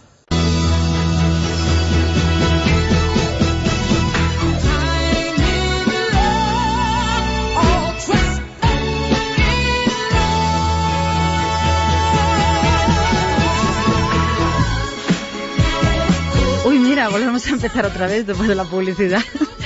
Uy, 16.65 16.79
mira, 16.79 17.11
volvemos 17.11 17.47
a 17.47 17.51
empezar 17.51 17.85
otra 17.85 18.07
vez 18.07 18.27
después 18.27 18.49
de 18.49 18.55
la 18.55 18.65
publicidad. 18.65 19.23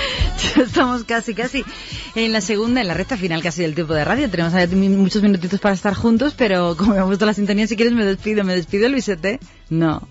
Estamos 0.57 1.05
casi, 1.05 1.35
casi 1.35 1.65
en 2.15 2.33
la 2.33 2.41
segunda, 2.41 2.81
en 2.81 2.89
la 2.89 2.95
recta 2.95 3.17
final 3.17 3.43
casi 3.43 3.63
del 3.63 3.75
tiempo 3.75 3.95
de 3.95 4.05
radio. 4.05 4.31
Tenemos 4.31 4.55
muchos 4.97 5.23
minutitos 5.23 5.61
para 5.61 5.75
estar 5.75 5.95
juntos, 5.95 6.35
pero 6.37 6.77
como 6.77 6.95
me 6.95 6.99
ha 7.01 7.27
la 7.27 7.35
sintonía, 7.35 7.67
si 7.67 7.77
quieres 7.77 7.95
me 7.95 8.05
despido. 8.05 8.45
¿Me 8.45 8.55
despido, 8.55 8.89
Luisete? 8.89 9.41
No. 9.71 10.08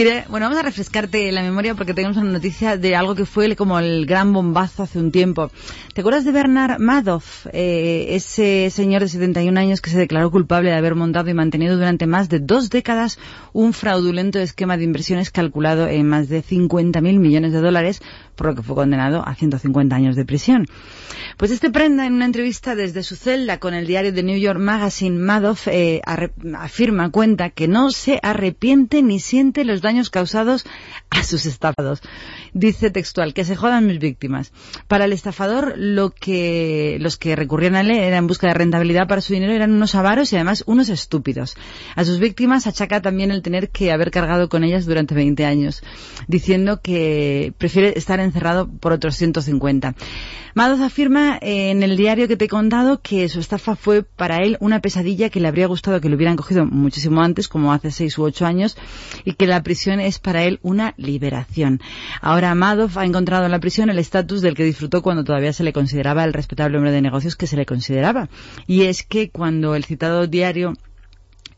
Quería, 0.00 0.24
bueno, 0.30 0.46
vamos 0.46 0.58
a 0.58 0.62
refrescarte 0.62 1.30
la 1.30 1.42
memoria 1.42 1.74
porque 1.74 1.92
tenemos 1.92 2.16
una 2.16 2.32
noticia 2.32 2.78
de 2.78 2.96
algo 2.96 3.14
que 3.14 3.26
fue 3.26 3.54
como 3.54 3.78
el 3.78 4.06
gran 4.06 4.32
bombazo 4.32 4.84
hace 4.84 4.98
un 4.98 5.12
tiempo. 5.12 5.50
¿Te 5.92 6.00
acuerdas 6.00 6.24
de 6.24 6.32
Bernard 6.32 6.80
Madoff? 6.80 7.46
Eh, 7.52 8.06
ese 8.14 8.70
señor 8.70 9.02
de 9.02 9.08
71 9.08 9.60
años 9.60 9.82
que 9.82 9.90
se 9.90 9.98
declaró 9.98 10.30
culpable 10.30 10.70
de 10.70 10.76
haber 10.76 10.94
montado 10.94 11.28
y 11.28 11.34
mantenido 11.34 11.76
durante 11.76 12.06
más 12.06 12.30
de 12.30 12.38
dos 12.38 12.70
décadas 12.70 13.18
un 13.52 13.74
fraudulento 13.74 14.38
esquema 14.38 14.78
de 14.78 14.84
inversiones 14.84 15.30
calculado 15.30 15.86
en 15.86 16.08
más 16.08 16.30
de 16.30 16.42
50.000 16.42 17.18
millones 17.18 17.52
de 17.52 17.60
dólares, 17.60 18.00
por 18.36 18.46
lo 18.46 18.54
que 18.54 18.62
fue 18.62 18.76
condenado 18.76 19.22
a 19.28 19.34
150 19.34 19.94
años 19.94 20.16
de 20.16 20.24
prisión. 20.24 20.66
Pues 21.36 21.50
este 21.50 21.70
prenda, 21.70 22.06
en 22.06 22.14
una 22.14 22.24
entrevista 22.24 22.74
desde 22.74 23.02
su 23.02 23.16
celda 23.16 23.58
con 23.58 23.74
el 23.74 23.86
diario 23.86 24.14
The 24.14 24.22
New 24.22 24.38
York 24.38 24.58
Magazine, 24.58 25.18
Madoff 25.18 25.68
eh, 25.68 26.00
afirma, 26.54 27.10
cuenta 27.10 27.50
que 27.50 27.68
no 27.68 27.90
se 27.90 28.18
arrepiente 28.22 29.02
ni 29.02 29.20
siente 29.20 29.64
los 29.64 29.82
daños 29.82 29.89
causados 30.10 30.64
a 31.10 31.24
sus 31.24 31.46
estafados. 31.46 32.00
Dice 32.52 32.90
textual, 32.90 33.34
que 33.34 33.44
se 33.44 33.56
jodan 33.56 33.86
mis 33.86 33.98
víctimas. 33.98 34.52
Para 34.88 35.04
el 35.04 35.12
estafador, 35.12 35.74
lo 35.76 36.10
que, 36.10 36.98
los 37.00 37.16
que 37.16 37.36
recurrían 37.36 37.74
a 37.74 37.80
él 37.80 37.90
era 37.90 38.16
en 38.16 38.26
busca 38.26 38.46
de 38.46 38.54
rentabilidad 38.54 39.08
para 39.08 39.20
su 39.20 39.32
dinero 39.32 39.52
eran 39.52 39.72
unos 39.72 39.94
avaros 39.94 40.32
y 40.32 40.36
además 40.36 40.64
unos 40.66 40.88
estúpidos. 40.88 41.56
A 41.96 42.04
sus 42.04 42.20
víctimas 42.20 42.66
achaca 42.66 43.02
también 43.02 43.30
el 43.30 43.42
tener 43.42 43.70
que 43.70 43.92
haber 43.92 44.10
cargado 44.10 44.48
con 44.48 44.64
ellas 44.64 44.86
durante 44.86 45.14
20 45.14 45.44
años, 45.44 45.82
diciendo 46.28 46.80
que 46.80 47.52
prefiere 47.58 47.94
estar 47.96 48.20
encerrado 48.20 48.68
por 48.68 48.92
otros 48.92 49.16
150. 49.16 49.94
Madoff 50.54 50.80
afirma 50.80 51.38
en 51.40 51.82
el 51.82 51.96
diario 51.96 52.26
que 52.26 52.36
te 52.36 52.46
he 52.46 52.48
contado 52.48 53.00
que 53.00 53.28
su 53.28 53.38
estafa 53.38 53.76
fue 53.76 54.02
para 54.02 54.38
él 54.38 54.56
una 54.60 54.80
pesadilla 54.80 55.30
que 55.30 55.38
le 55.38 55.46
habría 55.46 55.66
gustado 55.66 56.00
que 56.00 56.08
lo 56.08 56.16
hubieran 56.16 56.36
cogido 56.36 56.66
muchísimo 56.66 57.22
antes, 57.22 57.46
como 57.46 57.72
hace 57.72 57.90
seis 57.92 58.18
u 58.18 58.24
ocho 58.24 58.46
años, 58.46 58.76
y 59.24 59.34
que 59.34 59.46
la 59.46 59.62
prisión 59.70 60.00
es 60.00 60.18
para 60.18 60.42
él 60.42 60.58
una 60.62 60.94
liberación. 60.96 61.80
Ahora 62.20 62.52
Madoff 62.56 62.96
ha 62.96 63.04
encontrado 63.04 63.44
en 63.44 63.52
la 63.52 63.60
prisión 63.60 63.88
el 63.88 64.00
estatus 64.00 64.42
del 64.42 64.56
que 64.56 64.64
disfrutó 64.64 65.00
cuando 65.00 65.22
todavía 65.22 65.52
se 65.52 65.62
le 65.62 65.72
consideraba 65.72 66.24
el 66.24 66.32
respetable 66.32 66.76
hombre 66.76 66.90
de 66.90 67.00
negocios 67.00 67.36
que 67.36 67.46
se 67.46 67.56
le 67.56 67.66
consideraba. 67.66 68.28
Y 68.66 68.82
es 68.86 69.04
que 69.04 69.30
cuando 69.30 69.76
el 69.76 69.84
citado 69.84 70.26
diario 70.26 70.72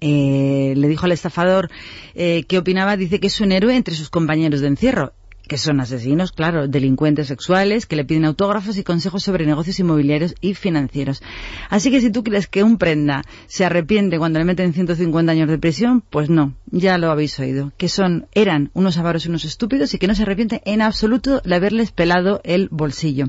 eh, 0.03 0.75
le 0.77 0.89
dijo 0.89 1.07
al 1.07 1.13
estafador 1.13 1.71
eh, 2.15 2.45
qué 2.47 2.59
opinaba, 2.59 2.99
dice 2.99 3.19
que 3.19 3.29
es 3.29 3.41
un 3.41 3.51
héroe 3.51 3.75
entre 3.75 3.95
sus 3.95 4.11
compañeros 4.11 4.61
de 4.61 4.67
encierro 4.67 5.15
que 5.47 5.59
son 5.59 5.81
asesinos, 5.81 6.33
claro, 6.33 6.69
delincuentes 6.69 7.27
sexuales, 7.29 7.87
que 7.87 7.97
le 7.97 8.05
piden 8.05 8.25
autógrafos 8.25 8.77
y 8.79 8.85
consejos 8.85 9.23
sobre 9.23 9.47
negocios 9.47 9.79
inmobiliarios 9.81 10.35
y 10.41 10.55
financieros. 10.55 11.23
Así 11.69 11.91
que 11.91 12.01
si 12.01 12.11
tú 12.11 12.23
crees 12.23 12.47
que 12.47 12.63
un 12.63 12.79
prenda 12.79 13.23
se 13.47 13.65
arrepiente 13.65 14.19
cuando 14.19 14.39
le 14.39 14.45
meten 14.45 14.73
150 14.73 15.33
años 15.33 15.49
de 15.49 15.59
prisión, 15.59 16.03
pues 16.09 16.31
no, 16.31 16.55
ya 16.71 16.99
lo 16.99 17.11
habéis 17.11 17.39
oído, 17.39 17.73
que 17.77 17.89
son, 17.89 18.27
eran 18.33 18.71
unos 18.75 18.99
avaros 18.99 19.27
y 19.27 19.29
unos 19.29 19.45
estúpidos 19.45 19.95
y 19.95 19.99
que 19.99 20.07
no 20.07 20.15
se 20.15 20.23
arrepiente 20.23 20.63
en 20.65 20.83
absoluto 20.83 21.41
de 21.45 21.55
haberles 21.55 21.91
pelado 21.91 22.41
el 22.45 22.69
bolsillo. 22.71 23.27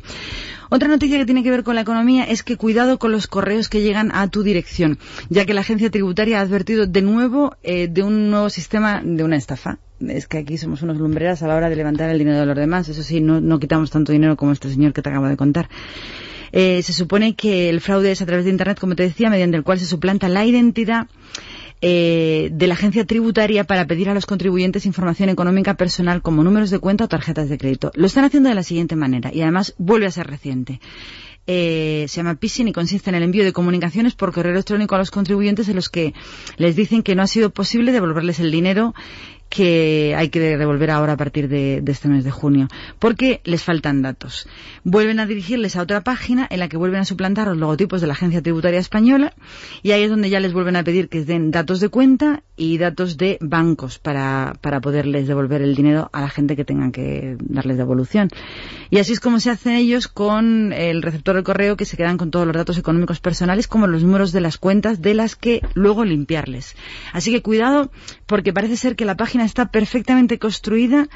Otra 0.69 0.88
noticia 0.88 1.19
que 1.19 1.26
tiene 1.26 1.44
que 1.44 1.52
ver 1.52 1.64
con 1.64 1.76
la 1.76 1.81
economía 1.81 2.23
es 2.23 2.41
que 2.41 2.57
cuidado 2.57 2.98
con 2.98 3.11
los 3.11 3.27
correos 3.27 3.69
que 3.69 3.81
llegan 3.81 4.11
a 4.11 4.27
tu 4.30 4.41
dirección, 4.41 4.98
ya 5.30 5.45
que 5.45 5.53
la 5.53 5.61
agencia 5.61 5.91
tributaria 5.91 6.40
ha 6.40 6.41
advertido 6.41 6.88
de 6.88 7.02
nuevo 7.03 7.56
eh, 7.61 7.88
de 7.88 8.02
un 8.02 8.31
nuevo 8.31 8.49
sistema 8.49 9.02
de 9.03 9.23
una 9.23 9.35
estafa. 9.35 9.77
Es 9.99 10.28
que 10.28 10.40
aquí 10.40 10.57
somos 10.57 10.82
unos 10.82 10.98
lumbreras 10.98 11.44
a 11.44 11.48
la 11.48 11.56
hora 11.56 11.70
de 11.70 11.76
levantar 11.76 12.10
el 12.10 12.18
dinero 12.18 12.40
de 12.40 12.45
los 12.45 12.56
demás. 12.56 12.90
Eso 12.90 13.03
sí, 13.03 13.22
no, 13.22 13.60
quitamos 13.60 13.91
tanto 13.91 14.11
dinero 14.11 14.36
como 14.36 14.52
este 14.52 14.70
señor 14.70 14.94
que 14.94 15.02
te 15.02 15.10
acabo 15.10 15.28
de 15.28 15.38
contar. 15.38 15.70
Eh, 16.52 16.82
se 16.84 16.94
supone 16.94 17.36
que 17.36 17.70
el 17.70 17.82
fraude 17.82 18.11
es 18.11 18.22
a 18.22 18.26
través 18.26 18.45
de 18.45 18.52
Internet, 18.52 18.80
como 18.80 18.95
te 18.95 19.03
decía, 19.03 19.30
mediante 19.30 19.57
el 19.57 19.64
cual 19.64 19.80
se 19.80 19.86
suplanta 19.86 20.30
la 20.30 20.45
identidad 20.45 21.07
eh, 21.86 22.49
de 22.53 22.68
la 22.68 22.76
agencia 22.76 23.06
tributaria 23.06 23.65
para 23.65 23.88
pedir 23.88 24.10
a 24.10 24.14
los 24.14 24.26
contribuyentes 24.26 24.86
información 24.86 25.30
económica 25.30 25.76
personal 25.76 26.22
como 26.22 26.44
números 26.44 26.70
de 26.70 26.80
cuenta 26.80 27.03
o 27.03 27.07
tarjetas 27.07 27.49
de 27.49 27.57
crédito. 27.57 27.91
Lo 27.95 28.06
están 28.06 28.24
haciendo 28.24 28.49
de 28.49 28.56
la 28.56 28.64
siguiente 28.64 28.95
manera 28.95 29.32
y 29.34 29.41
además 29.41 29.74
vuelve 29.78 30.06
a 30.06 30.11
ser 30.11 30.28
reciente. 30.28 30.80
Eh, 31.45 32.06
se 32.07 32.18
llama 32.18 32.38
phishing 32.40 32.70
y 32.70 32.72
consiste 32.72 33.10
en 33.10 33.18
el 33.18 33.24
envío 33.24 33.44
de 33.44 33.52
comunicaciones 33.52 34.15
por 34.15 34.32
correo 34.32 34.53
electrónico 34.53 34.95
a 34.95 34.98
los 34.98 35.11
contribuyentes 35.11 35.68
en 35.68 35.76
los 35.76 35.90
que 35.90 36.14
les 36.56 36.78
dicen 36.78 37.03
que 37.03 37.15
no 37.15 37.22
ha 37.22 37.28
sido 37.28 37.49
posible 37.49 37.91
devolverles 37.91 38.40
el 38.40 38.49
dinero 38.49 38.94
que 39.53 40.15
hay 40.17 40.30
que 40.30 40.39
devolver 40.39 40.89
ahora 40.89 41.13
a 41.13 41.17
partir 41.17 41.47
de, 41.47 41.80
de, 41.80 41.91
este 41.91 42.07
mes 42.07 42.23
de 42.23 42.31
junio, 42.31 42.67
porque 42.97 43.39
les 43.43 43.61
faltan 43.61 44.01
datos. 44.01 44.47
Vuelven 44.84 45.19
a 45.19 45.27
dirigirles 45.27 45.75
a 45.75 45.84
otra 45.84 46.01
página 46.01 46.47
en 46.49 46.59
la 46.59 46.69
que 46.69 46.75
vuelven 46.75 47.01
a 47.01 47.05
suplantar 47.05 47.47
los 47.49 47.57
logotipos 47.57 48.01
de 48.01 48.07
la 48.07 48.13
Agencia 48.13 48.41
Tributaria 48.41 48.80
Española 48.80 49.35
y 49.84 49.91
ahí 49.91 50.01
es 50.01 50.09
donde 50.09 50.31
ya 50.31 50.39
les 50.39 50.53
vuelven 50.53 50.75
a 50.75 50.84
pedir 50.84 51.07
que 51.07 51.23
den 51.23 51.51
datos 51.51 51.81
de 51.81 51.89
cuenta 51.89 52.41
y 52.57 52.80
datos 52.80 53.17
de 53.17 53.38
bancos 53.41 53.99
para, 53.99 54.55
para 54.59 54.81
poderles 54.81 55.27
devolver 55.27 55.61
el 55.61 55.75
dinero 55.75 56.09
a 56.13 56.21
la 56.21 56.30
gente 56.30 56.55
que 56.55 56.65
tengan 56.65 56.91
que 56.91 57.38
darles 57.39 57.77
devolución. 57.77 58.30
Y 58.89 58.97
así 58.97 59.13
es 59.13 59.19
como 59.19 59.39
se 59.39 59.51
hacen 59.51 59.73
ellos 59.73 60.07
con 60.07 60.73
el 60.73 61.03
receptor 61.03 61.35
del 61.35 61.43
correo 61.43 61.77
que 61.77 61.85
se 61.85 61.95
quedan 61.95 62.17
con 62.17 62.31
todos 62.31 62.47
los 62.47 62.55
datos 62.55 62.80
económicos 62.80 63.19
personales 63.19 63.67
como 63.67 63.85
los 63.85 64.03
números 64.03 64.31
de 64.31 64.41
las 64.41 64.57
cuentas 64.57 64.99
de 64.99 65.13
las 65.13 65.35
que 65.35 65.61
luego 65.75 66.05
limpiarles. 66.05 66.75
Así 67.11 67.31
que 67.31 67.43
cuidado 67.43 67.91
porque 68.25 68.51
parece 68.51 68.77
ser 68.77 68.95
que 68.95 69.05
la 69.05 69.15
página 69.15 69.43
está 69.45 69.68
perfectamente 69.68 70.40
construida, 70.40 71.07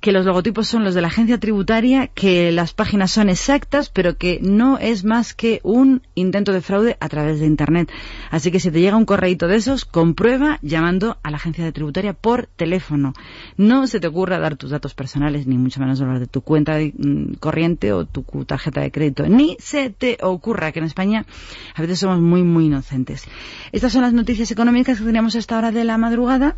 que 0.00 0.12
los 0.12 0.24
logotipos 0.24 0.68
son 0.68 0.84
los 0.84 0.94
de 0.94 1.00
la 1.00 1.08
agencia 1.08 1.38
tributaria, 1.38 2.06
que 2.06 2.52
las 2.52 2.72
páginas 2.72 3.10
son 3.10 3.28
exactas, 3.28 3.90
pero 3.90 4.16
que 4.16 4.38
no 4.40 4.78
es 4.78 5.04
más 5.04 5.34
que 5.34 5.60
un 5.64 6.02
intento 6.14 6.52
de 6.52 6.60
fraude 6.60 6.96
a 7.00 7.08
través 7.08 7.40
de 7.40 7.46
Internet. 7.46 7.90
Así 8.30 8.52
que 8.52 8.60
si 8.60 8.70
te 8.70 8.80
llega 8.80 8.96
un 8.96 9.04
correíto 9.04 9.48
de 9.48 9.56
esos, 9.56 9.84
comprueba 9.84 10.58
llamando 10.62 11.18
a 11.22 11.30
la 11.30 11.36
agencia 11.36 11.70
tributaria 11.72 12.12
por 12.12 12.46
teléfono. 12.46 13.12
No 13.56 13.86
se 13.88 13.98
te 13.98 14.06
ocurra 14.06 14.38
dar 14.38 14.56
tus 14.56 14.70
datos 14.70 14.94
personales, 14.94 15.46
ni 15.46 15.58
mucho 15.58 15.80
menos 15.80 15.98
los 15.98 16.20
de 16.20 16.26
tu 16.26 16.42
cuenta 16.42 16.78
mm, 16.78 17.34
corriente 17.40 17.92
o 17.92 18.04
tu 18.04 18.22
tarjeta 18.44 18.80
de 18.80 18.92
crédito. 18.92 19.26
Ni 19.26 19.56
se 19.58 19.90
te 19.90 20.18
ocurra 20.22 20.70
que 20.70 20.78
en 20.78 20.84
España 20.84 21.26
a 21.74 21.80
veces 21.80 21.98
somos 21.98 22.20
muy, 22.20 22.44
muy 22.44 22.66
inocentes. 22.66 23.24
Estas 23.72 23.92
son 23.92 24.02
las 24.02 24.12
noticias 24.12 24.50
económicas 24.52 24.98
que 24.98 25.04
tenemos 25.04 25.34
a 25.34 25.38
esta 25.40 25.58
hora 25.58 25.72
de 25.72 25.84
la 25.84 25.98
madrugada 25.98 26.54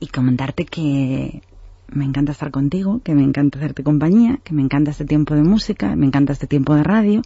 y 0.00 0.06
comentarte 0.08 0.64
que 0.64 1.42
me 1.88 2.04
encanta 2.04 2.32
estar 2.32 2.50
contigo, 2.50 3.00
que 3.02 3.14
me 3.14 3.22
encanta 3.22 3.58
hacerte 3.58 3.82
compañía, 3.82 4.38
que 4.44 4.54
me 4.54 4.62
encanta 4.62 4.90
este 4.90 5.04
tiempo 5.04 5.34
de 5.34 5.42
música, 5.42 5.96
me 5.96 6.06
encanta 6.06 6.32
este 6.32 6.46
tiempo 6.46 6.74
de 6.74 6.82
radio, 6.82 7.22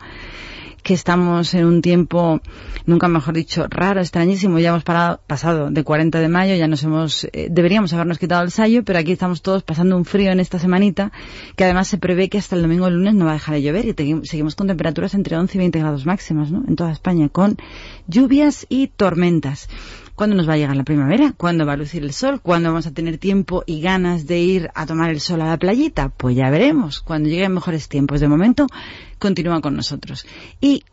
que 0.83 0.95
estamos 0.95 1.55
en 1.55 1.65
un 1.65 1.81
tiempo, 1.81 2.41
nunca 2.87 3.09
mejor 3.09 3.35
dicho, 3.35 3.67
raro, 3.69 4.01
extrañísimo. 4.01 4.59
Ya 4.59 4.71
hemos 4.71 4.83
parado, 4.83 5.21
pasado 5.27 5.71
de 5.71 5.85
40 5.85 6.19
de 6.19 6.29
mayo, 6.29 6.55
ya 6.55 6.67
nos 6.67 6.83
hemos, 6.83 7.25
eh, 7.33 7.49
deberíamos 7.51 7.93
habernos 7.93 8.19
quitado 8.19 8.43
el 8.43 8.51
sallo, 8.51 8.85
pero 8.85 8.99
aquí 8.99 9.13
estamos 9.13 9.43
todos 9.43 9.63
pasando 9.63 9.97
un 9.97 10.05
frío 10.05 10.33
en 10.33 10.41
esta 10.41 10.59
semanita, 10.59 11.13
que 11.57 11.65
además 11.65 11.89
se 11.89 11.99
prevé 11.99 12.29
que 12.29 12.39
hasta 12.39 12.57
el 12.57 12.63
domingo 12.63 12.87
o 12.87 12.89
el 12.89 12.95
lunes 12.95 13.15
no 13.15 13.27
va 13.27 13.33
a 13.33 13.35
dejar 13.35 13.55
de 13.55 13.63
llover 13.63 13.87
y 13.87 13.95
te, 13.95 14.21
seguimos 14.25 14.57
con 14.57 14.67
temperaturas 14.67 15.15
entre 15.15 15.37
11 15.37 15.57
y 15.57 15.59
20 15.59 15.79
grados 15.79 16.07
máximas, 16.07 16.51
¿no? 16.51 16.65
En 16.67 16.77
toda 16.77 16.91
España, 16.91 17.29
con 17.29 17.57
lluvias 18.09 18.67
y 18.69 18.89
tormentas. 18.89 19.69
¿Cuándo 20.23 20.37
nos 20.37 20.49
va 20.49 20.53
a 20.53 20.57
llegar 20.57 20.77
la 20.77 20.85
primavera? 20.85 21.35
¿Cuándo 21.37 21.67
va 21.67 21.73
a 21.73 21.77
lucir 21.77 22.05
el 22.05 22.13
sol? 22.13 22.41
¿Cuándo 22.41 22.69
vamos 22.69 22.87
a 22.87 22.93
tener 22.93 23.19
tiempo 23.19 23.65
y 23.67 23.81
ganas 23.81 24.25
de 24.29 24.39
ir 24.39 24.71
a 24.73 24.87
tomar 24.87 25.11
el 25.11 25.19
sol 25.19 25.41
a 25.41 25.47
la 25.47 25.57
playita? 25.57 26.11
Pues 26.11 26.37
ya 26.37 26.49
veremos. 26.49 27.01
Cuando 27.01 27.29
lleguen 27.29 27.53
mejores 27.53 27.89
tiempos. 27.89 28.21
De 28.21 28.29
momento, 28.29 28.69
continúa 29.19 29.61
con 29.61 29.75
nosotros. 29.75 30.25
Y, 30.61 30.85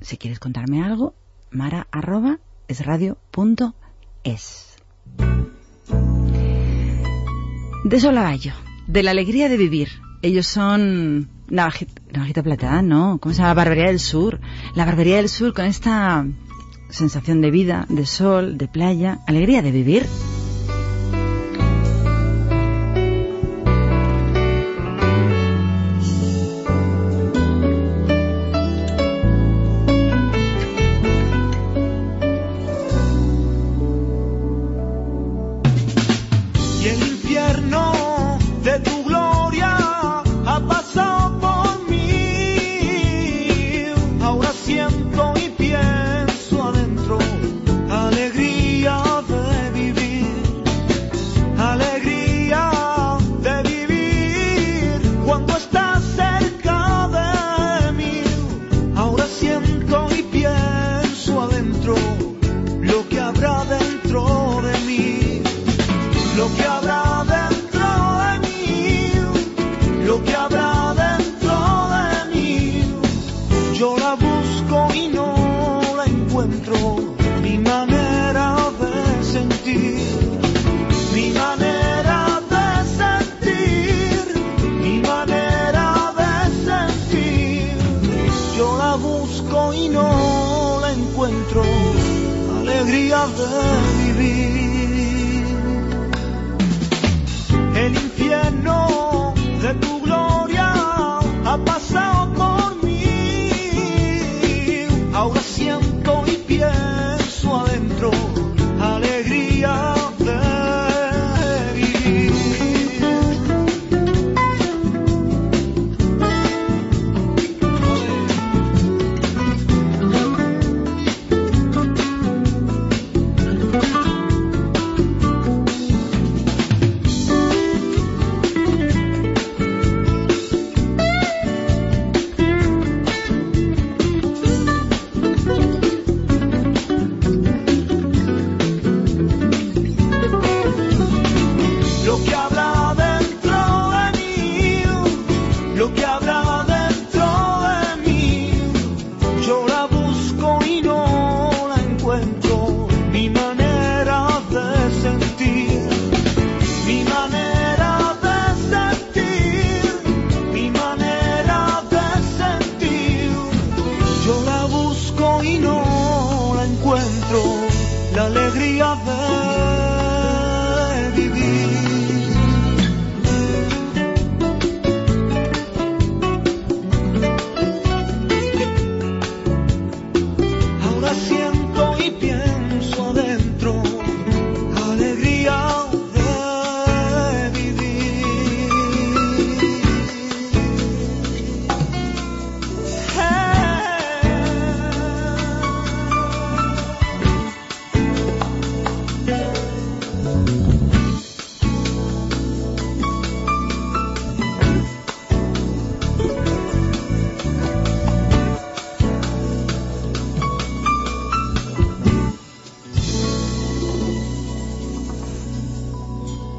si 0.00 0.16
quieres 0.16 0.40
contarme 0.40 0.82
algo, 0.82 1.14
mara 1.52 1.86
arroba. 1.92 2.40
De 7.84 8.00
yo. 8.00 8.52
De 8.88 9.02
la 9.04 9.12
alegría 9.12 9.48
de 9.48 9.56
vivir. 9.56 9.88
Ellos 10.20 10.48
son 10.48 11.28
navajita, 11.46 12.02
navajita 12.12 12.42
plateada, 12.42 12.82
¿no? 12.82 13.18
¿Cómo 13.20 13.32
se 13.32 13.38
llama? 13.38 13.50
La 13.50 13.54
barbería 13.54 13.86
del 13.86 14.00
sur. 14.00 14.40
La 14.74 14.84
barbería 14.84 15.18
del 15.18 15.28
sur 15.28 15.54
con 15.54 15.66
esta 15.66 16.26
sensación 16.90 17.40
de 17.40 17.50
vida, 17.50 17.86
de 17.88 18.06
sol, 18.06 18.58
de 18.58 18.68
playa, 18.68 19.18
alegría 19.26 19.62
de 19.62 19.70
vivir. 19.70 20.06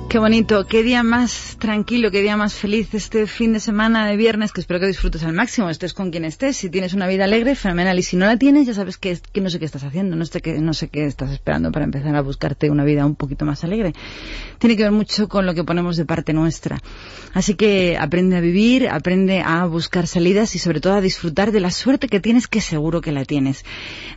Qué 0.09 0.17
bonito, 0.17 0.65
qué 0.65 0.81
día 0.81 1.03
más 1.03 1.55
tranquilo, 1.59 2.09
qué 2.09 2.23
día 2.23 2.35
más 2.35 2.55
feliz 2.55 2.95
este 2.95 3.27
fin 3.27 3.53
de 3.53 3.59
semana 3.59 4.07
de 4.07 4.17
viernes, 4.17 4.51
que 4.51 4.59
espero 4.59 4.79
que 4.79 4.87
disfrutes 4.87 5.21
al 5.21 5.33
máximo, 5.33 5.69
estés 5.69 5.93
con 5.93 6.09
quien 6.09 6.25
estés. 6.25 6.57
Si 6.57 6.71
tienes 6.71 6.95
una 6.95 7.05
vida 7.05 7.25
alegre, 7.25 7.53
fenomenal. 7.53 7.99
Y 7.99 8.01
si 8.01 8.17
no 8.17 8.25
la 8.25 8.35
tienes, 8.35 8.65
ya 8.65 8.73
sabes 8.73 8.97
que, 8.97 9.19
que 9.31 9.39
no 9.39 9.51
sé 9.51 9.59
qué 9.59 9.65
estás 9.65 9.83
haciendo, 9.83 10.15
no 10.15 10.25
sé, 10.25 10.41
qué, 10.41 10.57
no 10.57 10.73
sé 10.73 10.87
qué 10.87 11.05
estás 11.05 11.29
esperando 11.29 11.71
para 11.71 11.85
empezar 11.85 12.15
a 12.15 12.21
buscarte 12.21 12.71
una 12.71 12.85
vida 12.85 13.05
un 13.05 13.13
poquito 13.13 13.45
más 13.45 13.63
alegre. 13.63 13.93
Tiene 14.57 14.75
que 14.75 14.81
ver 14.81 14.91
mucho 14.91 15.29
con 15.29 15.45
lo 15.45 15.53
que 15.53 15.63
ponemos 15.63 15.95
de 15.95 16.05
parte 16.05 16.33
nuestra. 16.33 16.81
Así 17.35 17.53
que 17.53 17.95
aprende 17.95 18.35
a 18.35 18.41
vivir, 18.41 18.89
aprende 18.89 19.43
a 19.45 19.65
buscar 19.65 20.07
salidas 20.07 20.55
y 20.55 20.59
sobre 20.59 20.81
todo 20.81 20.93
a 20.93 21.01
disfrutar 21.01 21.51
de 21.51 21.59
la 21.59 21.69
suerte 21.69 22.07
que 22.07 22.19
tienes, 22.19 22.47
que 22.47 22.61
seguro 22.61 23.01
que 23.01 23.11
la 23.11 23.25
tienes. 23.25 23.63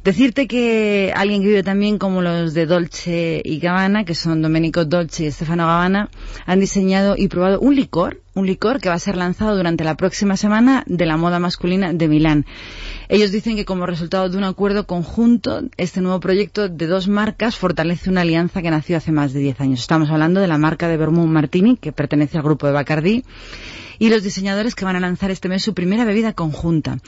Decirte 0.05 0.47
que 0.47 1.13
alguien 1.15 1.43
que 1.43 1.49
vive 1.49 1.63
también 1.63 1.99
como 1.99 2.23
los 2.23 2.55
de 2.55 2.65
Dolce 2.65 3.43
y 3.45 3.59
Gabbana, 3.59 4.07
que 4.07 4.15
son 4.15 4.41
Domenico 4.41 4.87
Dolce 4.87 5.27
y 5.27 5.31
Stefano 5.31 5.67
Gabbana, 5.67 5.82
han 6.47 6.61
diseñado 6.61 7.15
y 7.17 7.29
probado 7.29 7.61
un 7.61 7.75
licor, 7.75 8.21
un 8.35 8.47
licor 8.47 8.81
que 8.81 8.89
va 8.89 8.95
a 8.95 8.99
ser 8.99 9.17
lanzado 9.17 9.57
durante 9.57 9.85
la 9.85 9.97
próxima 9.97 10.37
semana 10.37 10.85
de 10.87 11.07
la 11.07 11.17
moda 11.17 11.39
masculina 11.39 11.93
de 11.93 12.09
Milán. 12.09 12.47
Ellos 13.09 13.31
dicen 13.31 13.57
que 13.57 13.65
como 13.65 13.87
resultado 13.87 14.29
de 14.29 14.39
un 14.39 14.45
acuerdo 14.45 14.87
conjunto, 14.87 15.63
este 15.77 16.01
nuevo 16.01 16.21
proyecto 16.21 16.69
de 16.69 16.87
dos 16.87 17.09
marcas 17.09 17.57
fortalece 17.57 18.11
una 18.11 18.23
alianza 18.23 18.63
que 18.63 18.71
nació 18.71 18.97
hace 18.97 19.13
más 19.13 19.33
de 19.33 19.41
10 19.41 19.61
años. 19.61 19.81
Estamos 19.81 20.11
hablando 20.11 20.41
de 20.41 20.47
la 20.47 20.59
marca 20.59 20.89
de 20.89 20.97
Vermouth 20.97 21.29
Martini, 21.29 21.77
que 21.77 21.93
pertenece 21.93 22.39
al 22.39 22.45
grupo 22.45 22.67
de 22.67 22.73
Bacardi, 22.73 23.25
y 24.03 24.09
los 24.09 24.25
diseñadores 24.25 24.75
que 24.75 24.85
van 24.85 24.97
a 24.97 25.01
lanzar 25.01 25.31
este 25.31 25.49
mes 25.49 25.63
su 25.63 25.75
primera 25.75 26.05
bebida 26.05 26.33
conjunta. 26.33 26.99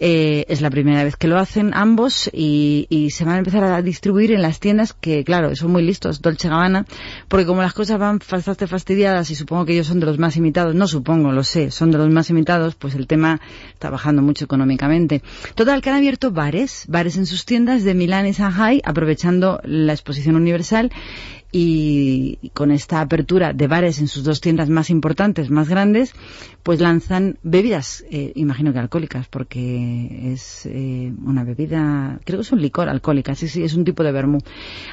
Eh, 0.00 0.46
es 0.48 0.62
la 0.62 0.70
primera 0.70 1.04
vez 1.04 1.14
que 1.16 1.28
lo 1.28 1.38
hacen 1.38 1.72
ambos 1.74 2.30
y, 2.32 2.86
se 3.10 3.24
van 3.24 3.34
a 3.34 3.38
empezar 3.38 3.64
a 3.64 3.82
distribuir 3.82 4.32
en 4.32 4.40
las 4.40 4.58
tiendas 4.58 4.94
que, 4.94 5.24
claro, 5.24 5.54
son 5.56 5.72
muy 5.72 5.82
listos, 5.82 6.22
Dolce 6.22 6.48
Gabbana, 6.48 6.86
porque 7.28 7.44
como 7.44 7.60
las 7.60 7.74
cosas 7.74 7.98
van 7.98 8.18
bastante 8.30 8.66
fastidiadas 8.66 9.30
y 9.30 9.34
supongo 9.34 9.66
que 9.66 9.74
ellos 9.74 9.86
son 9.86 10.00
de 10.00 10.06
los 10.06 10.18
más 10.18 10.36
imitados, 10.36 10.67
no 10.74 10.86
supongo, 10.86 11.32
lo 11.32 11.44
sé, 11.44 11.70
son 11.70 11.90
de 11.90 11.98
los 11.98 12.10
más 12.10 12.30
imitados, 12.30 12.74
pues 12.74 12.94
el 12.94 13.06
tema 13.06 13.40
está 13.72 13.90
bajando 13.90 14.22
mucho 14.22 14.44
económicamente. 14.44 15.22
Total, 15.54 15.80
que 15.82 15.90
han 15.90 15.96
abierto 15.96 16.30
bares, 16.30 16.84
bares 16.88 17.16
en 17.16 17.26
sus 17.26 17.44
tiendas 17.44 17.84
de 17.84 17.94
Milán 17.94 18.26
y 18.26 18.32
Shanghai, 18.32 18.80
aprovechando 18.84 19.60
la 19.64 19.92
exposición 19.92 20.36
universal 20.36 20.90
y 21.50 22.50
con 22.52 22.70
esta 22.70 23.00
apertura 23.00 23.52
de 23.52 23.66
bares 23.66 24.00
en 24.00 24.08
sus 24.08 24.22
dos 24.22 24.40
tiendas 24.40 24.68
más 24.68 24.90
importantes, 24.90 25.50
más 25.50 25.68
grandes, 25.68 26.12
pues 26.62 26.80
lanzan 26.80 27.38
bebidas, 27.42 28.04
eh, 28.10 28.32
imagino 28.34 28.72
que 28.72 28.78
alcohólicas, 28.78 29.28
porque 29.28 30.32
es 30.32 30.66
eh, 30.66 31.12
una 31.24 31.44
bebida, 31.44 32.20
creo 32.24 32.38
que 32.38 32.42
es 32.42 32.52
un 32.52 32.60
licor 32.60 32.88
alcohólica, 32.88 33.34
sí, 33.34 33.48
sí, 33.48 33.64
es 33.64 33.74
un 33.74 33.84
tipo 33.84 34.02
de 34.02 34.12
vermú. 34.12 34.38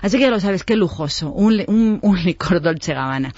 Así 0.02 0.18
que 0.18 0.23
ya 0.23 0.30
lo 0.30 0.40
sabes, 0.40 0.64
qué 0.64 0.77
lujoso, 0.77 1.32
un, 1.32 1.61
un, 1.68 1.99
un 2.02 2.18
licor 2.23 2.61
Dolce 2.61 2.94
Gabbana. 2.94 3.34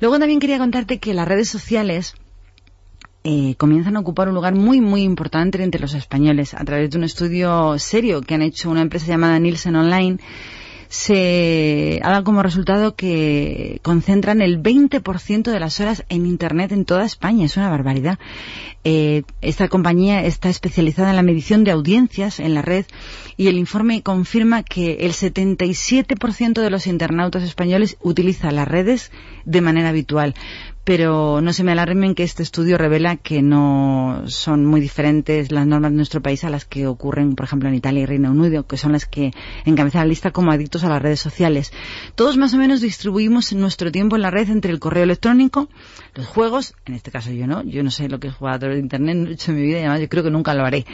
Luego 0.00 0.18
también 0.18 0.40
quería 0.40 0.58
contarte 0.58 0.98
que 0.98 1.14
las 1.14 1.26
redes 1.26 1.48
sociales 1.48 2.14
eh, 3.24 3.54
comienzan 3.56 3.96
a 3.96 4.00
ocupar 4.00 4.28
un 4.28 4.34
lugar 4.34 4.54
muy, 4.54 4.80
muy 4.82 5.02
importante 5.02 5.62
entre 5.62 5.80
los 5.80 5.94
españoles 5.94 6.52
a 6.52 6.64
través 6.64 6.90
de 6.90 6.98
un 6.98 7.04
estudio 7.04 7.78
serio 7.78 8.20
que 8.20 8.34
han 8.34 8.42
hecho 8.42 8.70
una 8.70 8.82
empresa 8.82 9.06
llamada 9.06 9.38
Nielsen 9.38 9.74
Online 9.74 10.18
se 10.88 12.00
ha 12.02 12.22
como 12.22 12.42
resultado 12.42 12.94
que 12.94 13.80
concentran 13.82 14.40
el 14.40 14.62
20% 14.62 15.50
de 15.50 15.60
las 15.60 15.80
horas 15.80 16.04
en 16.08 16.26
Internet 16.26 16.72
en 16.72 16.84
toda 16.84 17.04
España. 17.04 17.44
Es 17.44 17.56
una 17.56 17.68
barbaridad. 17.68 18.18
Eh, 18.84 19.22
esta 19.42 19.68
compañía 19.68 20.24
está 20.24 20.48
especializada 20.48 21.10
en 21.10 21.16
la 21.16 21.22
medición 21.22 21.64
de 21.64 21.72
audiencias 21.72 22.40
en 22.40 22.54
la 22.54 22.62
red 22.62 22.86
y 23.36 23.48
el 23.48 23.58
informe 23.58 24.02
confirma 24.02 24.62
que 24.62 24.98
el 25.00 25.12
77% 25.12 26.62
de 26.62 26.70
los 26.70 26.86
internautas 26.86 27.42
españoles 27.42 27.98
utiliza 28.00 28.50
las 28.50 28.68
redes 28.68 29.12
de 29.44 29.60
manera 29.60 29.90
habitual. 29.90 30.34
Pero 30.88 31.42
no 31.42 31.52
se 31.52 31.64
me 31.64 31.72
alarmen 31.72 32.14
que 32.14 32.22
este 32.22 32.42
estudio 32.42 32.78
revela 32.78 33.16
que 33.16 33.42
no 33.42 34.22
son 34.24 34.64
muy 34.64 34.80
diferentes 34.80 35.52
las 35.52 35.66
normas 35.66 35.90
de 35.90 35.96
nuestro 35.96 36.22
país 36.22 36.44
a 36.44 36.48
las 36.48 36.64
que 36.64 36.86
ocurren, 36.86 37.34
por 37.34 37.44
ejemplo, 37.44 37.68
en 37.68 37.74
Italia 37.74 38.04
y 38.04 38.06
Reino 38.06 38.30
Unido, 38.30 38.66
que 38.66 38.78
son 38.78 38.92
las 38.92 39.04
que 39.04 39.32
encabezan 39.66 40.00
la 40.00 40.06
lista 40.06 40.30
como 40.30 40.50
adictos 40.50 40.84
a 40.84 40.88
las 40.88 41.02
redes 41.02 41.20
sociales. 41.20 41.74
Todos 42.14 42.38
más 42.38 42.54
o 42.54 42.56
menos 42.56 42.80
distribuimos 42.80 43.52
nuestro 43.52 43.92
tiempo 43.92 44.16
en 44.16 44.22
la 44.22 44.30
red 44.30 44.48
entre 44.48 44.72
el 44.72 44.78
correo 44.78 45.02
electrónico, 45.02 45.68
los 46.14 46.26
juegos, 46.26 46.72
en 46.86 46.94
este 46.94 47.10
caso 47.10 47.32
yo 47.32 47.46
no, 47.46 47.62
yo 47.64 47.82
no 47.82 47.90
sé 47.90 48.08
lo 48.08 48.18
que 48.18 48.28
es 48.28 48.36
través 48.38 48.76
de 48.76 48.78
Internet, 48.78 49.14
no 49.14 49.28
he 49.28 49.34
hecho 49.34 49.50
en 49.50 49.58
mi 49.58 49.66
vida 49.66 49.80
y 49.80 49.80
además 49.80 50.00
yo 50.00 50.08
creo 50.08 50.24
que 50.24 50.30
nunca 50.30 50.54
lo 50.54 50.64
haré. 50.64 50.86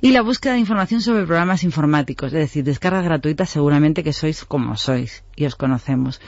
Y 0.00 0.12
la 0.12 0.22
búsqueda 0.22 0.54
de 0.54 0.60
información 0.60 1.02
sobre 1.02 1.26
programas 1.26 1.64
informáticos, 1.64 2.28
es 2.28 2.38
decir, 2.38 2.64
descargas 2.64 3.04
gratuitas 3.04 3.50
seguramente 3.50 4.02
que 4.02 4.14
sois 4.14 4.46
como 4.46 4.74
sois 4.78 5.22
y 5.36 5.44
os 5.44 5.54
conocemos. 5.54 6.22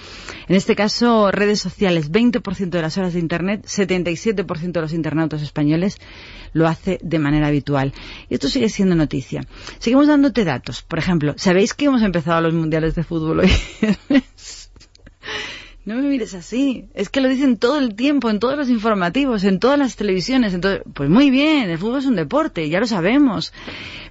En 0.48 0.56
este 0.56 0.76
caso, 0.76 1.30
redes 1.30 1.60
sociales, 1.60 2.12
20% 2.12 2.68
de 2.68 2.82
las 2.82 2.98
horas 2.98 3.05
de 3.12 3.20
Internet, 3.20 3.64
77% 3.66 4.72
de 4.72 4.80
los 4.80 4.92
internautas 4.92 5.42
españoles 5.42 5.98
lo 6.52 6.66
hace 6.66 6.98
de 7.02 7.18
manera 7.18 7.48
habitual. 7.48 7.92
Y 8.28 8.34
esto 8.34 8.48
sigue 8.48 8.68
siendo 8.68 8.94
noticia. 8.94 9.42
Seguimos 9.78 10.06
dándote 10.06 10.44
datos. 10.44 10.82
Por 10.82 10.98
ejemplo, 10.98 11.34
¿sabéis 11.36 11.74
que 11.74 11.86
hemos 11.86 12.02
empezado 12.02 12.40
los 12.40 12.54
mundiales 12.54 12.94
de 12.94 13.04
fútbol 13.04 13.40
hoy? 13.40 13.50
No 15.86 15.94
me 15.94 16.02
mires 16.02 16.34
así. 16.34 16.88
Es 16.94 17.08
que 17.08 17.20
lo 17.20 17.28
dicen 17.28 17.58
todo 17.58 17.78
el 17.78 17.94
tiempo, 17.94 18.28
en 18.28 18.40
todos 18.40 18.56
los 18.56 18.68
informativos, 18.68 19.44
en 19.44 19.60
todas 19.60 19.78
las 19.78 19.94
televisiones. 19.94 20.52
Entonces, 20.52 20.82
pues 20.92 21.08
muy 21.08 21.30
bien, 21.30 21.70
el 21.70 21.78
fútbol 21.78 22.00
es 22.00 22.06
un 22.06 22.16
deporte, 22.16 22.68
ya 22.68 22.80
lo 22.80 22.88
sabemos. 22.88 23.52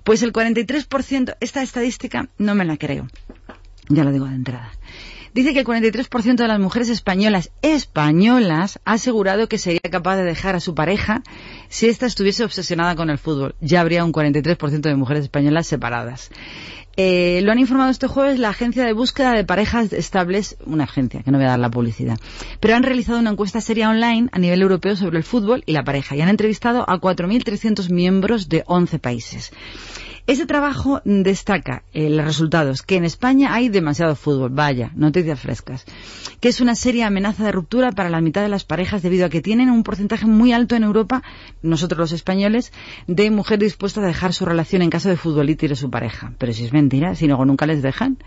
Pues 0.05 0.23
el 0.23 0.31
43%, 0.31 1.35
esta 1.41 1.61
estadística 1.61 2.29
no 2.37 2.55
me 2.55 2.63
la 2.63 2.77
creo. 2.77 3.07
Ya 3.89 4.05
lo 4.05 4.13
digo 4.13 4.25
de 4.25 4.35
entrada. 4.35 4.71
Dice 5.35 5.51
que 5.51 5.59
el 5.59 5.65
43% 5.65 6.35
de 6.37 6.47
las 6.47 6.61
mujeres 6.61 6.87
españolas, 6.87 7.51
españolas, 7.61 8.79
ha 8.85 8.93
asegurado 8.93 9.49
que 9.49 9.57
sería 9.57 9.81
capaz 9.91 10.15
de 10.15 10.23
dejar 10.23 10.55
a 10.55 10.61
su 10.61 10.75
pareja 10.75 11.23
si 11.67 11.87
ésta 11.87 12.05
estuviese 12.05 12.45
obsesionada 12.45 12.95
con 12.95 13.09
el 13.09 13.17
fútbol. 13.17 13.53
Ya 13.59 13.81
habría 13.81 14.05
un 14.05 14.13
43% 14.13 14.79
de 14.79 14.95
mujeres 14.95 15.23
españolas 15.23 15.67
separadas. 15.67 16.31
Eh, 16.95 17.41
lo 17.43 17.51
han 17.51 17.59
informado 17.59 17.91
este 17.91 18.07
jueves 18.07 18.39
la 18.39 18.47
agencia 18.47 18.85
de 18.85 18.93
búsqueda 18.93 19.33
de 19.33 19.43
parejas 19.43 19.91
estables, 19.91 20.55
una 20.65 20.85
agencia, 20.85 21.21
que 21.21 21.31
no 21.31 21.37
voy 21.37 21.47
a 21.47 21.49
dar 21.49 21.59
la 21.59 21.69
publicidad. 21.69 22.17
Pero 22.61 22.75
han 22.75 22.83
realizado 22.83 23.19
una 23.19 23.31
encuesta 23.31 23.59
seria 23.59 23.89
online 23.89 24.29
a 24.31 24.39
nivel 24.39 24.61
europeo 24.61 24.95
sobre 24.95 25.17
el 25.17 25.25
fútbol 25.25 25.63
y 25.65 25.73
la 25.73 25.83
pareja 25.83 26.15
y 26.15 26.21
han 26.21 26.29
entrevistado 26.29 26.89
a 26.89 27.01
4.300 27.01 27.89
miembros 27.89 28.47
de 28.47 28.63
11 28.67 28.99
países. 28.99 29.51
Ese 30.27 30.47
trabajo 30.47 31.01
destaca 31.05 31.83
eh, 31.93 32.09
los 32.09 32.25
resultados, 32.25 32.81
que 32.81 32.95
en 32.95 33.05
España 33.05 33.53
hay 33.53 33.69
demasiado 33.69 34.15
fútbol, 34.15 34.49
vaya, 34.49 34.91
noticias 34.95 35.39
frescas, 35.39 35.85
que 36.39 36.49
es 36.49 36.61
una 36.61 36.73
seria 36.73 37.05
amenaza 37.05 37.45
de 37.45 37.51
ruptura 37.51 37.91
para 37.91 38.09
la 38.09 38.21
mitad 38.21 38.41
de 38.41 38.49
las 38.49 38.65
parejas 38.65 39.03
debido 39.03 39.27
a 39.27 39.29
que 39.29 39.43
tienen 39.43 39.69
un 39.69 39.83
porcentaje 39.83 40.25
muy 40.25 40.51
alto 40.51 40.75
en 40.75 40.81
Europa, 40.81 41.21
nosotros 41.61 41.99
los 41.99 42.11
españoles, 42.11 42.73
de 43.05 43.29
mujeres 43.29 43.59
dispuestas 43.59 44.03
a 44.03 44.07
dejar 44.07 44.33
su 44.33 44.45
relación 44.45 44.81
en 44.81 44.89
caso 44.89 45.09
de 45.09 45.15
futbolista 45.15 45.65
y 45.65 45.69
de 45.69 45.75
su 45.75 45.91
pareja. 45.91 46.33
Pero 46.39 46.53
si 46.53 46.65
es 46.65 46.73
mentira, 46.73 47.13
si 47.13 47.27
luego 47.27 47.45
nunca 47.45 47.67
les 47.67 47.83
dejan. 47.83 48.17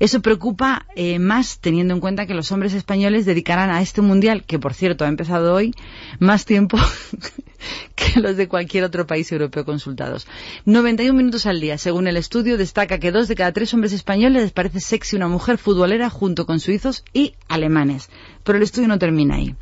Eso 0.00 0.22
preocupa 0.22 0.86
eh, 0.96 1.20
más 1.20 1.60
teniendo 1.60 1.94
en 1.94 2.00
cuenta 2.00 2.26
que 2.26 2.34
los 2.34 2.50
hombres 2.50 2.74
españoles 2.74 3.24
dedicarán 3.24 3.70
a 3.70 3.82
este 3.82 4.00
mundial, 4.00 4.42
que 4.42 4.58
por 4.58 4.74
cierto 4.74 5.04
ha 5.04 5.08
empezado 5.08 5.54
hoy, 5.54 5.72
más 6.18 6.44
tiempo 6.44 6.76
que 7.94 8.20
los 8.20 8.36
de 8.36 8.48
cualquier 8.48 8.84
otro 8.84 9.06
país 9.06 9.30
europeo 9.32 9.64
consultados. 9.64 10.26
91 10.64 11.14
minutos 11.14 11.46
al 11.46 11.60
día. 11.60 11.78
Según 11.78 12.06
el 12.08 12.16
estudio, 12.16 12.56
destaca 12.56 12.98
que 12.98 13.12
dos 13.12 13.28
de 13.28 13.34
cada 13.34 13.52
tres 13.52 13.72
hombres 13.74 13.92
españoles 13.92 14.42
les 14.42 14.52
parece 14.52 14.80
sexy 14.80 15.16
una 15.16 15.28
mujer 15.28 15.58
futbolera 15.58 16.10
junto 16.10 16.46
con 16.46 16.60
suizos 16.60 17.04
y 17.12 17.34
alemanes. 17.48 18.10
Pero 18.44 18.58
el 18.58 18.64
estudio 18.64 18.88
no 18.88 18.98
termina 18.98 19.36
ahí. 19.36 19.54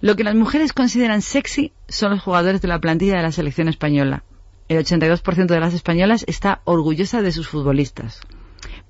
Lo 0.00 0.16
que 0.16 0.24
las 0.24 0.34
mujeres 0.34 0.72
consideran 0.72 1.22
sexy 1.22 1.72
son 1.88 2.10
los 2.10 2.22
jugadores 2.22 2.60
de 2.60 2.68
la 2.68 2.80
plantilla 2.80 3.16
de 3.16 3.22
la 3.22 3.32
selección 3.32 3.68
española. 3.68 4.24
El 4.68 4.84
82% 4.84 5.46
de 5.46 5.60
las 5.60 5.74
españolas 5.74 6.24
está 6.26 6.62
orgullosa 6.64 7.22
de 7.22 7.32
sus 7.32 7.48
futbolistas 7.48 8.20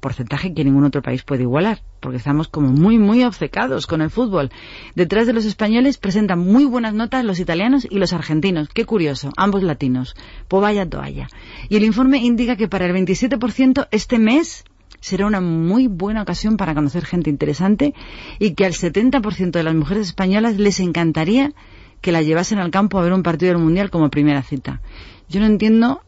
porcentaje 0.02 0.52
que 0.52 0.64
ningún 0.64 0.84
otro 0.84 1.00
país 1.00 1.22
puede 1.22 1.44
igualar, 1.44 1.80
porque 2.00 2.18
estamos 2.18 2.48
como 2.48 2.68
muy, 2.68 2.98
muy 2.98 3.22
obcecados 3.22 3.86
con 3.86 4.02
el 4.02 4.10
fútbol. 4.10 4.50
Detrás 4.94 5.26
de 5.26 5.32
los 5.32 5.46
españoles 5.46 5.96
presentan 5.96 6.40
muy 6.40 6.64
buenas 6.66 6.92
notas 6.92 7.24
los 7.24 7.38
italianos 7.38 7.86
y 7.88 7.98
los 7.98 8.12
argentinos. 8.12 8.68
Qué 8.68 8.84
curioso, 8.84 9.30
ambos 9.36 9.62
latinos. 9.62 10.14
Pues 10.48 10.60
vaya 10.60 10.86
toalla. 10.86 11.28
Y 11.70 11.76
el 11.76 11.84
informe 11.84 12.18
indica 12.18 12.56
que 12.56 12.68
para 12.68 12.84
el 12.84 12.92
27% 12.92 13.88
este 13.92 14.18
mes 14.18 14.64
será 15.00 15.26
una 15.26 15.40
muy 15.40 15.86
buena 15.86 16.22
ocasión 16.22 16.56
para 16.56 16.74
conocer 16.74 17.04
gente 17.04 17.30
interesante 17.30 17.94
y 18.38 18.54
que 18.54 18.66
al 18.66 18.72
70% 18.72 19.52
de 19.52 19.62
las 19.62 19.74
mujeres 19.74 20.08
españolas 20.08 20.58
les 20.58 20.80
encantaría 20.80 21.52
que 22.00 22.12
la 22.12 22.22
llevasen 22.22 22.58
al 22.58 22.72
campo 22.72 22.98
a 22.98 23.02
ver 23.02 23.12
un 23.12 23.22
partido 23.22 23.52
del 23.52 23.62
Mundial 23.62 23.90
como 23.90 24.10
primera 24.10 24.42
cita. 24.42 24.82
Yo 25.28 25.38
no 25.38 25.46
entiendo 25.46 26.02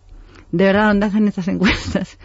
de 0.50 0.64
verdad 0.64 0.88
dónde 0.88 1.06
hacen 1.06 1.28
estas 1.28 1.46
encuestas 1.54 2.18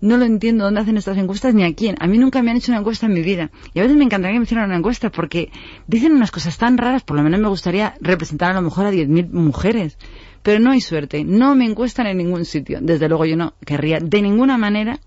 no 0.00 0.16
lo 0.16 0.24
entiendo 0.24 0.64
dónde 0.64 0.80
hacen 0.80 0.96
estas 0.96 1.18
encuestas 1.18 1.54
ni 1.54 1.64
a 1.64 1.74
quién. 1.74 1.96
A 2.00 2.06
mí 2.06 2.18
nunca 2.18 2.42
me 2.42 2.50
han 2.50 2.56
hecho 2.56 2.70
una 2.70 2.80
encuesta 2.80 3.06
en 3.06 3.14
mi 3.14 3.22
vida. 3.22 3.50
Y 3.74 3.80
a 3.80 3.82
veces 3.82 3.96
me 3.96 4.04
encantaría 4.04 4.34
que 4.34 4.40
me 4.40 4.44
hicieran 4.44 4.66
una 4.66 4.78
encuesta 4.78 5.10
porque 5.10 5.50
dicen 5.86 6.12
unas 6.12 6.30
cosas 6.30 6.56
tan 6.58 6.78
raras, 6.78 7.02
por 7.02 7.16
lo 7.16 7.22
menos 7.22 7.40
me 7.40 7.48
gustaría 7.48 7.94
representar 8.00 8.52
a 8.52 8.54
lo 8.54 8.62
mejor 8.62 8.86
a 8.86 8.92
10.000 8.92 9.30
mujeres. 9.30 9.98
Pero 10.42 10.60
no 10.60 10.70
hay 10.70 10.80
suerte, 10.80 11.24
no 11.24 11.54
me 11.54 11.64
encuestan 11.64 12.06
en 12.06 12.18
ningún 12.18 12.44
sitio. 12.44 12.78
Desde 12.80 13.08
luego 13.08 13.24
yo 13.24 13.36
no 13.36 13.54
querría 13.64 13.98
de 14.00 14.22
ninguna 14.22 14.56
manera 14.56 15.00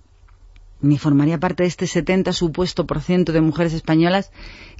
ni 0.81 0.97
formaría 0.97 1.39
parte 1.39 1.63
de 1.63 1.67
este 1.67 1.87
70 1.87 2.33
supuesto 2.33 2.87
por 2.87 3.01
ciento 3.01 3.31
de 3.31 3.41
mujeres 3.41 3.73
españolas 3.73 4.31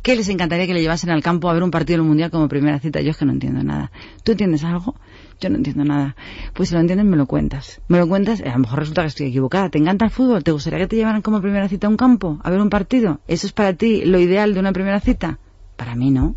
que 0.02 0.16
les 0.16 0.30
encantaría 0.30 0.66
que 0.66 0.74
le 0.74 0.82
llevasen 0.82 1.12
al 1.12 1.22
campo 1.22 1.50
a 1.50 1.54
ver 1.54 1.64
un 1.64 1.72
partido 1.72 2.00
del 2.00 2.08
mundial 2.08 2.32
como 2.32 2.48
primera 2.48 2.80
cita. 2.80 3.02
Yo 3.02 3.12
es 3.12 3.18
que 3.18 3.26
no 3.26 3.32
entiendo 3.32 3.64
nada. 3.64 3.92
¿Tú 4.24 4.32
entiendes 4.32 4.64
algo? 4.64 4.96
Yo 5.42 5.50
no 5.50 5.58
entiendo 5.58 5.84
nada. 5.84 6.16
Pues 6.54 6.70
si 6.70 6.76
lo 6.76 6.82
entiendes, 6.82 7.06
me 7.06 7.18
lo 7.18 7.26
cuentas. 7.26 7.82
Me 7.88 7.98
lo 7.98 8.08
cuentas, 8.08 8.42
a 8.42 8.52
lo 8.52 8.60
mejor 8.60 8.80
resulta 8.80 9.02
que 9.02 9.08
estoy 9.08 9.28
equivocada. 9.28 9.70
¿Te 9.70 9.80
encanta 9.80 10.06
el 10.06 10.12
fútbol? 10.12 10.44
¿Te 10.44 10.52
gustaría 10.52 10.80
que 10.80 10.88
te 10.88 10.96
llevaran 10.96 11.22
como 11.22 11.42
primera 11.42 11.68
cita 11.68 11.88
a 11.88 11.90
un 11.90 11.98
campo, 11.98 12.40
a 12.44 12.50
ver 12.50 12.62
un 12.62 12.70
partido? 12.70 13.20
¿Eso 13.28 13.48
es 13.48 13.54
para 13.54 13.74
ti 13.74 14.06
lo 14.06 14.20
ideal 14.20 14.54
de 14.54 14.60
una 14.60 14.72
primera 14.72 15.00
cita? 15.00 15.40
Para 15.76 15.96
mí 15.96 16.12
no. 16.12 16.36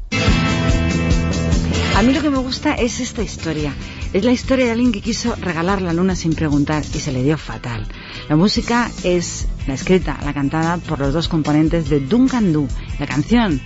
A 1.96 2.02
mí 2.02 2.12
lo 2.12 2.22
que 2.22 2.30
me 2.30 2.38
gusta 2.38 2.74
es 2.74 2.98
esta 2.98 3.22
historia. 3.22 3.72
Es 4.12 4.24
la 4.24 4.32
historia 4.32 4.64
de 4.64 4.72
alguien 4.72 4.90
que 4.90 5.00
quiso 5.00 5.36
regalar 5.36 5.82
la 5.82 5.92
luna 5.92 6.16
sin 6.16 6.34
preguntar 6.34 6.82
y 6.82 6.98
se 6.98 7.12
le 7.12 7.22
dio 7.22 7.36
fatal. 7.36 7.86
La 8.28 8.36
música 8.36 8.90
es 9.04 9.46
la 9.66 9.74
escrita, 9.74 10.18
la 10.24 10.32
cantada 10.32 10.78
por 10.78 10.98
los 10.98 11.12
dos 11.12 11.28
componentes 11.28 11.88
de 11.88 12.00
Duncan 12.00 12.52
Du. 12.52 12.66
La 12.98 13.06
canción, 13.06 13.60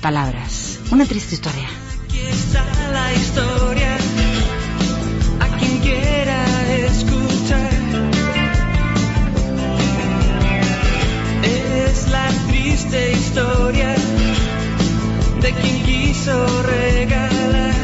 Palabras. 0.00 0.80
Una 0.92 1.06
triste 1.06 1.34
historia. 1.34 1.68
Aquí 2.04 2.18
está 2.18 2.62
la 2.92 3.14
historia 3.14 3.83
la 12.14 12.28
triste 12.46 13.12
historia 13.12 13.90
de 15.42 15.50
quien 15.60 15.76
quiso 15.88 16.34
regalar. 16.62 17.74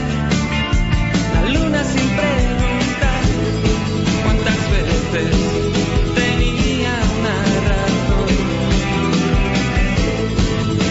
La 1.34 1.42
luna 1.54 1.80
sin 1.92 2.08
preguntar 2.20 3.24
cuántas 4.24 4.60
veces 4.74 5.32
tenía 6.20 6.94
una 7.18 7.36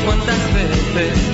cuántas 0.05 0.41
veces 0.57 1.28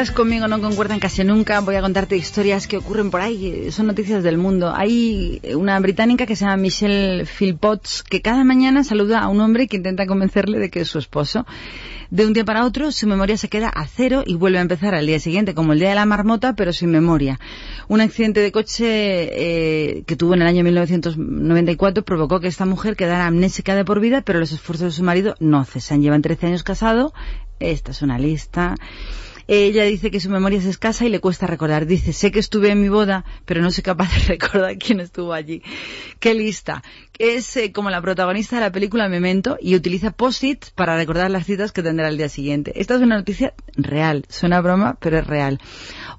estadísticas 0.00 0.16
conmigo 0.16 0.48
no 0.48 0.62
concuerdan 0.62 0.98
casi 0.98 1.24
nunca. 1.24 1.60
Voy 1.60 1.76
a 1.76 1.82
contarte 1.82 2.16
historias 2.16 2.66
que 2.66 2.78
ocurren 2.78 3.10
por 3.10 3.20
ahí. 3.20 3.70
Son 3.70 3.86
noticias 3.86 4.22
del 4.22 4.38
mundo. 4.38 4.72
Hay 4.74 5.42
una 5.54 5.78
británica 5.78 6.24
que 6.24 6.36
se 6.36 6.46
llama 6.46 6.56
Michelle 6.56 7.26
Philpotts 7.26 8.02
que 8.02 8.22
cada 8.22 8.42
mañana 8.42 8.82
saluda 8.82 9.20
a 9.20 9.28
un 9.28 9.42
hombre 9.42 9.68
que 9.68 9.76
intenta 9.76 10.06
convencerle 10.06 10.58
de 10.58 10.70
que 10.70 10.80
es 10.80 10.88
su 10.88 10.98
esposo. 10.98 11.44
De 12.10 12.24
un 12.24 12.32
día 12.32 12.46
para 12.46 12.64
otro 12.64 12.92
su 12.92 13.06
memoria 13.06 13.36
se 13.36 13.48
queda 13.48 13.68
a 13.68 13.86
cero 13.86 14.22
y 14.24 14.36
vuelve 14.36 14.58
a 14.58 14.62
empezar 14.62 14.94
al 14.94 15.06
día 15.06 15.20
siguiente, 15.20 15.54
como 15.54 15.74
el 15.74 15.80
día 15.80 15.90
de 15.90 15.96
la 15.96 16.06
marmota, 16.06 16.54
pero 16.54 16.72
sin 16.72 16.90
memoria. 16.90 17.38
Un 17.88 18.00
accidente 18.00 18.40
de 18.40 18.52
coche 18.52 18.86
eh, 18.86 20.02
que 20.06 20.16
tuvo 20.16 20.32
en 20.32 20.40
el 20.40 20.48
año 20.48 20.64
1994 20.64 22.04
provocó 22.04 22.40
que 22.40 22.48
esta 22.48 22.64
mujer 22.64 22.96
quedara 22.96 23.26
amnésica 23.26 23.74
de 23.74 23.84
por 23.84 24.00
vida, 24.00 24.22
pero 24.22 24.38
los 24.38 24.52
esfuerzos 24.52 24.92
de 24.92 24.96
su 24.96 25.04
marido 25.04 25.34
no 25.40 25.62
cesan. 25.64 26.00
Llevan 26.00 26.22
13 26.22 26.46
años 26.46 26.62
casado. 26.62 27.12
Esta 27.58 27.90
es 27.90 28.00
una 28.00 28.18
lista. 28.18 28.76
Ella 29.52 29.82
dice 29.82 30.12
que 30.12 30.20
su 30.20 30.30
memoria 30.30 30.60
es 30.60 30.64
escasa 30.64 31.04
y 31.04 31.08
le 31.08 31.18
cuesta 31.18 31.44
recordar. 31.44 31.84
Dice, 31.84 32.12
sé 32.12 32.30
que 32.30 32.38
estuve 32.38 32.70
en 32.70 32.80
mi 32.80 32.88
boda, 32.88 33.24
pero 33.46 33.60
no 33.60 33.72
soy 33.72 33.82
capaz 33.82 34.14
de 34.14 34.20
recordar 34.28 34.78
quién 34.78 35.00
estuvo 35.00 35.32
allí. 35.32 35.60
Qué 36.20 36.34
lista. 36.34 36.84
Es 37.18 37.56
eh, 37.56 37.72
como 37.72 37.90
la 37.90 38.00
protagonista 38.00 38.54
de 38.54 38.62
la 38.62 38.70
película 38.70 39.08
Memento 39.08 39.58
y 39.60 39.74
utiliza 39.74 40.12
post-its 40.12 40.70
para 40.70 40.94
recordar 40.96 41.32
las 41.32 41.46
citas 41.46 41.72
que 41.72 41.82
tendrá 41.82 42.06
el 42.06 42.16
día 42.16 42.28
siguiente. 42.28 42.80
Esta 42.80 42.94
es 42.94 43.00
una 43.00 43.16
noticia 43.16 43.52
real. 43.74 44.24
Suena 44.28 44.60
broma, 44.60 44.96
pero 45.00 45.18
es 45.18 45.26
real. 45.26 45.58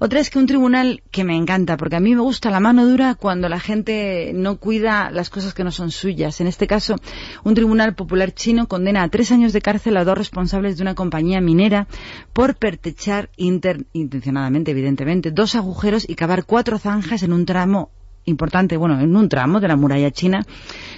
Otra 0.04 0.18
es 0.18 0.30
que 0.30 0.40
un 0.40 0.48
tribunal 0.48 1.00
que 1.12 1.22
me 1.22 1.36
encanta, 1.36 1.76
porque 1.76 1.94
a 1.94 2.00
mí 2.00 2.12
me 2.12 2.22
gusta 2.22 2.50
la 2.50 2.58
mano 2.58 2.84
dura 2.84 3.14
cuando 3.14 3.48
la 3.48 3.60
gente 3.60 4.32
no 4.34 4.56
cuida 4.56 5.12
las 5.12 5.30
cosas 5.30 5.54
que 5.54 5.62
no 5.62 5.70
son 5.70 5.92
suyas. 5.92 6.40
En 6.40 6.48
este 6.48 6.66
caso, 6.66 6.96
un 7.44 7.54
tribunal 7.54 7.94
popular 7.94 8.34
chino 8.34 8.66
condena 8.66 9.04
a 9.04 9.08
tres 9.10 9.30
años 9.30 9.52
de 9.52 9.60
cárcel 9.60 9.96
a 9.96 10.04
dos 10.04 10.18
responsables 10.18 10.76
de 10.76 10.82
una 10.82 10.96
compañía 10.96 11.40
minera 11.40 11.86
por 12.32 12.56
pertechar 12.56 13.30
intencionadamente, 13.36 14.72
evidentemente, 14.72 15.30
dos 15.30 15.54
agujeros 15.54 16.04
y 16.08 16.16
cavar 16.16 16.46
cuatro 16.46 16.80
zanjas 16.80 17.22
en 17.22 17.32
un 17.32 17.46
tramo 17.46 17.92
importante, 18.24 18.76
bueno, 18.76 19.00
en 19.00 19.16
un 19.16 19.28
tramo 19.28 19.60
de 19.60 19.68
la 19.68 19.76
muralla 19.76 20.10
china, 20.10 20.46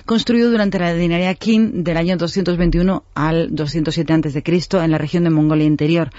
construido 0.05 0.51
durante 0.51 0.79
la 0.79 0.95
dinastía 0.95 1.35
Qin 1.35 1.85
del 1.85 1.97
año 1.97 2.17
221 2.17 3.05
al 3.15 3.55
207 3.55 4.13
a.C. 4.13 4.43
en 4.85 4.91
la 4.91 4.99
región 4.99 5.25
de 5.25 5.31
Mongolia 5.31 5.67
Interior. 5.67 6.11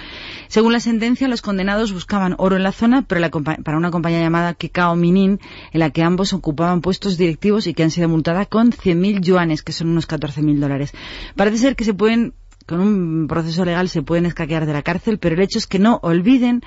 Según 0.47 0.73
la 0.73 0.79
sentencia, 0.79 1.27
los 1.27 1.41
condenados 1.41 1.93
buscaban 1.93 2.35
oro 2.37 2.55
en 2.55 2.63
la 2.63 2.71
zona, 2.71 3.03
pero 3.03 3.29
para 3.63 3.77
una 3.77 3.91
compañía 3.91 4.19
llamada 4.19 4.53
Kikao 4.53 4.95
Minin, 4.95 5.39
en 5.71 5.79
la 5.79 5.89
que 5.91 6.03
ambos 6.03 6.33
ocupaban 6.33 6.81
puestos 6.81 7.17
directivos 7.17 7.67
y 7.67 7.73
que 7.73 7.83
han 7.83 7.91
sido 7.91 8.09
multadas 8.09 8.47
con 8.47 8.71
100.000 8.71 9.21
yuanes, 9.21 9.61
que 9.61 9.73
son 9.73 9.89
unos 9.89 10.07
14.000 10.07 10.59
dólares. 10.59 10.93
Parece 11.35 11.57
ser 11.57 11.75
que 11.75 11.83
se 11.83 11.93
pueden 11.93 12.33
con 12.65 12.79
un 12.79 13.27
proceso 13.27 13.63
legal 13.63 13.89
se 13.89 14.01
pueden 14.01 14.25
escaquear 14.25 14.65
de 14.65 14.73
la 14.73 14.81
cárcel, 14.81 15.19
pero 15.19 15.35
el 15.35 15.41
hecho 15.41 15.59
es 15.59 15.67
que 15.67 15.77
no 15.77 15.99
olviden 16.01 16.63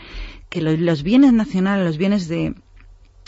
que 0.48 0.62
los 0.62 1.02
bienes 1.02 1.32
nacionales, 1.32 1.84
los 1.84 1.98
bienes 1.98 2.28
de, 2.28 2.54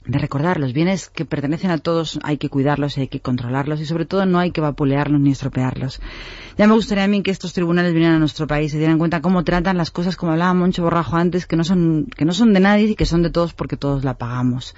de 0.06 0.18
recordar 0.18 0.58
los 0.58 0.72
bienes 0.72 1.08
que 1.08 1.24
pertenecen 1.24 1.70
a 1.70 1.78
todos 1.78 2.18
hay 2.22 2.38
que 2.38 2.48
cuidarlos, 2.48 2.96
hay 2.96 3.08
que 3.08 3.20
controlarlos 3.20 3.80
y 3.80 3.86
sobre 3.86 4.06
todo 4.06 4.24
no 4.26 4.38
hay 4.38 4.50
que 4.50 4.60
vapulearlos 4.60 5.20
ni 5.20 5.30
estropearlos. 5.30 6.00
Ya 6.56 6.66
me 6.66 6.74
gustaría 6.74 7.04
a 7.04 7.08
mí 7.08 7.22
que 7.22 7.30
estos 7.30 7.52
tribunales 7.52 7.92
vinieran 7.92 8.16
a 8.16 8.18
nuestro 8.18 8.46
país 8.46 8.68
y 8.68 8.72
se 8.72 8.78
dieran 8.78 8.98
cuenta 8.98 9.20
cómo 9.20 9.44
tratan 9.44 9.76
las 9.76 9.90
cosas 9.90 10.16
como 10.16 10.32
hablaba 10.32 10.54
Moncho 10.54 10.82
Borrajo 10.82 11.16
antes, 11.16 11.46
que 11.46 11.56
no 11.56 11.64
son, 11.64 12.06
que 12.16 12.24
no 12.24 12.32
son 12.32 12.52
de 12.52 12.60
nadie 12.60 12.84
y 12.86 12.94
que 12.94 13.06
son 13.06 13.22
de 13.22 13.30
todos 13.30 13.52
porque 13.52 13.76
todos 13.76 14.04
la 14.04 14.14
pagamos. 14.14 14.74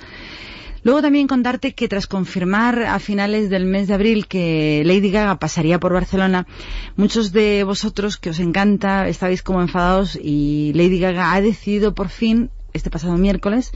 Luego 0.85 1.01
también 1.01 1.29
contarte 1.29 1.75
que 1.75 1.87
tras 1.87 2.09
confirmar 2.09 2.83
a 2.83 2.99
finales 2.99 3.49
del 3.49 3.67
mes 3.67 3.87
de 3.87 3.95
abril 3.95 4.27
que 4.27 4.83
Lady 4.85 5.13
Gaga 5.13 5.39
pasaría 5.39 5.79
por 5.79 5.93
Barcelona, 5.93 6.49
muchos 6.97 7.31
de 7.31 7.63
vosotros 7.63 8.17
que 8.17 8.31
os 8.31 8.41
encanta 8.41 9.07
estabais 9.07 9.45
como 9.45 9.63
enfadados 9.63 10.19
y 10.21 10.73
Lady 10.75 10.99
Gaga 10.99 11.35
ha 11.35 11.41
decidido 11.41 11.95
por 11.95 12.09
fin, 12.09 12.51
este 12.73 12.91
pasado 12.91 13.17
miércoles, 13.17 13.71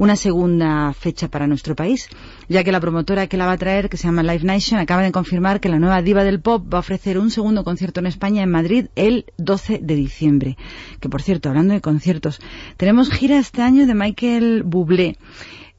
una 0.00 0.16
segunda 0.16 0.94
fecha 0.94 1.28
para 1.28 1.46
nuestro 1.46 1.76
país, 1.76 2.08
ya 2.48 2.64
que 2.64 2.72
la 2.72 2.80
promotora 2.80 3.26
que 3.26 3.36
la 3.36 3.44
va 3.44 3.52
a 3.52 3.58
traer, 3.58 3.90
que 3.90 3.98
se 3.98 4.04
llama 4.04 4.22
Live 4.22 4.44
Nation, 4.44 4.80
acaba 4.80 5.02
de 5.02 5.12
confirmar 5.12 5.60
que 5.60 5.68
la 5.68 5.78
nueva 5.78 6.00
diva 6.00 6.24
del 6.24 6.40
pop 6.40 6.64
va 6.72 6.78
a 6.78 6.80
ofrecer 6.80 7.18
un 7.18 7.30
segundo 7.30 7.64
concierto 7.64 8.00
en 8.00 8.06
España, 8.06 8.42
en 8.42 8.50
Madrid, 8.50 8.86
el 8.96 9.26
12 9.36 9.80
de 9.82 9.94
diciembre. 9.94 10.56
Que 11.00 11.10
por 11.10 11.20
cierto, 11.20 11.50
hablando 11.50 11.74
de 11.74 11.82
conciertos, 11.82 12.40
tenemos 12.78 13.10
gira 13.10 13.38
este 13.38 13.60
año 13.60 13.86
de 13.86 13.94
Michael 13.94 14.62
Bublé. 14.62 15.18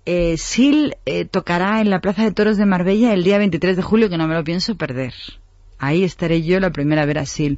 Eh, 0.05 0.37
Sil 0.37 1.01
eh, 1.07 1.25
tocará 1.25 1.81
en 1.81 1.89
la 1.89 1.99
Plaza 1.99 2.23
de 2.23 2.31
Toros 2.31 2.57
de 2.57 2.67
Marbella 2.67 3.15
el 3.15 3.23
día 3.23 3.39
23 3.39 3.75
de 3.75 3.81
julio, 3.81 4.07
que 4.07 4.19
no 4.19 4.27
me 4.27 4.35
lo 4.35 4.43
pienso 4.43 4.75
perder. 4.75 5.13
Ahí 5.81 6.03
estaré 6.03 6.43
yo 6.43 6.59
la 6.59 6.69
primera 6.69 7.01
a 7.01 7.25
Sil. 7.25 7.57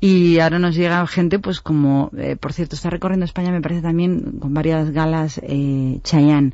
Y 0.00 0.38
ahora 0.38 0.60
nos 0.60 0.76
llega 0.76 1.04
gente, 1.08 1.40
pues 1.40 1.60
como, 1.60 2.10
eh, 2.16 2.36
por 2.36 2.52
cierto, 2.52 2.76
está 2.76 2.90
recorriendo 2.90 3.24
España, 3.24 3.50
me 3.50 3.60
parece 3.60 3.82
también, 3.82 4.38
con 4.38 4.54
varias 4.54 4.92
galas, 4.92 5.40
eh, 5.42 5.98
Chayanne. 6.04 6.52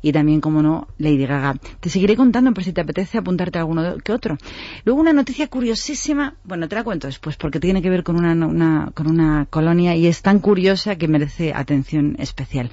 Y 0.00 0.12
también, 0.12 0.40
como 0.40 0.62
no, 0.62 0.88
Lady 0.98 1.26
Gaga. 1.26 1.56
Te 1.80 1.90
seguiré 1.90 2.16
contando 2.16 2.52
por 2.52 2.64
si 2.64 2.72
te 2.72 2.80
apetece 2.80 3.18
apuntarte 3.18 3.58
a 3.58 3.62
alguno 3.62 3.98
que 3.98 4.12
otro. 4.12 4.38
Luego 4.84 5.00
una 5.00 5.12
noticia 5.12 5.48
curiosísima, 5.48 6.34
bueno, 6.44 6.68
te 6.68 6.76
la 6.76 6.84
cuento 6.84 7.06
después, 7.06 7.36
porque 7.36 7.60
tiene 7.60 7.82
que 7.82 7.90
ver 7.90 8.02
con 8.02 8.16
una, 8.16 8.32
una, 8.46 8.90
con 8.94 9.06
una 9.06 9.46
colonia 9.48 9.96
y 9.96 10.06
es 10.06 10.22
tan 10.22 10.40
curiosa 10.40 10.96
que 10.96 11.08
merece 11.08 11.52
atención 11.54 12.16
especial. 12.18 12.70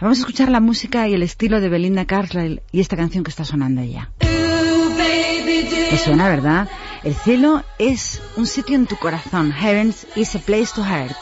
Vamos 0.00 0.18
a 0.18 0.20
escuchar 0.20 0.50
la 0.50 0.60
música 0.60 1.08
y 1.08 1.14
el 1.14 1.22
estilo 1.22 1.60
de 1.60 1.68
Belinda 1.70 2.04
Carlisle 2.06 2.62
y 2.70 2.80
esta 2.80 2.96
canción 2.96 3.24
que 3.24 3.30
está 3.30 3.44
sonando 3.44 3.82
ya. 3.82 4.10
Te 4.18 5.96
suena, 5.98 6.28
¿verdad? 6.28 6.68
El 7.04 7.14
cielo 7.14 7.62
es 7.78 8.22
un 8.36 8.46
sitio 8.46 8.76
en 8.76 8.86
tu 8.86 8.96
corazón. 8.96 9.52
Heavens 9.52 10.06
is 10.16 10.34
a 10.34 10.38
place 10.38 10.72
to 10.74 10.82
heart. 10.82 11.14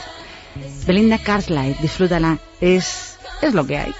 Belinda 0.87 1.19
Carlisle, 1.19 1.77
disfrútala. 1.81 2.39
Es, 2.61 3.19
es 3.41 3.53
lo 3.53 3.67
que 3.67 3.79
hay. 3.79 3.95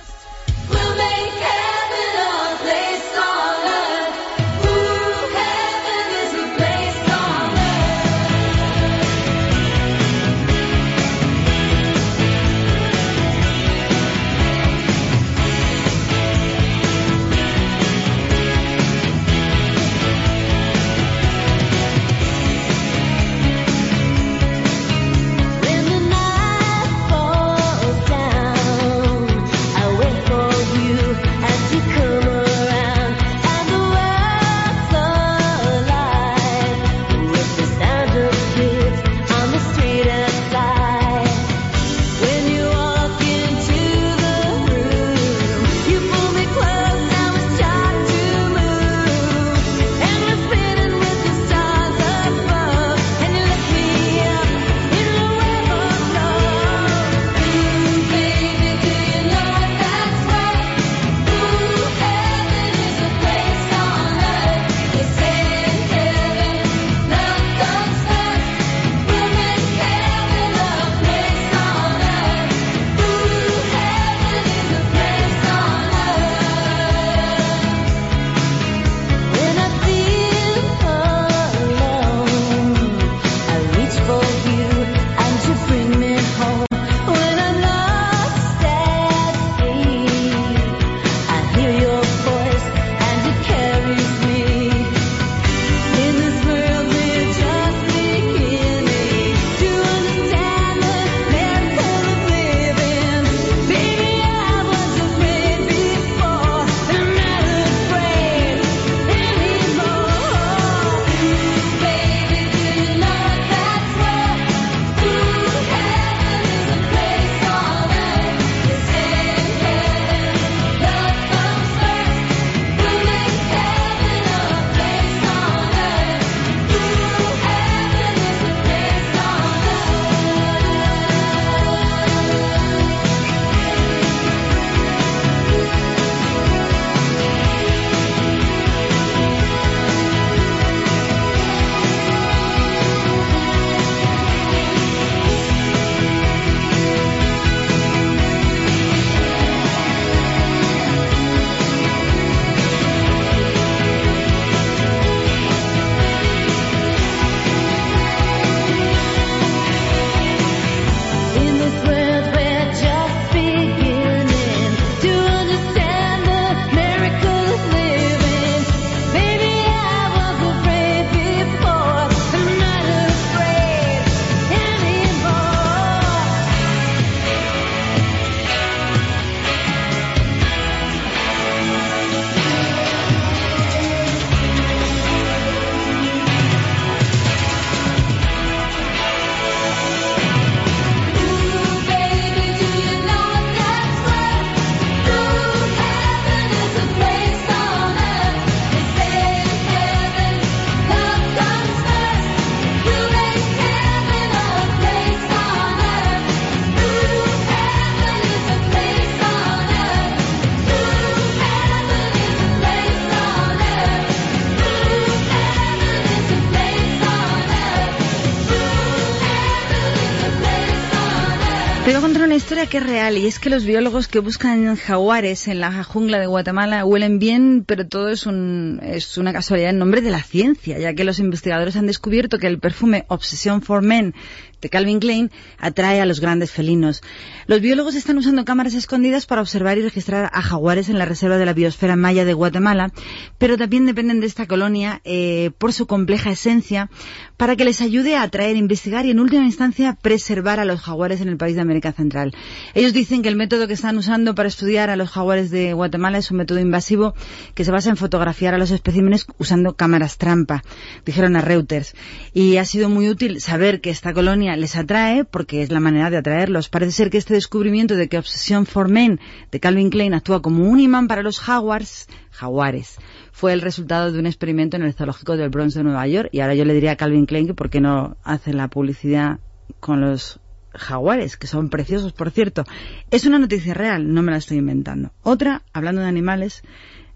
Y 223.17 223.27
es 223.27 223.39
que 223.39 223.51
los 223.51 223.65
biólogos 223.65 224.09
que 224.09 224.19
buscan 224.19 224.77
jaguares 224.77 225.49
en 225.49 225.61
la 225.61 225.85
jungla 225.85 226.19
de 226.19 226.27
Guatemala 226.27 226.85
huelen 226.85 227.19
bien, 227.19 227.65
pero 227.67 227.87
todo 227.87 228.09
es, 228.09 228.27
un, 228.27 228.81
es 228.83 229.19
una 229.19 229.33
casualidad 229.33 229.71
en 229.71 229.79
nombre 229.79 230.01
de 230.01 230.11
la 230.11 230.23
ciencia, 230.23 230.79
ya 230.79 230.95
que 230.95 231.05
los 231.05 231.19
investigadores 231.19 231.77
han 231.77 231.87
descubierto 231.87 232.39
que 232.39 232.47
el 232.47 232.59
perfume 232.59 233.05
Obsession 233.09 233.63
for 233.63 233.83
Men 233.83 234.15
de 234.63 234.71
Calvin 234.71 235.01
Klein 235.01 235.31
atrae 235.59 236.01
a 236.01 236.07
los 236.07 236.21
grandes 236.21 236.51
felinos. 236.51 237.03
Los 237.47 237.61
biólogos 237.61 237.97
están 237.97 238.17
usando 238.17 238.45
cámaras 238.45 238.75
escondidas 238.75 239.27
para 239.27 239.43
observar 239.43 239.77
y 239.77 239.83
registrar 239.83 240.31
a 240.33 240.41
jaguares 240.41 240.89
en 240.89 240.99
la 240.99 241.05
reserva 241.05 241.37
de 241.37 241.45
la 241.45 241.53
biosfera 241.53 241.97
maya 241.97 242.25
de 242.25 242.33
Guatemala, 242.33 242.93
pero 243.39 243.59
también 243.59 243.85
dependen 243.85 244.21
de 244.21 244.27
esta 244.27 244.47
colonia 244.47 245.01
eh, 245.05 245.51
por 245.59 245.73
su 245.73 245.87
compleja 245.87 246.31
esencia 246.31 246.89
para 247.37 247.57
que 247.57 247.65
les 247.65 247.81
ayude 247.81 248.17
a 248.17 248.23
atraer, 248.23 248.57
investigar 248.57 249.05
y 249.05 249.11
en 249.11 249.19
última 249.19 249.45
instancia 249.45 249.99
preservar 250.01 250.61
a 250.61 250.65
los 250.65 250.81
jaguares 250.81 251.21
en 251.21 251.29
el 251.29 251.37
país 251.37 251.57
de 251.57 251.63
América 251.63 251.93
Central. 251.93 252.33
Ellos 252.75 252.93
dicen 252.93 253.23
que 253.23 253.29
el 253.29 253.37
método 253.37 253.67
que 253.67 253.75
están 253.75 253.99
usando 253.99 254.35
para 254.37 254.49
estudiar 254.49 254.91
a 254.91 254.97
los 254.97 255.11
jaguares 255.11 255.51
de 255.51 255.73
Guatemala 255.73 256.19
es 256.19 256.31
un 256.31 256.37
método 256.37 256.61
invasivo 256.61 257.15
que 257.55 257.65
se 257.65 257.73
basa 257.73 257.91
en 257.91 257.97
fotografiar 257.97 258.55
a 258.55 258.59
los 258.59 258.71
especímenes 258.71 259.27
usando 259.39 259.75
cámaras 259.75 260.19
trampa, 260.19 260.63
dijeron 261.05 261.35
a 261.35 261.41
Reuters. 261.41 261.95
Y 262.33 262.59
ha 262.59 262.65
sido 262.65 262.89
muy 262.89 263.09
útil 263.09 263.41
saber 263.41 263.81
que 263.81 263.91
esta 263.91 264.13
colonia 264.13 264.52
les 264.57 264.77
atrae, 264.77 265.25
porque 265.25 265.63
es 265.63 265.71
la 265.71 265.81
manera 265.81 266.11
de 266.11 266.19
atraerlos. 266.19 266.69
Parece 266.69 266.93
ser 266.93 267.11
que 267.11 267.19
este 267.19 267.35
descubrimiento 267.35 267.97
de 267.97 268.09
que 268.09 268.19
Obsession 268.19 268.67
for 268.67 268.89
Men 268.89 269.21
de 269.51 269.61
Calvin 269.61 269.91
Klein 269.91 270.15
actúa 270.15 270.43
como 270.43 270.65
un 270.65 270.81
imán 270.81 271.09
para 271.09 271.23
los 271.23 271.41
jaguars, 271.41 272.09
jaguares, 272.31 272.99
fue 273.33 273.53
el 273.53 273.61
resultado 273.61 274.13
de 274.13 274.19
un 274.19 274.27
experimento 274.27 274.77
en 274.77 274.83
el 274.83 274.95
zoológico 274.95 275.37
del 275.37 275.51
Bronx 275.51 275.75
de 275.75 275.83
Nueva 275.83 276.07
York. 276.07 276.29
Y 276.33 276.41
ahora 276.41 276.55
yo 276.55 276.65
le 276.65 276.75
diría 276.75 276.93
a 276.93 276.97
Calvin 276.97 277.27
Klein 277.27 277.47
que 277.47 277.55
por 277.55 277.71
qué 277.71 277.81
no 277.81 278.17
hace 278.25 278.53
la 278.53 278.69
publicidad 278.69 279.39
con 279.81 280.01
los 280.01 280.41
jaguares, 280.75 281.37
que 281.37 281.47
son 281.47 281.69
preciosos, 281.69 282.13
por 282.13 282.31
cierto. 282.31 282.65
Es 283.11 283.27
una 283.27 283.39
noticia 283.39 283.75
real, 283.75 284.13
no 284.13 284.23
me 284.23 284.33
la 284.33 284.39
estoy 284.39 284.59
inventando. 284.59 285.13
Otra, 285.23 285.63
hablando 285.73 286.01
de 286.01 286.09
animales, 286.09 286.63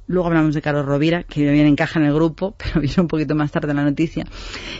Luego 0.09 0.28
hablamos 0.28 0.55
de 0.55 0.62
Carlos 0.62 0.87
Rovira, 0.87 1.24
que 1.24 1.51
bien 1.51 1.66
encaja 1.66 1.99
en 1.99 2.07
el 2.07 2.15
grupo, 2.15 2.55
pero 2.59 2.81
vino 2.81 2.95
un 2.99 3.09
poquito 3.09 3.35
más 3.35 3.51
tarde 3.51 3.74
la 3.74 3.83
noticia, 3.83 4.24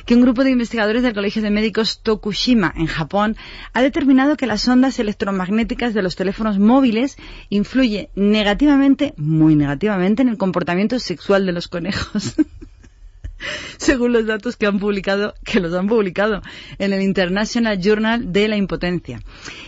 que 0.05 0.15
un 0.15 0.23
grupo 0.23 0.45
de 0.45 0.51
investigadores 0.51 1.03
del 1.03 1.15
Colegio 1.15 1.43
de 1.43 1.51
Médicos 1.51 2.01
Tokushima, 2.03 2.73
en 2.77 2.87
Japón, 2.87 3.37
ha 3.73 3.83
determinado 3.83 4.37
que 4.37 4.47
las 4.47 4.67
ondas 4.69 4.99
electromagnéticas 4.99 5.95
de 5.95 6.03
los 6.03 6.17
teléfonos 6.17 6.59
móviles 6.59 7.17
influye 7.49 8.11
negativamente, 8.15 9.15
muy 9.17 9.57
negativamente, 9.57 10.23
en 10.23 10.29
el 10.29 10.37
comportamiento 10.37 10.99
sexual 10.99 11.47
de 11.47 11.53
los 11.53 11.69
conejos. 11.69 12.37
según 13.77 14.13
los 14.13 14.27
datos 14.27 14.57
que 14.57 14.67
han 14.67 14.79
publicado, 14.79 15.35
que 15.45 15.61
los 15.61 15.75
han 15.75 15.87
publicado 15.87 16.43
en 16.79 16.93
el 16.93 17.03
International 17.03 17.79
Journal 17.81 18.33
de 18.33 18.49
la 18.49 18.57
Impotencia. 18.57 19.21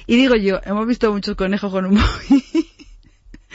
Y 0.07 0.17
digo 0.17 0.37
yo, 0.37 0.61
hemos 0.65 0.87
visto 0.87 1.13
muchos 1.13 1.37
conejos 1.37 1.71
con 1.71 1.85
un 1.87 1.95
móvil 1.95 2.45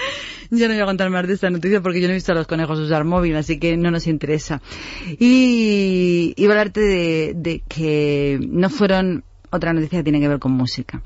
yo 0.52 0.68
no 0.68 0.74
voy 0.74 0.84
a 0.84 0.86
contar 0.86 1.10
más 1.10 1.28
de 1.28 1.34
esta 1.34 1.50
noticia 1.50 1.82
porque 1.82 2.02
yo 2.02 2.08
no 2.08 2.12
he 2.12 2.16
visto 2.16 2.32
a 2.32 2.36
los 2.36 2.48
conejos 2.48 2.80
usar 2.80 3.04
móvil, 3.04 3.36
así 3.36 3.60
que 3.60 3.78
no 3.78 3.92
nos 3.92 4.08
interesa. 4.08 4.62
Y 5.20 6.34
iba 6.38 6.54
a 6.54 6.58
hablarte 6.58 6.82
de, 6.82 7.34
de 7.36 7.64
que 7.68 8.40
no 8.48 8.70
fueron 8.70 9.24
otra 9.50 9.74
noticia 9.74 10.00
que 10.00 10.04
tiene 10.04 10.20
que 10.20 10.28
ver 10.28 10.40
con 10.40 10.52
música 10.52 11.02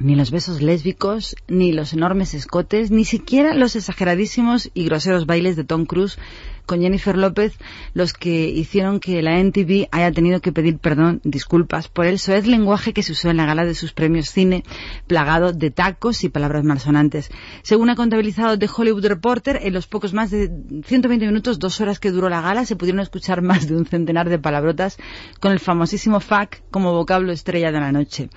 ni 0.00 0.14
los 0.14 0.30
besos 0.30 0.62
lésbicos, 0.62 1.36
ni 1.46 1.72
los 1.72 1.92
enormes 1.92 2.34
escotes, 2.34 2.90
ni 2.90 3.04
siquiera 3.04 3.54
los 3.54 3.76
exageradísimos 3.76 4.70
y 4.74 4.86
groseros 4.86 5.26
bailes 5.26 5.56
de 5.56 5.64
Tom 5.64 5.84
Cruise 5.84 6.18
con 6.66 6.80
Jennifer 6.80 7.16
López 7.16 7.58
los 7.94 8.12
que 8.12 8.48
hicieron 8.48 9.00
que 9.00 9.22
la 9.22 9.38
NTV 9.38 9.88
haya 9.90 10.12
tenido 10.12 10.40
que 10.40 10.52
pedir 10.52 10.78
perdón, 10.78 11.20
disculpas, 11.24 11.88
por 11.88 12.06
el 12.06 12.18
soez 12.18 12.46
lenguaje 12.46 12.92
que 12.92 13.02
se 13.02 13.12
usó 13.12 13.30
en 13.30 13.36
la 13.36 13.46
gala 13.46 13.64
de 13.64 13.74
sus 13.74 13.92
premios 13.92 14.30
cine, 14.30 14.64
plagado 15.06 15.52
de 15.52 15.70
tacos 15.70 16.24
y 16.24 16.28
palabras 16.28 16.64
malsonantes. 16.64 17.30
Según 17.62 17.90
ha 17.90 17.96
contabilizado 17.96 18.58
The 18.58 18.68
Hollywood 18.74 19.06
Reporter, 19.06 19.60
en 19.62 19.72
los 19.72 19.86
pocos 19.86 20.12
más 20.12 20.30
de 20.30 20.50
120 20.84 21.26
minutos, 21.26 21.58
dos 21.58 21.80
horas 21.80 21.98
que 21.98 22.10
duró 22.10 22.28
la 22.28 22.40
gala, 22.40 22.64
se 22.64 22.76
pudieron 22.76 23.00
escuchar 23.00 23.42
más 23.50 23.68
de 23.68 23.76
un 23.76 23.86
centenar 23.86 24.28
de 24.28 24.38
palabrotas 24.38 24.98
con 25.40 25.52
el 25.52 25.60
famosísimo 25.60 26.20
fuck 26.20 26.56
como 26.70 26.92
vocablo 26.92 27.32
estrella 27.32 27.72
de 27.72 27.80
la 27.80 27.92
noche. 27.92 28.28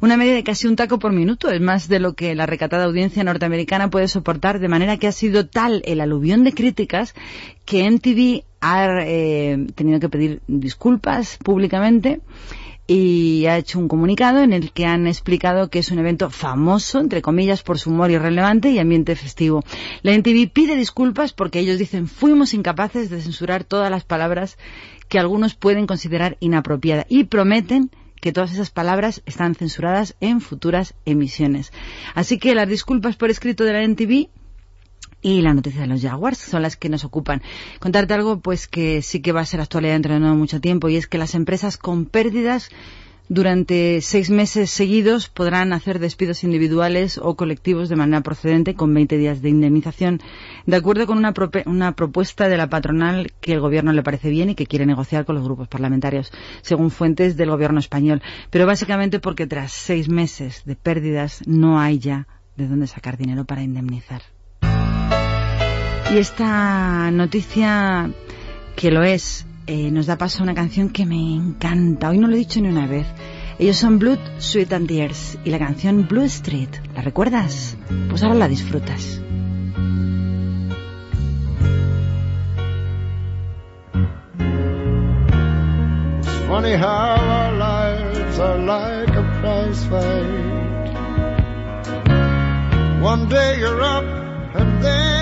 Una 0.00 0.16
media 0.16 0.34
de 0.34 0.44
casi 0.44 0.66
un 0.66 0.76
taco 0.76 0.98
por 0.98 1.12
minuto 1.12 1.50
es 1.50 1.60
más 1.60 1.88
de 1.88 2.00
lo 2.00 2.14
que 2.14 2.34
la 2.34 2.46
recatada 2.46 2.84
audiencia 2.84 3.24
norteamericana 3.24 3.90
puede 3.90 4.08
soportar, 4.08 4.58
de 4.58 4.68
manera 4.68 4.96
que 4.96 5.06
ha 5.06 5.12
sido 5.12 5.46
tal 5.46 5.82
el 5.84 6.00
aluvión 6.00 6.44
de 6.44 6.52
críticas 6.52 7.14
que 7.64 7.90
MTV 7.90 8.44
ha 8.60 9.02
eh, 9.02 9.66
tenido 9.74 10.00
que 10.00 10.08
pedir 10.08 10.42
disculpas 10.46 11.38
públicamente 11.38 12.20
y 12.86 13.46
ha 13.46 13.58
hecho 13.58 13.78
un 13.78 13.88
comunicado 13.88 14.42
en 14.42 14.52
el 14.52 14.72
que 14.72 14.86
han 14.86 15.06
explicado 15.06 15.70
que 15.70 15.78
es 15.78 15.90
un 15.90 15.98
evento 15.98 16.30
famoso, 16.30 17.00
entre 17.00 17.22
comillas, 17.22 17.62
por 17.62 17.78
su 17.78 17.90
humor 17.90 18.10
irrelevante 18.10 18.70
y 18.70 18.78
ambiente 18.78 19.16
festivo. 19.16 19.64
La 20.02 20.16
MTV 20.16 20.50
pide 20.52 20.76
disculpas 20.76 21.32
porque 21.32 21.60
ellos 21.60 21.78
dicen 21.78 22.08
fuimos 22.08 22.54
incapaces 22.54 23.08
de 23.08 23.20
censurar 23.20 23.64
todas 23.64 23.90
las 23.90 24.04
palabras 24.04 24.58
que 25.08 25.18
algunos 25.18 25.54
pueden 25.54 25.86
considerar 25.86 26.36
inapropiadas 26.40 27.06
y 27.08 27.24
prometen 27.24 27.90
que 28.20 28.32
todas 28.32 28.52
esas 28.52 28.70
palabras 28.70 29.22
están 29.26 29.54
censuradas 29.54 30.14
en 30.20 30.40
futuras 30.40 30.94
emisiones. 31.04 31.72
Así 32.14 32.38
que 32.38 32.54
las 32.54 32.68
disculpas 32.68 33.16
por 33.16 33.30
escrito 33.30 33.64
de 33.64 33.72
la 33.72 33.82
NTV 33.82 34.28
y 35.22 35.40
la 35.40 35.54
noticia 35.54 35.80
de 35.80 35.86
los 35.86 36.02
Jaguars 36.02 36.38
son 36.38 36.62
las 36.62 36.76
que 36.76 36.88
nos 36.88 37.04
ocupan. 37.04 37.42
Contarte 37.78 38.12
algo 38.14 38.40
pues 38.40 38.66
que 38.66 39.00
sí 39.02 39.20
que 39.20 39.32
va 39.32 39.40
a 39.40 39.46
ser 39.46 39.60
actualidad 39.60 39.94
dentro 39.94 40.14
de 40.14 40.20
no 40.20 40.34
mucho 40.34 40.60
tiempo 40.60 40.88
y 40.88 40.96
es 40.96 41.06
que 41.06 41.18
las 41.18 41.34
empresas 41.34 41.78
con 41.78 42.04
pérdidas 42.04 42.68
durante 43.28 44.00
seis 44.02 44.28
meses 44.28 44.70
seguidos 44.70 45.28
podrán 45.28 45.72
hacer 45.72 45.98
despidos 45.98 46.44
individuales 46.44 47.18
o 47.22 47.34
colectivos 47.34 47.88
de 47.88 47.96
manera 47.96 48.22
procedente 48.22 48.74
con 48.74 48.92
20 48.92 49.16
días 49.16 49.40
de 49.40 49.48
indemnización, 49.48 50.20
de 50.66 50.76
acuerdo 50.76 51.06
con 51.06 51.18
una, 51.18 51.32
una, 51.64 51.92
propuesta 51.92 52.48
de 52.48 52.56
la 52.56 52.68
patronal 52.68 53.32
que 53.40 53.52
el 53.52 53.60
gobierno 53.60 53.92
le 53.92 54.02
parece 54.02 54.28
bien 54.28 54.50
y 54.50 54.54
que 54.54 54.66
quiere 54.66 54.86
negociar 54.86 55.24
con 55.24 55.36
los 55.36 55.44
grupos 55.44 55.68
parlamentarios, 55.68 56.30
según 56.60 56.90
fuentes 56.90 57.36
del 57.36 57.50
gobierno 57.50 57.78
español. 57.78 58.20
Pero 58.50 58.66
básicamente 58.66 59.20
porque 59.20 59.46
tras 59.46 59.72
seis 59.72 60.08
meses 60.08 60.62
de 60.66 60.76
pérdidas 60.76 61.40
no 61.46 61.80
hay 61.80 61.98
ya 61.98 62.26
de 62.56 62.68
dónde 62.68 62.86
sacar 62.86 63.16
dinero 63.16 63.44
para 63.44 63.62
indemnizar. 63.62 64.22
Y 66.12 66.18
esta 66.18 67.10
noticia, 67.10 68.10
que 68.76 68.90
lo 68.90 69.02
es, 69.02 69.46
eh, 69.66 69.90
nos 69.90 70.04
da 70.04 70.18
paso 70.18 70.40
a 70.40 70.42
una 70.42 70.54
canción 70.54 70.90
que 70.90 71.06
me 71.06 71.16
encanta. 71.16 72.10
Hoy 72.10 72.18
no 72.18 72.28
lo 72.28 72.34
he 72.34 72.38
dicho 72.38 72.60
ni 72.60 72.68
una 72.68 72.86
vez. 72.86 73.06
Ellos 73.58 73.78
son 73.78 73.98
Blood, 73.98 74.18
Sweet 74.36 74.74
and 74.74 74.88
Tears 74.88 75.38
y 75.42 75.48
la 75.48 75.58
canción 75.58 76.06
Blue 76.06 76.24
Street. 76.24 76.68
¿La 76.94 77.00
recuerdas? 77.00 77.78
Pues 78.10 78.22
ahora 78.22 78.34
la 78.34 78.48
disfrutas. 78.48 79.22
funny 86.46 86.76
how 86.76 87.16
our 87.16 87.52
lives 87.56 88.38
are 88.38 88.58
like 88.58 89.08
a 89.08 89.22
prize 89.40 89.84
fight. 89.86 90.52
You're 93.58 93.82
up 93.82 94.04
and 94.54 94.84
then 94.84 95.21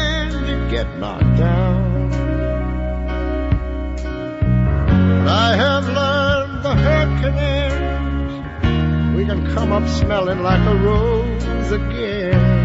get 0.70 0.86
knocked 0.98 1.36
down. 1.36 2.10
But 5.18 5.28
I 5.28 5.56
have 5.56 5.88
learned 5.88 6.62
the 6.62 6.74
hurt 6.76 7.20
can 7.20 7.34
end. 7.34 9.16
We 9.16 9.24
can 9.24 9.52
come 9.52 9.72
up 9.72 9.88
smelling 9.88 10.42
like 10.44 10.60
a 10.60 10.76
rose 10.76 11.72
again. 11.72 12.60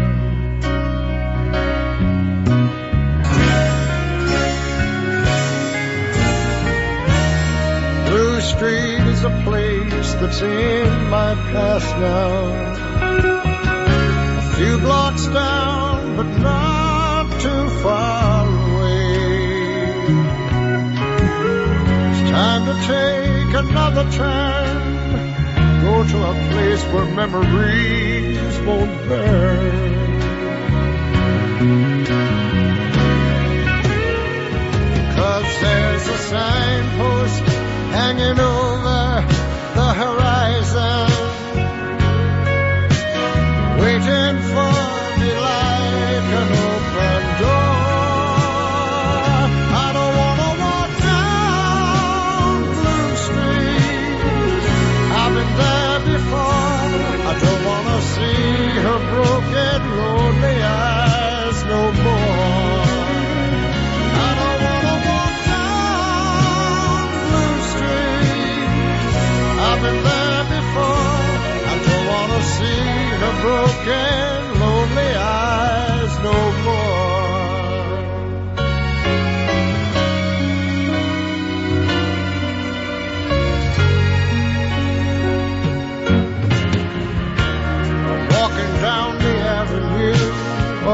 Blue 8.08 8.40
Street 8.40 9.04
is 9.14 9.24
a 9.24 9.30
place 9.42 10.14
that's 10.14 10.42
in 10.42 11.10
my 11.10 11.34
past 11.50 11.96
now. 11.98 12.54
A 14.38 14.54
few 14.54 14.78
blocks 14.78 15.26
down, 15.26 16.16
but 16.16 16.28
not 16.38 16.65
far 17.82 18.46
away. 18.46 19.16
It's 22.10 22.22
time 22.30 22.62
to 22.66 22.74
take 22.86 23.52
another 23.64 24.06
turn, 24.10 24.76
go 25.82 26.04
to 26.12 26.18
a 26.30 26.34
place 26.52 26.82
where 26.92 27.06
memories 27.06 28.54
won't 28.60 29.08
burn. 29.08 29.96
Cause 35.16 35.60
there's 35.60 36.06
a 36.08 36.18
signpost 36.18 37.42
hanging 37.98 38.38
over 38.38 39.24
the 39.74 39.88
horizon, 40.02 41.08
waiting 43.80 44.36
for 44.52 44.85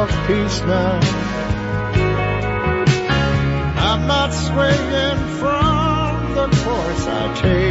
just 0.08 0.66
now. 0.66 1.00
I'm 3.76 4.06
not 4.06 4.32
swaying 4.32 5.18
from 5.38 6.34
the 6.34 6.48
course 6.64 7.06
I 7.06 7.34
take. 7.42 7.61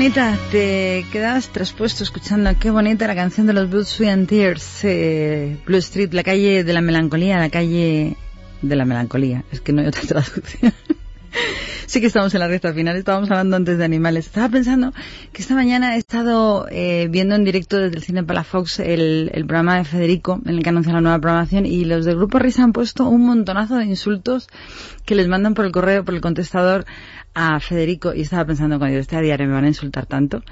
Bonita, 0.00 0.34
te 0.50 1.04
quedas 1.12 1.50
traspuesto 1.50 2.04
escuchando, 2.04 2.50
qué 2.58 2.70
bonita 2.70 3.06
la 3.06 3.14
canción 3.14 3.46
de 3.46 3.52
los 3.52 3.68
Blue 3.68 3.84
Sweet 3.84 4.10
and 4.10 4.26
Tears, 4.26 4.82
eh, 4.84 5.58
Blue 5.66 5.76
Street, 5.76 6.14
la 6.14 6.22
calle 6.22 6.64
de 6.64 6.72
la 6.72 6.80
melancolía, 6.80 7.38
la 7.38 7.50
calle 7.50 8.16
de 8.62 8.76
la 8.76 8.86
melancolía, 8.86 9.44
es 9.52 9.60
que 9.60 9.74
no 9.74 9.82
hay 9.82 9.88
otra 9.88 10.00
traducción. 10.08 10.72
sí 11.84 12.00
que 12.00 12.06
estamos 12.06 12.32
en 12.32 12.40
la 12.40 12.48
recta 12.48 12.72
final, 12.72 12.96
estábamos 12.96 13.30
hablando 13.30 13.56
antes 13.56 13.76
de 13.76 13.84
animales. 13.84 14.24
Estaba 14.24 14.48
pensando 14.48 14.94
que 15.34 15.42
esta 15.42 15.54
mañana 15.54 15.96
he 15.96 15.98
estado 15.98 16.66
eh, 16.70 17.08
viendo 17.10 17.34
en 17.34 17.44
directo 17.44 17.76
desde 17.76 17.96
el 17.96 18.02
Cine 18.02 18.24
Palafox 18.24 18.80
el, 18.80 19.30
el 19.34 19.44
programa 19.44 19.76
de 19.76 19.84
Federico, 19.84 20.40
en 20.46 20.56
el 20.56 20.62
que 20.62 20.70
anuncia 20.70 20.94
la 20.94 21.02
nueva 21.02 21.18
programación, 21.18 21.66
y 21.66 21.84
los 21.84 22.06
del 22.06 22.16
Grupo 22.16 22.38
Risa 22.38 22.62
han 22.62 22.72
puesto 22.72 23.06
un 23.06 23.26
montonazo 23.26 23.76
de 23.76 23.84
insultos 23.84 24.48
que 25.04 25.14
les 25.14 25.28
mandan 25.28 25.52
por 25.52 25.66
el 25.66 25.72
correo, 25.72 26.06
por 26.06 26.14
el 26.14 26.22
contestador 26.22 26.86
a 27.34 27.60
Federico, 27.60 28.14
y 28.14 28.22
estaba 28.22 28.44
pensando 28.44 28.78
cuando 28.78 28.94
yo 28.94 29.00
esté 29.00 29.16
a 29.16 29.20
diario 29.20 29.46
me 29.46 29.54
van 29.54 29.64
a 29.64 29.68
insultar 29.68 30.06
tanto. 30.06 30.42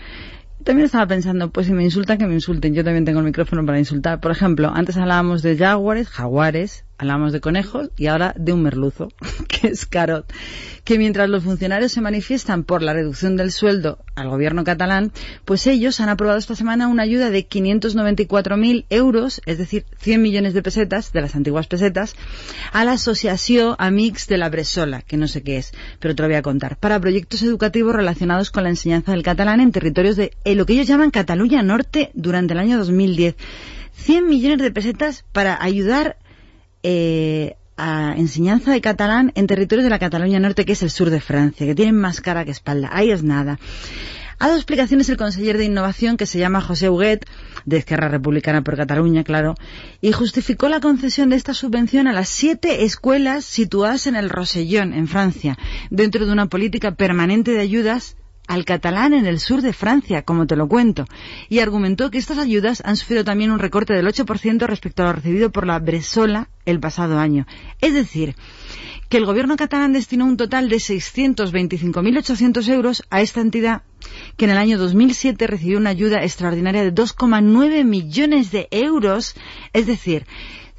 También 0.65 0.87
estaba 0.87 1.07
pensando, 1.07 1.51
pues 1.51 1.67
si 1.67 1.73
me 1.73 1.85
insultan, 1.85 2.19
que 2.19 2.27
me 2.27 2.35
insulten. 2.35 2.75
Yo 2.75 2.85
también 2.85 3.05
tengo 3.05 3.21
el 3.21 3.25
micrófono 3.25 3.65
para 3.65 3.79
insultar. 3.79 4.21
Por 4.21 4.33
ejemplo, 4.33 4.71
antes 4.75 4.97
hablábamos 4.97 5.43
de 5.43 5.57
jaguares, 5.57 6.09
jaguares, 6.09 6.85
hablábamos 6.99 7.33
de 7.33 7.41
conejos 7.41 7.91
y 7.97 8.07
ahora 8.07 8.35
de 8.37 8.53
un 8.53 8.63
merluzo, 8.63 9.09
que 9.49 9.69
es 9.69 9.87
carot. 9.87 10.31
Que 10.85 10.99
mientras 10.99 11.29
los 11.29 11.45
funcionarios 11.45 11.93
se 11.93 12.01
manifiestan 12.01 12.65
por 12.65 12.83
la 12.83 12.93
reducción 12.93 13.37
del 13.37 13.53
sueldo 13.53 13.99
al 14.15 14.29
gobierno 14.29 14.65
catalán, 14.65 15.13
pues 15.45 15.67
ellos 15.67 16.01
han 16.01 16.09
aprobado 16.09 16.39
esta 16.39 16.55
semana 16.55 16.89
una 16.89 17.03
ayuda 17.03 17.31
de 17.31 17.47
594.000 17.47 18.87
euros, 18.91 19.41
es 19.47 19.59
decir, 19.59 19.85
100 19.99 20.23
millones 20.23 20.55
de 20.55 20.63
pesetas, 20.63 21.13
de 21.13 21.21
las 21.21 21.37
antiguas 21.37 21.67
pesetas, 21.67 22.17
a 22.73 22.85
la 22.85 22.93
Asociación 22.93 23.77
Amics 23.79 24.27
de 24.27 24.39
la 24.39 24.49
Bressola, 24.49 25.03
que 25.03 25.17
no 25.17 25.29
sé 25.29 25.43
qué 25.43 25.59
es, 25.59 25.73
pero 26.01 26.15
te 26.15 26.23
lo 26.23 26.29
voy 26.29 26.37
a 26.37 26.43
contar, 26.43 26.77
para 26.79 27.01
proyectos 27.01 27.43
educativos 27.43 27.95
relacionados 27.95 28.51
con 28.51 28.65
la 28.65 28.71
enseñanza 28.71 29.13
del 29.13 29.23
catalán 29.23 29.61
en 29.61 29.73
territorios 29.73 30.17
de 30.17 30.33
eh, 30.45 30.55
lo 30.55 30.67
que 30.67 30.73
ellos 30.73 30.87
llaman 30.87 31.11
Cataluña 31.11 31.63
Norte 31.63 32.11
durante 32.15 32.55
el 32.55 32.61
año 32.61 32.79
2010. 32.79 33.37
100 33.93 34.29
millones 34.29 34.59
de 34.59 34.71
pesetas 34.71 35.25
para 35.33 35.63
ayudar 35.63 36.17
eh, 36.91 37.57
a 37.77 38.15
enseñanza 38.17 38.73
de 38.73 38.81
catalán 38.81 39.31
en 39.35 39.47
territorios 39.47 39.85
de 39.85 39.91
la 39.91 39.99
Cataluña 39.99 40.41
Norte, 40.41 40.65
que 40.65 40.73
es 40.73 40.83
el 40.83 40.89
sur 40.89 41.11
de 41.11 41.21
Francia, 41.21 41.67
que 41.67 41.75
tienen 41.75 42.01
más 42.01 42.23
cara 42.23 42.47
que 42.47 42.51
espalda. 42.51 42.89
Ahí 42.91 43.11
es 43.11 43.23
nada. 43.23 43.59
Ha 44.39 44.47
dado 44.47 44.57
explicaciones 44.57 45.11
el 45.11 45.19
conseller 45.19 45.59
de 45.59 45.67
Innovación, 45.67 46.17
que 46.17 46.25
se 46.25 46.39
llama 46.39 46.63
José 46.63 46.89
Huguet, 46.89 47.27
de 47.67 47.77
Esquerra 47.77 48.09
Republicana 48.09 48.63
por 48.63 48.79
Cataluña, 48.79 49.23
claro, 49.23 49.55
y 50.01 50.13
justificó 50.13 50.71
la 50.71 50.81
concesión 50.81 51.29
de 51.29 51.37
esta 51.37 51.53
subvención 51.53 52.09
a 52.09 52.15
las 52.15 52.31
siete 52.31 52.85
escuelas 52.85 53.45
situadas 53.45 54.07
en 54.07 54.17
el 54.17 54.31
Rosellón, 54.31 54.95
en 54.95 55.07
Francia, 55.07 55.59
dentro 55.91 56.25
de 56.25 56.33
una 56.33 56.47
política 56.47 56.95
permanente 56.95 57.51
de 57.51 57.61
ayudas 57.61 58.17
al 58.49 58.65
catalán 58.65 59.15
en 59.15 59.27
el 59.27 59.39
sur 59.39 59.63
de 59.63 59.73
Francia, 59.73 60.23
como 60.23 60.47
te 60.47 60.57
lo 60.57 60.67
cuento, 60.67 61.05
y 61.49 61.61
argumentó 61.61 62.11
que 62.11 62.19
estas 62.19 62.39
ayudas 62.39 62.83
han 62.85 62.97
sufrido 62.97 63.23
también 63.23 63.53
un 63.53 63.59
recorte 63.59 63.93
del 63.93 64.07
8% 64.07 64.67
respecto 64.67 65.03
a 65.03 65.07
lo 65.07 65.13
recibido 65.13 65.51
por 65.51 65.67
la 65.67 65.79
Bressola 65.79 66.49
el 66.65 66.81
pasado 66.81 67.19
año. 67.19 67.47
Es 67.81 67.95
decir, 67.95 68.35
que 69.09 69.19
el 69.19 69.27
gobierno 69.27 69.57
catalán 69.57 69.93
destinó 69.93 70.25
un 70.25 70.37
total 70.37 70.69
de 70.69 70.77
625.800 70.77 72.69
euros 72.69 73.03
a 73.11 73.21
esta 73.21 73.41
entidad 73.41 73.83
que 74.37 74.47
en 74.47 74.51
el 74.51 74.59
año 74.59 74.79
2007 74.79 75.47
recibió 75.47 75.79
una 75.79 75.91
ayuda 75.91 76.23
extraordinaria 76.23 76.83
de 76.83 76.95
2,9 76.95 77.85
millones 77.85 78.51
de 78.51 78.69
euros, 78.71 79.35
es 79.73 79.87
decir, 79.87 80.27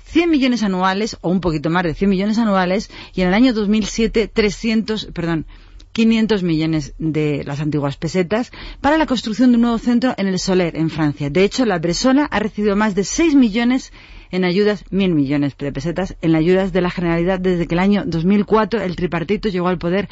100 0.06 0.30
millones 0.30 0.64
anuales, 0.64 1.18
o 1.22 1.30
un 1.30 1.40
poquito 1.40 1.70
más 1.70 1.84
de 1.84 1.94
100 1.94 2.10
millones 2.10 2.40
anuales, 2.40 2.90
y 3.14 3.22
en 3.22 3.28
el 3.28 3.34
año 3.36 3.54
2007 3.54 4.28
300, 4.28 5.10
perdón, 5.14 5.46
500 5.92 6.44
millones 6.44 6.94
de 6.98 7.44
las 7.46 7.60
antiguas 7.60 7.98
pesetas 7.98 8.52
para 8.82 8.98
la 8.98 9.06
construcción 9.06 9.52
de 9.52 9.56
un 9.56 9.64
nuevo 9.64 9.78
centro 9.78 10.14
en 10.18 10.28
el 10.28 10.40
Soler, 10.40 10.76
en 10.76 10.90
Francia. 10.90 11.30
De 11.30 11.44
hecho, 11.44 11.66
la 11.66 11.80
Bressola 11.80 12.26
ha 12.26 12.40
recibido 12.40 12.76
más 12.76 12.96
de 12.96 13.04
6 13.04 13.36
millones 13.36 13.92
en 14.32 14.46
ayudas, 14.46 14.86
mil 14.92 15.14
millones 15.14 15.58
de 15.58 15.72
pesetas, 15.72 16.16
en 16.22 16.36
ayudas 16.36 16.72
de 16.72 16.82
la 16.82 16.92
Generalidad 16.92 17.40
desde 17.40 17.68
que 17.68 17.76
el 17.76 17.80
año 17.80 18.04
2004 18.06 18.82
el 18.82 18.96
tripartito 18.96 19.50
llegó 19.50 19.68
al 19.68 19.80
poder 19.80 20.08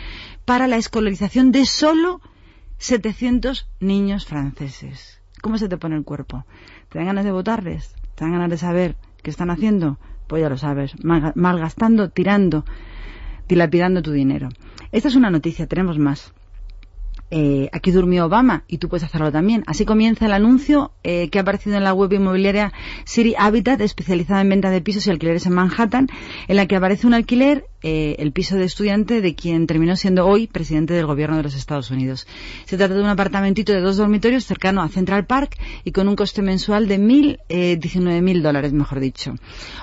para 0.46 0.68
la 0.68 0.78
escolarización 0.78 1.52
de 1.52 1.66
solo 1.66 2.22
700 2.80 3.68
niños 3.80 4.26
franceses. 4.26 5.22
¿Cómo 5.42 5.58
se 5.58 5.70
te 5.70 5.78
pone 5.78 5.96
el 5.96 6.04
cuerpo? 6.04 6.46
¿Te 6.90 6.98
dan 6.98 7.08
ganas 7.08 7.26
de 7.26 7.32
votarles? 7.32 7.96
¿Te 8.16 8.24
dan 8.24 8.34
ganas 8.34 8.50
de 8.50 8.58
saber 8.58 8.96
qué 9.22 9.30
están 9.30 9.52
haciendo? 9.52 10.00
Pues 10.28 10.42
ya 10.42 10.50
lo 10.50 10.58
sabes, 10.58 10.94
malgastando, 11.04 12.10
tirando, 12.10 12.66
dilapidando 13.48 14.02
tu 14.02 14.12
dinero. 14.12 14.50
Esta 14.92 15.10
es 15.10 15.16
una 15.16 15.30
noticia, 15.30 15.68
tenemos 15.68 15.98
más. 15.98 16.34
Eh, 17.30 17.70
aquí 17.74 17.92
durmió 17.92 18.26
Obama 18.26 18.64
y 18.68 18.78
tú 18.78 18.88
puedes 18.90 19.04
hacerlo 19.04 19.32
también. 19.32 19.64
Así 19.68 19.86
comienza 19.86 20.26
el 20.26 20.34
anuncio 20.34 20.92
eh, 21.04 21.30
que 21.30 21.40
ha 21.40 21.42
aparecido 21.42 21.78
en 21.78 21.84
la 21.84 21.94
web 21.94 22.14
inmobiliaria 22.14 22.72
City 23.06 23.36
Habitat, 23.38 23.82
especializada 23.82 24.42
en 24.42 24.50
venta 24.50 24.70
de 24.70 24.82
pisos 24.82 25.08
y 25.08 25.12
alquileres 25.12 25.46
en 25.46 25.54
Manhattan, 25.54 26.08
en 26.48 26.56
la 26.56 26.68
que 26.68 26.76
aparece 26.76 27.08
un 27.08 27.14
alquiler 27.14 27.66
eh, 27.84 28.16
el 28.18 28.32
piso 28.32 28.56
de 28.56 28.66
estudiante 28.66 29.22
de 29.22 29.36
quien 29.36 29.68
terminó 29.68 29.96
siendo 29.96 30.26
hoy 30.26 30.48
presidente 30.48 30.96
del 30.96 31.06
gobierno 31.06 31.38
de 31.38 31.44
los 31.44 31.54
Estados 31.54 31.92
Unidos. 31.92 32.26
Se 32.66 32.76
trata 32.76 32.96
de 32.96 33.02
un 33.02 33.08
apartamentito 33.08 33.72
de 33.72 33.82
dos 33.82 33.98
dormitorios 33.98 34.46
cercano 34.46 34.82
a 34.82 34.90
Central 34.90 35.28
Park 35.28 35.58
y 35.84 35.92
con 35.92 36.08
un 36.08 36.16
coste 36.16 36.42
mensual 36.42 36.88
de 36.88 36.98
mil, 36.98 37.40
eh, 37.50 37.78
19 37.80 38.22
mil 38.22 38.42
dólares, 38.42 38.74
mejor 38.74 39.00
dicho. 39.00 39.36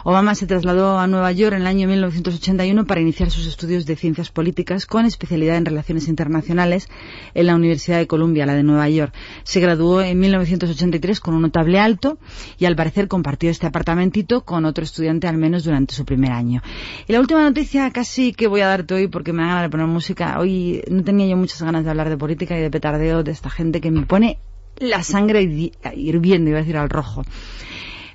Obama 0.02 0.34
se 0.34 0.46
trasladó 0.46 0.98
a 0.98 1.06
Nueva 1.06 1.30
York 1.30 1.54
en 1.54 1.60
el 1.60 1.66
año 1.68 1.86
1981 1.86 2.84
para 2.84 3.00
iniciar 3.00 3.30
sus 3.30 3.46
estudios 3.46 3.86
de 3.86 3.94
ciencias 3.94 4.30
políticas 4.30 4.86
con 4.86 5.06
especialidad 5.06 5.56
en 5.56 5.66
relaciones 5.66 6.08
internacionales 6.08 6.88
en 7.34 7.46
la 7.46 7.54
Universidad 7.54 7.98
de 7.98 8.06
Columbia, 8.06 8.46
la 8.46 8.54
de 8.54 8.62
Nueva 8.62 8.88
York. 8.88 9.12
Se 9.42 9.60
graduó 9.60 10.00
en 10.00 10.18
1983 10.18 11.20
con 11.20 11.34
un 11.34 11.42
notable 11.42 11.78
alto 11.78 12.18
y 12.58 12.64
al 12.64 12.76
parecer 12.76 13.08
compartió 13.08 13.50
este 13.50 13.66
apartamentito 13.66 14.44
con 14.44 14.64
otro 14.64 14.84
estudiante 14.84 15.26
al 15.26 15.36
menos 15.36 15.64
durante 15.64 15.94
su 15.94 16.04
primer 16.04 16.32
año. 16.32 16.62
Y 17.08 17.12
la 17.12 17.20
última 17.20 17.42
noticia 17.42 17.90
casi 17.90 18.32
que 18.32 18.46
voy 18.46 18.60
a 18.62 18.68
darte 18.68 18.94
hoy 18.94 19.08
porque 19.08 19.32
me 19.32 19.42
da 19.42 19.48
ganas 19.48 19.62
de 19.64 19.70
poner 19.70 19.86
música. 19.86 20.38
Hoy 20.38 20.82
no 20.90 21.02
tenía 21.04 21.26
yo 21.26 21.36
muchas 21.36 21.60
ganas 21.62 21.84
de 21.84 21.90
hablar 21.90 22.08
de 22.08 22.16
política 22.16 22.56
y 22.58 22.62
de 22.62 22.70
petardeo 22.70 23.22
de 23.22 23.32
esta 23.32 23.50
gente 23.50 23.80
que 23.80 23.90
me 23.90 24.06
pone 24.06 24.38
la 24.78 25.02
sangre 25.02 25.42
hi- 25.42 25.72
hirviendo, 25.96 26.50
iba 26.50 26.58
a 26.58 26.62
decir 26.62 26.76
al 26.76 26.90
rojo. 26.90 27.24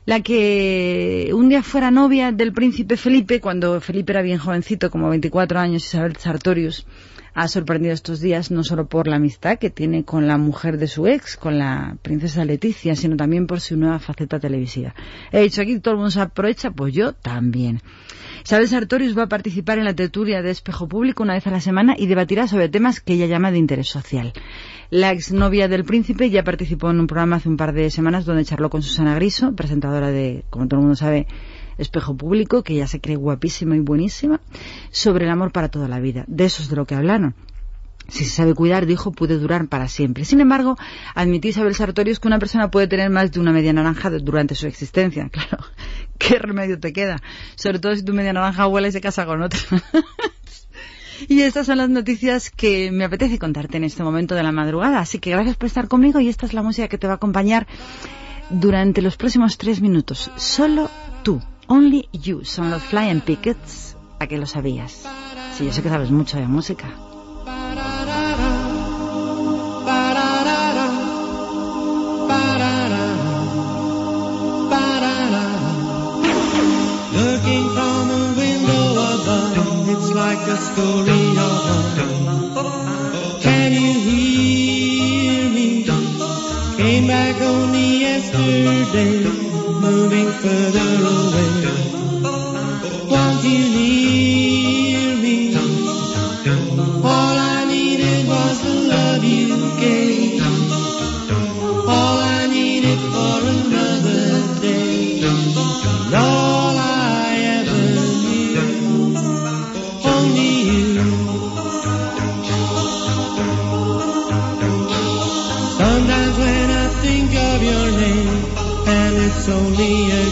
La 0.05 0.21
que 0.21 1.29
un 1.33 1.49
día 1.49 1.61
fuera 1.61 1.91
novia 1.91 2.31
del 2.31 2.51
príncipe 2.51 2.97
Felipe, 2.97 3.39
cuando 3.39 3.79
Felipe 3.79 4.11
era 4.11 4.21
bien 4.23 4.39
jovencito, 4.39 4.89
como 4.89 5.07
24 5.09 5.59
años, 5.59 5.85
Isabel 5.85 6.15
Sartorius, 6.17 6.85
ha 7.33 7.47
sorprendido 7.47 7.93
estos 7.93 8.19
días 8.19 8.51
no 8.51 8.63
solo 8.63 8.87
por 8.87 9.07
la 9.07 9.17
amistad 9.17 9.57
que 9.57 9.69
tiene 9.69 10.03
con 10.03 10.27
la 10.27 10.37
mujer 10.37 10.77
de 10.77 10.87
su 10.87 11.07
ex, 11.07 11.37
con 11.37 11.57
la 11.57 11.97
princesa 12.01 12.45
Leticia, 12.45 12.95
sino 12.95 13.15
también 13.15 13.47
por 13.47 13.61
su 13.61 13.77
nueva 13.77 13.99
faceta 13.99 14.39
televisiva. 14.39 14.93
He 15.31 15.41
dicho 15.41 15.61
aquí, 15.61 15.79
todo 15.79 15.93
el 15.93 15.97
mundo 15.97 16.11
se 16.11 16.21
aprovecha, 16.21 16.71
pues 16.71 16.93
yo 16.93 17.13
también. 17.13 17.81
Isabel 18.43 18.67
Sartorius 18.67 19.17
va 19.17 19.23
a 19.23 19.27
participar 19.27 19.77
en 19.79 19.85
la 19.85 19.93
tertulia 19.93 20.41
de 20.41 20.51
Espejo 20.51 20.87
Público 20.87 21.23
una 21.23 21.33
vez 21.33 21.45
a 21.47 21.51
la 21.51 21.59
semana 21.59 21.95
y 21.97 22.07
debatirá 22.07 22.47
sobre 22.47 22.69
temas 22.69 23.01
que 23.01 23.13
ella 23.13 23.25
llama 23.25 23.51
de 23.51 23.57
interés 23.57 23.89
social. 23.89 24.33
La 24.89 25.11
exnovia 25.11 25.67
del 25.67 25.83
príncipe 25.83 26.29
ya 26.29 26.43
participó 26.43 26.89
en 26.89 26.99
un 26.99 27.07
programa 27.07 27.35
hace 27.35 27.49
un 27.49 27.57
par 27.57 27.73
de 27.73 27.91
semanas 27.91 28.25
donde 28.25 28.45
charló 28.45 28.69
con 28.69 28.81
Susana 28.81 29.13
Griso, 29.15 29.53
presentadora 29.55 30.09
de, 30.09 30.45
como 30.49 30.67
todo 30.67 30.79
el 30.79 30.85
mundo 30.85 30.95
sabe, 30.95 31.27
Espejo 31.79 32.15
Público, 32.15 32.63
que 32.63 32.73
ella 32.73 32.87
se 32.87 32.99
cree 32.99 33.15
guapísima 33.15 33.75
y 33.75 33.79
buenísima, 33.79 34.41
sobre 34.91 35.25
el 35.25 35.31
amor 35.31 35.51
para 35.51 35.69
toda 35.69 35.87
la 35.87 35.99
vida. 35.99 36.25
De 36.27 36.45
eso 36.45 36.61
es 36.61 36.69
de 36.69 36.75
lo 36.75 36.85
que 36.85 36.95
hablaron. 36.95 37.35
Si 38.09 38.25
se 38.25 38.31
sabe 38.31 38.55
cuidar, 38.55 38.85
dijo, 38.85 39.11
puede 39.11 39.37
durar 39.37 39.67
para 39.67 39.87
siempre. 39.87 40.25
Sin 40.25 40.41
embargo, 40.41 40.77
admitió 41.13 41.51
Isabel 41.51 41.75
Sartorius 41.75 42.19
que 42.19 42.27
una 42.27 42.39
persona 42.39 42.71
puede 42.71 42.87
tener 42.87 43.09
más 43.09 43.31
de 43.31 43.39
una 43.39 43.51
media 43.51 43.71
naranja 43.71 44.09
durante 44.09 44.55
su 44.55 44.67
existencia. 44.67 45.29
Claro, 45.39 45.63
¿qué 46.17 46.37
remedio 46.37 46.79
te 46.79 46.91
queda? 46.91 47.21
Sobre 47.55 47.79
todo 47.79 47.95
si 47.95 48.03
tu 48.03 48.13
media 48.13 48.33
naranja 48.33 48.67
huele 48.67 48.89
y 48.89 48.91
se 48.91 48.99
casa 48.99 49.25
con 49.25 49.41
otra. 49.41 49.59
y 51.27 51.41
estas 51.41 51.67
son 51.67 51.77
las 51.77 51.89
noticias 51.89 52.49
que 52.49 52.91
me 52.91 53.05
apetece 53.05 53.37
contarte 53.37 53.77
en 53.77 53.83
este 53.83 54.03
momento 54.03 54.35
de 54.35 54.43
la 54.43 54.51
madrugada. 54.51 54.99
Así 54.99 55.19
que 55.19 55.29
gracias 55.29 55.55
por 55.55 55.67
estar 55.67 55.87
conmigo 55.87 56.19
y 56.19 56.29
esta 56.29 56.45
es 56.45 56.53
la 56.53 56.63
música 56.63 56.87
que 56.87 56.97
te 56.97 57.07
va 57.07 57.13
a 57.13 57.17
acompañar 57.17 57.67
durante 58.49 59.01
los 59.01 59.17
próximos 59.17 59.57
tres 59.57 59.81
minutos. 59.81 60.31
Solo 60.35 60.89
tú, 61.23 61.41
only 61.69 62.09
you, 62.11 62.43
son 62.43 62.69
los 62.69 62.83
Flying 62.83 63.21
Pickets. 63.21 63.95
¿A 64.19 64.27
que 64.27 64.37
lo 64.37 64.45
sabías? 64.45 65.07
Sí, 65.55 65.65
yo 65.65 65.71
sé 65.71 65.81
que 65.81 65.89
sabes 65.89 66.11
mucho 66.11 66.37
de 66.37 66.47
música. 66.47 66.87
Looking 77.13 77.69
from 77.75 78.09
a 78.11 78.33
window 78.37 78.91
above, 79.13 79.89
it's 79.89 80.11
like 80.13 80.39
a 80.47 80.57
story 80.57 81.37
of. 81.37 81.59
Can 83.41 83.73
you 83.73 83.93
hear 83.99 85.49
me? 85.49 85.85
Came 86.77 87.07
back 87.07 87.41
only 87.41 87.99
yesterday, 88.01 89.48
moving 89.79 90.29
further 90.41 90.89
away. 91.15 91.63
Won't 93.11 93.43
you 93.43 93.49
hear 93.49 93.98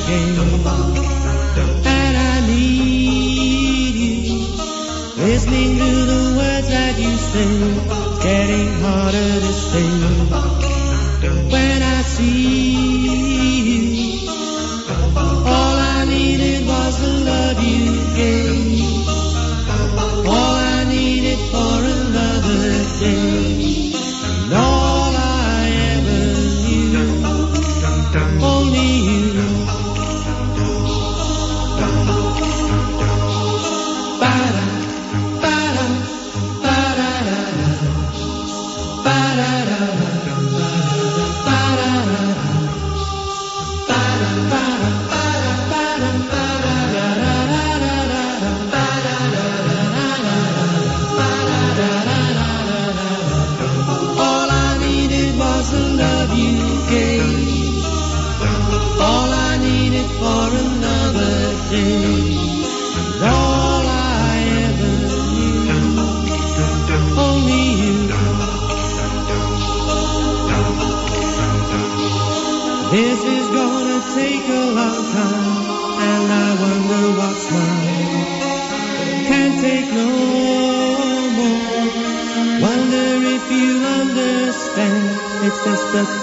only 0.09 0.37
a 0.37 1.67
and 1.85 2.17
I 2.17 2.47
need 2.47 3.95
you, 3.95 4.39
listening 5.17 5.77
to 5.77 6.05
the 6.05 6.35
words 6.37 6.69
that 6.69 6.97
you 6.97 7.17
say, 7.17 8.23
getting 8.23 8.81
harder 8.81 9.39
to 9.41 9.53
stay. 9.53 9.96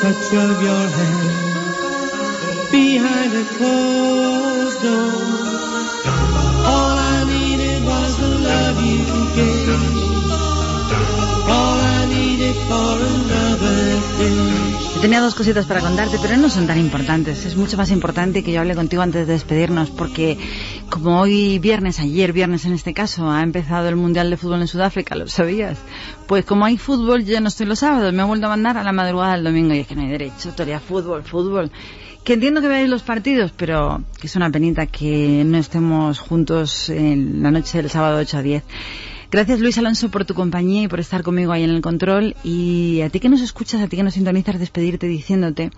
Touch 0.01 0.33
of 0.35 0.63
your 0.63 0.87
hand 0.99 2.71
behind 2.71 3.33
a 3.35 3.45
closed 3.57 4.83
door. 4.83 5.54
Tenía 15.05 15.21
dos 15.21 15.35
cositas 15.35 15.67
para 15.67 15.81
contarte, 15.81 16.17
pero 16.23 16.39
no 16.39 16.49
son 16.49 16.67
tan 16.67 16.79
importantes. 16.79 17.45
Es 17.45 17.57
mucho 17.57 17.77
más 17.77 17.91
importante 17.91 18.43
que 18.43 18.53
yo 18.53 18.63
hable 18.63 18.75
contigo 18.75 19.03
antes 19.03 19.27
de 19.27 19.35
despedirnos, 19.35 19.91
porque 19.91 20.39
como 20.89 21.21
hoy 21.21 21.59
viernes, 21.59 22.01
ayer 22.01 22.33
viernes 22.33 22.65
en 22.65 22.73
este 22.73 22.95
caso, 22.95 23.31
ha 23.31 23.43
empezado 23.43 23.87
el 23.91 23.97
Mundial 23.97 24.31
de 24.31 24.39
Fútbol 24.39 24.63
en 24.63 24.67
Sudáfrica, 24.67 25.15
¿lo 25.15 25.29
sabías? 25.29 25.77
Pues 26.27 26.47
como 26.47 26.65
hay 26.65 26.79
fútbol, 26.79 27.27
yo 27.27 27.39
no 27.43 27.49
estoy 27.49 27.67
los 27.67 27.81
sábados, 27.81 28.15
me 28.15 28.23
he 28.23 28.25
vuelto 28.25 28.47
a 28.47 28.49
mandar 28.49 28.79
a 28.79 28.83
la 28.83 28.93
madrugada 28.93 29.35
del 29.35 29.45
domingo 29.45 29.75
y 29.75 29.81
es 29.81 29.87
que 29.87 29.95
no 29.95 30.01
hay 30.01 30.09
derecho, 30.09 30.53
todavía 30.53 30.81
fútbol, 30.81 31.23
fútbol. 31.23 31.71
Que 32.25 32.33
entiendo 32.33 32.63
que 32.63 32.69
veáis 32.69 32.89
los 32.89 33.03
partidos, 33.03 33.53
pero 33.55 34.03
que 34.19 34.27
es 34.27 34.37
una 34.37 34.51
penita 34.51 34.87
que 34.87 35.43
no 35.45 35.59
estemos 35.59 36.19
juntos 36.19 36.89
en 36.89 37.43
la 37.43 37.51
noche 37.51 37.77
del 37.77 37.91
sábado 37.91 38.21
8 38.21 38.39
a 38.39 38.43
10. 38.43 38.65
Gracias 39.35 39.59
Luis 39.59 39.77
Alonso 39.79 40.11
por 40.11 40.25
tu 40.25 40.33
compañía 40.33 40.85
y 40.85 40.87
por 40.87 41.01
estar 41.01 41.25
conmigo 41.25 41.51
ahí 41.51 41.65
en 41.65 41.71
el 41.71 41.81
control. 41.83 42.37
Y 42.45 43.01
a 43.01 43.11
ti 43.11 43.19
que 43.19 43.29
nos 43.29 43.41
escuchas, 43.41 43.83
a 43.83 43.89
ti 43.89 43.97
que 43.97 44.05
nos 44.05 44.15
sintonizas, 44.15 44.61
despedirte 44.61 45.09
diciéndote 45.09 45.73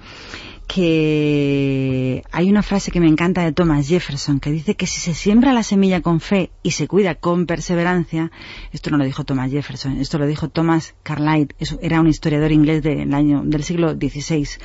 que 0.67 2.25
hay 2.33 2.51
una 2.51 2.63
frase 2.63 2.91
que 2.91 3.01
me 3.01 3.09
encanta 3.09 3.43
de 3.43 3.53
Thomas 3.53 3.89
Jefferson 3.89 4.41
que 4.41 4.51
dice 4.51 4.75
que 4.75 4.87
si 4.87 5.01
se 5.01 5.15
siembra 5.15 5.53
la 5.53 5.63
semilla 5.63 6.01
con 6.01 6.21
fe 6.21 6.51
y 6.63 6.73
se 6.73 6.89
cuida 6.89 7.15
con 7.15 7.47
perseverancia, 7.47 8.31
esto 8.73 8.91
no 8.91 8.99
lo 8.99 9.05
dijo 9.05 9.25
Thomas 9.25 9.51
Jefferson, 9.51 9.99
esto 9.99 10.19
lo 10.19 10.27
dijo 10.27 10.49
Thomas 10.49 10.95
Carlyle, 11.03 11.55
eso 11.59 11.79
era 11.83 12.01
un 12.01 12.09
historiador 12.09 12.53
inglés 12.53 12.83
del 12.83 13.15
año 13.15 13.43
del 13.45 13.63
siglo 13.63 13.93
XVI. 13.93 14.45
Si 14.45 14.59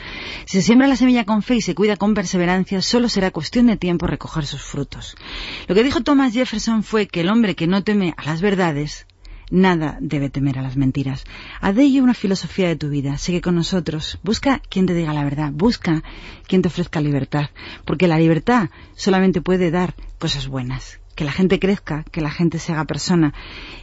se 0.46 0.62
siembra 0.62 0.88
la 0.88 0.96
semilla 0.96 1.26
con 1.26 1.44
fe 1.44 1.56
y 1.56 1.62
se 1.62 1.76
cuida 1.76 1.98
con 1.98 2.14
perseverancia, 2.14 2.82
solo 2.82 3.08
será 3.08 3.32
cuestión 3.32 3.68
de 3.68 3.78
tiempo 3.78 4.08
recoger 4.08 4.46
sus 4.46 4.62
frutos. 4.62 5.16
Lo 5.68 5.76
que 5.76 5.84
dijo 5.84 6.02
Thomas 6.02 6.34
Jefferson 6.34 6.84
fue 6.84 7.08
que 7.08 7.22
el 7.22 7.30
hombre 7.30 7.56
que 7.56 7.68
no 7.68 7.84
teme 7.84 8.14
a 8.18 8.26
las 8.26 8.42
verdades 8.42 9.06
Nada 9.52 9.98
debe 10.00 10.30
temer 10.30 10.58
a 10.58 10.62
las 10.62 10.78
mentiras. 10.78 11.26
Haz 11.60 11.76
de 11.76 11.84
ello 11.84 12.04
una 12.04 12.14
filosofía 12.14 12.70
de 12.70 12.78
tu 12.78 12.90
vida. 12.90 13.18
Sigue 13.18 13.42
con 13.42 13.56
nosotros. 13.56 14.18
Busca 14.24 14.62
quien 14.70 14.86
te 14.86 14.94
diga 14.94 15.14
la 15.14 15.26
verdad. 15.26 15.52
Busca 15.52 16.04
quien 16.48 16.62
te 16.62 16.70
ofrezca 16.70 17.02
libertad. 17.02 17.50
Porque 17.84 18.08
la 18.08 18.18
libertad 18.18 18.70
solamente 18.96 19.42
puede 19.42 19.70
dar 19.70 19.94
cosas 20.20 20.48
buenas. 20.48 21.02
Que 21.16 21.26
la 21.26 21.34
gente 21.34 21.60
crezca, 21.60 22.06
que 22.12 22.22
la 22.22 22.32
gente 22.32 22.60
se 22.60 22.72
haga 22.72 22.86
persona 22.86 23.34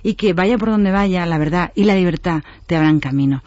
y 0.03 0.15
que 0.15 0.33
vaya 0.33 0.57
por 0.57 0.71
donde 0.71 0.91
vaya, 0.91 1.27
la 1.27 1.37
verdad 1.37 1.71
y 1.75 1.85
la 1.85 1.95
libertad 1.95 2.43
te 2.67 2.75
abran 2.75 2.99
camino. 2.99 3.43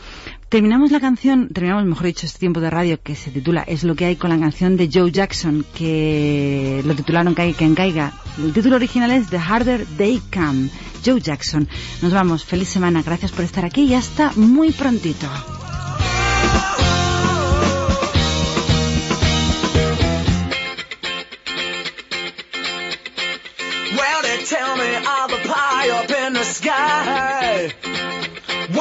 Terminamos 0.51 0.91
la 0.91 0.99
canción, 0.99 1.47
terminamos, 1.47 1.85
mejor 1.85 2.07
dicho, 2.07 2.25
este 2.25 2.39
tiempo 2.39 2.59
de 2.59 2.69
radio 2.69 3.01
que 3.01 3.15
se 3.15 3.31
titula 3.31 3.61
Es 3.61 3.85
lo 3.85 3.95
que 3.95 4.03
hay 4.03 4.17
con 4.17 4.31
la 4.31 4.37
canción 4.37 4.75
de 4.75 4.89
Joe 4.93 5.09
Jackson, 5.09 5.65
que 5.73 6.81
lo 6.83 6.93
titularon 6.93 7.33
Caiga 7.33 7.57
quien 7.57 7.73
caiga. 7.73 8.11
El 8.37 8.51
título 8.51 8.75
original 8.75 9.11
es 9.11 9.29
The 9.29 9.37
Harder 9.39 9.85
They 9.95 10.21
Come. 10.33 10.67
Joe 11.05 11.21
Jackson. 11.21 11.69
Nos 12.01 12.11
vamos, 12.11 12.43
feliz 12.43 12.67
semana, 12.67 13.01
gracias 13.01 13.31
por 13.31 13.45
estar 13.45 13.63
aquí 13.63 13.83
y 13.83 13.93
hasta 13.93 14.33
muy 14.33 14.71
prontito. 14.73 15.29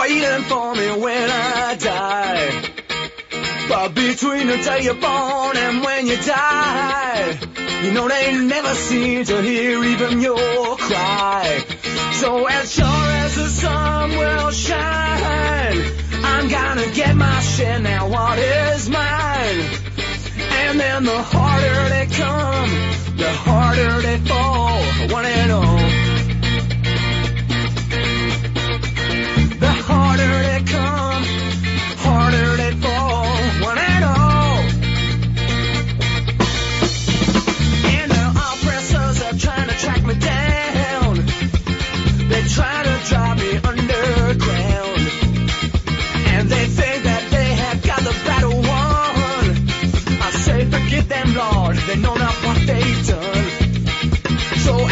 Waiting 0.00 0.42
for 0.44 0.74
me 0.74 0.88
when 1.04 1.30
I 1.30 1.76
die. 1.76 2.62
But 3.68 3.94
between 3.94 4.46
the 4.46 4.56
day 4.56 4.80
you're 4.82 4.94
born 4.94 5.56
and 5.56 5.84
when 5.84 6.06
you 6.06 6.16
die, 6.16 7.38
you 7.82 7.92
know 7.92 8.08
they 8.08 8.32
never 8.32 8.74
seem 8.74 9.24
to 9.24 9.42
hear 9.42 9.84
even 9.84 10.20
your 10.20 10.76
cry. 10.76 11.62
So 12.14 12.46
as 12.46 12.72
sure 12.72 13.08
as 13.24 13.34
the 13.36 13.48
sun 13.48 14.10
will 14.10 14.50
shine, 14.50 15.78
I'm 16.24 16.48
gonna 16.48 16.90
get 16.92 17.14
my 17.14 17.40
share 17.40 17.80
now. 17.80 18.08
What 18.08 18.38
is 18.38 18.88
mine? 18.88 19.60
And 20.62 20.80
then 20.80 21.04
the 21.04 21.22
harder 21.22 21.88
they 21.94 22.06
come, 22.06 22.70
the 23.18 23.32
harder 23.46 24.00
they 24.00 24.18
fall. 24.28 24.82
One 25.12 25.26
and 25.26 25.52
all. 25.52 25.99
so 54.60 54.86